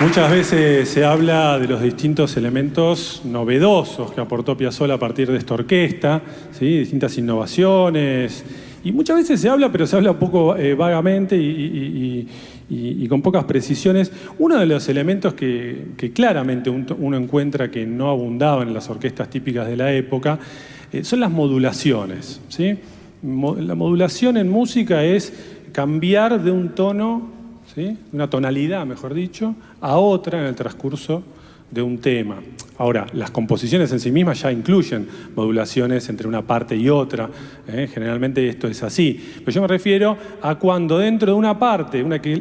Muchas 0.00 0.30
veces 0.30 0.88
se 0.88 1.04
habla 1.04 1.58
de 1.58 1.66
los 1.66 1.82
distintos 1.82 2.36
elementos 2.36 3.22
novedosos 3.24 4.12
que 4.12 4.20
aportó 4.20 4.56
Piazzolla 4.56 4.94
a 4.94 4.98
partir 4.98 5.30
de 5.30 5.38
esta 5.38 5.54
orquesta, 5.54 6.22
¿sí? 6.52 6.78
distintas 6.78 7.18
innovaciones. 7.18 8.44
Y 8.82 8.92
muchas 8.92 9.16
veces 9.16 9.40
se 9.40 9.48
habla, 9.48 9.70
pero 9.70 9.86
se 9.86 9.96
habla 9.96 10.12
un 10.12 10.18
poco 10.18 10.56
eh, 10.56 10.74
vagamente 10.74 11.36
y, 11.36 12.26
con 13.08 13.20
pocas 13.20 13.44
precisiones. 13.44 14.10
Uno 14.40 14.58
de 14.58 14.64
los 14.64 14.88
elementos 14.88 15.34
que, 15.34 16.12
claramente 16.14 16.70
uno 16.70 17.16
encuentra 17.18 17.70
que 17.70 17.84
no 17.84 18.08
abundaba 18.08 18.62
en 18.62 18.72
las 18.72 18.88
orquestas 18.88 19.28
típicas 19.28 19.68
de 19.68 19.76
la 19.76 19.92
época 19.92 20.38
eh, 20.90 21.04
son 21.04 21.20
las 21.20 21.30
modulaciones. 21.30 22.40
¿sí? 22.48 22.74
La 23.22 23.74
modulación 23.74 24.38
en 24.38 24.48
música 24.48 25.04
es 25.04 25.30
cambiar 25.72 26.42
de 26.42 26.50
un 26.52 26.70
tono 26.70 27.38
una 28.12 28.28
tonalidad, 28.30 28.86
mejor 28.86 29.12
dicho, 29.12 29.54
a 29.80 29.96
otra 29.98 30.40
en 30.40 30.46
el 30.46 30.54
transcurso 30.54 31.22
de 31.70 31.82
un 31.82 31.98
tema. 31.98 32.36
Ahora, 32.78 33.06
las 33.12 33.30
composiciones 33.30 33.92
en 33.92 34.00
sí 34.00 34.10
mismas 34.10 34.40
ya 34.40 34.50
incluyen 34.50 35.06
modulaciones 35.36 36.08
entre 36.08 36.26
una 36.26 36.42
parte 36.42 36.74
y 36.74 36.88
otra. 36.88 37.28
¿eh? 37.68 37.88
Generalmente 37.92 38.48
esto 38.48 38.68
es 38.68 38.82
así. 38.82 39.20
Pero 39.40 39.50
yo 39.50 39.60
me 39.60 39.68
refiero 39.68 40.16
a 40.40 40.54
cuando 40.54 40.98
dentro 40.98 41.32
de 41.32 41.38
una 41.38 41.58
parte, 41.58 42.02
una 42.02 42.20
que, 42.20 42.40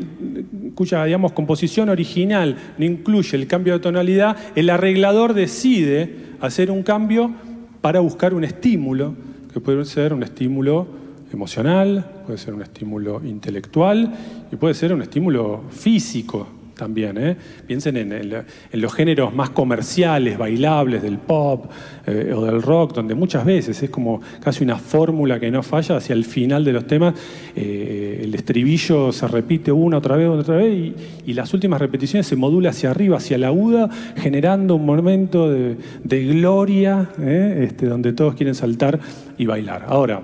cuya 0.79 1.03
digamos, 1.03 1.33
composición 1.33 1.89
original 1.89 2.55
no 2.77 2.85
incluye 2.85 3.35
el 3.35 3.47
cambio 3.47 3.73
de 3.73 3.79
tonalidad, 3.79 4.37
el 4.55 4.69
arreglador 4.69 5.33
decide 5.33 6.15
hacer 6.39 6.71
un 6.71 6.83
cambio 6.83 7.33
para 7.81 7.99
buscar 7.99 8.33
un 8.33 8.45
estímulo, 8.45 9.13
que 9.51 9.59
puede 9.59 9.83
ser 9.83 10.13
un 10.13 10.23
estímulo 10.23 10.87
emocional, 11.33 12.23
puede 12.25 12.37
ser 12.37 12.53
un 12.53 12.61
estímulo 12.61 13.21
intelectual 13.25 14.13
y 14.53 14.55
puede 14.55 14.73
ser 14.73 14.93
un 14.93 15.01
estímulo 15.01 15.63
físico 15.69 16.47
también. 16.79 17.17
¿eh? 17.17 17.35
Piensen 17.67 17.97
en, 17.97 18.45
los 18.71 18.93
géneros 18.93 19.33
más 19.33 19.49
comerciales, 19.49 20.37
bailables 20.37 21.03
del 21.03 21.17
pop 21.17 21.65
eh, 22.07 22.33
o 22.33 22.45
del 22.45 22.61
rock, 22.61 22.93
donde 22.93 23.13
muchas 23.13 23.45
veces 23.45 23.83
es 23.83 23.89
como 23.89 24.21
casi 24.41 24.63
una 24.63 24.77
fórmula 24.77 25.39
que 25.39 25.51
no 25.51 25.61
falla 25.61 25.97
hacia 25.97 26.13
el 26.13 26.25
final 26.25 26.63
de 26.63 26.73
los 26.73 26.87
temas. 26.87 27.13
Eh, 27.55 28.21
el 28.23 28.33
estribillo 28.33 29.11
se 29.11 29.27
repite 29.27 29.71
una 29.71 29.97
otra 29.97 30.15
vez, 30.15 30.29
otra 30.29 30.55
vez, 30.55 30.93
y, 31.25 31.33
las 31.39 31.53
últimas 31.53 31.79
repeticiones 31.79 32.27
se 32.27 32.35
modula 32.35 32.71
hacia 32.71 32.89
arriba, 32.91 33.15
hacia 33.15 33.37
la 33.37 33.47
aguda, 33.47 33.89
generando 34.17 34.75
un 34.75 34.85
momento 34.85 35.49
de, 35.49 35.77
gloria, 36.25 37.09
este, 37.17 37.85
donde 37.85 38.11
todos 38.11 38.35
quieren 38.35 38.55
saltar 38.55 38.99
y 39.37 39.45
bailar. 39.45 39.85
Ahora, 39.87 40.21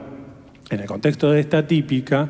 en 0.70 0.80
el 0.82 0.88
contexto 0.88 1.32
de 1.32 1.40
esta 1.40 1.68
típica, 1.68 2.28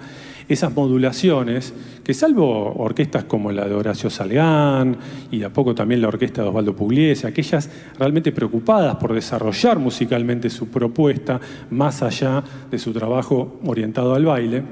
esas 0.47 0.73
modulaciones, 0.73 1.73
que 2.05 2.13
salvo 2.13 2.71
orquestas 2.75 3.23
como 3.23 3.51
la 3.51 3.67
de 3.67 3.73
Horacio 3.73 4.11
Salgán 4.11 4.95
y 5.31 5.41
a 5.41 5.51
poco 5.51 5.73
también 5.73 6.03
la 6.03 6.07
orquesta 6.07 6.43
de 6.43 6.49
Osvaldo 6.49 6.75
Pugliese, 6.75 7.25
aquellas 7.25 7.67
realmente 7.97 8.31
preocupadas 8.31 8.95
por 8.97 9.11
desarrollar 9.11 9.79
musicalmente 9.79 10.51
su 10.51 10.69
propuesta 10.69 11.41
más 11.71 12.03
allá 12.03 12.43
de 12.69 12.77
su 12.77 12.93
trabajo 12.93 13.59
orientado 13.65 14.13
al 14.13 14.23
baile, 14.23 14.63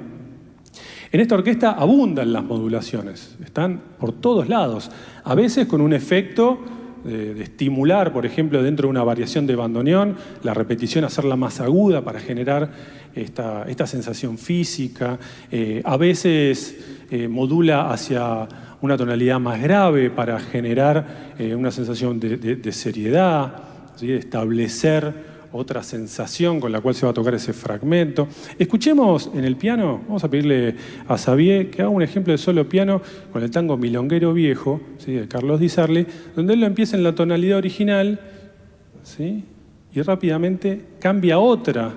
en 1.11 1.19
esta 1.19 1.35
orquesta 1.35 1.71
abundan 1.71 2.31
las 2.33 2.43
modulaciones, 2.43 3.35
están 3.43 3.81
por 3.99 4.13
todos 4.13 4.47
lados, 4.47 4.91
a 5.23 5.33
veces 5.33 5.65
con 5.65 5.81
un 5.81 5.93
efecto 5.93 6.59
de, 7.03 7.43
estimular, 7.43 8.13
por 8.13 8.25
ejemplo, 8.25 8.61
dentro 8.63 8.87
de 8.87 8.91
una 8.91 9.03
variación 9.03 9.45
de 9.47 9.55
bandoneón, 9.55 10.15
la 10.43 10.53
repetición, 10.53 11.03
hacerla 11.05 11.35
más 11.35 11.59
aguda 11.59 12.01
para 12.01 12.19
generar 12.19 12.69
esta, 13.15 13.87
sensación 13.87 14.37
física. 14.37 15.19
Eh, 15.51 15.81
a 15.85 15.97
veces 15.97 17.03
eh, 17.11 17.27
modula 17.27 17.91
hacia 17.91 18.47
una 18.81 18.97
tonalidad 18.97 19.39
más 19.39 19.61
grave 19.61 20.09
para 20.09 20.39
generar 20.39 21.33
eh, 21.37 21.55
una 21.55 21.71
sensación 21.71 22.19
de, 22.19 22.71
seriedad, 22.71 23.63
de 23.99 24.17
establecer 24.17 25.32
otra 25.53 25.83
sensación 25.83 26.59
con 26.59 26.71
la 26.71 26.81
cual 26.81 26.95
se 26.95 27.05
va 27.05 27.11
a 27.11 27.13
tocar 27.13 27.33
ese 27.35 27.53
fragmento. 27.53 28.27
Escuchemos 28.57 29.29
en 29.33 29.45
el 29.45 29.55
piano, 29.55 30.01
vamos 30.07 30.23
a 30.23 30.29
pedirle 30.29 30.75
a 31.07 31.17
Xavier 31.17 31.69
que 31.69 31.83
haga 31.83 31.89
un 31.89 32.01
ejemplo 32.01 32.33
de 32.33 32.37
solo 32.37 32.67
piano 32.67 33.01
con 33.31 33.43
el 33.43 33.51
tango 33.51 33.77
Milonguero 33.77 34.33
Viejo, 34.33 34.81
¿sí? 34.97 35.13
de 35.13 35.27
Carlos 35.27 35.59
Di 35.59 35.69
Sarli, 35.69 36.05
donde 36.35 36.55
él 36.55 36.59
lo 36.59 36.65
empieza 36.65 36.97
en 36.97 37.03
la 37.03 37.13
tonalidad 37.13 37.59
original 37.59 38.19
¿sí? 39.03 39.43
y 39.93 40.01
rápidamente 40.01 40.81
cambia 40.99 41.37
otra, 41.37 41.93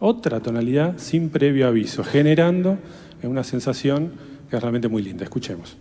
otra 0.00 0.40
tonalidad 0.40 0.98
sin 0.98 1.30
previo 1.30 1.68
aviso, 1.68 2.02
generando 2.02 2.78
una 3.22 3.44
sensación 3.44 4.12
que 4.50 4.56
es 4.56 4.62
realmente 4.62 4.88
muy 4.88 5.02
linda. 5.02 5.22
Escuchemos. 5.24 5.76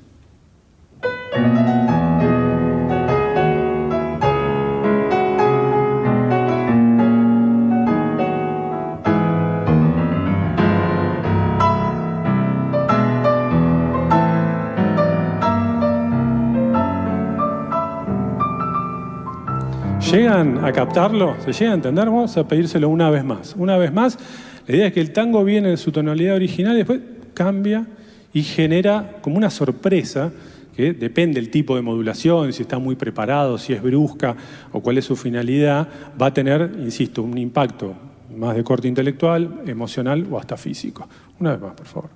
¿Llegan 20.11 20.65
a 20.65 20.73
captarlo? 20.73 21.37
¿Se 21.39 21.53
llega 21.53 21.71
a 21.71 21.75
entender? 21.75 22.05
Vamos 22.07 22.35
a 22.35 22.45
pedírselo 22.45 22.89
una 22.89 23.09
vez 23.09 23.23
más. 23.23 23.55
Una 23.57 23.77
vez 23.77 23.93
más, 23.93 24.19
la 24.67 24.75
idea 24.75 24.87
es 24.87 24.93
que 24.93 24.99
el 24.99 25.13
tango 25.13 25.41
viene 25.45 25.69
en 25.71 25.77
su 25.77 25.93
tonalidad 25.93 26.35
original 26.35 26.73
y 26.73 26.79
después 26.79 26.99
cambia 27.33 27.87
y 28.33 28.43
genera 28.43 29.19
como 29.21 29.37
una 29.37 29.49
sorpresa 29.49 30.29
que 30.75 30.91
depende 30.91 31.39
del 31.39 31.49
tipo 31.49 31.77
de 31.77 31.81
modulación, 31.81 32.51
si 32.51 32.63
está 32.63 32.77
muy 32.77 32.97
preparado, 32.97 33.57
si 33.57 33.71
es 33.71 33.81
brusca 33.81 34.35
o 34.73 34.81
cuál 34.81 34.97
es 34.97 35.05
su 35.05 35.15
finalidad, 35.15 35.87
va 36.21 36.25
a 36.25 36.33
tener, 36.33 36.73
insisto, 36.79 37.23
un 37.23 37.37
impacto 37.37 37.93
más 38.35 38.57
de 38.57 38.65
corte 38.65 38.89
intelectual, 38.89 39.61
emocional 39.65 40.27
o 40.29 40.37
hasta 40.37 40.57
físico. 40.57 41.07
Una 41.39 41.51
vez 41.51 41.61
más, 41.61 41.73
por 41.73 41.87
favor. 41.87 42.09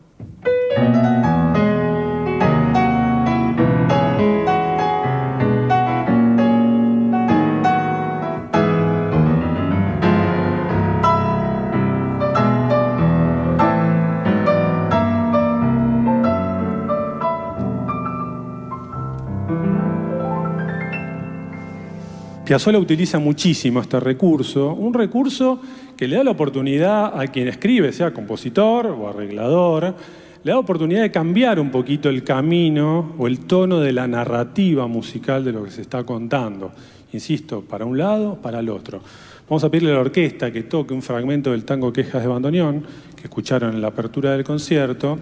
Piazzolla 22.45 22.77
utiliza 22.77 23.17
muchísimo 23.17 23.81
este 23.81 23.99
recurso, 23.99 24.71
un 24.73 24.93
recurso 24.93 25.59
que 25.97 26.07
le 26.07 26.17
da 26.17 26.23
la 26.23 26.29
oportunidad 26.29 27.19
a 27.19 27.25
quien 27.25 27.47
escribe, 27.47 27.91
sea 27.91 28.13
compositor 28.13 28.85
o 28.85 29.09
arreglador, 29.09 29.95
le 30.43 30.51
da 30.51 30.53
la 30.53 30.59
oportunidad 30.59 31.01
de 31.01 31.09
cambiar 31.09 31.59
un 31.59 31.71
poquito 31.71 32.07
el 32.07 32.23
camino 32.23 33.13
o 33.17 33.25
el 33.25 33.39
tono 33.39 33.79
de 33.79 33.91
la 33.93 34.07
narrativa 34.07 34.85
musical 34.85 35.43
de 35.43 35.53
lo 35.53 35.63
que 35.63 35.71
se 35.71 35.81
está 35.81 36.03
contando. 36.03 36.71
Insisto, 37.13 37.61
para 37.61 37.83
un 37.83 37.97
lado, 37.97 38.35
para 38.35 38.59
el 38.59 38.69
otro. 38.69 39.01
Vamos 39.49 39.63
a 39.63 39.71
pedirle 39.71 39.89
a 39.89 39.95
la 39.95 40.01
orquesta 40.01 40.51
que 40.51 40.61
toque 40.61 40.93
un 40.93 41.01
fragmento 41.01 41.49
del 41.49 41.65
tango 41.65 41.91
Quejas 41.91 42.21
de 42.21 42.27
Bandoneón, 42.27 42.83
que 43.15 43.23
escucharon 43.23 43.73
en 43.73 43.81
la 43.81 43.87
apertura 43.87 44.33
del 44.33 44.43
concierto, 44.43 45.17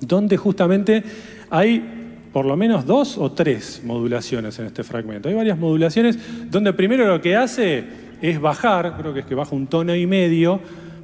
donde 0.00 0.36
justamente 0.36 1.02
hay 1.50 2.03
por 2.34 2.46
lo 2.46 2.56
menos 2.56 2.84
dos 2.84 3.16
o 3.16 3.30
tres 3.30 3.80
modulaciones 3.84 4.58
en 4.58 4.66
este 4.66 4.82
fragmento. 4.82 5.28
Hay 5.28 5.36
varias 5.36 5.56
modulaciones 5.56 6.18
donde 6.50 6.72
primero 6.72 7.06
lo 7.06 7.20
que 7.20 7.36
hace 7.36 7.84
es 8.20 8.40
bajar, 8.40 8.96
creo 8.98 9.14
que 9.14 9.20
es 9.20 9.26
que 9.26 9.36
baja 9.36 9.54
un 9.54 9.68
tono 9.68 9.94
y 9.94 10.04
medio, 10.04 10.60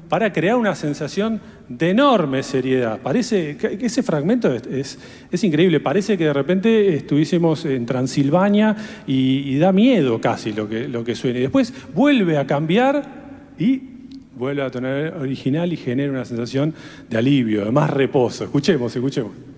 para 0.08 0.32
crear 0.32 0.56
una 0.56 0.74
sensación 0.74 1.40
de 1.68 1.90
enorme 1.90 2.42
seriedad. 2.42 2.98
Parece 3.00 3.56
que 3.56 3.86
ese 3.86 4.02
fragmento 4.02 4.52
es, 4.52 4.98
increíble, 5.44 5.78
parece 5.78 6.18
que 6.18 6.24
de 6.24 6.32
repente 6.32 6.96
estuviésemos 6.96 7.64
en 7.64 7.86
Transilvania 7.86 8.76
y, 9.06 9.56
da 9.58 9.70
miedo 9.70 10.20
casi 10.20 10.52
lo 10.52 10.68
que, 10.68 10.88
lo 10.88 11.04
suena. 11.14 11.38
Y 11.38 11.42
después 11.42 11.72
vuelve 11.94 12.38
a 12.38 12.46
cambiar 12.48 13.04
y 13.56 13.82
vuelve 14.36 14.62
a 14.62 14.70
tonar 14.72 15.14
original 15.20 15.72
y 15.72 15.76
genera 15.76 16.10
una 16.10 16.24
sensación 16.24 16.74
de 17.08 17.18
alivio, 17.18 17.64
de 17.64 17.70
más 17.70 17.88
reposo. 17.88 18.42
Escuchemos, 18.42 18.96
escuchemos. 18.96 19.49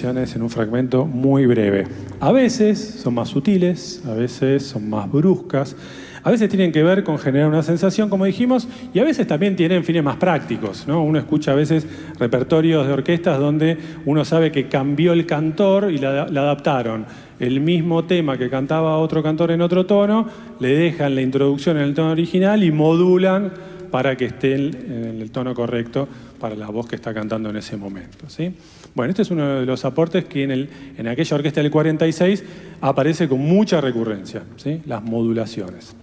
En 0.00 0.42
un 0.42 0.48
fragmento 0.48 1.04
muy 1.04 1.44
breve. 1.44 1.86
A 2.18 2.32
veces 2.32 2.78
son 3.02 3.12
más 3.12 3.28
sutiles, 3.28 4.02
a 4.06 4.14
veces 4.14 4.62
son 4.62 4.88
más 4.88 5.10
bruscas, 5.10 5.76
a 6.22 6.30
veces 6.30 6.48
tienen 6.48 6.72
que 6.72 6.82
ver 6.82 7.04
con 7.04 7.18
generar 7.18 7.48
una 7.48 7.62
sensación, 7.62 8.08
como 8.08 8.24
dijimos, 8.24 8.66
y 8.94 9.00
a 9.00 9.04
veces 9.04 9.26
también 9.26 9.54
tienen 9.54 9.84
fines 9.84 10.02
más 10.02 10.16
prácticos. 10.16 10.88
¿no? 10.88 11.04
Uno 11.04 11.18
escucha 11.18 11.52
a 11.52 11.54
veces 11.54 11.86
repertorios 12.18 12.86
de 12.86 12.92
orquestas 12.94 13.38
donde 13.38 13.76
uno 14.06 14.24
sabe 14.24 14.50
que 14.50 14.66
cambió 14.66 15.12
el 15.12 15.26
cantor 15.26 15.90
y 15.92 15.98
la, 15.98 16.26
la 16.26 16.40
adaptaron. 16.40 17.04
El 17.38 17.60
mismo 17.60 18.04
tema 18.04 18.38
que 18.38 18.48
cantaba 18.48 18.96
otro 18.96 19.22
cantor 19.22 19.50
en 19.50 19.60
otro 19.60 19.84
tono, 19.84 20.26
le 20.58 20.68
dejan 20.68 21.14
la 21.14 21.20
introducción 21.20 21.76
en 21.76 21.82
el 21.82 21.94
tono 21.94 22.12
original 22.12 22.64
y 22.64 22.72
modulan 22.72 23.52
para 23.92 24.16
que 24.16 24.24
esté 24.24 24.54
en 24.54 25.20
el 25.20 25.30
tono 25.30 25.54
correcto 25.54 26.08
para 26.40 26.56
la 26.56 26.68
voz 26.68 26.88
que 26.88 26.96
está 26.96 27.12
cantando 27.12 27.50
en 27.50 27.56
ese 27.56 27.76
momento. 27.76 28.28
¿sí? 28.28 28.52
Bueno, 28.94 29.10
este 29.10 29.20
es 29.20 29.30
uno 29.30 29.60
de 29.60 29.66
los 29.66 29.84
aportes 29.84 30.24
que 30.24 30.44
en, 30.44 30.50
el, 30.50 30.68
en 30.96 31.06
aquella 31.08 31.36
orquesta 31.36 31.60
del 31.60 31.70
46 31.70 32.42
aparece 32.80 33.28
con 33.28 33.40
mucha 33.40 33.82
recurrencia, 33.82 34.44
¿sí? 34.56 34.80
las 34.86 35.02
modulaciones. 35.02 35.94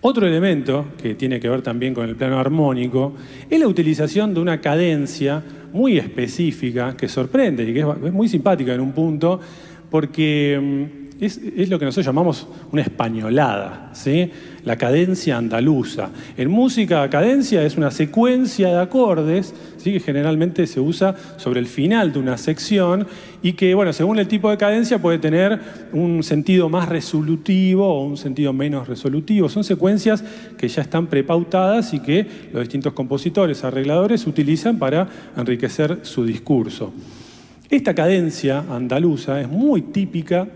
Otro 0.00 0.26
elemento 0.26 0.86
que 1.00 1.14
tiene 1.14 1.38
que 1.38 1.50
ver 1.50 1.60
también 1.60 1.92
con 1.92 2.08
el 2.08 2.16
plano 2.16 2.38
armónico 2.38 3.14
es 3.50 3.60
la 3.60 3.68
utilización 3.68 4.32
de 4.32 4.40
una 4.40 4.60
cadencia 4.60 5.42
muy 5.72 5.98
específica 5.98 6.96
que 6.96 7.06
sorprende 7.06 7.68
y 7.68 7.74
que 7.74 7.80
es 7.80 8.12
muy 8.12 8.28
simpática 8.28 8.72
en 8.72 8.80
un 8.80 8.92
punto 8.92 9.38
porque 9.90 10.58
mm, 10.58 11.07
es, 11.20 11.68
lo 11.68 11.78
que 11.78 11.84
nosotros 11.84 12.06
llamamos 12.06 12.46
una 12.70 12.82
españolada, 12.82 13.90
¿sí? 13.92 14.30
la 14.64 14.76
cadencia 14.76 15.36
andaluza. 15.36 16.10
En 16.36 16.48
música, 16.48 17.10
cadencia 17.10 17.64
es 17.64 17.76
una 17.76 17.90
secuencia 17.90 18.68
de 18.68 18.80
acordes 18.80 19.52
¿sí? 19.78 19.92
que 19.92 20.00
generalmente 20.00 20.66
se 20.68 20.78
usa 20.78 21.16
sobre 21.36 21.58
el 21.58 21.66
final 21.66 22.12
de 22.12 22.20
una 22.20 22.38
sección 22.38 23.06
y 23.42 23.54
que, 23.54 23.74
bueno, 23.74 23.92
según 23.92 24.20
el 24.20 24.28
tipo 24.28 24.48
de 24.48 24.58
cadencia 24.58 25.02
puede 25.02 25.18
tener 25.18 25.58
un 25.92 26.22
sentido 26.22 26.68
más 26.68 26.88
resolutivo 26.88 27.88
o 27.88 28.04
un 28.04 28.16
sentido 28.16 28.52
menos 28.52 28.86
resolutivo. 28.86 29.48
Son 29.48 29.64
secuencias 29.64 30.22
que 30.56 30.68
ya 30.68 30.82
están 30.82 31.08
prepautadas 31.08 31.94
y 31.94 32.00
que 32.00 32.26
los 32.52 32.62
distintos 32.62 32.92
compositores, 32.92 33.64
arregladores 33.64 34.24
utilizan 34.28 34.78
para 34.78 35.08
enriquecer 35.36 35.98
su 36.02 36.24
discurso. 36.24 36.92
Esta 37.70 37.94
cadencia 37.94 38.64
andaluza 38.70 39.40
es 39.40 39.48
muy 39.48 39.82
típica 39.82 40.46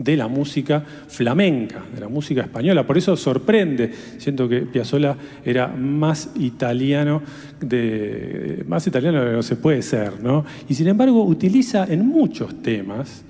de 0.00 0.16
la 0.16 0.28
música 0.28 0.82
flamenca, 1.08 1.84
de 1.94 2.00
la 2.00 2.08
música 2.08 2.40
española. 2.40 2.86
Por 2.86 2.96
eso 2.96 3.16
sorprende, 3.18 3.92
siento 4.16 4.48
que 4.48 4.62
Piazzolla 4.62 5.14
era 5.44 5.68
más 5.68 6.30
italiano 6.36 7.22
de, 7.60 8.64
más 8.66 8.86
italiano 8.86 9.22
de 9.22 9.32
lo 9.32 9.36
que 9.38 9.42
se 9.42 9.56
puede 9.56 9.82
ser, 9.82 10.22
¿no? 10.22 10.46
Y 10.70 10.74
sin 10.74 10.88
embargo 10.88 11.22
utiliza 11.22 11.84
en 11.84 12.06
muchos 12.06 12.62
temas, 12.62 13.24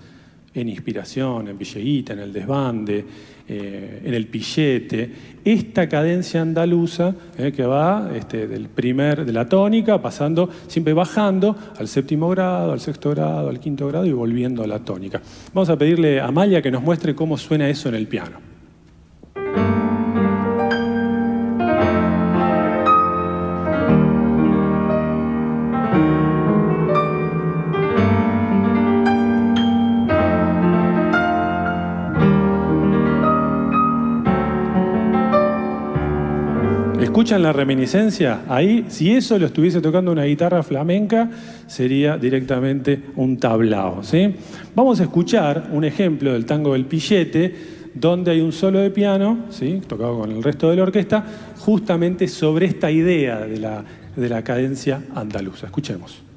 en 0.53 0.69
inspiración, 0.69 1.49
en 1.49 1.57
Villeguita, 1.57 2.13
en 2.13 2.19
el 2.19 2.33
desbande, 2.33 3.05
eh, 3.49 4.03
en 4.05 4.15
el 4.15 4.27
pillete, 4.27 5.11
esta 5.45 5.89
cadencia 5.89 6.43
andaluza 6.43 7.15
eh, 7.39 7.53
que 7.53 7.65
va 7.65 8.11
este, 8.15 8.47
del 8.47 8.69
primer, 8.69 9.25
de 9.25 9.33
la 9.33 9.49
tónica, 9.49 10.03
pasando, 10.03 10.51
siempre 10.67 10.93
bajando 10.93 11.57
al 11.79 11.89
séptimo 11.89 12.29
grado, 12.31 12.73
al 12.73 12.81
sexto 12.81 13.11
grado, 13.11 13.49
al 13.49 13.61
quinto 13.61 13.87
grado 13.89 14.07
y 14.07 14.13
volviendo 14.13 14.63
a 14.63 14.67
la 14.67 14.81
tónica. 14.81 15.23
Vamos 15.55 15.69
a 15.69 15.77
pedirle 15.77 16.21
a 16.21 16.27
Amalia 16.27 16.63
que 16.63 16.71
nos 16.71 16.83
muestre 16.83 17.15
cómo 17.15 17.39
suena 17.39 17.69
eso 17.69 17.89
en 17.89 17.95
el 17.95 18.07
piano. 18.07 18.50
¿Escuchan 37.21 37.43
la 37.43 37.53
reminiscencia? 37.53 38.45
Ahí, 38.49 38.87
si 38.89 39.13
eso 39.13 39.39
lo 39.39 39.45
estuviese 39.45 39.83
tocando 39.83 40.11
una 40.11 40.25
guitarra 40.25 40.63
flamenca, 40.63 41.29
sería 41.67 42.17
directamente 42.17 42.99
un 43.17 43.37
tablao. 43.37 44.03
¿sí? 44.03 44.37
Vamos 44.75 45.01
a 45.01 45.03
escuchar 45.03 45.69
un 45.71 45.85
ejemplo 45.85 46.33
del 46.33 46.47
tango 46.47 46.73
del 46.73 46.87
pillete, 46.87 47.55
donde 47.93 48.31
hay 48.31 48.41
un 48.41 48.53
solo 48.53 48.79
de 48.79 48.91
piano, 48.91 49.41
¿sí? 49.51 49.83
tocado 49.87 50.19
con 50.19 50.33
el 50.33 50.43
resto 50.43 50.71
de 50.71 50.77
la 50.77 50.85
orquesta, 50.85 51.23
justamente 51.59 52.27
sobre 52.27 52.65
esta 52.65 52.91
idea 52.91 53.41
de 53.41 53.59
la, 53.59 53.85
de 54.17 54.29
la 54.31 54.43
cadencia 54.43 55.03
andaluza. 55.15 55.67
Escuchemos. 55.67 56.30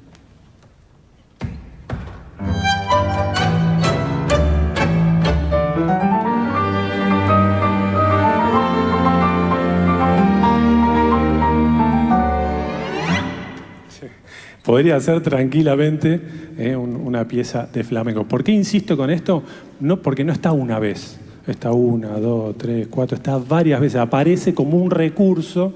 Podría 14.64 14.98
ser 15.00 15.20
tranquilamente 15.20 16.20
eh, 16.58 16.74
un, 16.74 16.96
una 16.96 17.28
pieza 17.28 17.68
de 17.72 17.84
flamenco. 17.84 18.24
¿Por 18.24 18.42
qué 18.42 18.52
insisto 18.52 18.96
con 18.96 19.10
esto? 19.10 19.42
No, 19.80 20.00
porque 20.00 20.24
no 20.24 20.32
está 20.32 20.52
una 20.52 20.78
vez, 20.78 21.18
está 21.46 21.72
una, 21.72 22.18
dos, 22.18 22.56
tres, 22.56 22.88
cuatro, 22.90 23.16
está 23.16 23.38
varias 23.38 23.80
veces, 23.80 24.00
aparece 24.00 24.54
como 24.54 24.78
un 24.78 24.90
recurso 24.90 25.74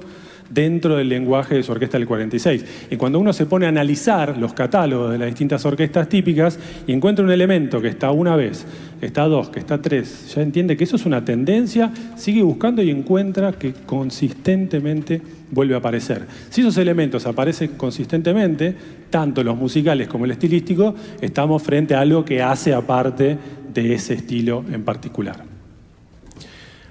dentro 0.50 0.96
del 0.96 1.08
lenguaje 1.08 1.54
de 1.54 1.62
su 1.62 1.72
orquesta 1.72 1.98
del 1.98 2.06
46. 2.06 2.64
Y 2.90 2.96
cuando 2.96 3.18
uno 3.18 3.32
se 3.32 3.46
pone 3.46 3.66
a 3.66 3.68
analizar 3.68 4.36
los 4.38 4.52
catálogos 4.52 5.12
de 5.12 5.18
las 5.18 5.28
distintas 5.28 5.64
orquestas 5.64 6.08
típicas 6.08 6.58
y 6.86 6.92
encuentra 6.92 7.24
un 7.24 7.30
elemento 7.30 7.80
que 7.80 7.88
está 7.88 8.10
una 8.10 8.36
vez, 8.36 8.66
que 9.00 9.06
está 9.06 9.24
dos, 9.24 9.50
que 9.50 9.60
está 9.60 9.80
tres, 9.80 10.32
ya 10.34 10.42
entiende 10.42 10.76
que 10.76 10.84
eso 10.84 10.96
es 10.96 11.06
una 11.06 11.24
tendencia, 11.24 11.92
sigue 12.16 12.42
buscando 12.42 12.82
y 12.82 12.90
encuentra 12.90 13.52
que 13.52 13.72
consistentemente 13.86 15.20
vuelve 15.50 15.74
a 15.74 15.78
aparecer. 15.78 16.26
Si 16.50 16.60
esos 16.60 16.76
elementos 16.78 17.26
aparecen 17.26 17.72
consistentemente, 17.76 18.74
tanto 19.10 19.42
los 19.42 19.56
musicales 19.56 20.08
como 20.08 20.24
el 20.24 20.32
estilístico, 20.32 20.94
estamos 21.20 21.62
frente 21.62 21.94
a 21.94 22.00
algo 22.00 22.24
que 22.24 22.42
hace 22.42 22.74
aparte 22.74 23.38
de 23.72 23.94
ese 23.94 24.14
estilo 24.14 24.64
en 24.72 24.82
particular. 24.84 25.57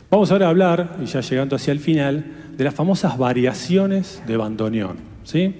Vamos 0.10 0.32
ahora 0.32 0.46
a 0.46 0.50
hablar, 0.50 0.96
y 1.04 1.06
ya 1.06 1.20
llegando 1.20 1.58
hacia 1.58 1.74
el 1.74 1.82
final, 1.82 2.24
de 2.56 2.64
las 2.64 2.74
famosas 2.74 3.18
variaciones 3.18 4.24
de 4.26 4.38
bandoneón. 4.38 4.96
¿sí? 5.26 5.56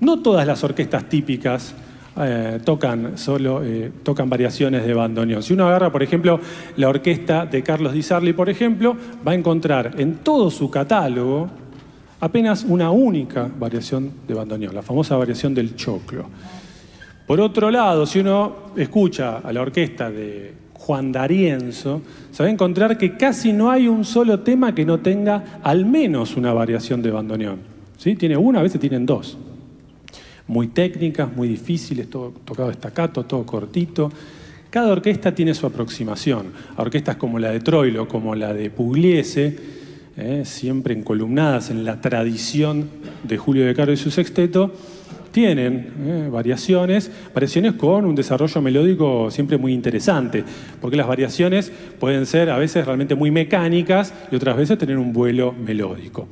No 0.00 0.20
todas 0.20 0.46
las 0.46 0.62
orquestas 0.62 1.08
típicas 1.08 1.74
eh, 2.20 2.60
tocan, 2.62 3.16
solo, 3.16 3.64
eh, 3.64 3.90
tocan 4.02 4.28
variaciones 4.28 4.84
de 4.84 4.92
bandoneón. 4.92 5.42
Si 5.42 5.54
uno 5.54 5.66
agarra, 5.66 5.90
por 5.90 6.02
ejemplo, 6.02 6.38
la 6.76 6.90
orquesta 6.90 7.46
de 7.46 7.62
Carlos 7.62 7.94
Di 7.94 8.02
Sarli, 8.02 8.34
por 8.34 8.50
ejemplo, 8.50 8.94
va 9.26 9.32
a 9.32 9.34
encontrar 9.34 9.94
en 9.96 10.16
todo 10.16 10.50
su 10.50 10.70
catálogo 10.70 11.48
apenas 12.20 12.64
una 12.64 12.90
única 12.90 13.48
variación 13.58 14.12
de 14.28 14.34
bandoneón, 14.34 14.74
la 14.74 14.82
famosa 14.82 15.16
variación 15.16 15.54
del 15.54 15.76
choclo. 15.76 16.26
Por 17.26 17.40
otro 17.40 17.70
lado, 17.70 18.04
si 18.04 18.18
uno 18.18 18.72
escucha 18.76 19.38
a 19.38 19.50
la 19.50 19.62
orquesta 19.62 20.10
de 20.10 20.67
Juan 20.88 21.12
D'Arienzo, 21.12 22.00
se 22.30 22.42
va 22.42 22.48
a 22.48 22.50
encontrar 22.50 22.96
que 22.96 23.14
casi 23.14 23.52
no 23.52 23.70
hay 23.70 23.88
un 23.88 24.06
solo 24.06 24.40
tema 24.40 24.74
que 24.74 24.86
no 24.86 25.00
tenga 25.00 25.60
al 25.62 25.84
menos 25.84 26.34
una 26.34 26.54
variación 26.54 27.02
de 27.02 27.10
bandoneón. 27.10 27.58
¿Sí? 27.98 28.16
Tiene 28.16 28.38
una, 28.38 28.60
a 28.60 28.62
veces 28.62 28.80
tienen 28.80 29.04
dos. 29.04 29.36
Muy 30.46 30.68
técnicas, 30.68 31.30
muy 31.36 31.46
difíciles, 31.46 32.08
todo 32.08 32.32
tocado 32.42 32.70
estacato, 32.70 33.26
todo 33.26 33.44
cortito. 33.44 34.10
Cada 34.70 34.90
orquesta 34.90 35.34
tiene 35.34 35.52
su 35.52 35.66
aproximación. 35.66 36.52
Orquestas 36.78 37.16
como 37.16 37.38
la 37.38 37.50
de 37.50 37.60
Troilo, 37.60 38.08
como 38.08 38.34
la 38.34 38.54
de 38.54 38.70
Pugliese, 38.70 39.58
eh, 40.16 40.44
siempre 40.46 40.94
encolumnadas 40.94 41.68
en 41.68 41.84
la 41.84 42.00
tradición 42.00 42.88
de 43.24 43.36
Julio 43.36 43.66
de 43.66 43.74
Caro 43.74 43.92
y 43.92 43.98
su 43.98 44.10
sexteto, 44.10 44.72
tienen 45.30 45.92
eh, 46.06 46.28
variaciones, 46.30 47.10
variaciones 47.34 47.74
con 47.74 48.04
un 48.04 48.14
desarrollo 48.14 48.60
melódico 48.60 49.30
siempre 49.30 49.58
muy 49.58 49.72
interesante, 49.72 50.44
porque 50.80 50.96
las 50.96 51.06
variaciones 51.06 51.72
pueden 51.98 52.26
ser 52.26 52.50
a 52.50 52.58
veces 52.58 52.84
realmente 52.84 53.14
muy 53.14 53.30
mecánicas 53.30 54.12
y 54.30 54.36
otras 54.36 54.56
veces 54.56 54.78
tener 54.78 54.98
un 54.98 55.12
vuelo 55.12 55.52
melódico. 55.52 56.28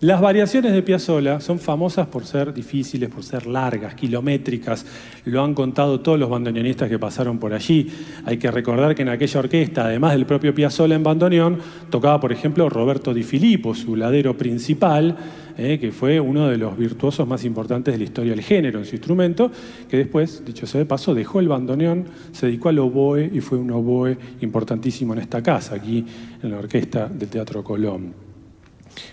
Las 0.00 0.20
variaciones 0.20 0.72
de 0.74 0.82
Piazzolla 0.84 1.40
son 1.40 1.58
famosas 1.58 2.06
por 2.06 2.24
ser 2.24 2.54
difíciles, 2.54 3.08
por 3.08 3.24
ser 3.24 3.48
largas, 3.48 3.96
kilométricas. 3.96 4.86
Lo 5.24 5.42
han 5.42 5.54
contado 5.54 5.98
todos 5.98 6.16
los 6.16 6.30
bandoneonistas 6.30 6.88
que 6.88 7.00
pasaron 7.00 7.38
por 7.38 7.52
allí. 7.52 7.90
Hay 8.24 8.36
que 8.36 8.48
recordar 8.52 8.94
que 8.94 9.02
en 9.02 9.08
aquella 9.08 9.40
orquesta, 9.40 9.86
además 9.86 10.12
del 10.12 10.24
propio 10.24 10.54
Piazzolla 10.54 10.94
en 10.94 11.02
bandoneón, 11.02 11.58
tocaba, 11.90 12.20
por 12.20 12.30
ejemplo, 12.30 12.68
Roberto 12.68 13.12
Di 13.12 13.24
Filippo, 13.24 13.74
su 13.74 13.96
ladero 13.96 14.38
principal, 14.38 15.16
eh, 15.56 15.80
que 15.80 15.90
fue 15.90 16.20
uno 16.20 16.46
de 16.46 16.58
los 16.58 16.78
virtuosos 16.78 17.26
más 17.26 17.44
importantes 17.44 17.92
de 17.92 17.98
la 17.98 18.04
historia 18.04 18.30
del 18.30 18.42
género 18.42 18.78
en 18.78 18.84
su 18.84 18.94
instrumento, 18.94 19.50
que 19.90 19.96
después, 19.96 20.44
dicho 20.44 20.64
sea 20.68 20.78
de 20.78 20.86
paso, 20.86 21.12
dejó 21.12 21.40
el 21.40 21.48
bandoneón, 21.48 22.04
se 22.30 22.46
dedicó 22.46 22.68
al 22.68 22.78
oboe 22.78 23.28
y 23.34 23.40
fue 23.40 23.58
un 23.58 23.72
oboe 23.72 24.16
importantísimo 24.42 25.12
en 25.14 25.18
esta 25.18 25.42
casa, 25.42 25.74
aquí 25.74 26.06
en 26.40 26.52
la 26.52 26.58
orquesta 26.58 27.08
del 27.08 27.28
Teatro 27.28 27.64
Colón. 27.64 28.27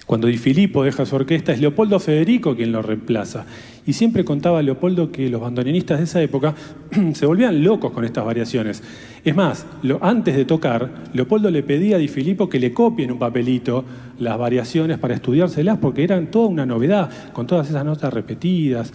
Cuando 0.06 0.28
Di 0.28 0.38
Filippo 0.38 0.84
deja 0.84 1.06
su 1.06 1.16
orquesta 1.16 1.54
es 1.54 1.60
Leopoldo 1.60 2.00
Federico 2.00 2.56
quien 2.56 2.72
lo 2.72 2.82
reemplaza. 2.82 3.46
Y 3.88 3.94
siempre 3.94 4.26
contaba 4.26 4.64
Leopoldo 4.64 5.12
que 5.12 5.30
los 5.30 5.40
bandoneonistas 5.40 6.00
de 6.00 6.06
esa 6.06 6.22
época 6.22 6.56
se 7.14 7.26
volvían 7.26 7.64
locos 7.64 7.92
con 7.92 8.04
estas 8.04 8.26
variaciones. 8.26 8.82
Es 9.24 9.36
más, 9.36 9.66
antes 10.02 10.36
de 10.36 10.46
tocar, 10.46 10.90
Leopoldo 11.14 11.52
le 11.52 11.62
pedía 11.62 11.98
a 11.98 12.00
Di 12.00 12.08
Filippo 12.08 12.50
que 12.50 12.60
le 12.60 12.74
copie 12.74 13.06
en 13.06 13.12
un 13.12 13.20
papelito 13.20 13.86
las 14.18 14.38
variaciones 14.38 14.98
para 14.98 15.14
estudiárselas 15.14 15.78
porque 15.78 16.04
eran 16.04 16.32
toda 16.32 16.48
una 16.48 16.66
novedad, 16.66 17.10
con 17.34 17.46
todas 17.46 17.70
esas 17.70 17.86
notas 17.86 18.14
repetidas, 18.14 18.92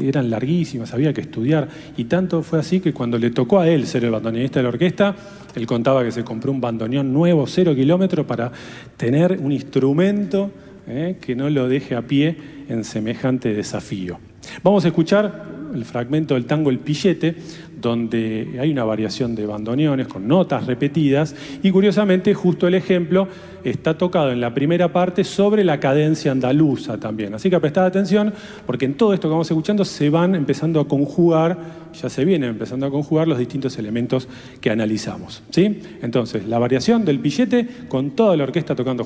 eran 0.00 0.30
larguísimas, 0.30 0.94
había 0.94 1.12
que 1.12 1.22
estudiar. 1.22 1.68
Y 1.96 2.04
tanto 2.04 2.42
fue 2.42 2.60
así 2.60 2.78
que 2.78 2.92
cuando 2.92 3.18
le 3.18 3.30
tocó 3.30 3.58
a 3.58 3.68
él 3.68 3.86
ser 3.86 4.04
el 4.04 4.12
bandoneonista 4.12 4.60
de 4.60 4.62
la 4.64 4.68
orquesta, 4.68 5.16
él 5.56 5.66
contaba 5.66 6.04
que 6.04 6.12
se 6.12 6.22
compró 6.22 6.52
un 6.52 6.60
bandoneón 6.60 7.12
nuevo, 7.12 7.46
cero 7.48 7.74
kilómetros, 7.74 8.24
para 8.24 8.52
tener 8.96 9.38
un 9.42 9.50
instrumento 9.50 10.50
eh, 10.86 11.16
que 11.20 11.34
no 11.34 11.50
lo 11.50 11.68
deje 11.68 11.94
a 11.96 12.02
pie 12.02 12.57
en 12.68 12.84
semejante 12.84 13.54
desafío. 13.54 14.18
Vamos 14.62 14.84
a 14.84 14.88
escuchar 14.88 15.58
el 15.74 15.84
fragmento 15.84 16.34
del 16.34 16.46
tango 16.46 16.70
El 16.70 16.78
Pillete, 16.78 17.34
donde 17.80 18.58
hay 18.60 18.70
una 18.70 18.84
variación 18.84 19.34
de 19.34 19.46
bandoneones 19.46 20.08
con 20.08 20.26
notas 20.26 20.66
repetidas 20.66 21.34
y 21.62 21.70
curiosamente 21.70 22.34
justo 22.34 22.66
el 22.66 22.74
ejemplo 22.74 23.28
está 23.62 23.96
tocado 23.96 24.32
en 24.32 24.40
la 24.40 24.54
primera 24.54 24.92
parte 24.92 25.24
sobre 25.24 25.64
la 25.64 25.78
cadencia 25.78 26.32
andaluza 26.32 26.98
también. 26.98 27.34
Así 27.34 27.50
que 27.50 27.60
prestad 27.60 27.86
atención 27.86 28.32
porque 28.66 28.86
en 28.86 28.94
todo 28.94 29.12
esto 29.14 29.28
que 29.28 29.32
vamos 29.32 29.50
escuchando 29.50 29.84
se 29.84 30.10
van 30.10 30.34
empezando 30.34 30.80
a 30.80 30.88
conjugar, 30.88 31.58
ya 32.00 32.08
se 32.08 32.24
vienen 32.24 32.50
empezando 32.50 32.86
a 32.86 32.90
conjugar 32.90 33.28
los 33.28 33.38
distintos 33.38 33.78
elementos 33.78 34.28
que 34.60 34.70
analizamos. 34.70 35.42
¿sí? 35.50 35.80
Entonces, 36.02 36.46
la 36.46 36.58
variación 36.58 37.04
del 37.04 37.20
pillete 37.20 37.68
con 37.88 38.12
toda 38.12 38.36
la 38.36 38.44
orquesta 38.44 38.74
tocando 38.74 39.04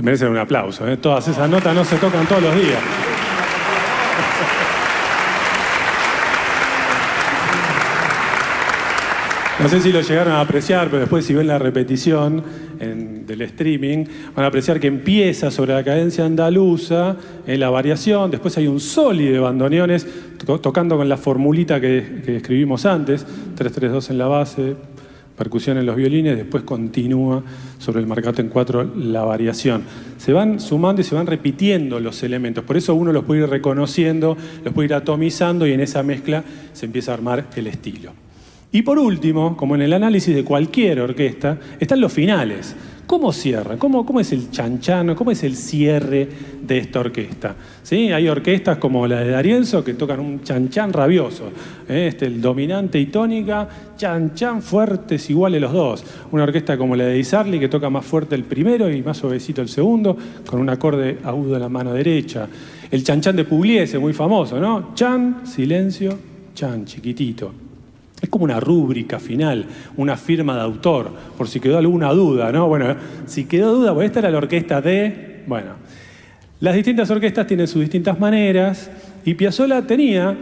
juntos. 0.00 0.04
merecen 0.04 0.28
un 0.28 0.38
aplauso. 0.38 0.88
¿eh? 0.88 0.96
Todas 0.96 1.28
esas 1.28 1.48
notas 1.48 1.74
no 1.74 1.84
se 1.84 1.96
tocan 1.96 2.26
todos 2.26 2.42
los 2.42 2.54
días. 2.54 2.80
No 9.60 9.68
sé 9.68 9.78
si 9.80 9.92
lo 9.92 10.00
llegaron 10.00 10.32
a 10.32 10.40
apreciar, 10.40 10.86
pero 10.86 11.00
después 11.00 11.22
si 11.26 11.34
ven 11.34 11.46
la 11.46 11.58
repetición 11.58 12.42
del 12.78 13.42
streaming, 13.42 14.06
van 14.34 14.46
a 14.46 14.48
apreciar 14.48 14.80
que 14.80 14.86
empieza 14.86 15.50
sobre 15.50 15.74
la 15.74 15.84
cadencia 15.84 16.24
andaluza, 16.24 17.14
en 17.46 17.60
la 17.60 17.68
variación, 17.68 18.30
después 18.30 18.56
hay 18.56 18.66
un 18.66 18.80
soli 18.80 19.26
de 19.26 19.38
bandoneones 19.38 20.06
tocando 20.62 20.96
con 20.96 21.06
la 21.10 21.18
formulita 21.18 21.78
que, 21.78 22.22
que 22.24 22.36
escribimos 22.36 22.86
antes, 22.86 23.26
3-3-2 23.54 24.10
en 24.10 24.18
la 24.18 24.28
base, 24.28 24.76
percusión 25.40 25.78
en 25.78 25.86
los 25.86 25.96
violines, 25.96 26.36
después 26.36 26.64
continúa 26.64 27.42
sobre 27.78 28.00
el 28.00 28.06
marcato 28.06 28.42
en 28.42 28.50
cuatro 28.50 28.84
la 28.84 29.22
variación. 29.22 29.84
Se 30.18 30.34
van 30.34 30.60
sumando 30.60 31.00
y 31.00 31.04
se 31.04 31.14
van 31.14 31.26
repitiendo 31.26 31.98
los 31.98 32.22
elementos, 32.22 32.62
por 32.62 32.76
eso 32.76 32.94
uno 32.94 33.10
los 33.10 33.24
puede 33.24 33.40
ir 33.40 33.48
reconociendo, 33.48 34.36
los 34.62 34.74
puede 34.74 34.88
ir 34.88 34.94
atomizando 34.94 35.66
y 35.66 35.72
en 35.72 35.80
esa 35.80 36.02
mezcla 36.02 36.44
se 36.74 36.84
empieza 36.84 37.12
a 37.12 37.14
armar 37.14 37.46
el 37.56 37.68
estilo. 37.68 38.12
Y 38.70 38.82
por 38.82 38.98
último, 38.98 39.56
como 39.56 39.74
en 39.76 39.80
el 39.80 39.94
análisis 39.94 40.34
de 40.34 40.44
cualquier 40.44 41.00
orquesta, 41.00 41.58
están 41.80 42.02
los 42.02 42.12
finales. 42.12 42.76
¿Cómo 43.10 43.32
cierra? 43.32 43.76
¿Cómo, 43.76 44.06
¿Cómo, 44.06 44.20
es 44.20 44.30
el 44.30 44.52
chanchano? 44.52 45.16
¿Cómo 45.16 45.32
es 45.32 45.42
el 45.42 45.56
cierre 45.56 46.28
de 46.62 46.78
esta 46.78 47.00
orquesta? 47.00 47.56
¿Sí? 47.82 48.12
Hay 48.12 48.28
orquestas 48.28 48.78
como 48.78 49.04
la 49.04 49.18
de 49.18 49.30
Darienzo 49.32 49.82
que 49.82 49.94
tocan 49.94 50.20
un 50.20 50.44
chanchan 50.44 50.92
rabioso. 50.92 51.48
¿eh? 51.88 52.06
Este, 52.06 52.26
el 52.26 52.40
dominante 52.40 53.00
y 53.00 53.06
tónica, 53.06 53.68
chanchan 53.96 54.62
fuertes 54.62 55.28
iguales 55.28 55.60
los 55.60 55.72
dos. 55.72 56.04
Una 56.30 56.44
orquesta 56.44 56.78
como 56.78 56.94
la 56.94 57.06
de 57.06 57.18
Isarli 57.18 57.58
que 57.58 57.68
toca 57.68 57.90
más 57.90 58.06
fuerte 58.06 58.36
el 58.36 58.44
primero 58.44 58.88
y 58.88 59.02
más 59.02 59.16
suavecito 59.16 59.60
el 59.60 59.68
segundo, 59.68 60.16
con 60.46 60.60
un 60.60 60.70
acorde 60.70 61.18
agudo 61.24 61.56
en 61.56 61.62
la 61.62 61.68
mano 61.68 61.92
derecha. 61.92 62.46
El 62.92 63.02
chanchan 63.02 63.34
de 63.34 63.44
Pugliese, 63.44 63.98
muy 63.98 64.12
famoso, 64.12 64.60
¿no? 64.60 64.94
Chan, 64.94 65.40
silencio, 65.46 66.16
chan, 66.54 66.84
chiquitito. 66.84 67.69
Es 68.20 68.28
como 68.28 68.44
una 68.44 68.60
rúbrica 68.60 69.18
final, 69.18 69.66
una 69.96 70.16
firma 70.16 70.54
de 70.54 70.62
autor, 70.62 71.10
por 71.38 71.48
si 71.48 71.58
quedó 71.60 71.78
alguna 71.78 72.10
duda, 72.12 72.52
¿no? 72.52 72.68
Bueno, 72.68 72.96
si 73.26 73.44
quedó 73.44 73.74
duda, 73.74 73.94
pues 73.94 74.06
esta 74.06 74.20
era 74.20 74.30
la 74.30 74.38
orquesta 74.38 74.80
de. 74.80 75.42
Bueno, 75.46 75.70
las 76.60 76.74
distintas 76.74 77.10
orquestas 77.10 77.46
tienen 77.46 77.66
sus 77.66 77.80
distintas 77.80 78.20
maneras 78.20 78.90
y 79.24 79.34
Piazzolla 79.34 79.82
tenía 79.86 80.36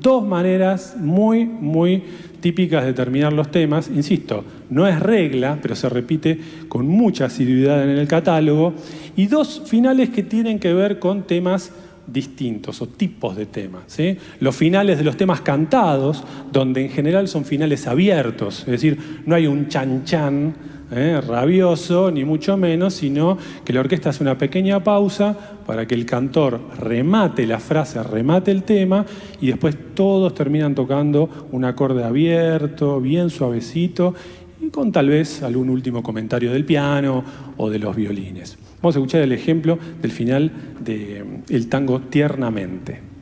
dos 0.00 0.26
maneras 0.26 0.96
muy, 0.98 1.44
muy 1.44 2.02
típicas 2.40 2.84
de 2.84 2.92
terminar 2.92 3.32
los 3.32 3.50
temas. 3.50 3.88
Insisto, 3.88 4.44
no 4.70 4.86
es 4.86 4.98
regla, 5.00 5.58
pero 5.62 5.76
se 5.76 5.88
repite 5.88 6.38
con 6.68 6.86
mucha 6.86 7.26
asiduidad 7.26 7.82
en 7.84 7.96
el 7.96 8.08
catálogo. 8.08 8.74
Y 9.16 9.26
dos 9.26 9.62
finales 9.66 10.10
que 10.10 10.22
tienen 10.22 10.58
que 10.58 10.74
ver 10.74 10.98
con 10.98 11.22
temas 11.22 11.72
distintos 12.06 12.82
o 12.82 12.88
tipos 12.88 13.36
de 13.36 13.46
temas. 13.46 13.96
Los 14.40 14.56
finales 14.56 14.98
de 14.98 15.04
los 15.04 15.16
temas 15.16 15.40
cantados, 15.40 16.24
donde 16.50 16.82
en 16.84 16.90
general 16.90 17.28
son 17.28 17.44
finales 17.44 17.86
abiertos, 17.86 18.60
es 18.60 18.66
decir, 18.66 18.98
no 19.26 19.34
hay 19.34 19.46
un 19.46 19.68
chan 19.68 20.04
chan 20.04 20.54
¿eh? 20.92 21.20
rabioso, 21.26 22.10
ni 22.10 22.24
mucho 22.24 22.56
menos, 22.56 22.94
sino 22.94 23.38
que 23.64 23.72
la 23.72 23.80
orquesta 23.80 24.10
hace 24.10 24.22
una 24.22 24.38
pequeña 24.38 24.82
pausa 24.84 25.36
para 25.66 25.86
que 25.86 25.94
el 25.94 26.06
cantor 26.06 26.60
remate 26.78 27.46
la 27.46 27.58
frase, 27.58 28.02
remate 28.02 28.50
el 28.50 28.62
tema, 28.62 29.04
y 29.40 29.48
después 29.48 29.76
todos 29.94 30.34
terminan 30.34 30.74
tocando 30.74 31.48
un 31.52 31.64
acorde 31.64 32.04
abierto, 32.04 33.00
bien 33.00 33.30
suavecito, 33.30 34.14
y 34.60 34.68
con 34.68 34.92
tal 34.92 35.08
vez 35.08 35.42
algún 35.42 35.70
último 35.70 36.02
comentario 36.02 36.52
del 36.52 36.64
piano 36.64 37.24
o 37.56 37.70
de 37.70 37.78
los 37.78 37.96
violines. 37.96 38.58
Vamos 38.82 38.96
a 38.96 38.98
escuchar 38.98 39.22
el 39.22 39.30
ejemplo 39.30 39.78
del 40.00 40.10
final 40.10 40.50
del 40.80 41.44
de 41.48 41.64
mm, 41.64 41.68
tango 41.68 42.00
Tiernamente. 42.00 43.12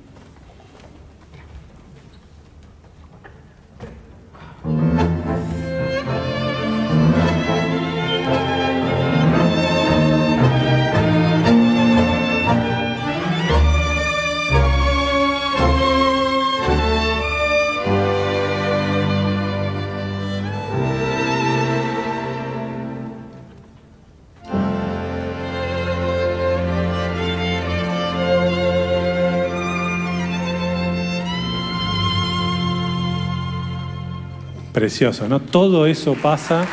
Precioso, 34.80 35.28
¿no? 35.28 35.40
Todo 35.40 35.84
eso 35.84 36.14
pasa 36.14 36.66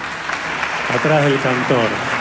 atrás 0.95 1.25
del 1.25 1.37
cantor. 1.41 2.16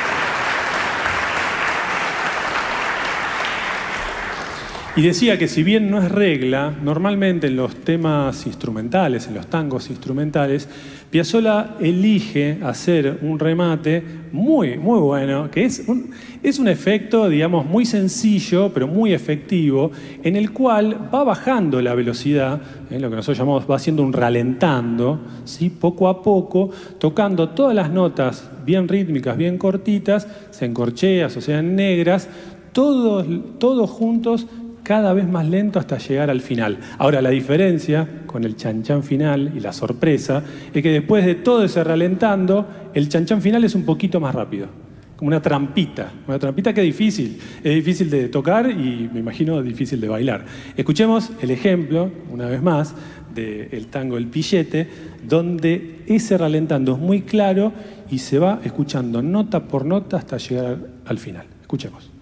Y 4.96 5.02
decía 5.02 5.38
que 5.38 5.46
si 5.46 5.62
bien 5.62 5.90
no 5.90 6.00
es 6.00 6.10
regla, 6.10 6.74
normalmente 6.82 7.48
en 7.48 7.56
los 7.56 7.76
temas 7.76 8.46
instrumentales, 8.46 9.26
en 9.28 9.34
los 9.34 9.46
tangos 9.46 9.90
instrumentales, 9.90 10.66
Piazzolla 11.10 11.76
elige 11.78 12.60
hacer 12.62 13.18
un 13.20 13.38
remate 13.38 14.02
muy, 14.32 14.78
muy 14.78 14.98
bueno, 14.98 15.50
que 15.50 15.66
es 15.66 15.84
un, 15.86 16.12
es 16.42 16.58
un 16.58 16.68
efecto, 16.68 17.28
digamos, 17.28 17.66
muy 17.66 17.84
sencillo, 17.84 18.72
pero 18.72 18.88
muy 18.88 19.12
efectivo, 19.12 19.90
en 20.22 20.34
el 20.34 20.52
cual 20.52 21.10
va 21.14 21.24
bajando 21.24 21.82
la 21.82 21.94
velocidad, 21.94 22.62
¿eh? 22.90 22.98
lo 22.98 23.10
que 23.10 23.16
nosotros 23.16 23.36
llamamos, 23.36 23.70
va 23.70 23.76
haciendo 23.76 24.02
un 24.02 24.14
ralentando, 24.14 25.20
¿sí? 25.44 25.68
poco 25.68 26.08
a 26.08 26.22
poco, 26.22 26.70
tocando 26.98 27.50
todas 27.50 27.74
las 27.74 27.90
notas 27.90 28.50
bien 28.64 28.88
rítmicas, 28.88 29.36
bien 29.36 29.58
cortitas, 29.58 30.26
sean 30.52 30.72
corcheas 30.72 31.36
o 31.36 31.42
sean 31.42 31.76
negras, 31.76 32.30
todos, 32.72 33.26
todos 33.58 33.90
juntos 33.90 34.46
cada 34.86 35.12
vez 35.12 35.26
más 35.26 35.48
lento 35.48 35.80
hasta 35.80 35.98
llegar 35.98 36.30
al 36.30 36.40
final. 36.40 36.78
Ahora, 36.98 37.20
la 37.20 37.30
diferencia 37.30 38.08
con 38.24 38.44
el 38.44 38.54
chanchan 38.54 39.02
final 39.02 39.50
y 39.56 39.58
la 39.58 39.72
sorpresa 39.72 40.44
es 40.72 40.80
que 40.80 40.92
después 40.92 41.26
de 41.26 41.34
todo 41.34 41.64
ese 41.64 41.82
ralentando, 41.82 42.68
el 42.94 43.08
chanchan 43.08 43.42
final 43.42 43.64
es 43.64 43.74
un 43.74 43.84
poquito 43.84 44.20
más 44.20 44.32
rápido, 44.32 44.68
como 45.16 45.26
una 45.26 45.42
trampita, 45.42 46.12
una 46.28 46.38
trampita 46.38 46.72
que 46.72 46.82
es 46.82 46.86
difícil, 46.86 47.36
es 47.64 47.74
difícil 47.74 48.08
de 48.08 48.28
tocar 48.28 48.70
y 48.70 49.10
me 49.12 49.18
imagino 49.18 49.60
difícil 49.60 50.00
de 50.00 50.08
bailar. 50.08 50.44
Escuchemos 50.76 51.32
el 51.42 51.50
ejemplo, 51.50 52.08
una 52.30 52.46
vez 52.46 52.62
más, 52.62 52.94
del 53.34 53.88
tango 53.88 54.16
El 54.16 54.28
Pillete, 54.28 54.88
donde 55.26 56.04
ese 56.06 56.38
ralentando 56.38 56.92
es 56.92 56.98
muy 57.00 57.22
claro 57.22 57.72
y 58.08 58.18
se 58.18 58.38
va 58.38 58.60
escuchando 58.62 59.20
nota 59.20 59.64
por 59.66 59.84
nota 59.84 60.16
hasta 60.16 60.36
llegar 60.36 60.78
al 61.06 61.18
final. 61.18 61.46
Escuchemos. 61.60 62.15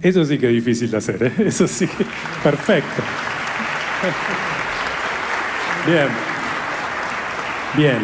Eso 0.00 0.24
sí 0.24 0.38
que 0.38 0.46
es 0.46 0.52
difícil 0.52 0.90
de 0.90 0.96
hacer, 0.96 1.22
¿eh? 1.22 1.32
Eso 1.46 1.66
sí 1.66 1.86
que... 1.86 2.04
Perfecto. 2.42 3.02
Bien. 5.86 6.08
Bien. 7.76 7.98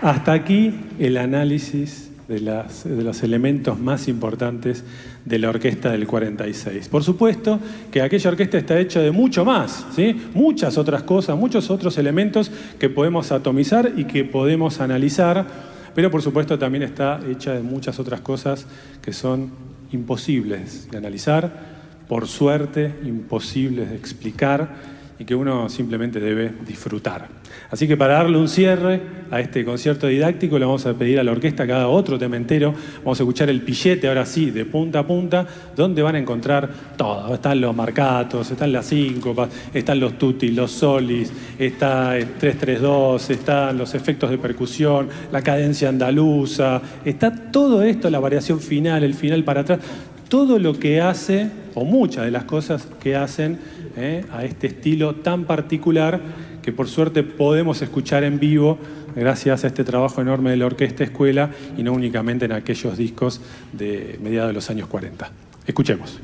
Hasta 0.00 0.32
aquí 0.32 0.74
el 0.98 1.16
análisis 1.16 2.10
de, 2.26 2.40
de, 2.40 3.04
los 3.04 3.22
elementos 3.22 3.78
más 3.78 4.08
importantes 4.08 4.84
de 5.24 5.38
la 5.38 5.50
orquesta 5.50 5.92
del 5.92 6.06
46. 6.06 6.88
Por 6.88 7.04
supuesto 7.04 7.60
que 7.92 8.02
aquella 8.02 8.30
orquesta 8.30 8.58
está 8.58 8.78
hecha 8.80 9.00
de 9.00 9.12
mucho 9.12 9.44
más, 9.44 9.86
¿sí? 9.94 10.20
muchas 10.34 10.78
otras 10.78 11.04
cosas, 11.04 11.36
muchos 11.36 11.70
otros 11.70 11.96
elementos 11.98 12.50
que 12.80 12.88
podemos 12.88 13.30
atomizar 13.30 13.92
y 13.96 14.04
que 14.04 14.24
podemos 14.24 14.80
analizar, 14.80 15.46
pero 15.94 16.10
por 16.10 16.22
supuesto 16.22 16.58
también 16.58 16.82
está 16.82 17.20
hecha 17.30 17.52
de 17.52 17.62
muchas 17.62 18.00
otras 18.00 18.20
cosas 18.20 18.66
que 19.00 19.12
son 19.12 19.50
imposibles 19.92 20.90
de 20.90 20.98
analizar, 20.98 21.72
por 22.08 22.26
suerte 22.26 22.94
imposibles 23.04 23.90
de 23.90 23.96
explicar 23.96 25.01
y 25.18 25.24
que 25.24 25.34
uno 25.34 25.68
simplemente 25.68 26.20
debe 26.20 26.52
disfrutar. 26.66 27.28
Así 27.70 27.86
que 27.86 27.96
para 27.96 28.14
darle 28.14 28.38
un 28.38 28.48
cierre 28.48 29.00
a 29.30 29.40
este 29.40 29.64
concierto 29.64 30.06
didáctico 30.06 30.58
le 30.58 30.64
vamos 30.64 30.84
a 30.86 30.94
pedir 30.94 31.18
a 31.18 31.24
la 31.24 31.32
orquesta 31.32 31.66
que 31.66 31.72
haga 31.72 31.88
otro 31.88 32.18
tema 32.18 32.36
entero. 32.36 32.74
Vamos 32.98 33.18
a 33.20 33.22
escuchar 33.22 33.48
el 33.48 33.62
pillete 33.62 34.08
ahora 34.08 34.26
sí, 34.26 34.50
de 34.50 34.64
punta 34.64 35.00
a 35.00 35.06
punta, 35.06 35.46
donde 35.74 36.02
van 36.02 36.16
a 36.16 36.18
encontrar 36.18 36.68
todo. 36.96 37.34
Están 37.34 37.60
los 37.60 37.74
marcatos, 37.74 38.50
están 38.50 38.72
las 38.72 38.86
síncopas, 38.86 39.48
están 39.72 40.00
los 40.00 40.18
tutti, 40.18 40.50
los 40.50 40.70
solis, 40.70 41.32
está 41.58 42.16
el 42.16 42.34
332, 42.34 43.30
están 43.30 43.78
los 43.78 43.94
efectos 43.94 44.30
de 44.30 44.38
percusión, 44.38 45.08
la 45.30 45.40
cadencia 45.42 45.88
andaluza, 45.88 46.80
está 47.04 47.30
todo 47.50 47.82
esto, 47.82 48.10
la 48.10 48.20
variación 48.20 48.60
final, 48.60 49.04
el 49.04 49.14
final 49.14 49.44
para 49.44 49.62
atrás, 49.62 49.80
todo 50.28 50.58
lo 50.58 50.78
que 50.78 51.00
hace, 51.00 51.50
o 51.74 51.84
muchas 51.84 52.24
de 52.24 52.30
las 52.30 52.44
cosas 52.44 52.88
que 53.02 53.16
hacen 53.16 53.58
¿eh? 53.96 54.24
a 54.32 54.44
este 54.44 54.66
estilo 54.68 55.16
tan 55.16 55.44
particular 55.44 56.20
que 56.62 56.72
por 56.72 56.88
suerte 56.88 57.22
podemos 57.22 57.82
escuchar 57.82 58.24
en 58.24 58.38
vivo 58.38 58.78
gracias 59.14 59.64
a 59.64 59.66
este 59.66 59.84
trabajo 59.84 60.20
enorme 60.20 60.50
de 60.50 60.56
la 60.56 60.66
Orquesta 60.66 61.04
Escuela 61.04 61.50
y 61.76 61.82
no 61.82 61.92
únicamente 61.92 62.44
en 62.44 62.52
aquellos 62.52 62.96
discos 62.96 63.40
de 63.72 64.18
mediados 64.22 64.48
de 64.48 64.54
los 64.54 64.70
años 64.70 64.88
40. 64.88 65.30
Escuchemos. 65.66 66.20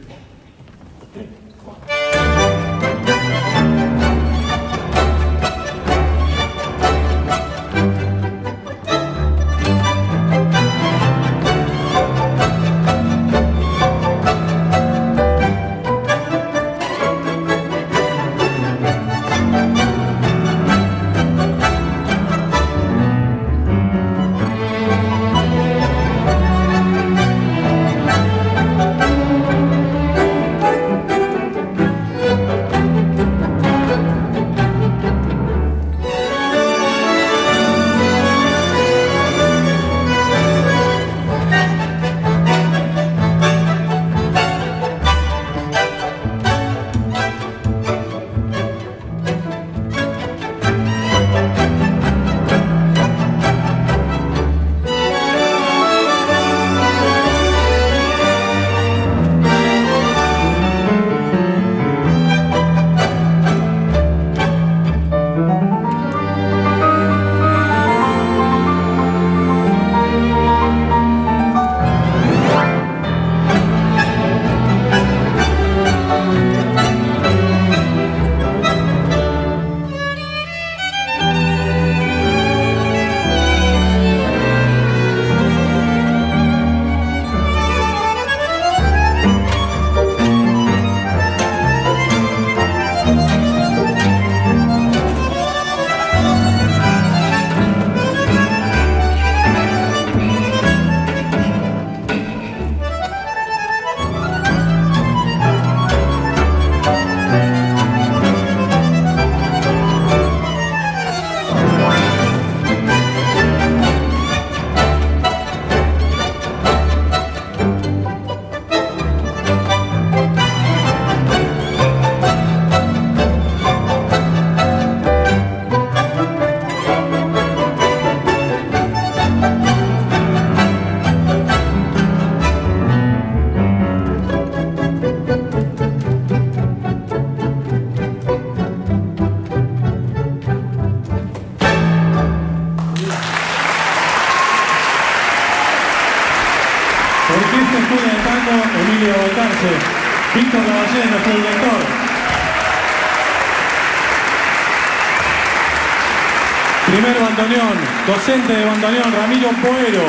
Docente 158.09 158.57
de 158.57 158.65
bandoneón, 158.65 159.13
Ramiro 159.13 159.51
Poero. 159.61 160.07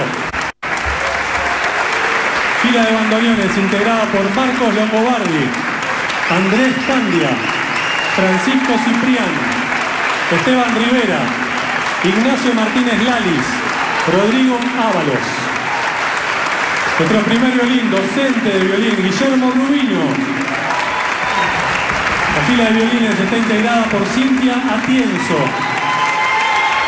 Fila 2.62 2.82
de 2.86 2.94
bandoneones 2.94 3.58
integrada 3.58 4.04
por 4.06 4.24
Marcos 4.36 4.74
Longobardi, 4.74 5.46
Andrés 6.32 6.74
Candia, 6.88 7.32
Francisco 8.16 8.72
Ciprián, 8.86 9.32
Esteban 10.32 10.72
Rivera, 10.80 11.20
Ignacio 12.06 12.54
Martínez 12.54 13.04
Lalis, 13.04 13.48
Rodrigo 14.16 14.58
Ábalos. 14.80 15.28
Nuestro 17.00 17.20
primer 17.24 17.52
violín, 17.52 17.92
docente 17.92 18.50
de 18.50 18.60
violín, 18.60 18.96
Guillermo 18.96 19.52
Rubino. 19.52 20.04
La 22.36 22.42
fila 22.48 22.64
de 22.64 22.72
violines 22.72 23.20
está 23.20 23.38
integrada 23.38 23.84
por 23.86 24.06
Cintia 24.08 24.56
Atienzo, 24.56 25.69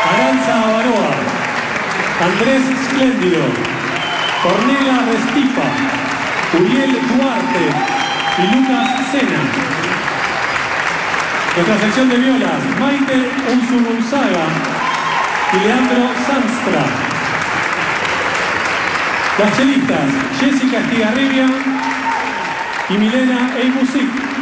Aranza 0.04 0.52
Avaroa, 0.52 1.14
Andrés 2.26 2.62
Espléndido, 2.80 3.42
Cornela 4.42 5.06
Restifa, 5.06 5.68
Uriel 6.58 6.92
Duarte 7.08 7.64
y 8.38 8.56
Lucas 8.56 8.88
Sena. 9.12 9.42
Nuestra 11.54 11.78
sección 11.78 12.08
de 12.08 12.16
violas, 12.16 12.60
Maite 12.80 13.30
Unzurunzaga 13.52 14.46
y 15.52 15.60
Leandro 15.60 16.10
Sanstra. 16.26 16.84
Las 19.38 19.56
chelistas, 19.56 20.10
Jessica 20.40 20.78
Estigarribia 20.78 21.46
y 22.88 22.94
Milena 22.94 23.50
Eimusic. 23.56 24.41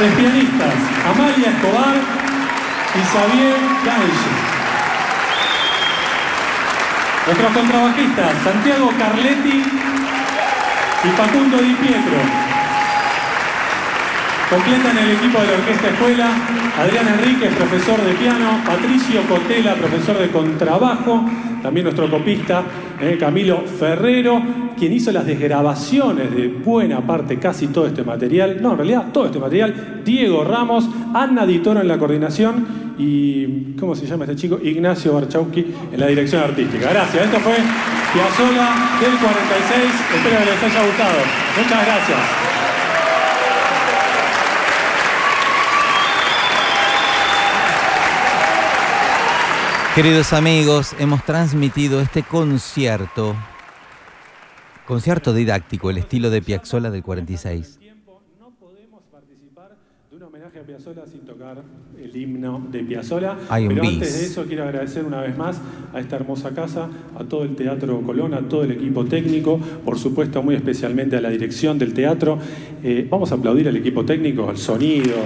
Los 0.00 0.14
pianistas, 0.14 0.74
Amalia 1.06 1.50
Escobar 1.50 1.94
y 2.94 3.00
Xavier 3.12 3.56
Gange. 3.84 4.28
Nuestros 7.26 7.52
contrabajistas, 7.52 8.32
Santiago 8.42 8.92
Carletti 8.98 9.62
y 11.04 11.08
Facundo 11.16 11.58
Di 11.58 11.74
Pietro. 11.74 12.18
Completan 14.50 14.98
el 14.98 15.10
equipo 15.12 15.40
de 15.40 15.46
la 15.46 15.52
Orquesta 15.52 15.88
Escuela 15.88 16.28
Adrián 16.78 17.06
Enríquez, 17.06 17.54
profesor 17.54 18.00
de 18.02 18.14
piano, 18.14 18.60
Patricio 18.64 19.22
Cotela, 19.28 19.74
profesor 19.74 20.18
de 20.18 20.30
contrabajo, 20.30 21.24
también 21.62 21.84
nuestro 21.84 22.10
copista 22.10 22.62
eh, 23.02 23.16
Camilo 23.18 23.62
Ferrero, 23.62 24.40
quien 24.78 24.92
hizo 24.92 25.10
las 25.12 25.26
desgrabaciones 25.26 26.34
de 26.34 26.48
buena 26.48 27.04
parte, 27.06 27.38
casi 27.38 27.66
todo 27.68 27.86
este 27.86 28.04
material, 28.04 28.62
no, 28.62 28.72
en 28.72 28.76
realidad 28.78 29.06
todo 29.12 29.26
este 29.26 29.38
material, 29.38 30.02
Diego 30.04 30.44
Ramos, 30.44 30.88
Anna 31.12 31.44
Ditoro 31.44 31.80
en 31.80 31.88
la 31.88 31.98
coordinación 31.98 32.94
y, 32.98 33.74
¿cómo 33.78 33.94
se 33.94 34.06
llama 34.06 34.24
este 34.24 34.36
chico? 34.36 34.58
Ignacio 34.62 35.14
Barchowski 35.14 35.66
en 35.92 36.00
la 36.00 36.06
dirección 36.06 36.42
artística. 36.42 36.90
Gracias, 36.90 37.24
esto 37.24 37.38
fue 37.40 37.54
Piazzola 38.12 38.98
del 39.00 39.18
46, 39.18 39.80
espero 40.14 40.38
que 40.38 40.44
les 40.44 40.62
haya 40.62 40.86
gustado. 40.86 41.18
Muchas 41.56 41.86
gracias. 41.86 42.51
Queridos 49.94 50.32
amigos, 50.32 50.96
hemos 50.98 51.22
transmitido 51.22 52.00
este 52.00 52.22
concierto, 52.22 53.36
concierto 54.86 55.34
didáctico, 55.34 55.90
el 55.90 55.98
estilo 55.98 56.30
de 56.30 56.40
Piazzolla 56.40 56.90
del 56.90 57.02
46. 57.02 57.78
No 58.38 58.50
podemos 58.58 59.02
participar 59.12 59.76
de 60.08 60.16
un 60.16 60.22
homenaje 60.22 60.51
a 60.62 60.64
Piazzolla 60.64 61.02
sin 61.10 61.20
tocar 61.20 61.62
el 62.00 62.16
himno 62.16 62.64
de 62.70 62.84
Piazzolla. 62.84 63.36
Hay 63.48 63.64
un 63.64 63.70
Pero 63.70 63.82
bis. 63.82 63.92
antes 63.94 64.20
de 64.20 64.26
eso 64.26 64.44
quiero 64.44 64.62
agradecer 64.64 65.04
una 65.04 65.20
vez 65.20 65.36
más 65.36 65.60
a 65.92 65.98
esta 65.98 66.16
hermosa 66.16 66.50
casa, 66.50 66.88
a 67.18 67.24
todo 67.24 67.42
el 67.42 67.56
Teatro 67.56 68.00
Colón, 68.02 68.32
a 68.34 68.40
todo 68.48 68.62
el 68.62 68.70
equipo 68.70 69.04
técnico, 69.04 69.58
por 69.84 69.98
supuesto 69.98 70.42
muy 70.42 70.54
especialmente 70.54 71.16
a 71.16 71.20
la 71.20 71.30
dirección 71.30 71.78
del 71.78 71.92
teatro. 71.94 72.38
Eh, 72.84 73.06
vamos 73.10 73.32
a 73.32 73.34
aplaudir 73.36 73.68
al 73.68 73.76
equipo 73.76 74.04
técnico, 74.04 74.48
al 74.48 74.56
sonido, 74.58 75.16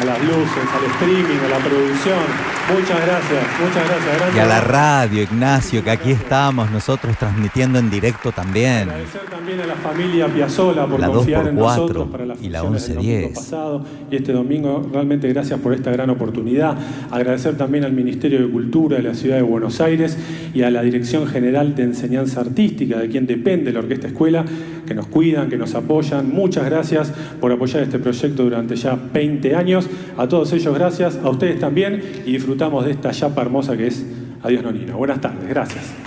a 0.00 0.04
las 0.04 0.18
luces, 0.20 0.64
al 0.74 0.90
streaming, 0.92 1.44
a 1.44 1.48
la 1.48 1.58
producción. 1.58 2.56
Muchas 2.68 3.00
gracias, 3.06 3.44
muchas 3.60 3.88
gracias. 3.88 4.16
Grande 4.18 4.36
Y 4.36 4.40
a 4.40 4.46
la 4.46 4.60
radio, 4.60 5.22
Ignacio, 5.22 5.84
que 5.84 5.90
aquí 5.90 6.10
estamos 6.10 6.70
nosotros 6.70 7.16
transmitiendo 7.16 7.78
en 7.78 7.90
directo 7.90 8.32
también. 8.32 8.88
Agradecer 8.88 9.20
también 9.30 9.60
a 9.60 9.66
la 9.66 9.76
familia 9.76 10.26
Piazzola 10.26 10.86
por 10.86 10.98
La 10.98 11.06
confiar 11.06 11.44
2x4 11.44 11.48
en 11.48 11.54
nosotros 11.56 12.08
para 12.08 12.26
las 12.26 12.42
y 12.42 12.48
la 12.48 12.62
funciones 12.62 12.88
del 12.88 12.96
domingo 12.96 13.28
11-10. 13.28 13.34
pasado 13.34 13.84
y 14.10 14.16
este 14.16 14.32
domingo. 14.32 14.85
Realmente 14.92 15.28
gracias 15.28 15.60
por 15.60 15.72
esta 15.72 15.90
gran 15.90 16.10
oportunidad. 16.10 16.76
Agradecer 17.10 17.56
también 17.56 17.84
al 17.84 17.92
Ministerio 17.92 18.40
de 18.40 18.48
Cultura 18.48 18.96
de 18.96 19.02
la 19.02 19.14
Ciudad 19.14 19.36
de 19.36 19.42
Buenos 19.42 19.80
Aires 19.80 20.16
y 20.54 20.62
a 20.62 20.70
la 20.70 20.82
Dirección 20.82 21.26
General 21.26 21.74
de 21.74 21.84
Enseñanza 21.84 22.40
Artística, 22.40 22.98
de 22.98 23.08
quien 23.08 23.26
depende 23.26 23.72
la 23.72 23.80
Orquesta 23.80 24.08
Escuela, 24.08 24.44
que 24.86 24.94
nos 24.94 25.06
cuidan, 25.06 25.48
que 25.48 25.56
nos 25.56 25.74
apoyan. 25.74 26.30
Muchas 26.30 26.64
gracias 26.64 27.12
por 27.40 27.52
apoyar 27.52 27.82
este 27.82 27.98
proyecto 27.98 28.44
durante 28.44 28.76
ya 28.76 28.98
20 29.12 29.54
años. 29.54 29.88
A 30.16 30.28
todos 30.28 30.52
ellos 30.52 30.74
gracias, 30.74 31.18
a 31.22 31.30
ustedes 31.30 31.58
también 31.58 32.02
y 32.24 32.32
disfrutamos 32.32 32.84
de 32.84 32.92
esta 32.92 33.10
chapa 33.10 33.42
hermosa 33.42 33.76
que 33.76 33.88
es 33.88 34.04
Adiós 34.42 34.62
Nonino. 34.62 34.96
Buenas 34.96 35.20
tardes, 35.20 35.48
gracias. 35.48 36.05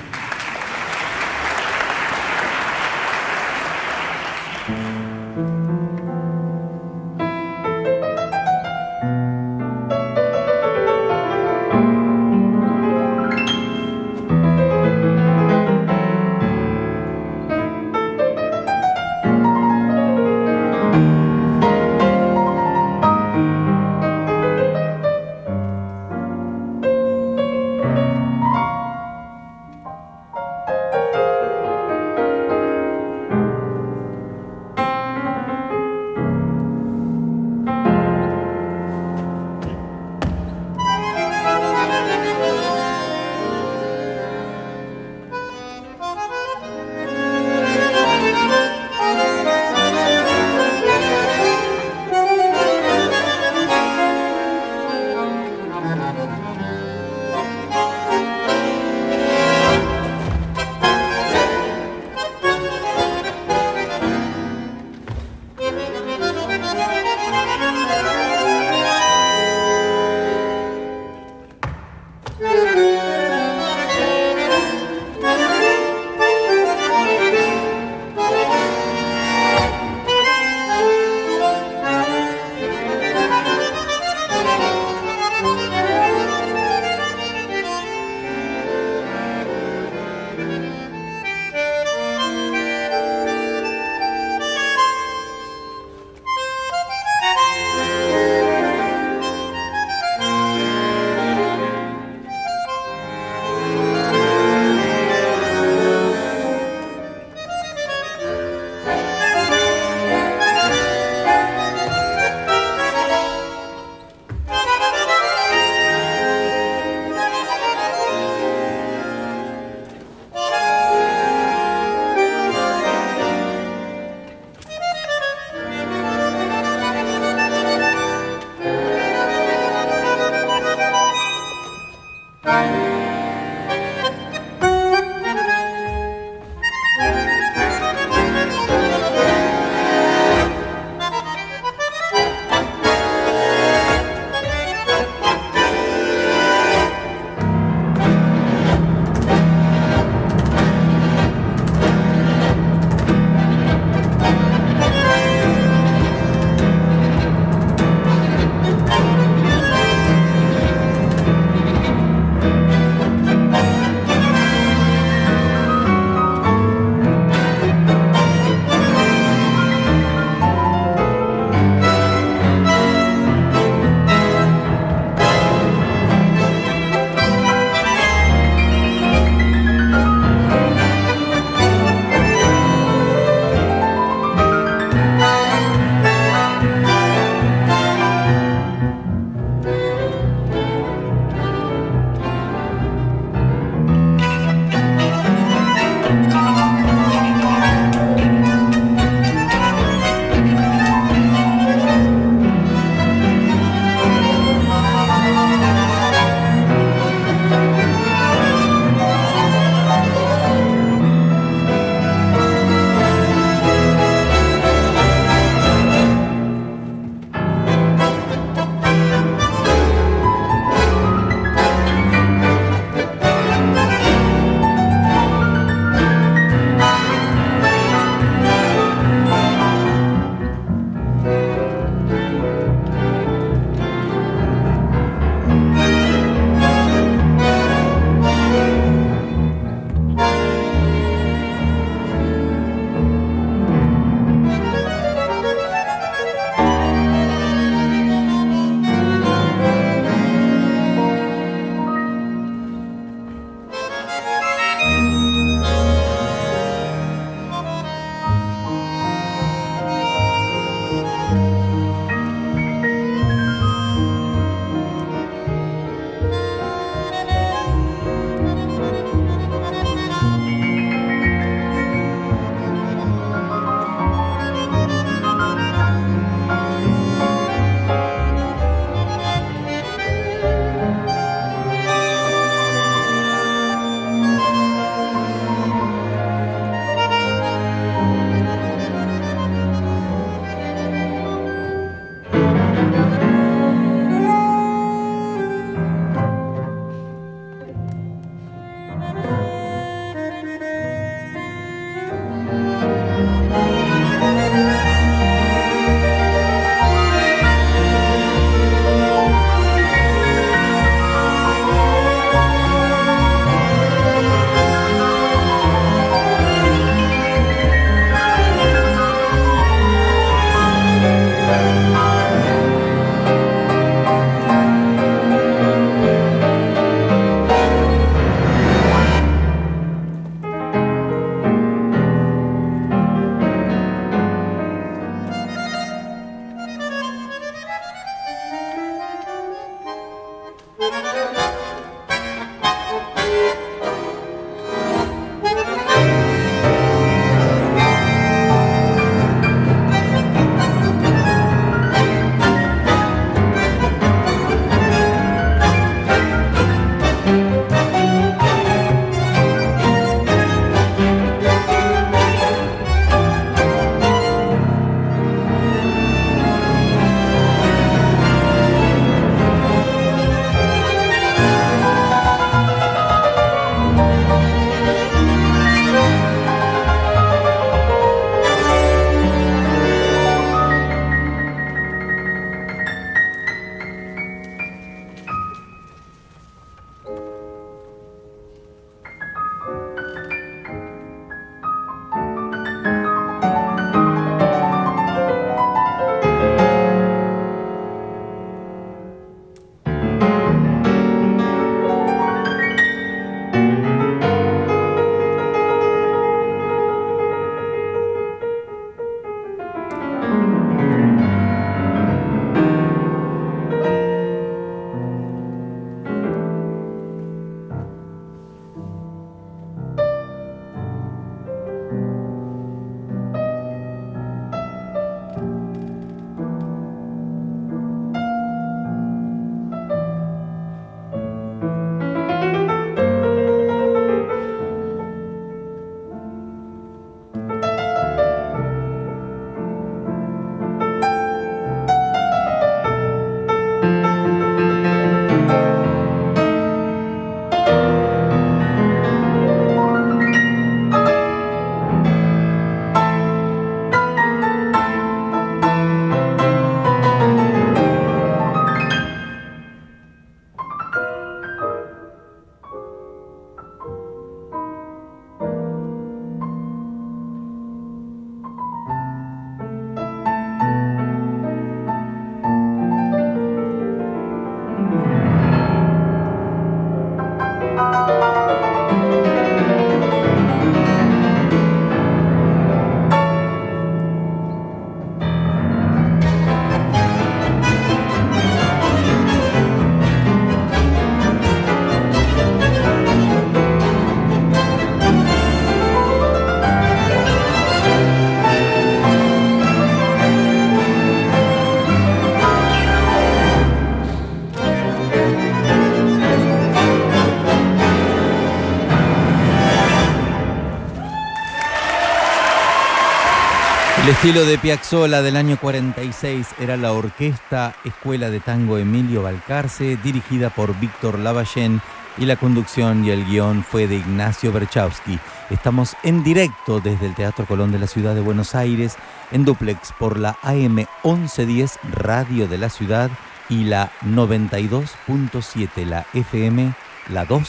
El 514.09 514.15
estilo 514.15 514.43
de 514.43 514.57
Piazzolla 514.57 515.21
del 515.21 515.37
año 515.37 515.59
46 515.61 516.55
era 516.57 516.77
la 516.77 516.93
orquesta 516.93 517.75
Escuela 517.85 518.31
de 518.31 518.39
Tango 518.39 518.79
Emilio 518.79 519.21
Balcarce, 519.21 519.97
dirigida 519.97 520.49
por 520.49 520.75
Víctor 520.79 521.19
Lavallén, 521.19 521.79
y 522.17 522.25
la 522.25 522.35
conducción 522.35 523.05
y 523.05 523.11
el 523.11 523.23
guion 523.25 523.63
fue 523.63 523.85
de 523.85 523.97
Ignacio 523.97 524.51
Berchowski. 524.51 525.19
Estamos 525.51 525.95
en 526.01 526.23
directo 526.23 526.79
desde 526.79 527.05
el 527.05 527.13
Teatro 527.13 527.45
Colón 527.45 527.71
de 527.71 527.77
la 527.77 527.85
Ciudad 527.85 528.15
de 528.15 528.21
Buenos 528.21 528.55
Aires, 528.55 528.95
en 529.29 529.45
duplex 529.45 529.93
por 529.99 530.17
la 530.17 530.39
AM 530.41 530.87
1110 531.03 531.77
Radio 531.91 532.47
de 532.47 532.57
la 532.57 532.69
Ciudad 532.69 533.11
y 533.47 533.65
la 533.65 533.91
92.7, 534.07 535.85
la 535.85 536.07
FM, 536.15 536.73
la 537.09 537.25
2 537.25 537.47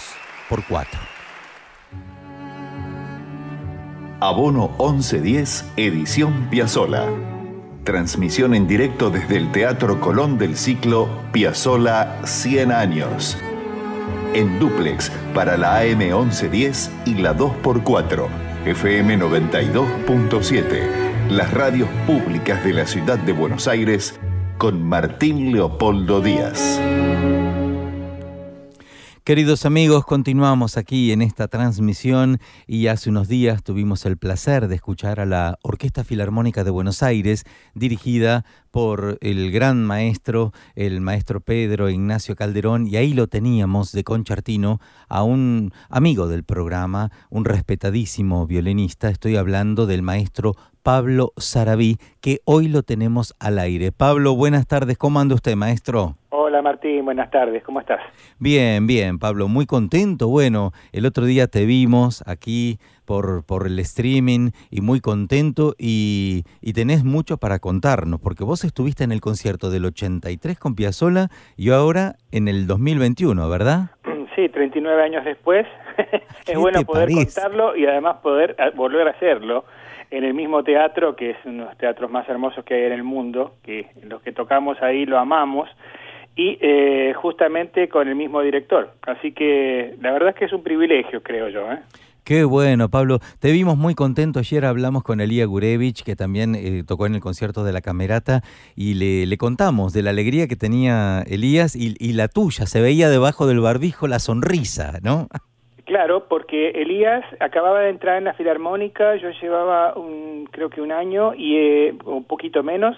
Abono 4.22 4.68
1110, 4.78 5.72
edición 5.78 6.48
Piazzola. 6.50 7.06
Transmisión 7.84 8.54
en 8.54 8.68
directo 8.68 9.08
desde 9.08 9.38
el 9.38 9.50
Teatro 9.50 9.98
Colón 9.98 10.36
del 10.36 10.58
ciclo 10.58 11.08
Piazzola 11.32 12.20
100 12.24 12.70
años. 12.70 13.38
En 14.34 14.58
duplex 14.58 15.10
para 15.32 15.56
la 15.56 15.78
AM 15.78 16.00
1110 16.00 16.90
y 17.06 17.14
la 17.14 17.34
2x4, 17.34 18.26
FM 18.66 19.18
92.7, 19.18 21.30
las 21.30 21.54
radios 21.54 21.88
públicas 22.06 22.62
de 22.62 22.74
la 22.74 22.86
ciudad 22.86 23.18
de 23.18 23.32
Buenos 23.32 23.68
Aires 23.68 24.20
con 24.58 24.86
Martín 24.86 25.50
Leopoldo 25.50 26.20
Díaz. 26.20 26.78
Queridos 29.22 29.66
amigos, 29.66 30.06
continuamos 30.06 30.78
aquí 30.78 31.12
en 31.12 31.20
esta 31.20 31.46
transmisión 31.46 32.40
y 32.66 32.86
hace 32.86 33.10
unos 33.10 33.28
días 33.28 33.62
tuvimos 33.62 34.06
el 34.06 34.16
placer 34.16 34.66
de 34.66 34.76
escuchar 34.76 35.20
a 35.20 35.26
la 35.26 35.58
Orquesta 35.62 36.04
Filarmónica 36.04 36.64
de 36.64 36.70
Buenos 36.70 37.02
Aires, 37.02 37.44
dirigida 37.74 38.46
por 38.70 39.18
el 39.20 39.52
gran 39.52 39.84
maestro, 39.84 40.52
el 40.74 41.02
maestro 41.02 41.42
Pedro 41.42 41.90
Ignacio 41.90 42.34
Calderón, 42.34 42.86
y 42.86 42.96
ahí 42.96 43.12
lo 43.12 43.26
teníamos 43.26 43.92
de 43.92 44.04
concertino 44.04 44.80
a 45.06 45.22
un 45.22 45.74
amigo 45.90 46.26
del 46.26 46.42
programa, 46.42 47.12
un 47.28 47.44
respetadísimo 47.44 48.46
violinista, 48.46 49.10
estoy 49.10 49.36
hablando 49.36 49.84
del 49.86 50.00
maestro 50.00 50.56
Pablo 50.82 51.34
Sarabí, 51.36 51.98
que 52.22 52.40
hoy 52.46 52.68
lo 52.68 52.82
tenemos 52.84 53.34
al 53.38 53.58
aire. 53.58 53.92
Pablo, 53.92 54.34
buenas 54.34 54.66
tardes, 54.66 54.96
¿cómo 54.96 55.20
anda 55.20 55.34
usted, 55.34 55.56
maestro? 55.56 56.16
Hola 56.50 56.62
Martín, 56.62 57.04
buenas 57.04 57.30
tardes, 57.30 57.62
¿cómo 57.62 57.78
estás? 57.78 58.00
Bien, 58.40 58.84
bien, 58.88 59.20
Pablo, 59.20 59.46
muy 59.46 59.66
contento. 59.66 60.26
Bueno, 60.26 60.72
el 60.90 61.06
otro 61.06 61.24
día 61.24 61.46
te 61.46 61.64
vimos 61.64 62.24
aquí 62.26 62.78
por, 63.06 63.46
por 63.46 63.68
el 63.68 63.78
streaming 63.78 64.50
y 64.68 64.80
muy 64.80 64.98
contento 64.98 65.76
y, 65.78 66.42
y 66.60 66.72
tenés 66.72 67.04
mucho 67.04 67.36
para 67.36 67.60
contarnos, 67.60 68.18
porque 68.18 68.42
vos 68.42 68.64
estuviste 68.64 69.04
en 69.04 69.12
el 69.12 69.20
concierto 69.20 69.70
del 69.70 69.84
83 69.84 70.58
con 70.58 70.74
Piazzolla 70.74 71.28
y 71.56 71.70
ahora 71.70 72.16
en 72.32 72.48
el 72.48 72.66
2021, 72.66 73.48
¿verdad? 73.48 73.90
Sí, 74.34 74.48
39 74.48 75.02
años 75.02 75.24
después. 75.24 75.66
es 76.46 76.58
bueno 76.58 76.82
poder 76.84 77.10
contarlo 77.12 77.76
y 77.76 77.84
además 77.84 78.16
poder 78.22 78.56
ah, 78.58 78.70
volver 78.74 79.06
a 79.06 79.10
hacerlo 79.10 79.64
en 80.10 80.24
el 80.24 80.34
mismo 80.34 80.64
teatro, 80.64 81.14
que 81.14 81.30
es 81.30 81.36
uno 81.44 81.64
de 81.64 81.68
los 81.68 81.78
teatros 81.78 82.10
más 82.10 82.28
hermosos 82.28 82.64
que 82.64 82.74
hay 82.74 82.84
en 82.84 82.92
el 82.92 83.04
mundo, 83.04 83.54
que 83.62 83.90
los 84.02 84.22
que 84.22 84.32
tocamos 84.32 84.80
ahí 84.82 85.04
lo 85.04 85.18
amamos 85.18 85.68
y 86.36 86.58
eh, 86.60 87.12
justamente 87.14 87.88
con 87.88 88.08
el 88.08 88.14
mismo 88.14 88.40
director. 88.42 88.92
Así 89.02 89.32
que 89.32 89.96
la 90.00 90.12
verdad 90.12 90.30
es 90.30 90.34
que 90.36 90.44
es 90.46 90.52
un 90.52 90.62
privilegio, 90.62 91.22
creo 91.22 91.48
yo. 91.48 91.70
¿eh? 91.70 91.78
Qué 92.24 92.44
bueno, 92.44 92.88
Pablo. 92.88 93.18
Te 93.40 93.50
vimos 93.50 93.76
muy 93.76 93.94
contento. 93.94 94.38
Ayer 94.38 94.64
hablamos 94.64 95.02
con 95.02 95.20
Elía 95.20 95.46
Gurevich, 95.46 96.04
que 96.04 96.16
también 96.16 96.54
eh, 96.54 96.84
tocó 96.86 97.06
en 97.06 97.14
el 97.14 97.20
concierto 97.20 97.64
de 97.64 97.72
la 97.72 97.80
Camerata, 97.80 98.42
y 98.76 98.94
le, 98.94 99.26
le 99.26 99.36
contamos 99.36 99.92
de 99.92 100.02
la 100.02 100.10
alegría 100.10 100.46
que 100.46 100.56
tenía 100.56 101.22
Elías 101.22 101.74
y, 101.74 101.94
y, 101.98 102.12
la 102.12 102.28
tuya. 102.28 102.66
Se 102.66 102.80
veía 102.80 103.08
debajo 103.08 103.46
del 103.46 103.60
barbijo 103.60 104.06
la 104.06 104.18
sonrisa, 104.18 105.00
¿no? 105.02 105.28
Claro, 105.90 106.28
porque 106.28 106.70
Elías 106.70 107.24
acababa 107.40 107.80
de 107.80 107.90
entrar 107.90 108.16
en 108.16 108.22
la 108.22 108.34
Filarmónica, 108.34 109.16
yo 109.16 109.30
llevaba 109.42 109.94
un, 109.98 110.48
creo 110.52 110.70
que 110.70 110.80
un 110.80 110.92
año 110.92 111.34
y 111.34 111.56
eh, 111.56 111.94
un 112.04 112.22
poquito 112.22 112.62
menos, 112.62 112.96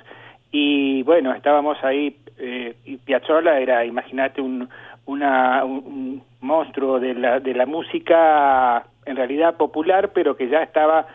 y 0.53 1.03
bueno, 1.03 1.35
estábamos 1.35 1.83
ahí 1.83 2.15
eh, 2.39 2.75
y 2.85 2.99
Piazzolla 2.99 3.59
era, 3.59 3.85
imagínate, 3.85 4.43
un, 4.43 4.69
una, 5.07 5.65
un, 5.65 6.23
monstruo 6.41 6.99
de 6.99 7.15
la, 7.15 7.39
de 7.39 7.55
la 7.55 7.67
música 7.67 8.85
en 9.07 9.17
realidad 9.17 9.57
popular, 9.57 10.11
pero 10.13 10.37
que 10.37 10.49
ya 10.49 10.63
estaba 10.63 11.07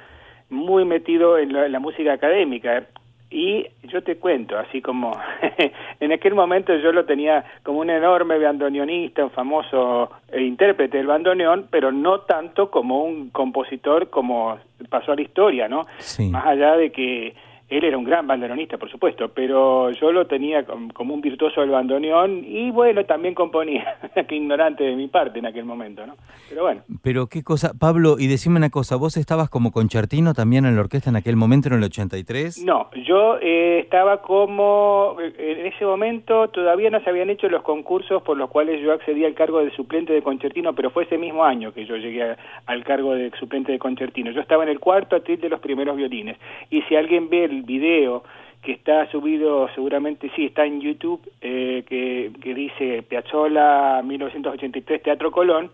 muy 0.49 0.85
metido 0.85 1.37
en 1.37 1.51
la, 1.51 1.65
en 1.65 1.71
la 1.73 1.79
música 1.79 2.13
académica. 2.13 2.87
Y 3.29 3.67
yo 3.83 4.01
te 4.03 4.15
cuento, 4.15 4.57
así 4.57 4.81
como 4.81 5.11
en 5.99 6.11
aquel 6.13 6.33
momento 6.33 6.73
yo 6.77 6.93
lo 6.93 7.03
tenía 7.03 7.43
como 7.61 7.79
un 7.79 7.89
enorme 7.89 8.39
bandoneonista, 8.39 9.25
un 9.25 9.31
famoso 9.31 10.09
eh, 10.31 10.41
intérprete 10.41 10.97
del 10.97 11.07
bandoneón, 11.07 11.67
pero 11.69 11.91
no 11.91 12.21
tanto 12.21 12.71
como 12.71 13.03
un 13.03 13.29
compositor 13.31 14.09
como 14.09 14.57
pasó 14.89 15.11
a 15.11 15.15
la 15.15 15.21
historia, 15.23 15.67
¿no? 15.67 15.85
Sí. 15.97 16.29
Más 16.29 16.45
allá 16.45 16.77
de 16.77 16.89
que 16.93 17.35
él 17.69 17.83
era 17.83 17.97
un 17.97 18.05
gran 18.05 18.25
bandoneonista, 18.25 18.77
por 18.77 18.89
supuesto, 18.89 19.29
pero 19.33 19.91
yo 19.91 20.11
lo 20.11 20.25
tenía 20.25 20.65
como 20.93 21.13
un 21.13 21.21
virtuoso 21.21 21.61
del 21.61 21.69
bandoneón 21.69 22.45
y 22.45 22.71
bueno, 22.71 23.05
también 23.05 23.33
componía. 23.33 23.97
qué 24.27 24.35
ignorante 24.35 24.85
de 24.85 24.95
mi 24.95 25.07
parte 25.07 25.39
en 25.39 25.47
aquel 25.47 25.65
momento, 25.65 26.05
¿no? 26.07 26.15
Pero 26.47 26.63
bueno. 26.63 26.81
Pero 27.01 27.27
qué 27.27 27.43
cosa, 27.43 27.73
Pablo, 27.77 28.15
y 28.19 28.27
decime 28.27 28.57
una 28.57 28.69
cosa, 28.69 28.95
¿vos 28.95 29.17
estabas 29.17 29.49
como 29.49 29.71
concertino 29.71 30.33
también 30.33 30.65
en 30.65 30.75
la 30.75 30.81
orquesta 30.81 31.09
en 31.09 31.17
aquel 31.17 31.35
momento, 31.35 31.67
en 31.67 31.75
el 31.75 31.83
83? 31.83 32.63
No, 32.63 32.89
yo 33.05 33.37
eh, 33.41 33.79
estaba 33.79 34.21
como, 34.21 35.17
en 35.19 35.65
ese 35.65 35.85
momento 35.85 36.47
todavía 36.49 36.89
no 36.89 37.01
se 37.01 37.09
habían 37.09 37.29
hecho 37.29 37.49
los 37.49 37.63
concursos 37.63 38.23
por 38.23 38.37
los 38.37 38.49
cuales 38.49 38.81
yo 38.81 38.93
accedí 38.93 39.25
al 39.25 39.33
cargo 39.33 39.59
de 39.59 39.71
suplente 39.71 40.13
de 40.13 40.21
concertino, 40.21 40.73
pero 40.73 40.89
fue 40.89 41.03
ese 41.03 41.17
mismo 41.17 41.43
año 41.43 41.73
que 41.73 41.85
yo 41.85 41.97
llegué 41.97 42.23
a, 42.23 42.37
al 42.65 42.85
cargo 42.85 43.13
de 43.13 43.31
suplente 43.39 43.73
de 43.73 43.79
concertino. 43.79 44.31
Yo 44.31 44.39
estaba 44.39 44.63
en 44.63 44.69
el 44.69 44.79
cuarto 44.79 45.17
atril 45.17 45.41
de 45.41 45.49
los 45.49 45.59
primeros 45.59 45.97
violines. 45.97 46.37
Y 46.69 46.81
si 46.83 46.95
alguien 46.95 47.29
ve 47.29 47.43
el 47.43 47.56
video 47.63 48.23
que 48.61 48.73
está 48.73 49.09
subido, 49.11 49.69
seguramente 49.75 50.31
sí, 50.35 50.45
está 50.45 50.65
en 50.65 50.81
YouTube, 50.81 51.21
eh, 51.41 51.83
que, 51.87 52.31
que 52.41 52.53
dice 52.53 53.03
Piazzolla 53.03 54.01
1983 54.03 55.03
Teatro 55.03 55.31
Colón, 55.31 55.71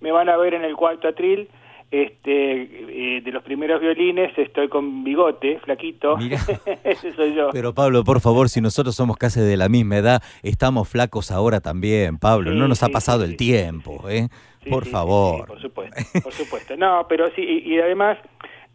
me 0.00 0.12
van 0.12 0.28
a 0.28 0.36
ver 0.36 0.54
en 0.54 0.64
el 0.64 0.76
cuarto 0.76 1.08
atril, 1.08 1.48
este 1.90 3.16
eh, 3.16 3.20
de 3.20 3.30
los 3.30 3.42
primeros 3.44 3.80
violines 3.80 4.36
estoy 4.36 4.68
con 4.68 5.04
bigote, 5.04 5.58
flaquito, 5.60 6.16
ese 6.84 7.14
soy 7.14 7.34
yo. 7.34 7.50
Pero 7.52 7.74
Pablo, 7.74 8.04
por 8.04 8.20
favor, 8.20 8.48
si 8.48 8.60
nosotros 8.60 8.94
somos 8.94 9.16
casi 9.16 9.40
de 9.40 9.56
la 9.56 9.68
misma 9.68 9.98
edad, 9.98 10.22
estamos 10.42 10.88
flacos 10.88 11.30
ahora 11.30 11.60
también, 11.60 12.18
Pablo, 12.18 12.50
Sí, 12.50 12.56
no 12.56 12.68
nos 12.68 12.82
ha 12.82 12.88
pasado 12.88 13.24
sí, 13.24 13.30
el 13.30 13.36
tiempo, 13.36 14.08
¿eh? 14.08 14.28
Por 14.68 14.84
favor. 14.86 15.46
por 15.46 15.60
supuesto, 15.60 15.96
por 16.22 16.32
supuesto. 16.32 16.76
No, 16.76 17.06
pero 17.08 17.28
sí, 17.36 17.42
y, 17.42 17.74
y 17.74 17.80
además 17.80 18.18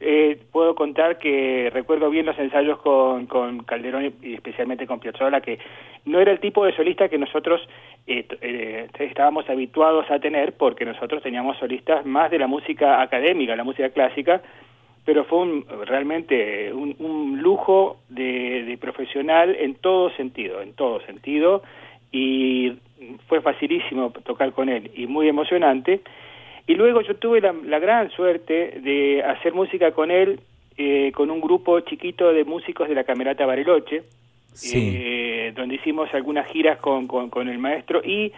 eh, 0.04 0.40
puedo 0.52 0.74
contar 0.74 1.20
que 1.20 1.70
recuerdo 1.72 2.10
bien 2.10 2.26
los 2.26 2.38
ensayos 2.40 2.80
con, 2.80 3.28
con 3.28 3.64
Calderón 3.64 4.12
y 4.22 4.34
especialmente 4.34 4.88
con 4.88 5.00
Piazzolla, 5.00 5.42
que 5.42 5.60
no 6.06 6.20
era 6.20 6.32
el 6.32 6.40
tipo 6.40 6.66
de 6.66 6.76
solista 6.76 7.08
que 7.08 7.20
nosotros 7.20 7.62
eh, 8.08 8.26
eh, 8.42 8.88
estábamos 8.98 9.48
habituados 9.48 10.10
a 10.10 10.20
tener, 10.20 10.54
porque 10.54 10.86
nosotros 10.86 11.22
teníamos 11.22 11.58
solistas 11.60 12.04
más 12.04 12.32
de 12.32 12.40
la 12.40 12.48
música 12.48 13.00
académica, 13.00 13.56
la 13.56 13.64
música 13.64 13.90
clásica, 13.90 14.42
pero 15.06 15.24
fue 15.26 15.40
un, 15.40 15.66
realmente 15.86 16.74
un, 16.74 16.96
un 16.98 17.40
lujo 17.40 17.98
de, 18.10 18.64
de 18.64 18.78
profesional 18.80 19.56
en 19.60 19.76
todo 19.76 20.10
sentido, 20.12 20.62
en 20.62 20.74
todo 20.74 21.00
sentido, 21.02 21.62
y 22.12 22.74
fue 23.28 23.42
facilísimo 23.42 24.12
tocar 24.26 24.52
con 24.54 24.68
él 24.68 24.90
y 24.96 25.06
muy 25.06 25.28
emocionante. 25.28 26.02
Y 26.68 26.76
luego 26.76 27.02
yo 27.02 27.16
tuve 27.16 27.42
la, 27.42 27.54
la 27.66 27.80
gran 27.80 28.10
suerte 28.12 28.80
de 28.82 29.24
hacer 29.24 29.54
música 29.54 29.92
con 29.92 30.12
él, 30.12 30.40
eh, 30.78 31.12
con 31.14 31.30
un 31.32 31.42
grupo 31.42 31.80
chiquito 31.82 32.32
de 32.34 32.44
músicos 32.46 32.88
de 32.88 32.96
la 32.96 33.04
Camerata 33.04 33.46
Bariloche, 33.46 34.04
Sí. 34.54 34.94
eh, 34.98 35.54
donde 35.56 35.76
hicimos 35.76 36.14
algunas 36.14 36.46
giras 36.48 36.78
con, 36.80 37.08
con, 37.08 37.30
con 37.30 37.48
el 37.48 37.58
maestro 37.58 38.02
y 38.04 38.34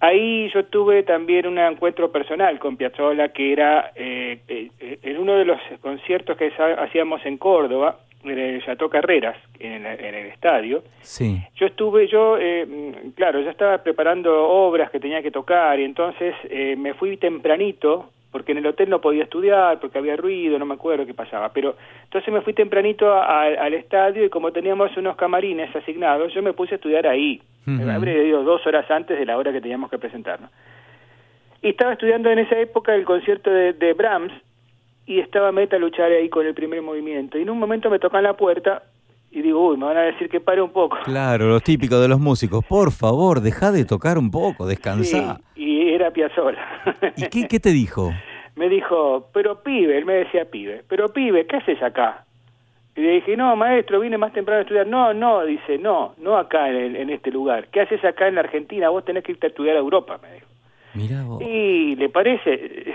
ahí 0.00 0.48
yo 0.54 0.64
tuve 0.64 1.02
también 1.02 1.46
un 1.46 1.58
encuentro 1.58 2.10
personal 2.10 2.58
con 2.58 2.78
Piazzolla 2.78 3.28
que 3.28 3.52
era 3.52 3.92
eh, 3.94 4.38
eh, 4.48 4.98
en 5.02 5.18
uno 5.18 5.34
de 5.34 5.44
los 5.44 5.60
conciertos 5.82 6.36
que 6.38 6.50
hacíamos 6.78 7.24
en 7.26 7.36
Córdoba, 7.36 7.98
en 8.24 8.38
el 8.38 8.64
Chateau 8.64 8.88
Carreras, 8.90 9.36
en, 9.60 9.86
el- 9.86 10.00
en 10.04 10.14
el 10.14 10.26
estadio, 10.26 10.82
Sí. 11.02 11.40
yo 11.56 11.66
estuve, 11.66 12.08
yo, 12.08 12.36
eh, 12.38 12.66
claro, 13.14 13.40
yo 13.40 13.50
estaba 13.50 13.78
preparando 13.78 14.48
obras 14.48 14.90
que 14.90 15.00
tenía 15.00 15.22
que 15.22 15.30
tocar 15.30 15.78
y 15.78 15.84
entonces 15.84 16.34
eh, 16.50 16.74
me 16.76 16.94
fui 16.94 17.16
tempranito, 17.16 18.10
porque 18.32 18.52
en 18.52 18.58
el 18.58 18.66
hotel 18.66 18.90
no 18.90 19.00
podía 19.00 19.22
estudiar, 19.22 19.80
porque 19.80 19.98
había 19.98 20.16
ruido, 20.16 20.58
no 20.58 20.66
me 20.66 20.74
acuerdo 20.74 21.06
qué 21.06 21.14
pasaba, 21.14 21.50
pero 21.52 21.76
entonces 22.04 22.32
me 22.34 22.42
fui 22.42 22.52
tempranito 22.52 23.10
a- 23.10 23.24
a- 23.24 23.64
al 23.64 23.74
estadio 23.74 24.24
y 24.24 24.28
como 24.28 24.52
teníamos 24.52 24.94
unos 24.96 25.16
camarines 25.16 25.74
asignados, 25.74 26.34
yo 26.34 26.42
me 26.42 26.52
puse 26.52 26.74
a 26.74 26.76
estudiar 26.76 27.06
ahí. 27.06 27.40
Me 27.64 27.90
Habré 27.92 28.26
ido 28.26 28.42
dos 28.44 28.66
horas 28.66 28.90
antes 28.90 29.18
de 29.18 29.26
la 29.26 29.36
hora 29.36 29.52
que 29.52 29.60
teníamos 29.60 29.90
que 29.90 29.98
presentarnos. 29.98 30.50
Y 31.62 31.70
estaba 31.70 31.92
estudiando 31.92 32.30
en 32.30 32.38
esa 32.38 32.58
época 32.58 32.94
el 32.94 33.04
concierto 33.04 33.50
de, 33.50 33.72
de 33.74 33.92
Brahms, 33.92 34.32
y 35.08 35.20
estaba 35.20 35.50
Meta 35.52 35.78
Luchar 35.78 36.12
ahí 36.12 36.28
con 36.28 36.46
el 36.46 36.52
primer 36.52 36.82
movimiento. 36.82 37.38
Y 37.38 37.42
en 37.42 37.50
un 37.50 37.58
momento 37.58 37.88
me 37.88 37.98
tocan 37.98 38.22
la 38.22 38.34
puerta 38.34 38.82
y 39.30 39.40
digo, 39.40 39.68
uy, 39.68 39.78
me 39.78 39.86
van 39.86 39.96
a 39.96 40.02
decir 40.02 40.28
que 40.28 40.38
pare 40.38 40.60
un 40.60 40.70
poco. 40.70 40.98
Claro, 41.04 41.48
lo 41.48 41.60
típico 41.60 41.98
de 41.98 42.08
los 42.08 42.20
músicos. 42.20 42.62
Por 42.66 42.92
favor, 42.92 43.40
deja 43.40 43.72
de 43.72 43.86
tocar 43.86 44.18
un 44.18 44.30
poco, 44.30 44.66
descansa. 44.66 45.40
y 45.56 45.88
era 45.88 46.10
Piazzolla. 46.10 46.58
¿Y 47.16 47.26
qué, 47.28 47.48
qué 47.48 47.58
te 47.58 47.70
dijo? 47.70 48.12
Me 48.56 48.68
dijo, 48.68 49.28
pero 49.32 49.62
pibe, 49.62 49.96
él 49.96 50.04
me 50.04 50.14
decía 50.14 50.44
pibe, 50.50 50.82
pero 50.88 51.08
pibe, 51.12 51.46
¿qué 51.46 51.58
haces 51.58 51.80
acá? 51.80 52.24
Y 52.96 53.02
le 53.02 53.10
dije, 53.12 53.36
no, 53.36 53.54
maestro, 53.54 54.00
vine 54.00 54.18
más 54.18 54.32
temprano 54.32 54.58
a 54.58 54.62
estudiar. 54.62 54.84
No, 54.84 55.14
no, 55.14 55.44
dice, 55.44 55.78
no, 55.78 56.14
no 56.18 56.36
acá 56.36 56.68
en, 56.68 56.96
en 56.96 57.08
este 57.10 57.30
lugar. 57.30 57.68
¿Qué 57.70 57.82
haces 57.82 58.04
acá 58.04 58.26
en 58.26 58.34
la 58.34 58.40
Argentina? 58.40 58.88
Vos 58.88 59.04
tenés 59.04 59.22
que 59.22 59.30
irte 59.30 59.46
a 59.46 59.50
estudiar 59.50 59.76
a 59.76 59.78
Europa, 59.78 60.18
me 60.20 60.32
dijo. 60.34 60.46
Mira 60.94 61.22
vos. 61.22 61.40
Y 61.40 61.94
le 61.94 62.08
parece, 62.08 62.92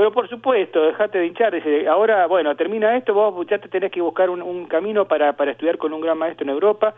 pero 0.00 0.12
por 0.12 0.30
supuesto, 0.30 0.80
dejate 0.80 1.18
de 1.18 1.26
hinchar. 1.26 1.52
Dice, 1.52 1.86
ahora, 1.86 2.26
bueno, 2.26 2.56
termina 2.56 2.96
esto, 2.96 3.12
vos 3.12 3.46
ya 3.46 3.58
te 3.58 3.68
tenés 3.68 3.92
que 3.92 4.00
buscar 4.00 4.30
un, 4.30 4.40
un 4.40 4.64
camino 4.64 5.04
para, 5.04 5.34
para 5.34 5.50
estudiar 5.50 5.76
con 5.76 5.92
un 5.92 6.00
gran 6.00 6.16
maestro 6.16 6.44
en 6.44 6.48
Europa. 6.48 6.94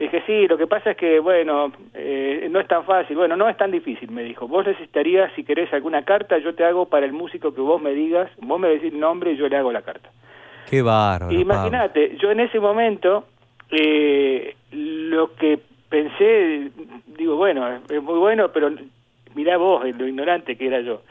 Dije, 0.00 0.20
sí, 0.26 0.48
lo 0.48 0.58
que 0.58 0.66
pasa 0.66 0.90
es 0.90 0.96
que, 0.96 1.20
bueno, 1.20 1.72
eh, 1.94 2.48
no 2.50 2.58
es 2.58 2.66
tan 2.66 2.84
fácil. 2.84 3.16
Bueno, 3.16 3.36
no 3.36 3.48
es 3.48 3.56
tan 3.56 3.70
difícil, 3.70 4.10
me 4.10 4.24
dijo. 4.24 4.48
Vos 4.48 4.66
necesitarías, 4.66 5.32
si 5.36 5.44
querés 5.44 5.72
alguna 5.72 6.02
carta, 6.02 6.38
yo 6.38 6.52
te 6.56 6.64
hago 6.64 6.86
para 6.86 7.06
el 7.06 7.12
músico 7.12 7.54
que 7.54 7.60
vos 7.60 7.80
me 7.80 7.92
digas. 7.92 8.28
Vos 8.38 8.58
me 8.58 8.70
decís 8.70 8.92
el 8.92 8.98
nombre 8.98 9.30
y 9.30 9.36
yo 9.36 9.48
le 9.48 9.56
hago 9.56 9.70
la 9.70 9.82
carta. 9.82 10.10
Qué 10.68 10.82
bárbaro. 10.82 11.30
Imagínate, 11.30 12.16
yo 12.16 12.32
en 12.32 12.40
ese 12.40 12.58
momento, 12.58 13.26
eh, 13.70 14.56
lo 14.72 15.36
que 15.36 15.60
pensé, 15.88 16.72
digo, 17.16 17.36
bueno, 17.36 17.78
es 17.88 18.02
muy 18.02 18.18
bueno, 18.18 18.50
pero 18.52 18.72
mirá 19.36 19.56
vos, 19.56 19.84
lo 19.88 20.08
ignorante 20.08 20.56
que 20.56 20.66
era 20.66 20.80
yo. 20.80 21.02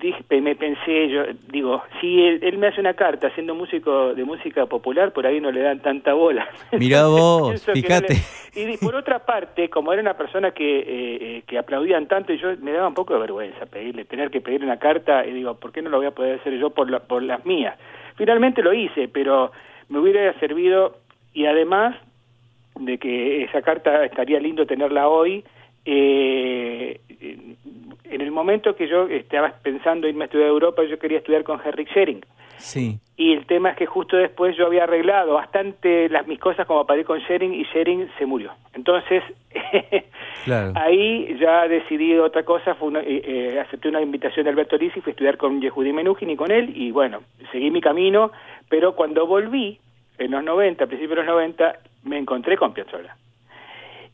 Dije, 0.00 0.40
me 0.40 0.54
pensé, 0.56 1.08
yo 1.08 1.24
digo, 1.48 1.82
si 2.00 2.22
él, 2.22 2.56
me 2.58 2.68
hace 2.68 2.80
una 2.80 2.94
carta 2.94 3.28
siendo 3.34 3.54
músico 3.54 4.14
de 4.14 4.24
música 4.24 4.64
popular, 4.66 5.12
por 5.12 5.26
ahí 5.26 5.40
no 5.40 5.50
le 5.50 5.60
dan 5.60 5.80
tanta 5.80 6.14
bola. 6.14 6.48
Mirá 6.72 7.06
vos, 7.06 7.62
fíjate. 7.72 8.16
Y 8.54 8.78
por 8.78 8.94
otra 8.94 9.18
parte, 9.18 9.68
como 9.68 9.92
era 9.92 10.00
una 10.00 10.14
persona 10.16 10.52
que, 10.52 10.78
eh, 10.78 10.84
eh, 10.88 11.42
que 11.46 11.58
aplaudían 11.58 12.06
tanto, 12.06 12.32
yo 12.32 12.56
me 12.62 12.72
daba 12.72 12.88
un 12.88 12.94
poco 12.94 13.14
de 13.14 13.20
vergüenza 13.20 13.66
pedirle, 13.66 14.06
tener 14.06 14.30
que 14.30 14.40
pedirle 14.40 14.66
una 14.66 14.78
carta, 14.78 15.26
y 15.26 15.32
digo, 15.32 15.54
¿por 15.54 15.70
qué 15.70 15.82
no 15.82 15.90
lo 15.90 15.98
voy 15.98 16.06
a 16.06 16.12
poder 16.12 16.40
hacer 16.40 16.58
yo 16.58 16.70
por, 16.70 17.02
por 17.02 17.22
las 17.22 17.44
mías? 17.44 17.78
Finalmente 18.16 18.62
lo 18.62 18.72
hice, 18.72 19.08
pero 19.08 19.52
me 19.88 19.98
hubiera 19.98 20.32
servido, 20.40 20.96
y 21.34 21.44
además 21.44 21.96
de 22.78 22.98
que 22.98 23.44
esa 23.44 23.60
carta 23.60 24.04
estaría 24.04 24.40
lindo 24.40 24.64
tenerla 24.66 25.08
hoy, 25.08 25.44
eh, 25.84 27.00
en 28.10 28.20
el 28.20 28.30
momento 28.30 28.76
que 28.76 28.88
yo 28.88 29.08
estaba 29.08 29.52
pensando 29.62 30.08
irme 30.08 30.24
a 30.24 30.26
estudiar 30.26 30.48
a 30.48 30.52
Europa, 30.52 30.82
yo 30.84 30.98
quería 30.98 31.18
estudiar 31.18 31.44
con 31.44 31.60
Henrik 31.64 31.88
Schering. 31.88 32.24
Sí. 32.58 32.98
Y 33.16 33.32
el 33.32 33.46
tema 33.46 33.70
es 33.70 33.76
que 33.76 33.86
justo 33.86 34.16
después 34.16 34.56
yo 34.56 34.66
había 34.66 34.84
arreglado 34.84 35.34
bastante 35.34 36.08
las 36.08 36.26
mis 36.26 36.38
cosas 36.38 36.66
como 36.66 36.86
para 36.86 37.00
ir 37.00 37.06
con 37.06 37.20
Schering 37.20 37.54
y 37.54 37.64
Schering 37.66 38.08
se 38.18 38.26
murió. 38.26 38.52
Entonces, 38.74 39.22
ahí 40.74 41.36
ya 41.38 41.68
decidí 41.68 42.16
otra 42.18 42.44
cosa, 42.44 42.74
fue 42.74 42.92
eh, 43.00 43.22
eh, 43.24 43.60
acepté 43.60 43.88
una 43.88 44.00
invitación 44.00 44.44
de 44.44 44.50
Alberto 44.50 44.76
Lisi, 44.76 45.00
fui 45.00 45.10
a 45.10 45.12
estudiar 45.12 45.36
con 45.36 45.60
Yehudi 45.60 45.92
Menuhin 45.92 46.30
y 46.30 46.36
con 46.36 46.50
él, 46.50 46.72
y 46.74 46.90
bueno, 46.90 47.20
seguí 47.50 47.70
mi 47.70 47.80
camino, 47.80 48.30
pero 48.68 48.94
cuando 48.94 49.26
volví, 49.26 49.78
en 50.18 50.30
los 50.30 50.44
90, 50.44 50.84
a 50.84 50.86
principios 50.86 51.16
de 51.18 51.24
los 51.24 51.34
90, 51.34 51.78
me 52.04 52.18
encontré 52.18 52.56
con 52.56 52.74
Piazzolla. 52.74 53.16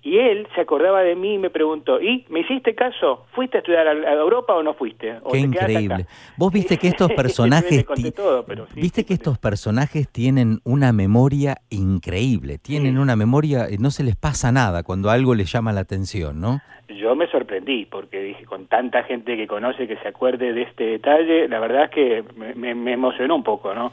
Y 0.07 0.19
él 0.19 0.47
se 0.55 0.61
acordaba 0.61 1.03
de 1.03 1.17
mí 1.17 1.35
y 1.35 1.39
me 1.39 1.51
preguntó, 1.51 2.01
¿y 2.01 2.25
me 2.29 2.39
hiciste 2.39 2.77
caso? 2.77 3.27
¿Fuiste 3.33 3.57
a 3.57 3.61
estudiar 3.61 3.89
a, 3.89 4.13
Europa 4.13 4.55
o 4.55 4.63
no 4.63 4.73
fuiste? 4.75 5.17
Qué 5.33 5.39
increíble. 5.39 6.07
Vos 6.37 6.53
viste 6.53 6.77
que 6.77 6.87
estos 6.87 7.11
personajes, 7.17 7.85
viste 8.77 9.05
que 9.05 9.15
estos 9.15 9.37
personajes 9.39 10.09
tienen 10.09 10.61
una 10.63 10.93
memoria 10.93 11.57
increíble, 11.71 12.59
tienen 12.59 12.99
una 12.99 13.17
memoria, 13.17 13.67
no 13.81 13.91
se 13.91 14.05
les 14.05 14.15
pasa 14.15 14.53
nada 14.53 14.85
cuando 14.85 15.11
algo 15.11 15.35
les 15.35 15.51
llama 15.51 15.73
la 15.73 15.81
atención, 15.81 16.41
¿no? 16.41 16.61
Yo 16.87 17.17
me 17.17 17.27
sorprendí 17.27 17.85
porque 17.87 18.21
dije, 18.21 18.45
con 18.45 18.67
tanta 18.67 19.03
gente 19.03 19.37
que 19.37 19.49
conoce 19.49 19.89
que 19.89 19.97
se 19.97 20.07
acuerde 20.07 20.53
de 20.53 20.63
este 20.63 20.85
detalle, 20.85 21.49
la 21.49 21.59
verdad 21.59 21.87
es 21.87 21.91
que 21.91 22.25
me, 22.37 22.77
me 22.77 22.93
emocionó 22.93 23.35
un 23.35 23.43
poco, 23.43 23.75
¿no? 23.75 23.91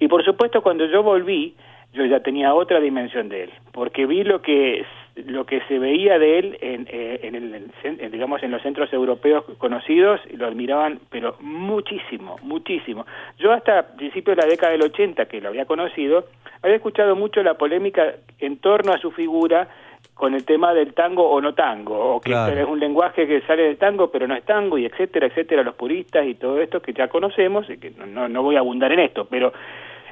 Y 0.00 0.08
por 0.08 0.24
supuesto 0.24 0.60
cuando 0.60 0.86
yo 0.86 1.04
volví, 1.04 1.54
yo 1.92 2.04
ya 2.04 2.18
tenía 2.18 2.52
otra 2.52 2.80
dimensión 2.80 3.28
de 3.28 3.44
él, 3.44 3.50
porque 3.70 4.06
vi 4.06 4.24
lo 4.24 4.42
que 4.42 4.84
lo 5.14 5.44
que 5.44 5.60
se 5.68 5.78
veía 5.78 6.18
de 6.18 6.38
él 6.38 6.58
en, 6.60 6.86
eh, 6.90 7.20
en, 7.22 7.34
el, 7.34 8.10
digamos 8.10 8.42
en 8.42 8.50
los 8.50 8.62
centros 8.62 8.92
europeos 8.92 9.44
conocidos 9.58 10.20
lo 10.34 10.46
admiraban 10.46 11.00
pero 11.10 11.36
muchísimo 11.40 12.36
muchísimo. 12.42 13.06
Yo 13.38 13.52
hasta 13.52 13.94
principios 13.96 14.36
de 14.36 14.42
la 14.42 14.48
década 14.48 14.72
del 14.72 14.82
80 14.82 15.26
que 15.26 15.40
lo 15.40 15.48
había 15.48 15.66
conocido 15.66 16.26
había 16.62 16.76
escuchado 16.76 17.14
mucho 17.14 17.42
la 17.42 17.54
polémica 17.54 18.14
en 18.38 18.56
torno 18.58 18.92
a 18.92 18.98
su 18.98 19.10
figura 19.10 19.68
con 20.14 20.34
el 20.34 20.44
tema 20.44 20.72
del 20.72 20.94
tango 20.94 21.28
o 21.28 21.40
no 21.40 21.54
tango 21.54 22.14
o 22.16 22.20
que 22.20 22.32
es 22.32 22.66
un 22.66 22.80
lenguaje 22.80 23.26
que 23.26 23.40
sale 23.42 23.64
del 23.64 23.76
tango 23.76 24.10
pero 24.10 24.26
no 24.26 24.34
es 24.34 24.44
tango 24.44 24.78
y 24.78 24.86
etcétera 24.86 25.26
etcétera 25.26 25.62
los 25.62 25.74
puristas 25.74 26.26
y 26.26 26.34
todo 26.34 26.60
esto 26.60 26.80
que 26.80 26.92
ya 26.92 27.08
conocemos 27.08 27.68
y 27.68 27.78
que 27.78 27.90
no, 27.90 28.28
no 28.28 28.42
voy 28.42 28.56
a 28.56 28.60
abundar 28.60 28.92
en 28.92 29.00
esto 29.00 29.26
pero 29.26 29.48
eh, 29.48 29.52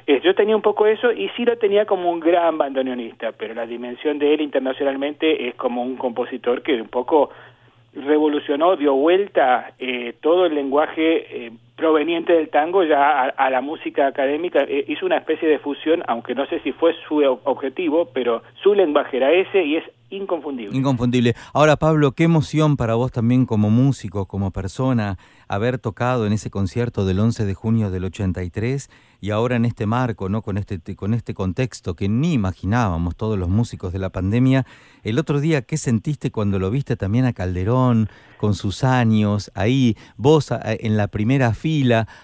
yo 0.07 0.35
tenía 0.35 0.55
un 0.55 0.61
poco 0.61 0.85
eso 0.87 1.11
y 1.11 1.29
sí 1.29 1.45
lo 1.45 1.57
tenía 1.57 1.85
como 1.85 2.11
un 2.11 2.19
gran 2.19 2.57
bandoneonista, 2.57 3.31
pero 3.31 3.53
la 3.53 3.65
dimensión 3.65 4.19
de 4.19 4.33
él 4.33 4.41
internacionalmente 4.41 5.47
es 5.47 5.55
como 5.55 5.83
un 5.83 5.95
compositor 5.95 6.61
que 6.61 6.81
un 6.81 6.87
poco 6.87 7.29
revolucionó, 7.93 8.75
dio 8.77 8.93
vuelta 8.93 9.73
eh, 9.79 10.13
todo 10.21 10.45
el 10.45 10.55
lenguaje 10.55 11.45
eh, 11.45 11.51
proveniente 11.81 12.33
del 12.33 12.49
tango 12.49 12.83
ya 12.83 13.23
a, 13.23 13.49
la 13.49 13.59
música 13.59 14.05
académica, 14.05 14.59
hizo 14.87 15.03
una 15.03 15.17
especie 15.17 15.49
de 15.49 15.57
fusión, 15.57 16.03
aunque 16.07 16.35
no 16.35 16.45
sé 16.45 16.59
si 16.59 16.73
fue 16.73 16.93
su 17.07 17.23
objetivo, 17.43 18.11
pero 18.13 18.43
su 18.61 18.75
lenguaje 18.75 19.17
era 19.17 19.31
ese 19.31 19.63
y 19.63 19.77
es 19.77 19.83
inconfundible. 20.11 20.77
Inconfundible. 20.77 21.33
Ahora, 21.53 21.77
Pablo, 21.77 22.11
qué 22.11 22.25
emoción 22.25 22.77
para 22.77 22.93
vos 22.93 23.11
también 23.11 23.47
como 23.47 23.71
músico, 23.71 24.27
como 24.27 24.51
persona, 24.51 25.17
haber 25.47 25.79
tocado 25.79 26.27
en 26.27 26.33
ese 26.33 26.51
concierto 26.51 27.05
del 27.05 27.19
11 27.19 27.45
de 27.45 27.53
junio 27.55 27.89
del 27.89 28.05
83 28.05 28.89
y 29.21 29.31
ahora 29.31 29.55
en 29.55 29.65
este 29.65 29.85
marco, 29.85 30.29
¿no? 30.29 30.41
Con 30.41 30.57
este, 30.57 30.79
con 30.95 31.13
este 31.13 31.33
contexto 31.33 31.95
que 31.95 32.09
ni 32.09 32.33
imaginábamos 32.33 33.15
todos 33.15 33.39
los 33.39 33.49
músicos 33.49 33.93
de 33.93 33.99
la 33.99 34.09
pandemia. 34.09 34.65
El 35.03 35.17
otro 35.17 35.39
día, 35.39 35.61
¿qué 35.61 35.77
sentiste 35.77 36.31
cuando 36.31 36.59
lo 36.59 36.69
viste 36.69 36.95
también 36.95 37.25
a 37.25 37.33
Calderón, 37.33 38.09
con 38.37 38.53
sus 38.53 38.83
años, 38.83 39.51
ahí, 39.55 39.95
vos 40.17 40.51
en 40.65 40.97
la 40.97 41.07
primera 41.07 41.53
fila? 41.53 41.70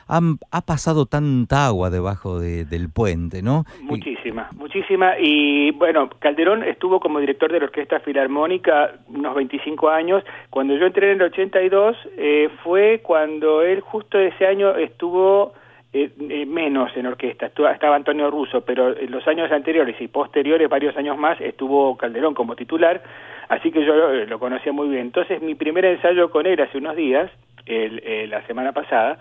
Ha 0.09 0.61
pasado 0.61 1.05
tanta 1.05 1.65
agua 1.67 1.89
debajo 1.89 2.39
del 2.39 2.89
puente, 2.93 3.41
¿no? 3.41 3.63
Muchísima, 3.81 4.49
muchísima. 4.55 5.13
Y 5.19 5.71
bueno, 5.71 6.09
Calderón 6.19 6.63
estuvo 6.63 6.99
como 6.99 7.19
director 7.19 7.51
de 7.51 7.59
la 7.59 7.65
Orquesta 7.65 7.99
Filarmónica 7.99 8.91
unos 9.07 9.35
25 9.35 9.89
años. 9.89 10.23
Cuando 10.49 10.75
yo 10.77 10.85
entré 10.85 11.11
en 11.11 11.21
el 11.21 11.27
82, 11.27 11.97
eh, 12.17 12.49
fue 12.63 13.01
cuando 13.03 13.61
él 13.61 13.81
justo 13.81 14.17
ese 14.19 14.47
año 14.47 14.75
estuvo 14.75 15.53
eh, 15.93 16.11
eh, 16.19 16.45
menos 16.45 16.91
en 16.97 17.07
orquesta, 17.07 17.45
estaba 17.45 17.95
Antonio 17.95 18.29
Russo, 18.29 18.61
pero 18.61 18.95
en 18.95 19.09
los 19.09 19.25
años 19.25 19.49
anteriores 19.51 19.95
y 20.01 20.07
posteriores, 20.09 20.69
varios 20.69 20.97
años 20.97 21.17
más, 21.17 21.39
estuvo 21.39 21.95
Calderón 21.95 22.33
como 22.33 22.57
titular, 22.57 23.01
así 23.47 23.71
que 23.71 23.85
yo 23.85 23.95
lo, 23.95 24.37
conocía 24.37 24.73
muy 24.73 24.89
bien. 24.89 25.03
Entonces 25.03 25.41
mi 25.41 25.55
primer 25.55 25.85
ensayo 25.85 26.29
con 26.29 26.45
él 26.45 26.61
hace 26.61 26.77
unos 26.77 26.95
días, 26.97 27.31
el, 27.67 28.01
eh, 28.03 28.27
la 28.27 28.45
semana 28.47 28.71
pasada, 28.71 29.17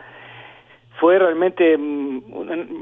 fue 0.99 1.19
realmente 1.19 1.77
mm, 1.77 2.23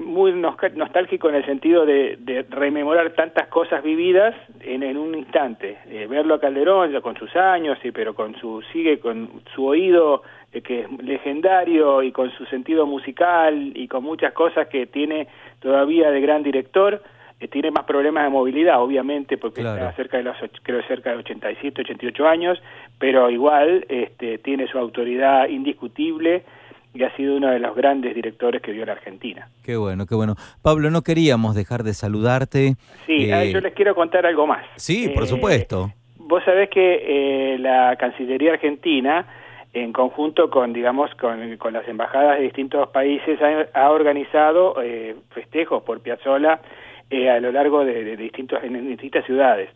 muy 0.06 0.32
nostálgico 0.32 1.28
en 1.28 1.34
el 1.36 1.44
sentido 1.44 1.84
de, 1.84 2.46
rememorar 2.50 3.10
tantas 3.10 3.48
cosas 3.48 3.82
vividas 3.82 4.34
en, 4.60 4.96
un 4.96 5.14
instante. 5.14 5.78
verlo 6.08 6.34
a 6.34 6.40
Calderón 6.40 6.92
ya 6.92 7.00
con 7.00 7.16
sus 7.16 7.34
años, 7.34 7.78
sí, 7.82 7.90
pero 7.90 8.14
con 8.14 8.36
su 8.36 8.62
sigue 8.72 9.00
con 9.00 9.42
su 9.54 9.66
oído 9.66 10.22
eh, 10.52 10.62
que 10.62 10.80
es 10.80 11.02
legendario 11.02 12.02
y 12.02 12.12
con 12.12 12.30
su 12.30 12.46
sentido 12.46 12.86
musical 12.86 13.72
y 13.74 13.88
con 13.88 14.04
muchas 14.04 14.32
cosas 14.32 14.68
que 14.68 14.86
tiene 14.86 15.26
todavía 15.60 16.10
de 16.10 16.20
gran 16.20 16.42
director, 16.42 17.02
eh, 17.44 17.48
tiene 17.48 17.70
más 17.70 17.84
problemas 17.84 18.24
de 18.24 18.30
movilidad, 18.30 18.80
obviamente, 18.80 19.36
porque 19.36 19.60
está 19.60 19.92
cerca 19.92 20.16
de 20.16 20.22
los, 20.22 20.36
creo 20.62 20.82
cerca 20.86 21.10
de 21.10 21.16
87, 21.18 21.82
88 21.82 22.26
años, 22.26 22.58
pero 22.98 23.30
igual 23.30 23.84
este, 23.88 24.38
tiene 24.38 24.66
su 24.66 24.78
autoridad 24.78 25.48
indiscutible 25.48 26.42
y 26.94 27.02
ha 27.02 27.14
sido 27.16 27.36
uno 27.36 27.50
de 27.50 27.58
los 27.58 27.74
grandes 27.74 28.14
directores 28.14 28.62
que 28.62 28.72
dio 28.72 28.86
la 28.86 28.92
Argentina. 28.92 29.48
Qué 29.64 29.76
bueno, 29.76 30.06
qué 30.06 30.14
bueno. 30.14 30.36
Pablo, 30.62 30.90
no 30.90 31.02
queríamos 31.02 31.54
dejar 31.54 31.82
de 31.82 31.92
saludarte. 31.92 32.76
Sí, 33.06 33.30
eh, 33.30 33.50
yo 33.52 33.60
les 33.60 33.74
quiero 33.74 33.94
contar 33.94 34.24
algo 34.26 34.46
más. 34.46 34.64
Sí, 34.76 35.08
por 35.08 35.26
supuesto. 35.26 35.92
Vos 36.16 36.42
sabés 36.44 36.70
que 36.70 37.56
la 37.58 37.96
Cancillería 37.96 38.52
Argentina 38.52 39.26
en 39.74 39.92
conjunto 39.92 40.50
con, 40.50 40.72
digamos, 40.72 41.12
con, 41.16 41.56
con 41.56 41.72
las 41.72 41.86
embajadas 41.88 42.38
de 42.38 42.44
distintos 42.44 42.88
países, 42.90 43.38
ha, 43.74 43.90
organizado 43.90 44.80
eh, 44.80 45.16
festejos 45.30 45.82
por 45.82 46.00
Piazzolla 46.00 46.60
eh, 47.14 47.30
a 47.30 47.38
lo 47.38 47.52
largo 47.52 47.84
de, 47.84 48.16
distintos, 48.16 48.58
en 48.64 48.88
distintas 48.88 49.24
ciudades. 49.24 49.70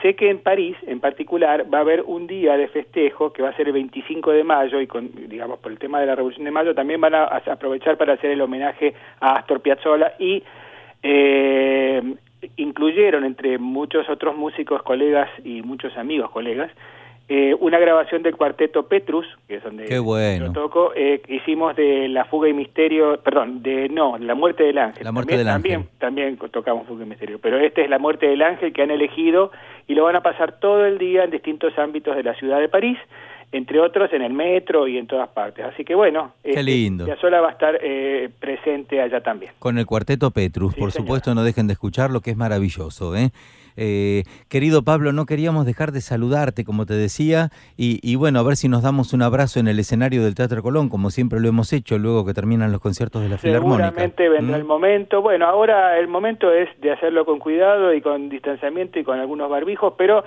sé 0.00 0.14
que 0.14 0.30
en 0.30 0.38
París, 0.38 0.76
en 0.86 1.00
particular, 1.00 1.66
va 1.72 1.78
a 1.78 1.80
haber 1.80 2.02
un 2.02 2.28
día 2.28 2.56
de 2.56 2.68
festejo 2.68 3.32
que 3.32 3.42
va 3.42 3.48
a 3.48 3.56
ser 3.56 3.66
el 3.66 3.72
25 3.72 4.30
de 4.30 4.44
mayo 4.44 4.80
y 4.80 4.86
con, 4.86 5.10
digamos, 5.28 5.58
por 5.58 5.72
el 5.72 5.78
tema 5.78 5.98
de 5.98 6.06
la 6.06 6.14
Revolución 6.14 6.44
de 6.44 6.52
Mayo 6.52 6.72
también 6.72 7.00
van 7.00 7.16
a, 7.16 7.24
aprovechar 7.24 7.96
para 7.96 8.12
hacer 8.12 8.30
el 8.30 8.40
homenaje 8.40 8.94
a 9.18 9.36
Astor 9.38 9.60
Piazzolla 9.60 10.14
y 10.20 10.44
eh, 11.02 12.14
incluyeron 12.56 13.24
entre 13.24 13.58
muchos 13.58 14.08
otros 14.08 14.36
músicos, 14.36 14.82
colegas 14.84 15.28
y 15.42 15.62
muchos 15.62 15.96
amigos, 15.96 16.30
colegas, 16.30 16.70
eh, 17.28 17.54
una 17.58 17.78
grabación 17.78 18.22
del 18.22 18.36
cuarteto 18.36 18.86
Petrus, 18.86 19.26
que 19.48 19.56
es 19.56 19.62
donde 19.62 19.86
yo 19.88 20.52
toco, 20.52 20.92
eh, 20.94 21.22
hicimos 21.28 21.74
de 21.74 22.08
La 22.08 22.26
Fuga 22.26 22.48
y 22.48 22.52
Misterio, 22.52 23.18
perdón, 23.22 23.62
de 23.62 23.88
no, 23.88 24.18
La 24.18 24.34
Muerte 24.34 24.64
del 24.64 24.76
Ángel. 24.76 25.04
La 25.04 25.12
Muerte 25.12 25.42
también, 25.42 25.80
del 25.80 25.80
Ángel. 25.80 25.98
También, 25.98 26.36
tocamos 26.50 26.86
Fuga 26.86 27.04
y 27.04 27.08
Misterio, 27.08 27.38
pero 27.40 27.58
este 27.58 27.82
es 27.82 27.88
La 27.88 27.98
Muerte 27.98 28.26
del 28.26 28.42
Ángel 28.42 28.74
que 28.74 28.82
han 28.82 28.90
elegido 28.90 29.52
y 29.86 29.94
lo 29.94 30.04
van 30.04 30.16
a 30.16 30.22
pasar 30.22 30.60
todo 30.60 30.84
el 30.84 30.98
día 30.98 31.24
en 31.24 31.30
distintos 31.30 31.78
ámbitos 31.78 32.14
de 32.14 32.24
la 32.24 32.34
ciudad 32.34 32.60
de 32.60 32.68
París 32.68 32.98
entre 33.52 33.78
otros 33.78 34.12
en 34.12 34.22
el 34.22 34.32
metro 34.32 34.88
y 34.88 34.98
en 34.98 35.06
todas 35.06 35.28
partes. 35.28 35.64
Así 35.64 35.84
que 35.84 35.94
bueno, 35.94 36.32
Qué 36.42 36.50
este, 36.50 36.62
lindo. 36.64 37.06
sola 37.20 37.40
va 37.40 37.50
a 37.50 37.52
estar 37.52 37.78
eh, 37.80 38.28
presente 38.40 39.00
allá 39.00 39.22
también. 39.22 39.52
Con 39.60 39.78
el 39.78 39.86
cuarteto 39.86 40.32
Petrus, 40.32 40.74
por 40.74 40.90
supuesto, 40.90 41.36
no 41.36 41.44
dejen 41.44 41.68
de 41.68 41.74
escucharlo, 41.74 42.20
que 42.20 42.32
es 42.32 42.36
maravilloso. 42.36 43.14
¿eh? 43.14 43.30
Eh, 43.76 44.22
querido 44.48 44.82
Pablo, 44.82 45.12
no 45.12 45.26
queríamos 45.26 45.66
dejar 45.66 45.92
de 45.92 46.00
saludarte, 46.00 46.64
como 46.64 46.86
te 46.86 46.94
decía, 46.94 47.50
y, 47.76 48.14
bueno, 48.16 48.38
a 48.38 48.42
ver 48.42 48.56
si 48.56 48.68
nos 48.68 48.82
damos 48.82 49.12
un 49.12 49.22
abrazo 49.22 49.60
en 49.60 49.68
el 49.68 49.78
escenario 49.78 50.24
del 50.24 50.34
Teatro 50.34 50.62
Colón, 50.62 50.88
como 50.88 51.10
siempre 51.10 51.40
lo 51.40 51.48
hemos 51.48 51.72
hecho 51.72 51.98
luego 51.98 52.24
que 52.24 52.34
terminan 52.34 52.72
los 52.72 52.80
conciertos 52.80 53.22
de 53.22 53.28
la 53.28 53.38
Filarmónica. 53.38 53.88
Seguramente 53.88 54.28
vendrá 54.28 54.56
¿Mm? 54.56 54.60
el 54.60 54.66
momento. 54.66 55.22
Bueno, 55.22 55.46
ahora 55.46 55.98
el 55.98 56.08
momento 56.08 56.52
es 56.52 56.68
de 56.80 56.92
hacerlo 56.92 57.24
con 57.24 57.38
cuidado 57.38 57.92
y 57.92 58.00
con 58.00 58.28
distanciamiento 58.28 58.98
y 58.98 59.04
con 59.04 59.18
algunos 59.18 59.50
barbijos, 59.50 59.94
pero 59.96 60.24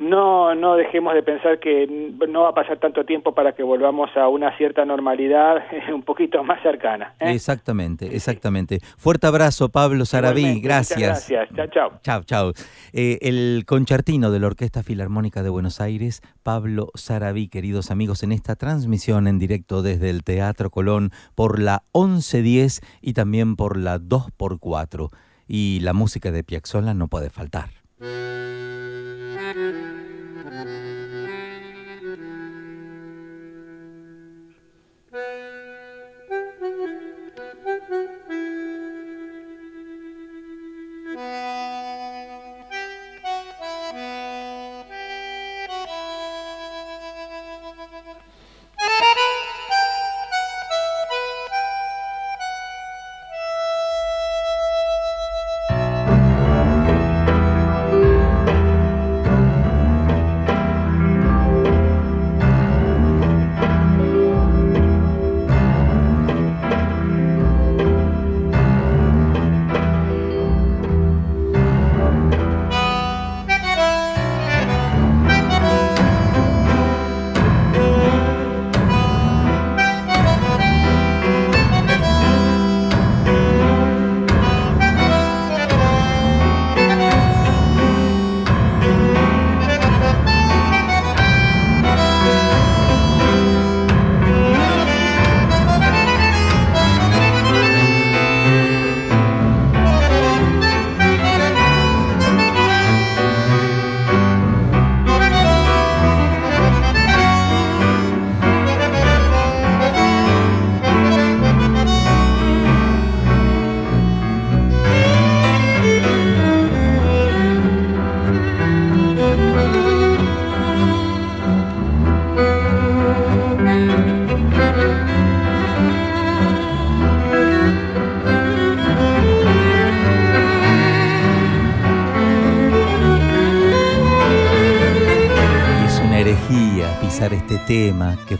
no, 0.00 0.54
no 0.54 0.76
dejemos 0.76 1.12
de 1.12 1.22
pensar 1.22 1.60
que 1.60 1.86
no 2.26 2.42
va 2.42 2.48
a 2.48 2.54
pasar 2.54 2.78
tanto 2.78 3.04
tiempo 3.04 3.34
para 3.34 3.52
que 3.52 3.62
volvamos 3.62 4.08
a 4.16 4.28
una 4.28 4.56
cierta 4.56 4.84
normalidad 4.86 5.62
un 5.94 6.02
poquito 6.02 6.42
más 6.42 6.62
cercana. 6.62 7.14
¿eh? 7.20 7.32
Exactamente, 7.32 8.16
exactamente. 8.16 8.78
Fuerte 8.96 9.26
abrazo, 9.26 9.68
Pablo 9.68 10.06
Sarabí, 10.06 10.60
gracias. 10.60 11.28
Gracias, 11.28 11.48
chao, 11.54 11.66
chao. 11.66 12.00
Chao, 12.02 12.22
chao. 12.24 12.52
Eh, 12.94 13.18
el 13.20 13.64
concertino 13.66 14.30
de 14.30 14.40
la 14.40 14.46
Orquesta 14.46 14.82
Filarmónica 14.82 15.42
de 15.42 15.50
Buenos 15.50 15.82
Aires, 15.82 16.22
Pablo 16.42 16.88
Sarabí, 16.94 17.48
queridos 17.48 17.90
amigos, 17.90 18.22
en 18.22 18.32
esta 18.32 18.56
transmisión 18.56 19.28
en 19.28 19.38
directo 19.38 19.82
desde 19.82 20.08
el 20.08 20.24
Teatro 20.24 20.70
Colón 20.70 21.10
por 21.34 21.60
la 21.60 21.82
1110 21.94 22.80
y 23.02 23.12
también 23.12 23.54
por 23.54 23.76
la 23.76 23.98
2x4. 23.98 25.10
Y 25.46 25.80
la 25.80 25.92
música 25.92 26.30
de 26.30 26.42
Piazzolla 26.42 26.94
no 26.94 27.08
puede 27.08 27.28
faltar. 27.28 27.68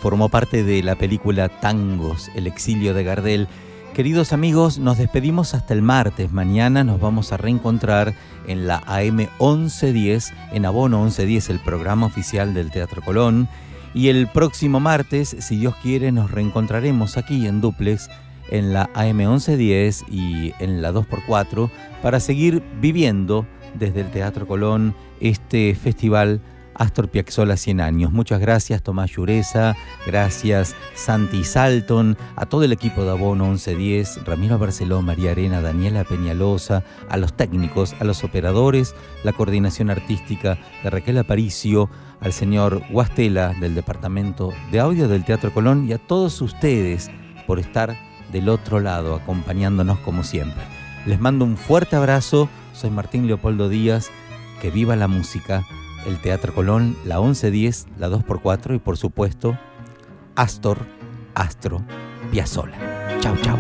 Formó 0.01 0.31
parte 0.31 0.65
de 0.65 0.83
la 0.83 0.97
película 0.97 1.49
Tangos, 1.49 2.31
El 2.35 2.47
exilio 2.47 2.95
de 2.95 3.05
Gardel. 3.05 3.49
Queridos 3.95 4.33
amigos, 4.33 4.79
nos 4.79 4.97
despedimos 4.97 5.53
hasta 5.53 5.75
el 5.75 5.83
martes. 5.83 6.33
Mañana 6.33 6.85
nos 6.85 7.01
vamos 7.01 7.33
a 7.33 7.37
reencontrar 7.37 8.15
en 8.47 8.67
la 8.67 8.83
AM 8.87 9.29
1110, 9.39 10.33
en 10.53 10.65
Abono 10.65 11.01
1110, 11.01 11.51
el 11.51 11.59
programa 11.61 12.07
oficial 12.07 12.55
del 12.55 12.71
Teatro 12.71 13.03
Colón. 13.03 13.47
Y 13.93 14.09
el 14.09 14.27
próximo 14.27 14.81
martes, 14.81 15.37
si 15.39 15.59
Dios 15.59 15.75
quiere, 15.83 16.13
nos 16.13 16.31
reencontraremos 16.31 17.19
aquí 17.19 17.47
en 17.47 17.61
Duplex, 17.61 18.09
en 18.51 18.73
la 18.73 18.89
AM 18.95 19.19
1110 19.19 20.05
y 20.11 20.55
en 20.61 20.81
la 20.81 20.93
2x4, 20.93 21.71
para 22.01 22.21
seguir 22.21 22.63
viviendo 22.81 23.47
desde 23.79 24.01
el 24.01 24.11
Teatro 24.11 24.47
Colón 24.47 24.95
este 25.21 25.75
festival 25.75 26.41
Astor 26.81 27.11
Piazzolla 27.11 27.59
100 27.59 27.81
años. 27.83 28.11
Muchas 28.11 28.41
gracias 28.41 28.83
Tomás 28.83 29.11
Llureza, 29.11 29.77
gracias 30.07 30.75
Santi 30.95 31.45
Salton, 31.45 32.17
a 32.37 32.47
todo 32.47 32.65
el 32.65 32.73
equipo 32.73 33.05
de 33.05 33.11
Abono 33.11 33.45
1110, 33.49 34.25
Ramiro 34.25 34.59
Barceló, 34.59 35.03
María 35.03 35.33
Arena, 35.33 35.61
Daniela 35.61 36.05
Peñalosa, 36.05 36.83
a 37.11 37.19
los 37.19 37.35
técnicos, 37.37 37.95
a 38.01 38.05
los 38.05 38.25
operadores, 38.25 38.95
la 39.25 39.35
coordinación 39.35 39.91
artística 39.91 40.59
de 40.83 40.89
Raquel 40.89 41.19
Aparicio, 41.19 41.91
al 42.19 42.33
señor 42.33 42.83
Guastela 42.91 43.53
del 43.61 43.75
Departamento 43.75 44.55
de 44.73 44.81
Audio 44.81 45.07
del 45.07 45.27
Teatro 45.27 45.53
Colón 45.53 45.87
y 45.87 45.93
a 45.93 45.99
todos 45.99 46.41
ustedes 46.41 47.11
por 47.47 47.59
estar 47.59 47.95
del 48.33 48.49
otro 48.49 48.81
lado 48.81 49.15
acompañándonos 49.17 49.99
como 49.99 50.25
siempre. 50.25 50.63
Les 51.05 51.21
mando 51.21 51.45
un 51.45 51.59
fuerte 51.59 51.97
abrazo, 51.97 52.49
soy 52.73 52.89
Martín 52.89 53.27
Leopoldo 53.27 53.69
Díaz, 53.69 54.11
que 54.63 54.71
viva 54.71 54.97
la 54.97 55.09
música 55.09 55.63
el 56.07 56.21
Teatro 56.21 56.55
Colón, 56.55 56.97
la 57.05 57.21
1110, 57.21 57.87
la 57.99 58.09
2x4 58.09 58.77
y 58.77 58.79
por 58.79 58.97
supuesto 58.97 59.59
Astor, 60.37 60.79
Astro, 61.35 61.83
Piazzola. 62.31 62.77
Chau, 63.21 63.37
chau. 63.43 63.59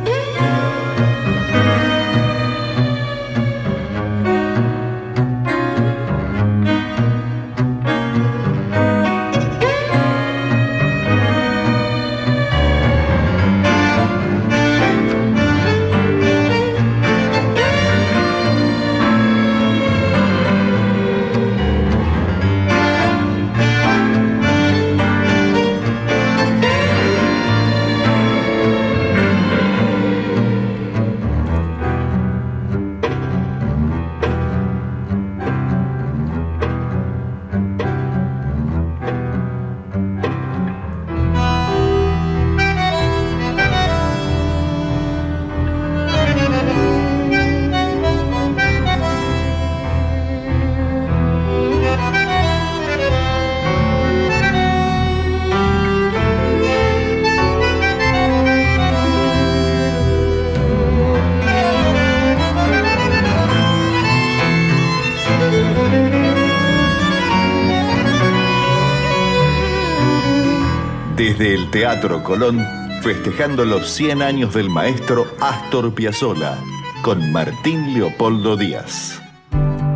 Colón, 72.00 72.66
festejando 73.02 73.66
los 73.66 73.90
100 73.90 74.22
años 74.22 74.54
del 74.54 74.70
maestro 74.70 75.26
Astor 75.38 75.94
Piazzolla, 75.94 76.56
con 77.02 77.30
Martín 77.30 77.92
Leopoldo 77.92 78.56
Díaz. 78.56 79.20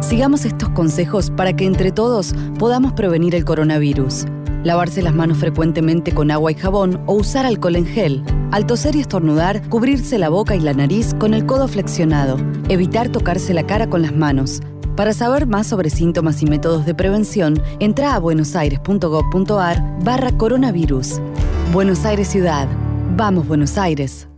Sigamos 0.00 0.44
estos 0.44 0.68
consejos 0.70 1.30
para 1.30 1.54
que 1.54 1.64
entre 1.64 1.92
todos 1.92 2.34
podamos 2.58 2.92
prevenir 2.92 3.34
el 3.34 3.46
coronavirus. 3.46 4.26
Lavarse 4.64 5.00
las 5.00 5.14
manos 5.14 5.38
frecuentemente 5.38 6.12
con 6.12 6.30
agua 6.30 6.52
y 6.52 6.56
jabón 6.56 7.02
o 7.06 7.14
usar 7.14 7.46
alcohol 7.46 7.76
en 7.76 7.86
gel. 7.86 8.22
Al 8.52 8.66
toser 8.66 8.96
y 8.96 9.00
estornudar, 9.00 9.66
cubrirse 9.70 10.18
la 10.18 10.28
boca 10.28 10.54
y 10.54 10.60
la 10.60 10.74
nariz 10.74 11.14
con 11.18 11.32
el 11.32 11.46
codo 11.46 11.68
flexionado. 11.68 12.36
Evitar 12.68 13.08
tocarse 13.08 13.54
la 13.54 13.66
cara 13.66 13.88
con 13.88 14.02
las 14.02 14.14
manos. 14.14 14.60
Para 14.94 15.12
saber 15.12 15.46
más 15.46 15.66
sobre 15.66 15.90
síntomas 15.90 16.42
y 16.42 16.46
métodos 16.46 16.84
de 16.84 16.94
prevención, 16.94 17.60
entra 17.80 18.14
a 18.14 18.18
buenosaires.gov.ar 18.18 19.98
barra 20.04 20.32
coronavirus. 20.32 21.20
Buenos 21.72 22.04
Aires 22.04 22.28
Ciudad. 22.28 22.68
Vamos, 23.16 23.46
Buenos 23.46 23.78
Aires. 23.78 24.28